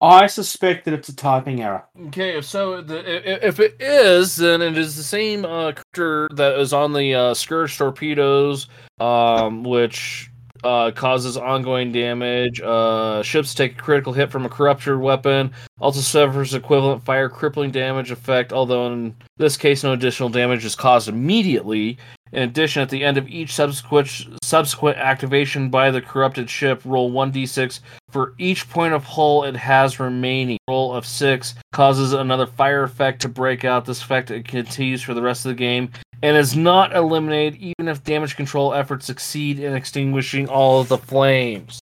I 0.00 0.26
suspect 0.26 0.86
that 0.86 0.94
it's 0.94 1.10
a 1.10 1.14
typing 1.14 1.62
error. 1.62 1.84
Okay, 2.06 2.36
if 2.36 2.44
so 2.46 2.80
the, 2.80 3.46
if 3.46 3.60
it 3.60 3.76
is, 3.78 4.34
then 4.34 4.62
it 4.62 4.76
is 4.76 4.96
the 4.96 5.02
same 5.02 5.44
uh, 5.44 5.72
character 5.72 6.28
that 6.34 6.58
is 6.58 6.72
on 6.72 6.92
the 6.92 7.14
uh, 7.14 7.34
Scourge 7.34 7.76
torpedoes, 7.76 8.66
um, 8.98 9.62
which 9.62 10.29
uh, 10.64 10.90
causes 10.90 11.36
ongoing 11.36 11.92
damage. 11.92 12.60
Uh, 12.60 13.22
ships 13.22 13.54
take 13.54 13.72
a 13.72 13.82
critical 13.82 14.12
hit 14.12 14.30
from 14.30 14.44
a 14.44 14.48
corruptor 14.48 15.00
weapon. 15.00 15.52
Also 15.80 16.00
suffers 16.00 16.54
equivalent 16.54 17.04
fire 17.04 17.28
crippling 17.28 17.70
damage 17.70 18.10
effect, 18.10 18.52
although 18.52 18.92
in 18.92 19.14
this 19.36 19.56
case, 19.56 19.82
no 19.82 19.92
additional 19.92 20.28
damage 20.28 20.64
is 20.64 20.74
caused 20.74 21.08
immediately. 21.08 21.98
In 22.32 22.44
addition, 22.44 22.80
at 22.80 22.90
the 22.90 23.02
end 23.02 23.18
of 23.18 23.28
each 23.28 23.54
subsequent 23.54 24.08
subsequent 24.42 24.98
activation 24.98 25.68
by 25.68 25.90
the 25.90 26.00
corrupted 26.00 26.48
ship, 26.48 26.80
roll 26.84 27.10
1d6 27.10 27.80
for 28.10 28.34
each 28.38 28.68
point 28.70 28.94
of 28.94 29.02
hull 29.04 29.44
it 29.44 29.56
has 29.56 29.98
remaining. 29.98 30.58
Roll 30.68 30.94
of 30.94 31.04
6 31.04 31.54
causes 31.72 32.12
another 32.12 32.46
fire 32.46 32.84
effect 32.84 33.22
to 33.22 33.28
break 33.28 33.64
out. 33.64 33.84
This 33.84 34.02
effect 34.02 34.28
continues 34.44 35.02
for 35.02 35.14
the 35.14 35.22
rest 35.22 35.44
of 35.44 35.50
the 35.50 35.56
game 35.56 35.90
and 36.22 36.36
is 36.36 36.56
not 36.56 36.94
eliminated 36.94 37.60
even 37.60 37.88
if 37.88 38.04
damage 38.04 38.36
control 38.36 38.74
efforts 38.74 39.06
succeed 39.06 39.58
in 39.58 39.74
extinguishing 39.74 40.48
all 40.48 40.80
of 40.80 40.88
the 40.88 40.98
flames. 40.98 41.80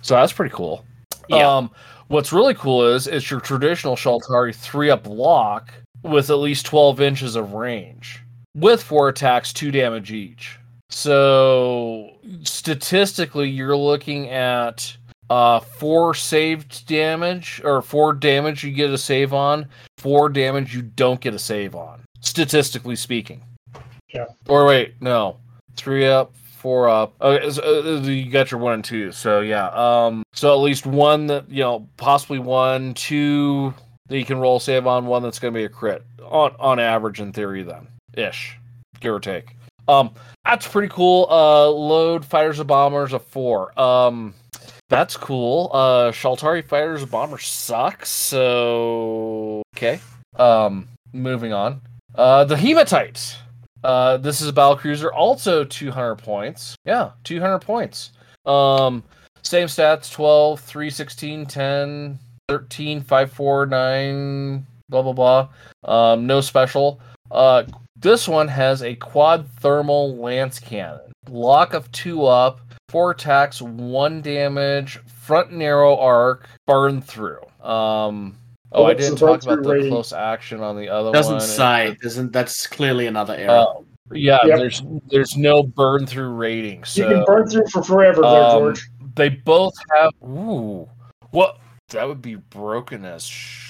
So 0.00 0.14
that's 0.14 0.32
pretty 0.32 0.54
cool. 0.54 0.84
Yeah. 1.28 1.56
Um, 1.56 1.70
what's 2.08 2.32
really 2.32 2.54
cool 2.54 2.86
is 2.86 3.06
it's 3.06 3.30
your 3.30 3.40
traditional 3.40 3.96
Shaltari 3.96 4.54
3 4.54 4.90
up 4.90 5.04
block 5.04 5.72
with 6.02 6.30
at 6.30 6.38
least 6.38 6.66
12 6.66 7.00
inches 7.00 7.36
of 7.36 7.52
range 7.52 8.23
with 8.54 8.82
four 8.82 9.08
attacks, 9.08 9.52
two 9.52 9.70
damage 9.70 10.12
each. 10.12 10.58
So 10.90 12.10
statistically, 12.42 13.48
you're 13.50 13.76
looking 13.76 14.30
at 14.30 14.96
uh, 15.30 15.60
four 15.60 16.14
saved 16.14 16.86
damage 16.86 17.60
or 17.64 17.82
four 17.82 18.12
damage 18.12 18.62
you 18.62 18.72
get 18.72 18.90
a 18.90 18.98
save 18.98 19.32
on, 19.32 19.66
four 19.98 20.28
damage 20.28 20.74
you 20.74 20.82
don't 20.82 21.20
get 21.20 21.34
a 21.34 21.38
save 21.38 21.74
on. 21.74 22.02
Statistically 22.20 22.96
speaking. 22.96 23.42
Yeah. 24.12 24.26
Or 24.48 24.66
wait, 24.66 24.94
no, 25.00 25.38
three 25.76 26.06
up, 26.06 26.34
four 26.36 26.88
up. 26.88 27.14
Okay, 27.20 27.50
so, 27.50 27.62
uh, 27.62 28.00
you 28.00 28.30
got 28.30 28.50
your 28.50 28.60
one 28.60 28.74
and 28.74 28.84
two. 28.84 29.10
So 29.10 29.40
yeah, 29.40 29.68
um, 29.68 30.22
so 30.32 30.52
at 30.52 30.60
least 30.60 30.86
one 30.86 31.26
that 31.26 31.50
you 31.50 31.62
know, 31.62 31.88
possibly 31.96 32.38
one, 32.38 32.94
two 32.94 33.74
that 34.06 34.18
you 34.18 34.24
can 34.24 34.38
roll 34.38 34.60
save 34.60 34.86
on, 34.86 35.06
one 35.06 35.22
that's 35.22 35.38
going 35.38 35.52
to 35.52 35.58
be 35.58 35.64
a 35.64 35.68
crit 35.68 36.04
on 36.22 36.54
on 36.60 36.78
average 36.78 37.20
in 37.20 37.32
theory, 37.32 37.62
then 37.62 37.88
ish, 38.18 38.58
give 39.00 39.14
or 39.14 39.20
take. 39.20 39.56
Um, 39.88 40.12
that's 40.44 40.66
pretty 40.66 40.88
cool. 40.88 41.26
Uh, 41.30 41.68
load 41.68 42.24
fighters 42.24 42.58
and 42.58 42.68
bombers 42.68 43.12
a 43.12 43.18
four. 43.18 43.78
Um, 43.80 44.34
that's 44.88 45.16
cool. 45.16 45.70
Uh, 45.72 46.10
Shaltari 46.12 46.64
fighters 46.64 47.02
and 47.02 47.10
bombers 47.10 47.46
suck. 47.46 48.06
So 48.06 49.62
okay. 49.76 50.00
Um, 50.36 50.88
moving 51.12 51.52
on. 51.52 51.80
Uh, 52.14 52.44
the 52.44 52.54
Hematites. 52.54 53.36
Uh, 53.82 54.16
this 54.16 54.40
is 54.40 54.48
a 54.48 54.52
battle 54.52 54.76
cruiser, 54.76 55.12
also 55.12 55.62
200 55.62 56.16
points. 56.16 56.74
Yeah, 56.86 57.10
200 57.24 57.58
points. 57.58 58.12
Um, 58.46 59.02
same 59.42 59.68
stats 59.68 60.10
12, 60.10 60.58
3, 60.58 60.90
16, 60.90 61.46
10, 61.46 62.18
13, 62.48 63.00
5, 63.02 63.32
4, 63.32 63.66
9, 63.66 64.66
blah, 64.88 65.02
blah, 65.02 65.12
blah. 65.12 65.48
Um, 65.84 66.26
no 66.26 66.40
special. 66.40 66.98
Uh, 67.30 67.64
this 67.96 68.28
one 68.28 68.48
has 68.48 68.82
a 68.82 68.94
quad 68.96 69.48
thermal 69.60 70.16
lance 70.16 70.58
cannon. 70.58 71.00
Lock 71.28 71.72
of 71.74 71.90
two 71.92 72.24
up, 72.26 72.60
four 72.88 73.12
attacks, 73.12 73.62
one 73.62 74.20
damage, 74.20 74.98
front 75.06 75.52
narrow 75.52 75.96
arc, 75.96 76.48
burn 76.66 77.00
through. 77.00 77.40
Um, 77.62 78.36
oh, 78.72 78.84
I 78.84 78.94
didn't 78.94 79.16
talk 79.16 79.42
about 79.42 79.62
the 79.62 79.68
rating? 79.68 79.90
close 79.90 80.12
action 80.12 80.60
on 80.60 80.76
the 80.76 80.88
other 80.88 81.12
Doesn't 81.12 81.32
one. 81.36 81.40
say. 81.40 81.96
Doesn't. 82.02 82.32
That's 82.32 82.66
clearly 82.66 83.06
another 83.06 83.34
error. 83.34 83.64
Uh, 83.68 83.82
yeah, 84.12 84.38
Yep. 84.44 84.58
there's 84.58 84.82
there's 85.08 85.36
no 85.36 85.62
burn 85.62 86.06
through 86.06 86.28
rating. 86.34 86.84
So 86.84 87.08
you 87.08 87.14
can 87.14 87.24
burn 87.24 87.48
through 87.48 87.66
for 87.72 87.82
forever 87.82 88.20
there, 88.20 88.42
um, 88.44 88.60
George. 88.60 88.86
they 89.14 89.30
both 89.30 89.72
have. 89.96 90.10
Ooh, 90.22 90.86
what? 91.30 91.58
That 91.90 92.06
would 92.06 92.20
be 92.20 92.34
broken 92.34 93.04
as. 93.06 93.24
Sh- 93.26 93.63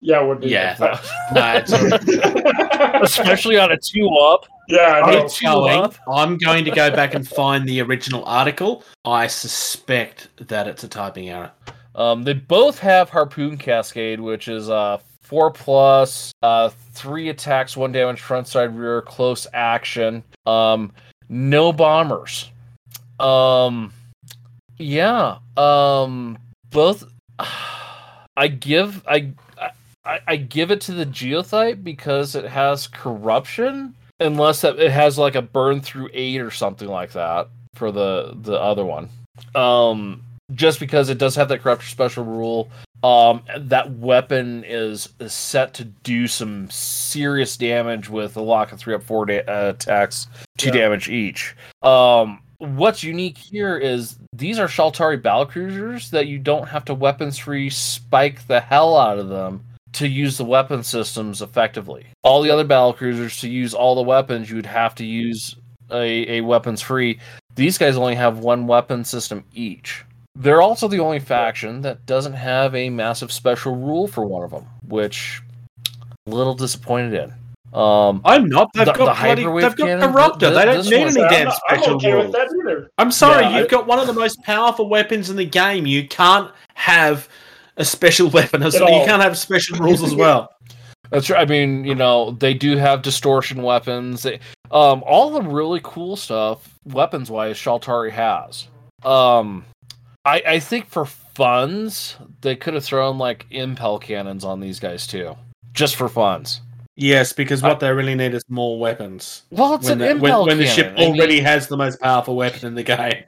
Yeah, 0.00 0.22
it 0.22 0.26
would 0.26 0.40
be. 0.40 0.48
yeah. 0.48 0.76
no, 0.80 0.98
it's. 1.62 1.72
Especially 3.18 3.58
on 3.58 3.70
a 3.72 3.76
two 3.76 4.08
up. 4.08 4.46
yeah, 4.68 5.02
I 5.04 5.12
know. 5.12 5.24
It's 5.24 5.38
two 5.38 5.46
going. 5.46 5.82
up. 5.82 5.94
I'm 6.08 6.38
going 6.38 6.64
to 6.64 6.70
go 6.70 6.90
back 6.90 7.14
and 7.14 7.26
find 7.26 7.68
the 7.68 7.80
original 7.82 8.24
article. 8.24 8.82
I 9.04 9.26
suspect 9.26 10.28
that 10.48 10.66
it's 10.66 10.84
a 10.84 10.88
typing 10.88 11.28
error. 11.28 11.50
Um, 11.94 12.22
they 12.22 12.32
both 12.32 12.78
have 12.78 13.10
harpoon 13.10 13.58
cascade, 13.58 14.20
which 14.20 14.48
is 14.48 14.70
uh 14.70 14.98
four 15.20 15.50
plus, 15.50 16.32
uh 16.42 16.70
three 16.92 17.28
attacks, 17.28 17.76
one 17.76 17.92
damage, 17.92 18.20
front 18.20 18.48
side, 18.48 18.74
rear, 18.76 19.02
close 19.02 19.46
action. 19.52 20.22
Um, 20.46 20.92
no 21.28 21.72
bombers. 21.72 22.50
Um, 23.18 23.92
yeah. 24.78 25.38
Um, 25.56 26.38
both. 26.70 27.04
I 28.36 28.48
give 28.48 29.06
I. 29.06 29.32
I, 30.10 30.20
I 30.26 30.36
give 30.36 30.72
it 30.72 30.80
to 30.82 30.92
the 30.92 31.06
goethite 31.06 31.84
because 31.84 32.34
it 32.34 32.44
has 32.44 32.88
corruption, 32.88 33.94
unless 34.18 34.60
that 34.62 34.78
it 34.80 34.90
has 34.90 35.16
like 35.18 35.36
a 35.36 35.42
burn 35.42 35.80
through 35.80 36.10
eight 36.12 36.40
or 36.40 36.50
something 36.50 36.88
like 36.88 37.12
that 37.12 37.48
for 37.74 37.92
the 37.92 38.36
the 38.42 38.54
other 38.54 38.84
one. 38.84 39.08
Um, 39.54 40.22
just 40.54 40.80
because 40.80 41.10
it 41.10 41.18
does 41.18 41.36
have 41.36 41.48
that 41.48 41.62
corruption 41.62 41.90
special 41.90 42.24
rule. 42.24 42.68
Um, 43.02 43.42
that 43.56 43.90
weapon 43.92 44.62
is, 44.66 45.08
is 45.20 45.32
set 45.32 45.72
to 45.74 45.84
do 45.84 46.26
some 46.26 46.68
serious 46.70 47.56
damage 47.56 48.10
with 48.10 48.36
a 48.36 48.42
lock 48.42 48.72
of 48.72 48.78
three 48.78 48.94
up 48.94 49.02
four 49.02 49.24
da- 49.24 49.44
uh, 49.48 49.70
attacks, 49.70 50.26
two 50.58 50.66
Yeah. 50.66 50.72
damage 50.72 51.08
each. 51.08 51.56
Um, 51.82 52.42
what's 52.58 53.02
unique 53.02 53.38
here 53.38 53.78
is 53.78 54.18
these 54.34 54.58
are 54.58 54.66
Shaltari 54.66 55.22
battlecruisers 55.22 56.10
that 56.10 56.26
you 56.26 56.38
don't 56.38 56.68
have 56.68 56.84
to 56.86 56.94
weapons 56.94 57.38
free 57.38 57.70
spike 57.70 58.46
the 58.48 58.60
hell 58.60 58.98
out 58.98 59.18
of 59.18 59.30
them 59.30 59.64
to 59.94 60.06
use 60.08 60.36
the 60.38 60.44
weapon 60.44 60.82
systems 60.82 61.42
effectively. 61.42 62.06
All 62.22 62.42
the 62.42 62.50
other 62.50 62.64
battlecruisers 62.64 63.40
to 63.40 63.48
use 63.48 63.74
all 63.74 63.94
the 63.94 64.02
weapons, 64.02 64.48
you 64.50 64.56
would 64.56 64.66
have 64.66 64.94
to 64.96 65.04
use 65.04 65.56
a, 65.90 66.38
a 66.38 66.40
weapons 66.42 66.80
free. 66.80 67.18
These 67.56 67.78
guys 67.78 67.96
only 67.96 68.14
have 68.14 68.38
one 68.38 68.66
weapon 68.66 69.04
system 69.04 69.44
each. 69.54 70.04
They're 70.36 70.62
also 70.62 70.86
the 70.86 71.00
only 71.00 71.18
faction 71.18 71.80
that 71.82 72.06
doesn't 72.06 72.34
have 72.34 72.74
a 72.74 72.88
massive 72.88 73.32
special 73.32 73.74
rule 73.74 74.06
for 74.06 74.24
one 74.24 74.44
of 74.44 74.50
them, 74.52 74.64
which 74.86 75.42
a 76.26 76.30
little 76.30 76.54
disappointed 76.54 77.14
in. 77.14 77.34
Um, 77.78 78.20
I'm 78.24 78.48
not. 78.48 78.68
They've 78.74 78.86
The- 78.86 78.92
got 78.92 79.16
the 79.16 79.20
bloody, 79.22 79.42
hyperwave 79.44 79.60
They've 79.62 79.76
got 79.76 79.86
cannon, 79.86 80.12
corruptor. 80.12 80.40
th- 80.40 80.54
they 80.54 80.64
don't 80.64 80.76
this 80.78 80.90
need 80.90 80.96
any 81.06 81.22
I'm, 81.22 81.30
damn 81.30 81.44
not, 81.46 81.60
I'm 81.68 81.78
special 81.78 81.96
okay 81.96 82.12
rules. 82.12 82.24
with 82.26 82.32
that 82.34 82.48
either. 82.68 82.90
I'm 82.98 83.12
sorry. 83.12 83.44
Yeah, 83.44 83.58
you've 83.58 83.66
I- 83.66 83.70
got 83.70 83.86
one 83.86 83.98
of 83.98 84.06
the 84.06 84.12
most 84.12 84.42
powerful 84.42 84.88
weapons 84.88 85.30
in 85.30 85.36
the 85.36 85.44
game. 85.44 85.86
You 85.86 86.06
can't 86.08 86.50
have 86.74 87.28
a 87.80 87.84
special 87.84 88.28
weapon. 88.38 88.62
As, 88.62 88.76
At 88.76 88.82
you 88.82 89.04
can't 89.06 89.22
have 89.22 89.36
special 89.36 89.78
rules 89.78 90.02
as 90.02 90.14
well. 90.14 90.54
That's 91.10 91.28
right. 91.28 91.40
I 91.40 91.44
mean, 91.44 91.84
you 91.84 91.96
know, 91.96 92.32
they 92.32 92.54
do 92.54 92.76
have 92.76 93.02
distortion 93.02 93.62
weapons. 93.62 94.22
They, 94.22 94.38
um, 94.70 95.02
all 95.04 95.30
the 95.30 95.42
really 95.42 95.80
cool 95.82 96.14
stuff, 96.14 96.72
weapons 96.84 97.30
wise, 97.32 97.56
Shaltari 97.56 98.12
has. 98.12 98.68
Um, 99.04 99.64
I 100.24 100.42
I 100.46 100.60
think 100.60 100.86
for 100.86 101.06
funds, 101.06 102.16
they 102.42 102.54
could 102.54 102.74
have 102.74 102.84
thrown 102.84 103.18
like 103.18 103.46
impel 103.50 103.98
cannons 103.98 104.44
on 104.44 104.60
these 104.60 104.78
guys 104.78 105.06
too, 105.08 105.34
just 105.72 105.96
for 105.96 106.08
funds. 106.08 106.60
Yes, 106.94 107.32
because 107.32 107.62
what 107.62 107.80
they 107.80 107.90
really 107.90 108.14
need 108.14 108.34
is 108.34 108.44
more 108.50 108.78
weapons. 108.78 109.42
Well, 109.50 109.74
it's 109.74 109.84
When, 109.88 109.94
an 109.94 109.98
the, 109.98 110.10
impel 110.10 110.40
when, 110.40 110.48
when 110.48 110.58
the 110.58 110.66
ship 110.66 110.88
cannon. 110.88 110.98
I 110.98 111.06
mean- 111.12 111.16
already 111.18 111.40
has 111.40 111.66
the 111.66 111.76
most 111.78 111.98
powerful 112.00 112.36
weapon 112.36 112.66
in 112.68 112.74
the 112.74 112.82
game. 112.82 113.24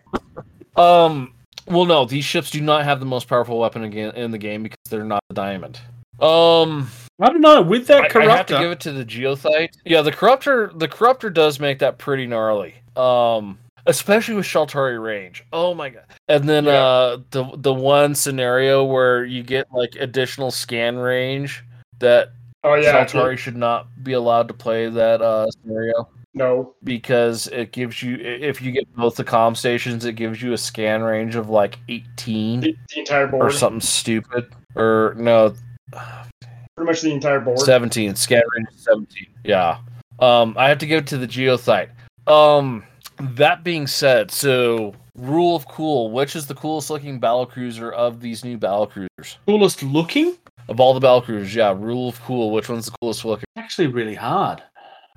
Um. 0.77 1.33
Well, 1.67 1.85
no, 1.85 2.05
these 2.05 2.25
ships 2.25 2.51
do 2.51 2.61
not 2.61 2.85
have 2.85 3.01
the 3.01 3.07
most 3.07 3.29
powerful 3.29 3.59
weapon 3.59 3.85
again 3.85 4.15
in 4.15 4.31
the 4.31 4.39
game 4.39 4.63
because 4.63 4.79
they're 4.89 5.05
not 5.05 5.23
a 5.31 5.35
diamond. 5.35 5.79
Um. 6.21 6.89
I 7.21 7.27
don't 7.29 7.41
know. 7.41 7.63
With 7.63 7.89
I, 7.91 8.09
that 8.09 8.17
I 8.17 8.25
have 8.37 8.47
to 8.47 8.59
give 8.59 8.73
it 8.73 8.81
to 8.81 8.93
the 8.93 9.05
goethite. 9.05 9.77
Yeah, 9.85 10.03
the 10.03 10.11
corruptor. 10.11 10.77
The 10.77 10.89
corruptor 10.89 11.33
does 11.33 11.61
make 11.61 11.79
that 11.79 11.99
pretty 11.99 12.27
gnarly. 12.27 12.75
Um, 12.97 13.59
especially 13.87 14.35
with 14.35 14.47
Shaltari 14.47 15.01
range. 15.01 15.45
Oh 15.53 15.73
my 15.73 15.91
god! 15.91 16.05
And 16.29 16.49
then 16.49 16.65
Yeah. 16.65 16.85
uh, 16.85 17.19
the 17.31 17.45
the 17.57 17.73
one 17.73 18.15
scenario 18.17 18.83
where 18.85 19.25
you 19.25 19.43
get 19.45 19.67
like 19.73 19.95
additional 20.01 20.51
scan 20.51 20.97
range 20.97 21.63
that 22.01 22.33
Oh 22.65 22.75
yeah, 22.75 23.05
Shaltari 23.05 23.39
should 23.39 23.57
not 23.57 23.87
be 24.03 24.15
allowed 24.15 24.49
to 24.49 24.55
play 24.55 24.89
that 24.89 25.23
uh 25.23 25.47
scenario 25.63 26.09
no. 26.35 26.75
because 26.85 27.47
it 27.49 27.73
gives 27.73 28.03
you 28.03 28.17
if 28.17 28.61
you 28.63 28.73
get 28.73 28.93
both 28.97 29.17
the 29.17 29.25
comm 29.25 29.57
stations, 29.57 30.05
it 30.05 30.15
gives 30.15 30.41
you 30.43 30.53
a 30.53 30.59
scan 30.59 31.03
range 31.03 31.37
of 31.37 31.49
like 31.51 31.79
eighteen 31.89 32.61
The, 32.61 32.77
the 32.95 33.01
entire 33.01 33.27
board. 33.27 33.47
or 33.47 33.51
something 33.53 33.81
stupid. 33.81 34.47
Or 34.75 35.15
no, 35.19 35.55
pretty 35.91 36.91
much 36.91 37.03
the 37.03 37.13
entire 37.13 37.41
board. 37.41 37.59
17 37.59 38.15
scan 38.17 38.43
range 38.57 38.69
17 38.77 39.27
yeah 39.45 39.79
um 40.21 40.55
i 40.57 40.69
have 40.69 40.79
to 40.79 40.87
give 40.87 41.01
it 41.01 41.07
to 41.09 41.19
the 41.19 41.27
goethite 41.29 41.91
um 42.27 42.83
that 43.21 43.63
being 43.63 43.87
said 43.87 44.31
so 44.31 44.95
rule 45.19 45.55
of 45.55 45.69
cool 45.69 46.11
which 46.11 46.35
is 46.35 46.47
the 46.47 46.55
coolest 46.55 46.89
looking 46.89 47.19
battle 47.21 47.45
cruiser 47.45 47.93
of 47.93 48.21
these 48.21 48.43
new 48.45 48.57
battle 48.57 48.87
cruisers 48.87 49.37
coolest 49.47 49.83
looking. 49.83 50.35
of 50.69 50.81
all 50.81 50.95
the 50.95 51.01
battle 51.01 51.21
cruisers 51.21 51.55
yeah 51.55 51.75
rule 51.77 52.09
of 52.09 52.19
cool 52.23 52.51
which 52.51 52.71
one's 52.71 52.87
the 52.87 52.93
coolest 53.03 53.25
looking 53.27 53.45
Actually, 53.57 53.87
really 53.89 54.15
hard. 54.15 54.63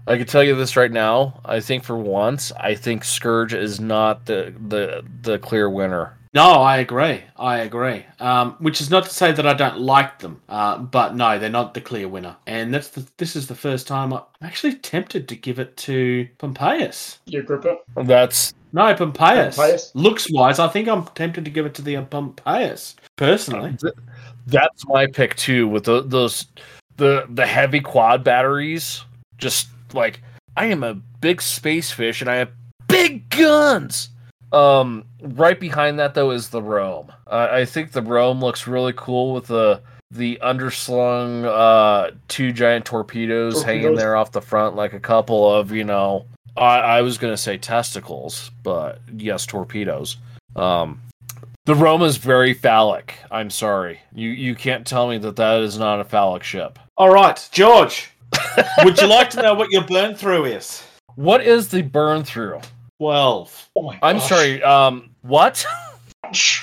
I 0.08 0.18
can 0.18 0.26
tell 0.26 0.44
you 0.44 0.56
this 0.56 0.76
right 0.78 0.92
now 0.92 1.40
i 1.46 1.60
think 1.60 1.84
for 1.84 1.98
once 1.98 2.52
i 2.60 2.74
think 2.76 3.04
scourge 3.04 3.54
is 3.54 3.80
not 3.80 4.26
the 4.26 4.54
the 4.68 5.04
the 5.22 5.40
clear 5.40 5.70
winner 5.70 6.18
No, 6.36 6.50
I 6.64 6.80
agree. 6.80 7.24
I 7.38 7.60
agree. 7.60 8.06
Um, 8.20 8.58
which 8.60 8.82
is 8.82 8.90
not 8.90 9.06
to 9.06 9.10
say 9.10 9.32
that 9.32 9.48
I 9.48 9.54
don't 9.54 9.80
like 9.80 10.20
them, 10.20 10.42
uh, 10.50 10.80
but 10.80 11.16
no, 11.16 11.40
they're 11.40 11.50
not 11.50 11.74
the 11.74 11.80
clear 11.80 12.10
winner. 12.10 12.36
And 12.46 12.74
that's 12.74 12.90
the, 12.90 13.08
this 13.16 13.38
is 13.38 13.48
the 13.48 13.56
first 13.56 13.88
time 13.88 14.12
I'm 14.12 14.24
actually 14.42 14.76
tempted 14.76 15.30
to 15.30 15.36
give 15.38 15.60
it 15.60 15.78
to 15.88 16.28
Pompeius. 16.38 17.20
You 17.26 17.40
Agrippa. 17.40 17.78
that's 18.04 18.54
No, 18.74 18.94
Pompeius. 18.94 19.56
Pompeius? 19.56 19.92
Looks 19.94 20.28
wise, 20.30 20.60
I 20.60 20.68
think 20.68 20.90
I'm 20.90 21.06
tempted 21.16 21.46
to 21.46 21.52
give 21.52 21.66
it 21.66 21.74
to 21.76 21.82
the 21.82 21.96
uh, 21.96 22.04
Pompeius 22.04 22.96
personally. 23.16 23.78
that's 24.48 24.86
my 24.90 25.08
pick 25.08 25.38
too 25.38 25.70
with 25.70 25.86
the, 25.86 26.02
those 26.02 26.48
the 26.98 27.26
the 27.30 27.46
heavy 27.46 27.80
quad 27.80 28.26
batteries 28.26 29.06
just 29.38 29.70
like 29.96 30.22
i 30.58 30.66
am 30.66 30.84
a 30.84 30.94
big 31.22 31.42
space 31.42 31.92
fish 31.92 32.22
and 32.22 32.30
i 32.30 32.36
have 32.36 32.52
big 32.88 33.28
guns 33.30 34.10
um 34.52 35.04
right 35.22 35.60
behind 35.60 35.98
that 35.98 36.14
though 36.14 36.32
is 36.32 36.50
the 36.50 36.62
rome 36.62 37.12
uh, 37.28 37.48
i 37.52 37.66
think 37.66 37.92
the 37.92 38.02
rome 38.02 38.40
looks 38.40 38.68
really 38.68 38.94
cool 38.96 39.34
with 39.34 39.48
the 39.48 39.82
the 40.12 40.38
underslung 40.44 41.44
uh 41.46 42.12
two 42.28 42.54
giant 42.54 42.86
torpedoes, 42.86 43.64
hanging 43.64 43.96
there 43.96 44.16
off 44.16 44.32
the 44.32 44.42
front 44.42 44.76
like 44.76 44.94
a 44.94 45.00
couple 45.00 45.52
of 45.52 45.72
you 45.72 45.84
know 45.84 46.26
i 46.56 46.78
i 46.78 47.02
was 47.02 47.18
gonna 47.18 47.36
say 47.36 47.58
testicles 47.58 48.52
but 48.64 49.02
yes 49.18 49.46
torpedoes 49.46 50.18
um 50.56 51.02
the 51.66 51.74
Rome 51.74 52.04
is 52.04 52.18
very 52.18 52.54
phallic. 52.54 53.16
I'm 53.32 53.50
sorry. 53.50 54.00
You 54.14 54.30
you 54.30 54.54
can't 54.54 54.86
tell 54.86 55.10
me 55.10 55.18
that 55.18 55.36
that 55.38 55.62
is 55.62 55.80
not 55.80 56.00
a 56.00 56.04
phallic 56.04 56.44
ship. 56.44 56.78
All 56.96 57.10
right, 57.10 57.50
George. 57.52 58.12
Would 58.84 59.00
you 59.00 59.08
like 59.08 59.30
to 59.32 59.42
know 59.42 59.54
what 59.54 59.72
your 59.72 59.84
burn 59.84 60.16
through 60.16 60.46
is? 60.46 60.84
What 61.16 61.42
is 61.42 61.70
the 61.70 61.82
burn 61.82 62.24
through? 62.24 62.60
12. 63.00 63.70
Oh 63.76 63.82
my 63.82 64.00
I'm 64.02 64.18
gosh. 64.18 64.30
sorry. 64.30 64.64
Um, 64.64 65.10
what? 65.22 65.66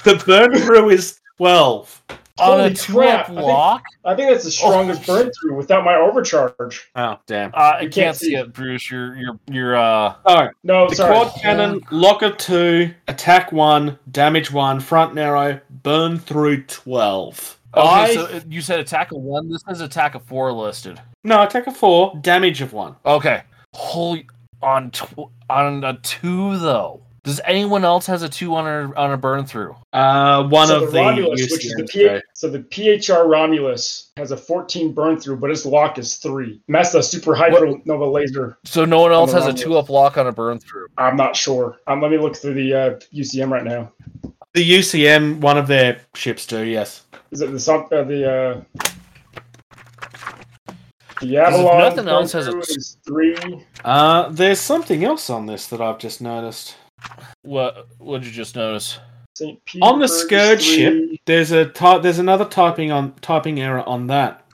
The 0.04 0.20
burn 0.26 0.58
through 0.60 0.90
is 0.90 1.20
12. 1.36 2.02
On 2.40 2.58
a 2.58 2.62
Holy 2.64 2.74
two 2.74 2.92
crap, 2.94 3.20
up 3.26 3.30
I 3.30 3.34
think- 3.34 3.46
lock? 3.46 3.82
I 4.04 4.14
think 4.16 4.30
that's 4.30 4.42
the 4.44 4.50
strongest 4.50 5.06
burn 5.06 5.30
through 5.40 5.54
without 5.54 5.84
my 5.84 5.94
overcharge. 5.94 6.90
Oh, 6.96 7.18
damn. 7.26 7.50
Uh, 7.54 7.74
I 7.76 7.80
can't, 7.82 7.92
can't 7.94 8.16
see 8.16 8.26
see. 8.30 8.34
it, 8.34 8.52
Bruce. 8.52 8.90
You're 8.90 9.14
you're 9.16 9.38
you're 9.48 9.76
uh. 9.76 10.14
Oh, 10.26 10.48
No, 10.64 10.88
the 10.88 10.96
sorry. 10.96 11.14
quad 11.14 11.40
cannon, 11.40 11.80
locker 11.92 12.32
2, 12.32 12.92
attack 13.06 13.52
1, 13.52 13.98
damage 14.10 14.50
1, 14.50 14.80
front 14.80 15.14
narrow, 15.14 15.60
burn 15.70 16.18
through 16.18 16.64
12. 16.64 17.58
Okay, 17.76 17.86
I- 17.88 18.14
so 18.14 18.26
it- 18.26 18.46
you 18.48 18.60
said 18.62 18.80
attack 18.80 19.12
of 19.12 19.18
one. 19.18 19.48
This 19.48 19.62
is 19.68 19.80
attack 19.80 20.14
of 20.16 20.24
four 20.24 20.52
listed. 20.52 21.00
No, 21.24 21.42
attack 21.42 21.66
a 21.66 21.72
4, 21.72 22.18
damage 22.20 22.60
of 22.60 22.72
1. 22.72 22.96
Okay. 23.06 23.42
Holy 23.74 24.26
on 24.62 24.90
tw- 24.90 25.30
on 25.50 25.84
a 25.84 25.94
two 26.02 26.56
though. 26.58 27.02
Does 27.24 27.40
anyone 27.44 27.84
else 27.84 28.04
has 28.06 28.22
a 28.22 28.28
two 28.28 28.54
on 28.56 28.66
a 28.66 28.92
on 28.96 29.12
a 29.12 29.16
burn 29.16 29.44
through? 29.44 29.76
Uh, 29.92 30.42
one 30.48 30.66
so 30.66 30.76
of 30.76 30.86
the 30.86 30.86
the, 30.90 30.98
Romulus, 30.98 31.40
which 31.52 31.64
is 31.64 31.72
the 31.74 31.84
UCMs, 31.84 32.18
P- 32.20 32.26
so 32.34 32.50
the 32.50 32.58
PHR 32.58 33.28
Romulus 33.28 34.10
has 34.16 34.32
a 34.32 34.36
14 34.36 34.92
burn 34.92 35.20
through, 35.20 35.36
but 35.36 35.50
its 35.50 35.64
lock 35.64 35.98
is 35.98 36.16
three. 36.16 36.60
And 36.66 36.74
that's 36.74 36.90
the 36.90 37.00
super 37.00 37.34
hypernova 37.34 38.12
laser. 38.12 38.58
So 38.64 38.84
no 38.84 39.00
one 39.00 39.12
else 39.12 39.32
the 39.32 39.40
has 39.40 39.46
a 39.46 39.56
two 39.56 39.78
up 39.78 39.88
lock 39.88 40.18
on 40.18 40.26
a 40.26 40.32
burn 40.32 40.58
through. 40.58 40.88
I'm 40.98 41.16
not 41.16 41.36
sure. 41.36 41.78
Um, 41.86 42.00
let 42.02 42.10
me 42.10 42.18
look 42.18 42.36
through 42.36 42.54
the 42.54 42.74
uh, 42.74 43.00
UCM 43.14 43.50
right 43.50 43.64
now. 43.64 43.92
The 44.54 44.68
UCM, 44.68 45.40
one 45.40 45.56
of 45.56 45.68
their 45.68 46.00
ships 46.14 46.44
do, 46.44 46.62
yes. 46.64 47.04
Is 47.30 47.40
it 47.40 47.52
the 47.52 47.60
some- 47.60 47.86
uh, 47.92 48.02
the 48.02 48.30
uh, 48.30 48.60
the 51.22 51.36
if 51.36 51.48
Avalon? 51.48 51.78
nothing 51.78 52.08
else 52.08 52.32
has 52.32 52.48
a- 52.48 52.58
is 52.58 52.96
three. 53.06 53.36
Uh, 53.84 54.28
there's 54.30 54.60
something 54.60 55.04
else 55.04 55.30
on 55.30 55.46
this 55.46 55.66
that 55.68 55.80
I've 55.80 55.98
just 55.98 56.20
noticed. 56.20 56.76
What 57.42 57.86
what 57.98 58.18
did 58.20 58.26
you 58.28 58.32
just 58.32 58.54
notice? 58.56 58.98
St. 59.34 59.58
On 59.80 59.98
the 59.98 60.06
Petersburg 60.06 60.10
is 60.10 60.12
Scourge 60.20 60.62
ship. 60.62 61.20
There's 61.24 61.50
a 61.52 61.64
ty- 61.66 61.98
there's 61.98 62.18
another 62.18 62.44
typing 62.44 62.92
on 62.92 63.14
typing 63.22 63.60
error 63.60 63.82
on 63.88 64.06
that. 64.08 64.44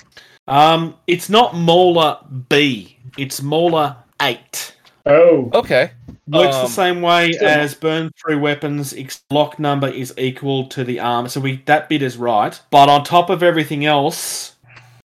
Um, 0.47 0.95
it's 1.07 1.28
not 1.28 1.55
Mauler 1.55 2.19
B. 2.49 2.97
It's 3.19 3.43
Mauler 3.43 3.97
eight. 4.23 4.74
Oh, 5.05 5.51
Okay. 5.55 5.90
Works 6.31 6.57
the 6.57 6.62
Um, 6.65 6.69
same 6.69 7.03
way 7.03 7.32
still- 7.32 7.49
as 7.49 7.74
burn 7.74 8.11
through 8.20 8.39
weapons. 8.40 8.93
Its 8.93 9.23
block 9.31 9.59
number 9.59 9.89
is 9.89 10.12
equal 10.19 10.66
to 10.69 10.85
the 10.85 11.01
arm, 11.01 11.27
so 11.28 11.40
we 11.40 11.62
that 11.65 11.89
bit 11.89 12.03
is 12.03 12.16
right. 12.19 12.59
But 12.70 12.89
on 12.90 13.03
top 13.05 13.31
of 13.31 13.43
everything 13.43 13.85
else, 13.86 14.53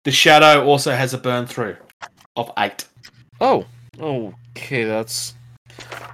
the 0.04 0.10
shadow 0.10 0.64
also 0.64 0.92
has 0.92 1.14
a 1.14 1.18
burn 1.18 1.46
through 1.46 1.76
of 2.36 2.50
eight. 2.58 2.86
Oh. 3.40 3.66
Okay, 4.00 4.84
that's 4.84 5.34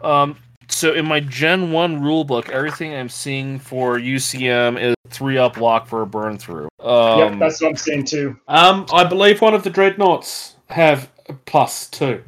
um 0.02 0.36
so 0.70 0.92
in 0.92 1.06
my 1.06 1.20
Gen 1.20 1.72
1 1.72 2.00
rulebook, 2.00 2.50
everything 2.50 2.94
I'm 2.94 3.08
seeing 3.08 3.58
for 3.58 3.98
UCM 3.98 4.78
is 4.80 4.94
three 5.08 5.38
up 5.38 5.56
lock 5.56 5.86
for 5.86 6.02
a 6.02 6.06
burn 6.06 6.38
through. 6.38 6.68
Um 6.80 7.18
yep, 7.18 7.38
that's 7.38 7.60
what 7.60 7.70
I'm 7.70 7.76
seeing 7.76 8.04
too. 8.04 8.38
Um, 8.48 8.86
I 8.92 9.04
believe 9.04 9.40
one 9.40 9.54
of 9.54 9.64
the 9.64 9.70
dreadnoughts 9.70 10.56
have 10.68 11.10
plus 11.46 11.88
two. 11.88 12.22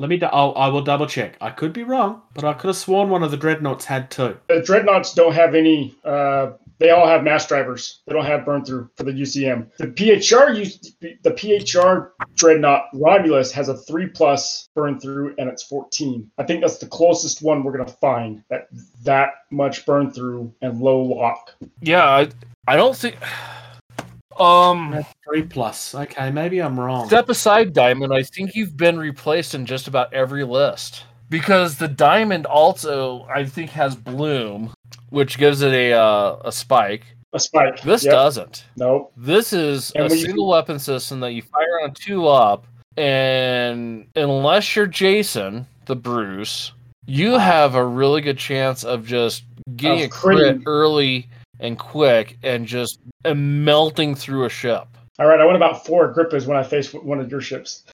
Let 0.00 0.08
me. 0.08 0.18
i 0.22 0.26
I'll, 0.28 0.54
I 0.56 0.68
will 0.68 0.80
double 0.80 1.06
check. 1.06 1.36
I 1.42 1.50
could 1.50 1.74
be 1.74 1.82
wrong, 1.82 2.22
but 2.32 2.42
I 2.42 2.54
could 2.54 2.68
have 2.68 2.76
sworn 2.76 3.10
one 3.10 3.22
of 3.22 3.30
the 3.30 3.36
dreadnoughts 3.36 3.84
had 3.84 4.10
two. 4.10 4.34
The 4.48 4.62
dreadnoughts 4.62 5.12
don't 5.12 5.34
have 5.34 5.54
any. 5.54 5.94
Uh, 6.02 6.52
they 6.80 6.90
all 6.90 7.06
have 7.06 7.22
mass 7.22 7.46
drivers. 7.46 8.00
They 8.06 8.14
don't 8.14 8.24
have 8.24 8.44
burn 8.44 8.64
through 8.64 8.90
for 8.96 9.04
the 9.04 9.12
UCM. 9.12 9.68
The 9.78 9.86
PHR, 9.88 10.56
use- 10.56 10.94
the 11.00 11.30
PHR 11.30 12.10
dreadnought 12.34 12.86
Romulus 12.94 13.52
has 13.52 13.68
a 13.68 13.76
three 13.76 14.06
plus 14.06 14.68
burn 14.74 14.98
through, 14.98 15.34
and 15.38 15.48
it's 15.48 15.62
14. 15.62 16.28
I 16.38 16.42
think 16.44 16.62
that's 16.62 16.78
the 16.78 16.86
closest 16.88 17.42
one 17.42 17.62
we're 17.62 17.76
gonna 17.76 17.86
find 18.00 18.42
that 18.50 18.68
that 19.04 19.30
much 19.52 19.86
burn 19.86 20.10
through 20.10 20.52
and 20.62 20.80
low 20.80 21.00
lock. 21.00 21.54
yeah, 21.82 22.04
I, 22.04 22.28
I 22.66 22.76
don't 22.76 22.96
think 22.96 23.16
um 24.40 25.04
Three 25.28 25.42
plus. 25.42 25.94
Okay, 25.94 26.30
maybe 26.30 26.60
I'm 26.60 26.78
wrong. 26.80 27.06
Step 27.06 27.28
aside, 27.28 27.72
Diamond. 27.72 28.12
I 28.12 28.22
think 28.22 28.54
you've 28.54 28.76
been 28.76 28.98
replaced 28.98 29.54
in 29.54 29.66
just 29.66 29.86
about 29.86 30.12
every 30.12 30.44
list 30.44 31.04
because 31.28 31.76
the 31.76 31.86
Diamond 31.88 32.46
also, 32.46 33.26
I 33.32 33.44
think, 33.44 33.70
has 33.70 33.94
Bloom, 33.94 34.72
which 35.10 35.38
gives 35.38 35.62
it 35.62 35.72
a 35.72 35.92
uh, 35.92 36.36
a 36.44 36.52
spike. 36.52 37.04
A 37.32 37.38
spike. 37.40 37.80
This 37.82 38.04
Yep. 38.04 38.12
doesn't. 38.12 38.64
Nope. 38.76 39.12
This 39.16 39.52
is 39.52 39.92
And 39.92 40.06
a 40.06 40.10
single 40.10 40.48
weapon 40.48 40.78
system 40.78 41.20
that 41.20 41.32
you 41.32 41.42
fire 41.42 41.80
on 41.84 41.94
two 41.94 42.26
up, 42.26 42.66
and 42.96 44.06
unless 44.16 44.74
you're 44.74 44.86
Jason, 44.86 45.66
the 45.86 45.96
Bruce, 45.96 46.72
you 47.06 47.38
have 47.38 47.74
a 47.74 47.84
really 47.84 48.20
good 48.20 48.38
chance 48.38 48.84
of 48.84 49.06
just 49.06 49.44
getting 49.76 50.02
a 50.02 50.08
crit 50.08 50.62
early 50.66 51.28
and 51.60 51.78
quick, 51.78 52.38
and 52.42 52.66
just 52.66 52.98
uh, 53.24 53.34
melting 53.34 54.14
through 54.14 54.44
a 54.46 54.48
ship. 54.50 54.86
All 55.18 55.26
right. 55.26 55.38
I 55.40 55.44
went 55.44 55.56
about 55.56 55.84
four 55.84 56.12
Agrippas 56.14 56.46
when 56.46 56.56
I 56.56 56.62
faced 56.62 56.94
one 56.94 57.20
of 57.20 57.30
your 57.30 57.42
ships. 57.42 57.84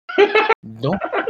Nope. 0.63 0.95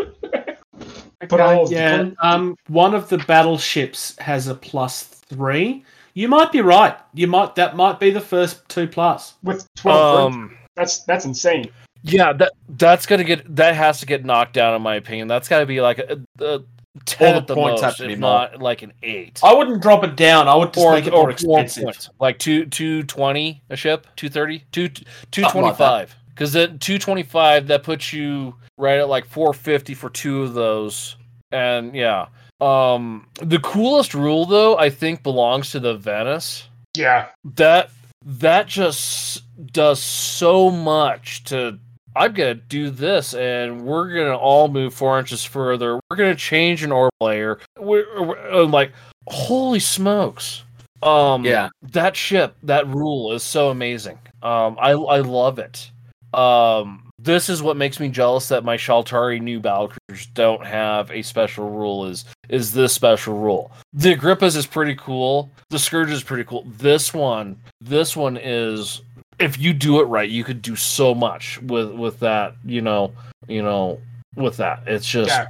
Put 1.28 1.40
all 1.40 1.64
of 1.64 1.72
yeah. 1.72 1.96
burn- 1.96 2.16
Um, 2.22 2.56
one 2.68 2.94
of 2.94 3.08
the 3.08 3.18
battleships 3.18 4.16
has 4.18 4.48
a 4.48 4.54
plus 4.54 5.02
three. 5.02 5.84
You 6.14 6.28
might 6.28 6.52
be 6.52 6.60
right. 6.60 6.96
You 7.14 7.26
might. 7.26 7.54
That 7.54 7.76
might 7.76 7.98
be 8.00 8.10
the 8.10 8.20
first 8.20 8.68
two 8.68 8.86
plus. 8.86 9.34
with 9.42 9.66
12 9.76 10.32
Um. 10.34 10.56
That's 10.74 11.00
that's 11.04 11.24
insane. 11.24 11.70
Yeah, 12.02 12.32
that 12.34 12.52
that's 12.76 13.06
gonna 13.06 13.24
get 13.24 13.56
that 13.56 13.74
has 13.74 14.00
to 14.00 14.06
get 14.06 14.24
knocked 14.26 14.52
down 14.52 14.74
in 14.74 14.82
my 14.82 14.96
opinion. 14.96 15.26
That's 15.26 15.48
got 15.48 15.60
to 15.60 15.66
be 15.66 15.80
like 15.80 15.98
a, 15.98 16.20
a 16.40 16.62
ten 17.06 17.32
All 17.32 17.38
at 17.40 17.46
the 17.46 17.54
the 17.54 17.60
points 17.60 17.80
have 17.80 17.92
most, 17.92 17.96
to 17.98 18.06
be 18.08 18.12
if 18.12 18.18
more. 18.18 18.30
not 18.30 18.60
like 18.62 18.82
an 18.82 18.92
eight. 19.02 19.40
I 19.42 19.54
wouldn't 19.54 19.80
drop 19.82 20.04
it 20.04 20.16
down. 20.16 20.48
I 20.48 20.54
would 20.54 20.72
just 20.74 20.84
or 20.86 20.92
make 20.92 21.06
it 21.06 21.14
or 21.14 21.22
more 21.22 21.30
expensive. 21.30 22.10
like 22.20 22.38
two 22.38 22.66
two 22.66 23.02
twenty 23.04 23.62
a 23.70 23.76
ship, 23.76 24.06
two 24.16 24.28
thirty, 24.28 24.64
two 24.70 24.88
two 24.90 25.04
Something 25.42 25.50
twenty 25.50 25.68
like 25.68 25.78
that. 25.78 26.08
five. 26.10 26.16
Because 26.36 26.52
then 26.52 26.78
two 26.78 26.98
twenty 26.98 27.22
five 27.22 27.66
that 27.68 27.82
puts 27.82 28.12
you 28.12 28.54
right 28.76 28.98
at 28.98 29.08
like 29.08 29.24
four 29.24 29.54
fifty 29.54 29.94
for 29.94 30.10
two 30.10 30.42
of 30.42 30.52
those, 30.54 31.16
and 31.50 31.94
yeah. 31.96 32.26
Um, 32.60 33.26
the 33.40 33.58
coolest 33.60 34.14
rule 34.14 34.44
though, 34.46 34.76
I 34.78 34.90
think, 34.90 35.22
belongs 35.22 35.70
to 35.72 35.80
the 35.80 35.94
Venice. 35.96 36.68
Yeah. 36.96 37.28
that 37.56 37.90
that 38.24 38.66
just 38.66 39.42
does 39.72 40.02
so 40.02 40.70
much 40.70 41.44
to 41.44 41.78
i'm 42.16 42.32
gonna 42.32 42.54
do 42.54 42.88
this 42.90 43.34
and 43.34 43.82
we're 43.84 44.08
gonna 44.14 44.34
all 44.36 44.68
move 44.68 44.94
four 44.94 45.18
inches 45.18 45.44
further 45.44 46.00
we're 46.10 46.16
gonna 46.16 46.34
change 46.34 46.82
an 46.82 46.90
orb 46.90 47.12
layer 47.20 47.58
we're, 47.78 48.22
we're- 48.22 48.62
I'm 48.62 48.70
like 48.70 48.92
holy 49.28 49.78
smokes 49.80 50.64
um 51.02 51.44
Yeah. 51.44 51.68
that 51.92 52.16
ship 52.16 52.56
that 52.62 52.86
rule 52.88 53.32
is 53.32 53.42
so 53.42 53.68
amazing 53.68 54.18
um 54.42 54.76
i 54.80 54.92
i 54.92 55.18
love 55.20 55.58
it 55.58 55.90
um 56.36 57.02
this 57.18 57.48
is 57.48 57.62
what 57.62 57.76
makes 57.76 57.98
me 57.98 58.08
jealous 58.08 58.48
that 58.48 58.62
my 58.62 58.76
Shaltari 58.76 59.40
new 59.40 59.60
battlecruisers 59.60 60.32
don't 60.34 60.64
have 60.64 61.10
a 61.10 61.22
special 61.22 61.70
rule 61.70 62.06
is 62.06 62.24
is 62.48 62.72
this 62.72 62.92
special 62.92 63.38
rule. 63.38 63.72
The 63.94 64.14
Agrippas 64.14 64.56
is 64.56 64.66
pretty 64.66 64.94
cool. 64.96 65.50
The 65.70 65.78
Scourge 65.78 66.10
is 66.10 66.22
pretty 66.22 66.44
cool. 66.44 66.64
This 66.78 67.14
one, 67.14 67.58
this 67.80 68.16
one 68.16 68.36
is 68.36 69.00
if 69.38 69.58
you 69.58 69.72
do 69.72 70.00
it 70.00 70.04
right, 70.04 70.28
you 70.28 70.44
could 70.44 70.62
do 70.62 70.76
so 70.76 71.14
much 71.14 71.60
with 71.62 71.90
with 71.92 72.20
that, 72.20 72.54
you 72.64 72.82
know, 72.82 73.12
you 73.48 73.62
know, 73.62 74.00
with 74.36 74.56
that. 74.58 74.82
It's 74.86 75.06
just 75.06 75.30
Yeah. 75.30 75.46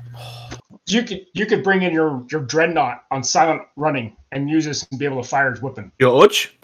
You 0.88 1.02
could 1.02 1.26
you 1.34 1.46
could 1.46 1.64
bring 1.64 1.82
in 1.82 1.92
your 1.92 2.24
your 2.30 2.42
dreadnought 2.42 3.04
on 3.10 3.24
silent 3.24 3.62
running 3.74 4.16
and 4.30 4.48
use 4.48 4.64
this 4.64 4.86
and 4.90 5.00
be 5.00 5.04
able 5.04 5.20
to 5.20 5.28
fire 5.28 5.50
his 5.50 5.60
weapon. 5.60 5.90
George, 6.00 6.56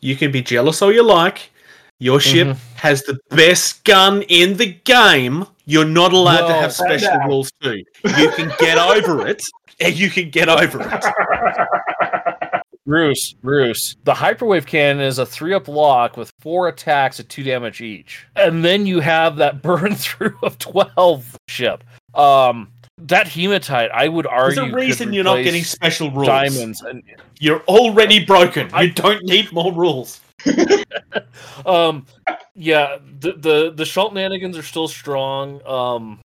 you 0.00 0.16
can 0.16 0.32
be 0.32 0.42
jealous 0.42 0.82
all 0.82 0.92
you 0.92 1.04
like. 1.04 1.52
Your 2.00 2.20
ship 2.20 2.48
Mm-hmm. 2.48 2.76
has 2.76 3.02
the 3.02 3.18
best 3.30 3.84
gun 3.84 4.22
in 4.22 4.56
the 4.56 4.66
game. 4.84 5.44
You're 5.66 5.84
not 5.84 6.12
allowed 6.12 6.46
to 6.46 6.54
have 6.54 6.72
special 6.72 7.18
rules 7.26 7.50
too. 7.60 7.82
You 8.04 8.30
can 8.30 8.52
get 8.58 8.78
over 8.96 9.26
it, 9.26 9.42
and 9.80 9.94
you 9.98 10.08
can 10.08 10.30
get 10.30 10.48
over 10.48 10.80
it. 10.80 11.04
Bruce, 12.86 13.34
Bruce. 13.42 13.96
The 14.04 14.14
hyperwave 14.14 14.64
cannon 14.64 15.04
is 15.04 15.18
a 15.18 15.26
three 15.26 15.52
up 15.52 15.68
lock 15.68 16.16
with 16.16 16.32
four 16.40 16.68
attacks 16.68 17.20
at 17.20 17.28
two 17.28 17.42
damage 17.42 17.82
each. 17.82 18.26
And 18.34 18.64
then 18.64 18.86
you 18.86 19.00
have 19.00 19.36
that 19.36 19.60
burn 19.62 19.94
through 19.94 20.36
of 20.42 20.56
twelve 20.58 21.36
ship. 21.48 21.84
Um 22.14 22.68
that 23.00 23.28
hematite, 23.28 23.90
I 23.92 24.08
would 24.08 24.26
argue. 24.26 24.62
There's 24.62 24.72
a 24.72 24.74
reason 24.74 25.12
you're 25.12 25.22
not 25.22 25.42
getting 25.44 25.62
special 25.64 26.10
rules. 26.10 26.26
diamonds 26.26 26.80
and 26.82 27.02
You're 27.38 27.60
already 27.64 28.24
broken. 28.24 28.70
You 28.80 28.90
don't 28.90 29.22
need 29.24 29.52
more 29.52 29.72
rules. 29.72 30.20
um 31.66 32.06
yeah 32.54 32.98
the 33.20 33.32
the 33.32 33.72
the 33.74 33.84
shenanigans 33.84 34.56
are 34.56 34.62
still 34.62 34.88
strong 34.88 35.60
um 35.66 36.20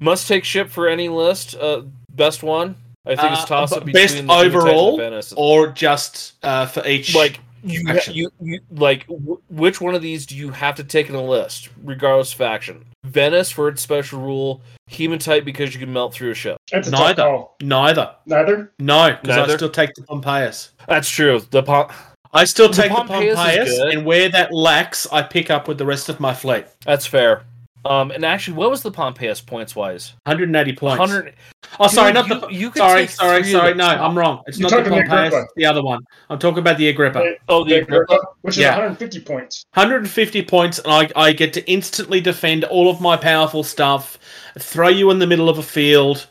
must 0.00 0.28
take 0.28 0.44
ship 0.44 0.68
for 0.68 0.88
any 0.88 1.08
list 1.08 1.54
uh 1.56 1.82
best 2.12 2.42
one 2.42 2.74
i 3.06 3.14
think 3.16 3.32
it's 3.32 3.42
Uh, 3.42 3.46
toss 3.46 3.72
up 3.72 3.84
between 3.84 4.02
best 4.02 4.14
the 4.14 4.20
Hematite 4.22 4.44
and 4.46 4.52
the 4.52 4.58
overall 4.58 4.96
Venice. 4.96 5.32
or 5.36 5.68
just 5.68 6.34
uh, 6.42 6.66
for 6.66 6.86
each. 6.86 7.14
like 7.14 7.40
you, 7.62 7.82
ha- 7.88 8.12
you, 8.12 8.30
you 8.40 8.60
like 8.70 9.06
w- 9.08 9.40
which 9.48 9.80
one 9.80 9.94
of 9.94 10.02
these 10.02 10.24
do 10.26 10.36
you 10.36 10.50
have 10.50 10.74
to 10.76 10.84
take 10.84 11.08
in 11.08 11.14
a 11.14 11.22
list 11.22 11.68
regardless 11.82 12.32
of 12.32 12.38
faction 12.38 12.84
Venice 13.04 13.50
for 13.52 13.68
its 13.68 13.80
special 13.82 14.20
rule, 14.20 14.62
hematite 14.88 15.44
because 15.44 15.72
you 15.72 15.78
can 15.78 15.92
melt 15.92 16.12
through 16.12 16.32
a 16.32 16.34
ship. 16.34 16.56
That's 16.72 16.88
a 16.88 16.90
Neither. 16.90 17.22
call. 17.22 17.56
Neither. 17.62 18.10
Neither. 18.26 18.72
No, 18.80 19.16
because 19.22 19.48
I 19.48 19.54
still 19.56 19.70
take 19.70 19.94
the 19.94 20.02
Pompeius. 20.02 20.70
That's 20.88 21.08
true. 21.08 21.38
The 21.52 21.62
pom- 21.62 21.88
I 22.36 22.44
still 22.44 22.68
take 22.68 22.90
the 22.90 22.96
Pompeius 22.96 23.32
is 23.32 23.36
Pompeius, 23.38 23.92
and 23.94 24.04
where 24.06 24.28
that 24.28 24.52
lacks, 24.52 25.06
I 25.12 25.22
pick 25.22 25.50
up 25.50 25.66
with 25.68 25.78
the 25.78 25.86
rest 25.86 26.08
of 26.08 26.20
my 26.20 26.34
fleet. 26.34 26.66
that's 26.84 27.06
fair. 27.06 27.42
Um, 27.84 28.10
and 28.10 28.24
actually, 28.24 28.56
what 28.56 28.68
was 28.68 28.82
the 28.82 28.90
Pompeius 28.90 29.40
points 29.46 29.76
wise? 29.76 30.14
180 30.24 30.72
points. 30.74 30.98
Hundred. 30.98 31.34
Oh, 31.78 31.86
sorry, 31.86 32.12
Dude, 32.12 32.14
not 32.14 32.28
you- 32.28 32.40
the. 32.40 32.48
you 32.48 32.70
could 32.70 32.78
sorry, 32.80 33.06
sorry, 33.06 33.44
sorry. 33.44 33.74
No, 33.74 33.86
I'm 33.86 34.18
wrong. 34.18 34.42
It's 34.48 34.58
You're 34.58 34.68
not 34.70 34.82
the 34.82 34.90
talking 34.90 35.04
the 35.08 35.14
Pompeius. 35.14 35.46
The 35.54 35.66
other 35.66 35.84
one. 35.84 36.00
I'm 36.28 36.40
talking 36.40 36.58
about 36.58 36.78
the 36.78 36.88
Agrippa. 36.88 37.20
The- 37.20 37.36
Oh, 37.48 37.62
the 37.62 37.74
the 37.74 37.76
Agrippa. 37.82 38.02
Agrippa, 38.14 38.26
which 38.42 38.54
is 38.56 38.62
Yeah. 38.62 38.70
150 38.70 39.20
points. 39.20 39.64
150 39.74 40.42
points, 40.42 40.80
and 40.80 40.92
I, 40.92 41.08
I 41.14 41.32
get 41.32 41.52
to 41.52 41.70
instantly 41.70 42.20
defend 42.20 42.64
all 42.64 42.90
of 42.90 43.00
my 43.00 43.16
powerful 43.16 43.62
stuff, 43.62 44.18
throw 44.58 44.88
you 44.88 45.12
in 45.12 45.20
the 45.20 45.26
middle 45.28 45.48
of 45.48 45.58
a 45.58 45.62
field. 45.62 46.26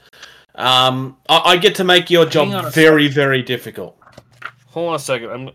Um, 0.55 1.15
I, 1.29 1.37
I 1.53 1.57
get 1.57 1.75
to 1.75 1.85
make 1.85 2.09
your 2.09 2.23
Hang 2.23 2.31
job 2.51 2.65
a 2.65 2.69
very, 2.69 3.07
very 3.07 3.41
difficult. 3.41 3.97
Hold 4.71 4.89
on 4.89 4.95
a 4.95 4.99
second. 4.99 5.29
I'm. 5.29 5.49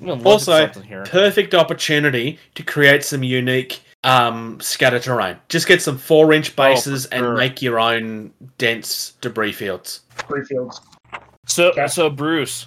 I'm 0.00 0.06
gonna 0.06 0.18
look 0.22 0.26
Also, 0.26 0.66
here. 0.82 1.04
perfect 1.04 1.54
opportunity 1.54 2.38
to 2.54 2.62
create 2.62 3.02
some 3.04 3.22
unique 3.22 3.80
um, 4.04 4.60
scatter 4.60 5.00
terrain. 5.00 5.36
Just 5.48 5.66
get 5.66 5.80
some 5.82 5.96
four 5.98 6.32
inch 6.32 6.50
Oh, 6.50 6.52
for 6.52 6.56
bases 6.74 7.06
and 7.06 7.34
make 7.34 7.62
your 7.62 7.78
own 7.80 8.32
dense 8.58 9.14
debris 9.20 9.52
fields. 9.52 10.02
Three 10.28 10.44
fields. 10.44 10.80
So, 11.46 11.70
Okay. 11.70 11.86
so 11.88 12.10
Bruce, 12.10 12.66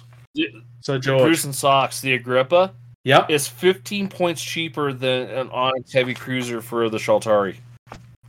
So, 0.80 0.98
George. 0.98 1.22
Bruce 1.22 1.44
and 1.44 1.54
Socks, 1.54 2.00
the 2.00 2.14
Agrippa 2.14 2.72
Yep. 3.04 3.30
is 3.30 3.46
15 3.48 4.08
points 4.08 4.42
cheaper 4.42 4.92
than 4.92 5.30
an 5.30 5.48
Onyx 5.50 5.92
heavy 5.92 6.14
cruiser 6.14 6.60
for 6.60 6.88
the 6.90 6.98
Shaltari. 6.98 7.56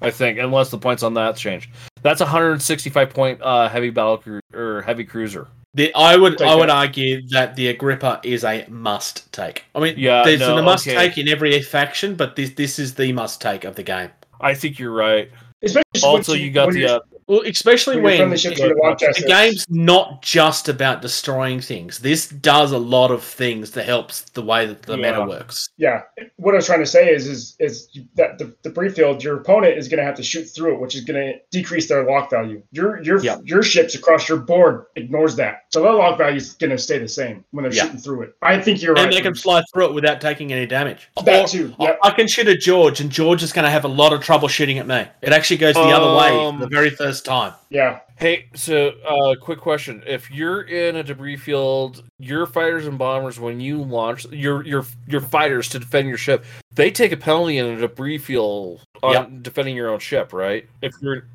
I 0.03 0.09
think, 0.09 0.39
unless 0.39 0.69
the 0.69 0.77
points 0.77 1.03
on 1.03 1.13
that 1.15 1.35
change. 1.35 1.69
That's 2.01 2.21
a 2.21 2.25
165 2.25 3.09
point 3.13 3.41
uh, 3.41 3.67
heavy 3.69 3.89
battle 3.89 4.17
cru- 4.17 4.39
or 4.53 4.81
heavy 4.81 5.03
cruiser. 5.03 5.47
The, 5.73 5.93
I 5.95 6.17
would 6.17 6.37
Take 6.37 6.47
I 6.49 6.55
would 6.55 6.67
that. 6.69 6.75
argue 6.75 7.21
that 7.29 7.55
the 7.55 7.69
Agrippa 7.69 8.19
is 8.23 8.43
a 8.43 8.65
must 8.67 9.31
take. 9.31 9.63
I 9.73 9.79
mean, 9.79 9.95
Yeah, 9.97 10.23
there's 10.23 10.41
no, 10.41 10.57
a 10.57 10.61
must 10.61 10.85
okay. 10.85 10.97
take 10.97 11.17
in 11.17 11.29
every 11.29 11.61
faction, 11.61 12.15
but 12.15 12.35
this 12.35 12.49
this 12.51 12.77
is 12.77 12.95
the 12.95 13.11
must 13.13 13.39
take 13.41 13.63
of 13.63 13.75
the 13.75 13.83
game. 13.83 14.09
I 14.41 14.53
think 14.53 14.79
you're 14.79 14.91
right. 14.93 15.31
Especially 15.63 16.01
Also, 16.03 16.33
when 16.33 16.41
you 16.41 16.51
got 16.51 16.71
the 16.73 16.79
you're- 16.79 16.91
uh, 16.91 16.99
Well, 17.31 17.43
especially 17.45 17.95
when 17.95 18.03
when 18.03 18.17
friendly 18.17 18.37
ships 18.37 18.59
with 18.59 18.71
the 18.71 19.13
the 19.21 19.25
game's 19.25 19.65
not 19.69 20.21
just 20.21 20.67
about 20.67 21.01
destroying 21.01 21.61
things. 21.61 21.99
This 21.99 22.27
does 22.27 22.73
a 22.73 22.77
lot 22.77 23.09
of 23.09 23.23
things 23.23 23.71
that 23.71 23.85
helps 23.85 24.23
the 24.31 24.41
way 24.41 24.65
that 24.65 24.81
the 24.81 24.97
Yeah. 24.97 25.11
meta 25.11 25.25
works. 25.25 25.69
Yeah, 25.77 26.01
what 26.35 26.55
I 26.55 26.57
was 26.57 26.65
trying 26.65 26.81
to 26.81 26.85
say 26.85 27.07
is 27.09 27.27
is 27.27 27.55
is 27.59 27.87
that 28.15 28.37
the 28.37 28.53
debris 28.63 28.89
field, 28.89 29.23
your 29.23 29.37
opponent 29.37 29.77
is 29.77 29.87
going 29.87 29.99
to 29.99 30.03
have 30.03 30.15
to 30.15 30.23
shoot 30.23 30.43
through 30.43 30.73
it, 30.73 30.81
which 30.81 30.93
is 30.93 31.05
going 31.05 31.25
to 31.25 31.39
decrease 31.51 31.87
their 31.87 32.03
lock 32.03 32.29
value. 32.29 32.61
Your 32.73 33.01
your 33.01 33.23
Yeah. 33.23 33.37
your 33.45 33.63
ships 33.63 33.95
across 33.95 34.27
your 34.27 34.39
board 34.39 34.87
ignores 34.97 35.37
that, 35.37 35.61
so 35.69 35.81
their 35.83 35.93
lock 35.93 36.17
value 36.17 36.35
is 36.35 36.55
going 36.55 36.71
to 36.71 36.77
stay 36.77 36.97
the 36.99 37.07
same 37.07 37.45
when 37.51 37.63
they're 37.63 37.73
Yeah. 37.73 37.83
shooting 37.83 37.99
through 37.99 38.23
it. 38.23 38.33
I 38.41 38.59
think 38.59 38.81
you're 38.81 38.91
and 38.95 39.05
right. 39.05 39.13
they 39.13 39.21
can 39.21 39.31
Bruce. 39.31 39.43
fly 39.43 39.63
through 39.73 39.85
it 39.85 39.93
without 39.93 40.19
taking 40.19 40.51
any 40.51 40.65
damage. 40.65 41.07
That 41.23 41.45
Or 41.45 41.47
too, 41.47 41.73
I- 41.79 41.83
yep. 41.85 41.99
I 42.03 42.09
can 42.11 42.27
shoot 42.27 42.49
at 42.49 42.59
George, 42.59 42.99
and 42.99 43.09
George 43.09 43.41
is 43.41 43.53
going 43.53 43.63
to 43.63 43.71
have 43.71 43.85
a 43.85 43.93
lot 44.01 44.11
of 44.11 44.19
trouble 44.21 44.49
shooting 44.49 44.77
at 44.79 44.85
me. 44.85 45.05
It 45.21 45.31
actually 45.31 45.57
goes 45.57 45.75
the 45.75 45.79
other 45.81 46.13
way 46.17 46.37
Um, 46.37 46.59
the 46.59 46.67
very 46.67 46.89
first 46.89 47.20
time. 47.23 47.53
Yeah, 47.69 47.99
Hey, 48.17 48.47
so 48.53 48.89
uh, 49.07 49.35
quick 49.41 49.59
question: 49.59 50.03
If 50.05 50.29
you're 50.29 50.61
in 50.61 50.95
a 50.97 51.03
debris 51.03 51.37
field, 51.37 52.03
your 52.19 52.45
fighters 52.45 52.85
and 52.85 52.97
bombers, 52.97 53.39
when 53.39 53.59
you 53.59 53.81
launch 53.83 54.25
your 54.27 54.63
your 54.65 54.85
your 55.07 55.21
fighters 55.21 55.67
to 55.69 55.79
defend 55.79 56.07
your 56.07 56.17
ship, 56.17 56.43
they 56.73 56.91
take 56.91 57.11
a 57.11 57.17
penalty 57.17 57.57
in 57.57 57.65
a 57.65 57.77
debris 57.77 58.19
field 58.19 58.81
on 59.01 59.13
Yep. 59.13 59.29
defending 59.41 59.75
your 59.75 59.89
own 59.89 59.99
ship, 59.99 60.33
right? 60.33 60.67
If 60.81 60.93
you're 61.01 61.25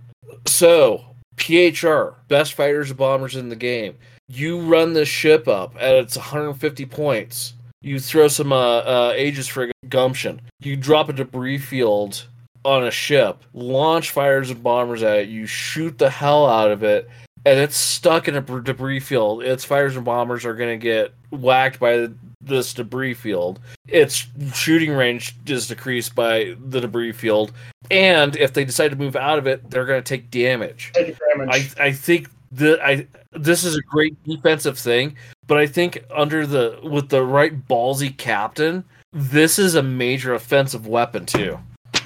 so 0.46 1.04
PHR, 1.36 2.14
best 2.28 2.54
fighters 2.54 2.90
and 2.90 2.98
bombers 2.98 3.36
in 3.36 3.48
the 3.48 3.56
game, 3.56 3.96
you 4.28 4.60
run 4.60 4.92
this 4.92 5.08
ship 5.08 5.48
up 5.48 5.74
at 5.78 5.94
its 5.94 6.16
150 6.16 6.86
points. 6.86 7.54
You 7.82 8.00
throw 8.00 8.26
some 8.28 8.52
uh, 8.52 8.56
uh, 8.78 9.14
Aegis 9.16 9.46
frigate 9.46 9.74
gumption. 9.88 10.40
You 10.60 10.76
drop 10.76 11.08
a 11.08 11.12
debris 11.12 11.58
field 11.58 12.26
on 12.66 12.84
a 12.84 12.90
ship, 12.90 13.42
launch 13.54 14.10
fires 14.10 14.50
and 14.50 14.62
bombers 14.62 15.02
at 15.02 15.18
it, 15.20 15.28
you 15.28 15.46
shoot 15.46 15.96
the 15.98 16.10
hell 16.10 16.46
out 16.46 16.70
of 16.70 16.82
it, 16.82 17.08
and 17.44 17.58
it's 17.60 17.76
stuck 17.76 18.26
in 18.26 18.36
a 18.36 18.40
debris 18.40 19.00
field. 19.00 19.42
Its 19.42 19.64
fires 19.64 19.94
and 19.94 20.04
bombers 20.04 20.44
are 20.44 20.54
going 20.54 20.78
to 20.78 20.82
get 20.82 21.14
whacked 21.30 21.78
by 21.78 22.08
this 22.40 22.74
debris 22.74 23.14
field. 23.14 23.60
Its 23.86 24.26
shooting 24.52 24.92
range 24.92 25.36
is 25.46 25.68
decreased 25.68 26.14
by 26.14 26.56
the 26.66 26.80
debris 26.80 27.12
field, 27.12 27.52
and 27.90 28.36
if 28.36 28.52
they 28.52 28.64
decide 28.64 28.90
to 28.90 28.96
move 28.96 29.14
out 29.14 29.38
of 29.38 29.46
it, 29.46 29.70
they're 29.70 29.86
going 29.86 30.02
to 30.02 30.08
take 30.08 30.30
damage. 30.30 30.90
take 30.94 31.16
damage. 31.30 31.76
I 31.78 31.84
I 31.84 31.92
think 31.92 32.28
the 32.50 32.84
I 32.84 33.06
this 33.32 33.62
is 33.64 33.76
a 33.76 33.82
great 33.82 34.22
defensive 34.24 34.78
thing, 34.78 35.16
but 35.46 35.56
I 35.58 35.66
think 35.66 36.04
under 36.14 36.46
the 36.46 36.80
with 36.82 37.10
the 37.10 37.22
right 37.22 37.66
ballsy 37.68 38.16
captain, 38.16 38.84
this 39.12 39.58
is 39.58 39.76
a 39.76 39.82
major 39.82 40.34
offensive 40.34 40.86
weapon 40.86 41.26
too. 41.26 41.58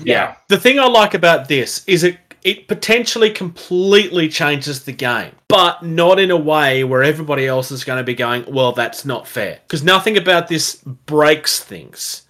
Yeah, 0.05 0.37
The 0.49 0.59
thing 0.59 0.79
I 0.79 0.87
like 0.87 1.15
about 1.15 1.49
this 1.49 1.85
is 1.87 2.05
it 2.05 2.19
it 2.43 2.69
potentially 2.69 3.31
completely 3.31 4.29
changes 4.29 4.85
the 4.85 4.93
game, 4.93 5.33
but 5.49 5.83
not 5.83 6.19
in 6.19 6.31
a 6.31 6.37
way 6.37 6.85
where 6.85 7.03
everybody 7.03 7.47
else 7.47 7.71
is 7.71 7.85
going 7.85 7.99
to 7.99 8.05
be 8.05 8.15
going, 8.15 8.45
well, 8.49 8.73
that's 8.73 9.05
not 9.05 9.29
fair. 9.29 9.59
Because 9.67 9.83
nothing 9.83 10.17
about 10.17 10.49
this 10.49 10.77
breaks 10.77 11.63
things. 11.63 12.23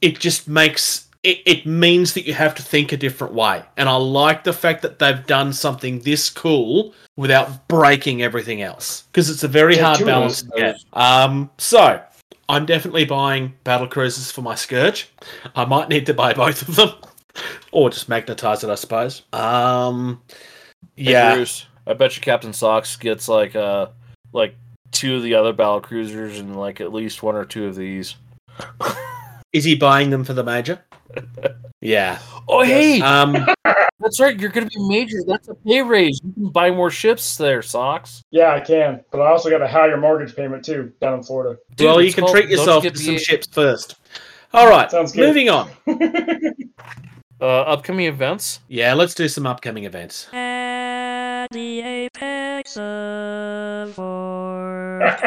It 0.00 0.18
just 0.18 0.48
makes 0.48 1.08
it, 1.22 1.40
it 1.46 1.66
means 1.66 2.12
that 2.14 2.26
you 2.26 2.34
have 2.34 2.54
to 2.54 2.62
think 2.62 2.92
a 2.92 2.96
different 2.96 3.32
way. 3.32 3.62
And 3.76 3.88
I 3.88 3.96
like 3.96 4.44
the 4.44 4.52
fact 4.52 4.82
that 4.82 4.98
they've 4.98 5.26
done 5.26 5.52
something 5.52 6.00
this 6.00 6.28
cool 6.28 6.94
without 7.16 7.66
breaking 7.66 8.22
everything 8.22 8.60
else. 8.60 9.04
Because 9.10 9.30
it's 9.30 9.42
a 9.42 9.48
very 9.48 9.76
Yeah, 9.76 9.94
hard 9.94 10.04
balance 10.04 10.42
to 10.42 10.50
get. 10.54 10.76
Um, 10.92 11.50
so 11.56 12.02
I'm 12.48 12.66
definitely 12.66 13.04
buying 13.04 13.54
battle 13.64 13.86
cruisers 13.88 14.30
for 14.30 14.42
my 14.42 14.54
Scourge. 14.54 15.08
I 15.56 15.64
might 15.64 15.88
need 15.88 16.06
to 16.06 16.14
buy 16.14 16.32
both 16.34 16.68
of 16.68 16.76
them. 16.76 16.90
Or 17.72 17.90
just 17.90 18.08
magnetize 18.08 18.62
it, 18.62 18.70
I 18.70 18.74
suppose. 18.76 19.22
Um 19.32 20.22
Hey, 20.96 21.12
Yeah. 21.12 21.34
Bruce, 21.34 21.66
I 21.86 21.94
bet 21.94 22.14
you 22.16 22.22
Captain 22.22 22.52
Socks 22.52 22.96
gets 22.96 23.28
like 23.28 23.56
uh 23.56 23.88
like 24.32 24.54
two 24.92 25.16
of 25.16 25.22
the 25.22 25.34
other 25.34 25.52
battle 25.52 25.80
cruisers 25.80 26.38
and 26.38 26.56
like 26.56 26.80
at 26.80 26.92
least 26.92 27.22
one 27.22 27.34
or 27.34 27.44
two 27.44 27.66
of 27.66 27.74
these. 27.74 28.14
Is 29.52 29.64
he 29.64 29.74
buying 29.74 30.10
them 30.10 30.24
for 30.24 30.32
the 30.32 30.44
major? 30.44 30.80
Yeah. 31.80 32.18
Oh 32.48 32.62
hey, 32.62 33.00
Um 33.00 33.46
that's 34.00 34.20
right. 34.20 34.38
You're 34.38 34.50
gonna 34.50 34.66
be 34.66 34.88
major. 34.88 35.18
That's 35.26 35.48
a 35.48 35.54
pay 35.54 35.82
raise. 35.82 36.20
You 36.24 36.32
can 36.32 36.48
buy 36.50 36.70
more 36.70 36.90
ships 36.90 37.36
there, 37.36 37.62
Socks. 37.62 38.22
yeah, 38.30 38.52
I 38.52 38.60
can, 38.60 39.02
but 39.10 39.20
I 39.20 39.30
also 39.30 39.50
got 39.50 39.62
a 39.62 39.68
higher 39.68 39.96
mortgage 39.96 40.34
payment 40.36 40.64
too 40.64 40.92
down 41.00 41.14
in 41.14 41.22
Florida. 41.22 41.58
Dude, 41.76 41.86
well, 41.86 42.02
you 42.02 42.12
can 42.12 42.24
called- 42.24 42.32
treat 42.36 42.42
don't 42.42 42.50
you 42.52 42.56
yourself 42.58 42.82
to 42.84 42.96
some 42.96 43.14
the- 43.14 43.20
ships 43.20 43.46
first. 43.50 43.96
All 44.52 44.68
right. 44.68 44.90
Sounds 44.90 45.12
good. 45.12 45.26
Moving 45.28 45.48
on. 45.50 45.70
Uh, 47.40 47.62
upcoming 47.62 48.06
events. 48.06 48.60
Yeah, 48.68 48.94
let's 48.94 49.12
do 49.12 49.28
some 49.28 49.44
upcoming 49.44 49.84
events. 49.84 50.28
At 50.32 51.48
the 51.50 51.80
apex 51.80 52.76
of 52.76 53.92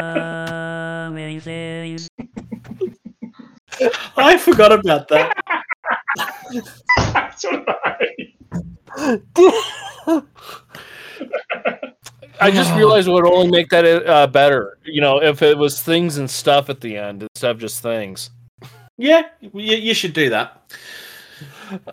forthcoming 0.08 1.38
days. 1.40 2.08
I 4.16 4.36
forgot 4.38 4.72
about 4.72 5.06
that. 5.08 5.36
So 7.36 7.50
did 7.50 7.68
I. 7.84 7.98
I 12.40 12.50
just 12.50 12.74
realized 12.74 13.08
it 13.08 13.12
would 13.12 13.26
only 13.26 13.50
make 13.50 13.68
that 13.70 13.84
uh, 14.06 14.26
better. 14.26 14.78
You 14.84 15.00
know, 15.00 15.20
if 15.22 15.42
it 15.42 15.58
was 15.58 15.82
things 15.82 16.18
and 16.18 16.30
stuff 16.30 16.70
at 16.70 16.80
the 16.80 16.96
end 16.96 17.22
instead 17.22 17.50
of 17.50 17.58
just 17.58 17.82
things. 17.82 18.30
Yeah, 18.96 19.22
you, 19.40 19.50
you 19.52 19.94
should 19.94 20.12
do 20.12 20.30
that. 20.30 20.72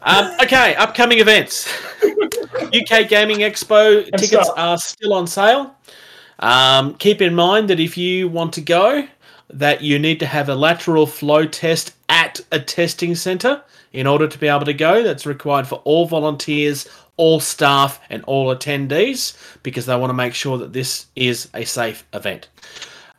Um, 0.02 0.32
okay, 0.42 0.76
upcoming 0.76 1.20
events. 1.20 1.72
UK 2.74 3.08
Gaming 3.08 3.40
Expo 3.40 4.04
And 4.04 4.14
tickets 4.14 4.46
stuff. 4.48 4.54
are 4.58 4.78
still 4.78 5.14
on 5.14 5.28
sale. 5.28 5.76
Um, 6.40 6.96
keep 6.96 7.22
in 7.22 7.36
mind 7.36 7.70
that 7.70 7.80
if 7.80 7.98
you 7.98 8.28
want 8.28 8.54
to 8.54 8.62
go, 8.62 9.08
that 9.50 9.82
you 9.82 10.00
need 10.00 10.20
to 10.20 10.26
have 10.26 10.50
a 10.50 10.56
lateral 10.56 11.06
flow 11.06 11.46
test 11.46 11.94
at 12.10 12.40
a 12.52 12.60
testing 12.60 13.16
centre 13.16 13.64
in 13.96 14.06
order 14.08 14.28
to 14.28 14.38
be 14.38 14.48
able 14.48 14.66
to 14.66 14.74
go. 14.74 15.02
That's 15.02 15.26
required 15.26 15.68
for 15.68 15.76
all 15.86 16.06
volunteers, 16.06 16.88
all 17.18 17.40
staff, 17.40 18.00
and 18.10 18.24
all 18.26 18.54
attendees 18.54 19.36
because 19.64 19.86
they 19.86 19.96
want 19.96 20.10
to 20.10 20.16
make 20.16 20.34
sure 20.34 20.58
that 20.58 20.74
this 20.74 21.08
is 21.16 21.50
a 21.54 21.64
safe 21.64 22.06
event. 22.14 22.50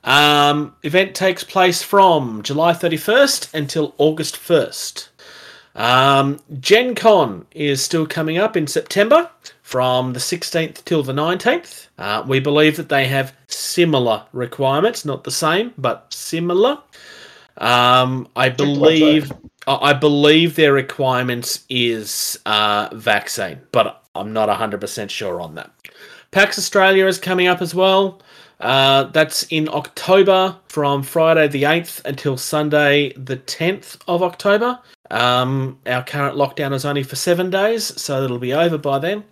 Um, 0.04 0.76
event 0.82 1.16
takes 1.16 1.42
place 1.42 1.82
from 1.82 2.42
July 2.42 2.72
31st 2.74 3.54
until 3.54 3.94
August 3.98 4.36
1st. 4.36 5.08
Um, 5.74 6.40
Gen 6.60 6.94
Con 6.94 7.46
is 7.52 7.82
still 7.82 8.06
coming 8.06 8.38
up 8.38 8.56
in 8.56 8.66
September 8.66 9.30
from 9.62 10.12
the 10.12 10.20
16th 10.20 10.84
till 10.84 11.02
the 11.02 11.12
19th. 11.12 11.88
Uh, 11.98 12.22
we 12.26 12.38
believe 12.38 12.76
that 12.76 12.88
they 12.88 13.06
have 13.06 13.34
similar 13.48 14.24
requirements, 14.32 15.04
not 15.04 15.24
the 15.24 15.30
same, 15.30 15.74
but 15.76 16.12
similar. 16.12 16.78
Um, 17.58 18.28
I 18.36 18.50
believe 18.50 19.32
I 19.66 19.92
believe 19.92 20.54
their 20.54 20.72
requirements 20.72 21.64
is 21.68 22.38
uh, 22.46 22.88
vaccine, 22.92 23.60
but 23.72 24.04
I'm 24.14 24.32
not 24.32 24.48
100% 24.48 25.10
sure 25.10 25.40
on 25.40 25.56
that. 25.56 25.70
PAX 26.30 26.58
Australia 26.58 27.06
is 27.06 27.18
coming 27.18 27.48
up 27.48 27.60
as 27.60 27.74
well. 27.74 28.20
Uh, 28.60 29.04
that's 29.04 29.42
in 29.44 29.68
October 29.68 30.56
from 30.68 31.02
Friday 31.02 31.46
the 31.48 31.64
8th 31.64 32.04
until 32.04 32.36
Sunday 32.36 33.12
the 33.12 33.36
10th 33.36 33.98
of 34.08 34.22
October. 34.22 34.78
Um, 35.10 35.78
our 35.86 36.02
current 36.02 36.36
lockdown 36.36 36.72
is 36.72 36.84
only 36.84 37.02
for 37.02 37.16
seven 37.16 37.50
days, 37.50 38.00
so 38.00 38.22
it'll 38.22 38.38
be 38.38 38.54
over 38.54 38.78
by 38.78 38.98
then. 38.98 39.24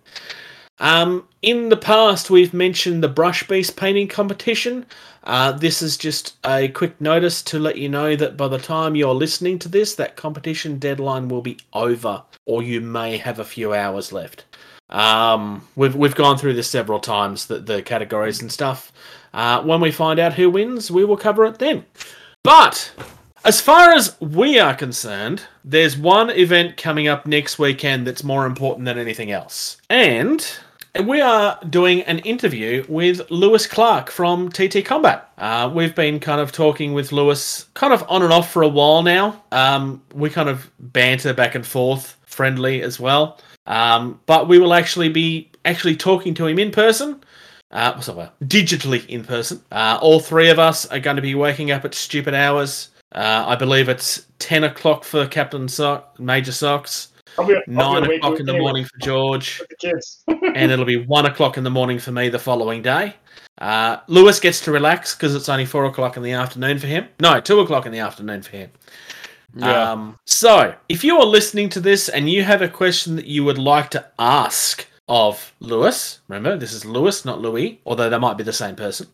Um, 0.79 1.27
in 1.41 1.69
the 1.69 1.77
past, 1.77 2.29
we've 2.29 2.53
mentioned 2.53 3.01
the 3.01 3.07
Brush 3.07 3.47
Beast 3.47 3.77
painting 3.77 4.07
competition. 4.07 4.85
Uh, 5.25 5.51
this 5.51 5.81
is 5.81 5.97
just 5.97 6.37
a 6.45 6.67
quick 6.67 6.99
notice 7.01 7.41
to 7.41 7.59
let 7.59 7.77
you 7.77 7.89
know 7.89 8.15
that 8.15 8.37
by 8.37 8.47
the 8.47 8.59
time 8.59 8.95
you're 8.95 9.13
listening 9.13 9.57
to 9.59 9.69
this, 9.69 9.95
that 9.95 10.15
competition 10.15 10.77
deadline 10.77 11.27
will 11.27 11.41
be 11.41 11.57
over, 11.73 12.23
or 12.45 12.61
you 12.61 12.79
may 12.79 13.17
have 13.17 13.39
a 13.39 13.45
few 13.45 13.73
hours 13.73 14.11
left. 14.11 14.45
Um, 14.89 15.67
we've 15.75 15.95
we've 15.95 16.15
gone 16.15 16.37
through 16.37 16.53
this 16.53 16.69
several 16.69 16.99
times, 16.99 17.47
the, 17.47 17.59
the 17.59 17.81
categories 17.81 18.41
and 18.41 18.51
stuff. 18.51 18.91
Uh, 19.33 19.61
when 19.63 19.81
we 19.81 19.91
find 19.91 20.19
out 20.19 20.33
who 20.33 20.49
wins, 20.49 20.91
we 20.91 21.03
will 21.03 21.17
cover 21.17 21.43
it 21.45 21.57
then. 21.57 21.85
But 22.43 22.91
as 23.43 23.59
far 23.59 23.91
as 23.91 24.19
we 24.21 24.59
are 24.59 24.75
concerned, 24.75 25.43
there's 25.63 25.97
one 25.97 26.29
event 26.29 26.77
coming 26.77 27.07
up 27.07 27.25
next 27.25 27.57
weekend 27.57 28.05
that's 28.05 28.23
more 28.23 28.45
important 28.45 28.85
than 28.85 28.99
anything 28.99 29.31
else. 29.31 29.77
And 29.89 30.47
we 31.03 31.19
are 31.21 31.59
doing 31.69 32.01
an 32.03 32.19
interview 32.19 32.85
with 32.87 33.29
Lewis 33.29 33.67
Clark 33.67 34.09
from 34.09 34.49
TT 34.49 34.85
Combat. 34.85 35.29
Uh, 35.37 35.69
we've 35.73 35.95
been 35.95 36.19
kind 36.19 36.39
of 36.39 36.51
talking 36.51 36.93
with 36.93 37.11
Lewis 37.11 37.65
kind 37.73 37.93
of 37.93 38.03
on 38.07 38.21
and 38.21 38.31
off 38.31 38.51
for 38.51 38.61
a 38.61 38.67
while 38.67 39.03
now. 39.03 39.43
Um, 39.51 40.01
we 40.13 40.29
kind 40.29 40.47
of 40.47 40.69
banter 40.79 41.33
back 41.33 41.55
and 41.55 41.65
forth, 41.65 42.17
friendly 42.25 42.81
as 42.81 42.99
well. 42.99 43.39
Um, 43.65 44.19
but 44.25 44.47
we 44.47 44.59
will 44.59 44.73
actually 44.73 45.09
be 45.09 45.51
actually 45.65 45.95
talking 45.95 46.33
to 46.35 46.47
him 46.47 46.59
in 46.59 46.71
person. 46.71 47.23
Uh, 47.71 47.99
so, 47.99 48.13
well, 48.13 48.31
digitally 48.43 49.05
in 49.07 49.23
person. 49.23 49.61
Uh, 49.71 49.97
all 50.01 50.19
three 50.19 50.49
of 50.49 50.59
us 50.59 50.85
are 50.85 50.99
going 50.99 51.15
to 51.17 51.21
be 51.21 51.35
waking 51.35 51.71
up 51.71 51.83
at 51.83 51.93
stupid 51.93 52.33
hours. 52.33 52.89
Uh, 53.11 53.43
I 53.47 53.55
believe 53.55 53.89
it's 53.89 54.25
10 54.39 54.63
o'clock 54.63 55.03
for 55.03 55.27
Captain 55.27 55.67
Sock, 55.67 56.19
Major 56.19 56.51
Socks, 56.51 57.09
I'll 57.37 57.45
be, 57.45 57.55
I'll 57.55 58.01
9 58.01 58.11
o'clock 58.11 58.39
in 58.39 58.45
the 58.45 58.53
anyway 58.53 58.63
morning 58.63 58.85
for 58.85 58.97
George, 58.99 59.59
with 59.59 59.69
the 59.69 59.75
kids. 59.75 60.23
and 60.27 60.71
it'll 60.71 60.85
be 60.85 61.05
1 61.05 61.25
o'clock 61.25 61.57
in 61.57 61.63
the 61.63 61.69
morning 61.69 61.99
for 61.99 62.11
me 62.11 62.29
the 62.29 62.39
following 62.39 62.81
day. 62.81 63.15
Uh, 63.57 63.97
Lewis 64.07 64.39
gets 64.39 64.61
to 64.61 64.71
relax 64.71 65.15
because 65.15 65.35
it's 65.35 65.49
only 65.49 65.65
4 65.65 65.85
o'clock 65.85 66.17
in 66.17 66.23
the 66.23 66.31
afternoon 66.31 66.79
for 66.79 66.87
him. 66.87 67.07
No, 67.19 67.39
2 67.39 67.59
o'clock 67.59 67.85
in 67.85 67.91
the 67.91 67.99
afternoon 67.99 68.41
for 68.41 68.51
him. 68.51 68.71
Yeah. 69.55 69.91
Um, 69.91 70.19
so, 70.25 70.75
if 70.89 71.03
you 71.03 71.17
are 71.17 71.25
listening 71.25 71.69
to 71.69 71.79
this 71.79 72.09
and 72.09 72.29
you 72.29 72.43
have 72.43 72.61
a 72.61 72.67
question 72.67 73.15
that 73.15 73.25
you 73.25 73.43
would 73.45 73.57
like 73.57 73.89
to 73.91 74.05
ask 74.19 74.85
of 75.07 75.53
Lewis, 75.59 76.19
remember 76.27 76.57
this 76.57 76.73
is 76.73 76.83
Lewis, 76.83 77.23
not 77.23 77.39
Louis, 77.39 77.79
although 77.85 78.09
they 78.09 78.17
might 78.17 78.37
be 78.37 78.43
the 78.43 78.51
same 78.51 78.75
person, 78.75 79.07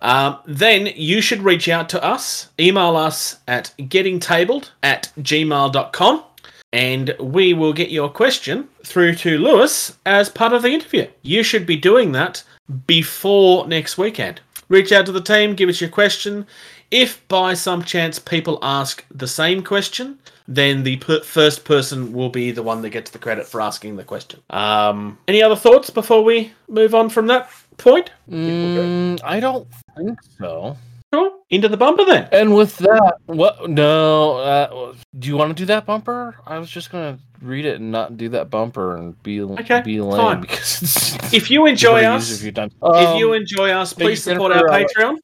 um, 0.00 0.38
then 0.46 0.86
you 0.94 1.20
should 1.20 1.42
reach 1.42 1.68
out 1.68 1.88
to 1.90 2.02
us. 2.02 2.48
Email 2.58 2.96
us 2.96 3.38
at 3.48 3.74
gettingtabled 3.78 4.70
at 4.82 5.12
gmail.com 5.18 6.24
and 6.72 7.14
we 7.18 7.54
will 7.54 7.72
get 7.72 7.90
your 7.90 8.08
question 8.08 8.68
through 8.84 9.14
to 9.14 9.38
Lewis 9.38 9.96
as 10.04 10.28
part 10.28 10.52
of 10.52 10.62
the 10.62 10.70
interview. 10.70 11.06
You 11.22 11.42
should 11.42 11.66
be 11.66 11.76
doing 11.76 12.12
that 12.12 12.42
before 12.86 13.66
next 13.66 13.96
weekend. 13.96 14.40
Reach 14.68 14.92
out 14.92 15.06
to 15.06 15.12
the 15.12 15.20
team, 15.20 15.54
give 15.54 15.68
us 15.68 15.80
your 15.80 15.90
question. 15.90 16.46
If 16.90 17.26
by 17.28 17.54
some 17.54 17.82
chance 17.82 18.18
people 18.18 18.58
ask 18.62 19.04
the 19.10 19.26
same 19.26 19.62
question, 19.62 20.18
then 20.48 20.82
the 20.82 20.96
per- 20.96 21.22
first 21.22 21.64
person 21.64 22.12
will 22.12 22.28
be 22.28 22.50
the 22.50 22.62
one 22.62 22.82
that 22.82 22.90
gets 22.90 23.10
the 23.10 23.18
credit 23.18 23.46
for 23.46 23.60
asking 23.60 23.96
the 23.96 24.04
question. 24.04 24.40
Um, 24.50 25.18
any 25.26 25.42
other 25.42 25.56
thoughts 25.56 25.90
before 25.90 26.22
we 26.22 26.52
move 26.68 26.94
on 26.94 27.08
from 27.08 27.26
that 27.28 27.50
point? 27.76 28.10
Mm, 28.30 29.20
I 29.24 29.40
don't 29.40 29.66
think 29.96 30.18
so. 30.38 30.76
Cool. 31.16 31.38
Into 31.48 31.68
the 31.68 31.76
bumper 31.78 32.04
then. 32.04 32.28
And 32.32 32.54
with 32.54 32.76
that, 32.78 33.14
what? 33.26 33.70
No. 33.70 34.36
Uh, 34.38 34.94
do 35.18 35.28
you 35.28 35.36
want 35.36 35.56
to 35.56 35.62
do 35.62 35.64
that 35.66 35.86
bumper? 35.86 36.36
I 36.46 36.58
was 36.58 36.68
just 36.68 36.90
gonna 36.90 37.18
read 37.40 37.64
it 37.64 37.80
and 37.80 37.90
not 37.90 38.16
do 38.18 38.28
that 38.30 38.50
bumper 38.50 38.96
and 38.96 39.20
be 39.22 39.40
Okay, 39.40 39.80
be 39.82 40.00
lame 40.00 40.16
fine. 40.16 40.40
because 40.42 40.82
it's, 40.82 41.16
If 41.32 41.50
you 41.50 41.64
enjoy 41.66 42.04
us, 42.04 42.42
If, 42.42 42.56
if 42.58 42.72
Um, 42.82 43.16
you 43.16 43.32
enjoy 43.32 43.70
us, 43.70 43.92
please 43.94 44.22
support 44.22 44.52
our 44.52 44.66
Jennifer. 44.68 44.92
Patreon. 44.94 45.16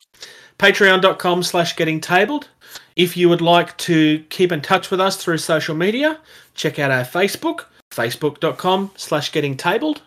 Patreon.com 0.58 1.42
slash 1.42 1.76
getting 1.76 2.00
tabled. 2.00 2.48
If 2.96 3.16
you 3.16 3.28
would 3.28 3.40
like 3.42 3.76
to 3.78 4.20
keep 4.30 4.52
in 4.52 4.60
touch 4.60 4.90
with 4.90 5.00
us 5.00 5.16
through 5.16 5.38
social 5.38 5.74
media, 5.74 6.20
check 6.54 6.78
out 6.78 6.90
our 6.90 7.04
Facebook, 7.04 7.64
facebook.com 7.90 8.92
slash 8.96 9.32
getting 9.32 9.56
tabled. 9.56 10.02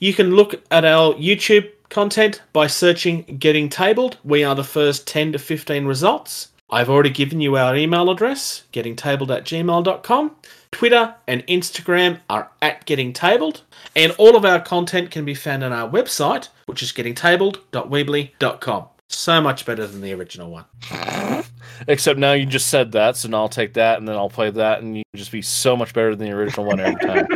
You 0.00 0.14
can 0.14 0.34
look 0.34 0.54
at 0.70 0.84
our 0.84 1.14
YouTube 1.14 1.68
content 1.90 2.40
by 2.52 2.66
searching 2.66 3.22
Getting 3.38 3.68
Tabled. 3.68 4.16
We 4.24 4.42
are 4.44 4.54
the 4.54 4.64
first 4.64 5.06
10 5.06 5.32
to 5.32 5.38
15 5.38 5.84
results. 5.84 6.48
I've 6.70 6.88
already 6.88 7.10
given 7.10 7.40
you 7.40 7.56
our 7.56 7.76
email 7.76 8.08
address, 8.10 8.62
gettingtabled 8.72 9.36
at 9.36 9.44
gmail.com. 9.44 10.36
Twitter 10.70 11.16
and 11.26 11.44
Instagram 11.48 12.20
are 12.30 12.50
at 12.62 12.86
Getting 12.86 13.12
Tabled. 13.12 13.62
And 13.96 14.12
all 14.18 14.36
of 14.36 14.44
our 14.44 14.60
content 14.60 15.10
can 15.10 15.24
be 15.24 15.34
found 15.34 15.64
on 15.64 15.72
our 15.72 15.90
website, 15.90 16.48
which 16.66 16.82
is 16.82 16.92
gettingtabled.weebly.com. 16.92 18.86
So 19.08 19.40
much 19.40 19.66
better 19.66 19.88
than 19.88 20.00
the 20.00 20.12
original 20.12 20.50
one. 20.50 20.64
except 21.88 22.20
now 22.20 22.32
you 22.34 22.46
just 22.46 22.68
said 22.68 22.92
that, 22.92 23.16
so 23.16 23.28
now 23.28 23.38
I'll 23.38 23.48
take 23.48 23.74
that 23.74 23.98
and 23.98 24.06
then 24.06 24.14
I'll 24.14 24.30
play 24.30 24.50
that, 24.50 24.82
and 24.82 24.96
you 24.96 25.02
just 25.16 25.32
be 25.32 25.42
so 25.42 25.76
much 25.76 25.92
better 25.92 26.14
than 26.14 26.28
the 26.28 26.32
original 26.32 26.66
one 26.66 26.78
every 26.78 27.00
time. 27.00 27.26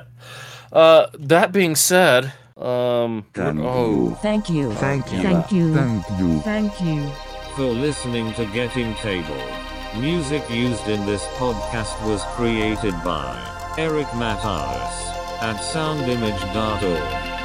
uh, 0.76 1.06
that 1.18 1.52
being 1.52 1.74
said, 1.74 2.32
um, 2.56 3.24
Thank 3.32 3.60
oh, 3.60 4.10
Thank 4.22 4.50
you. 4.50 4.72
Thank 4.74 5.12
you. 5.12 5.22
Thank 5.22 5.52
you. 5.52 5.74
Thank 5.74 6.04
you. 6.18 6.40
Thank 6.40 6.80
you. 6.82 7.10
For 7.54 7.64
listening 7.64 8.32
to 8.34 8.44
Getting 8.46 8.94
Table. 8.96 9.42
Music 9.98 10.42
used 10.50 10.86
in 10.88 11.06
this 11.06 11.24
podcast 11.38 11.96
was 12.06 12.22
created 12.36 12.92
by 13.02 13.34
Eric 13.78 14.06
Matheson 14.14 15.16
at 15.40 15.56
soundimage.org. 15.56 17.35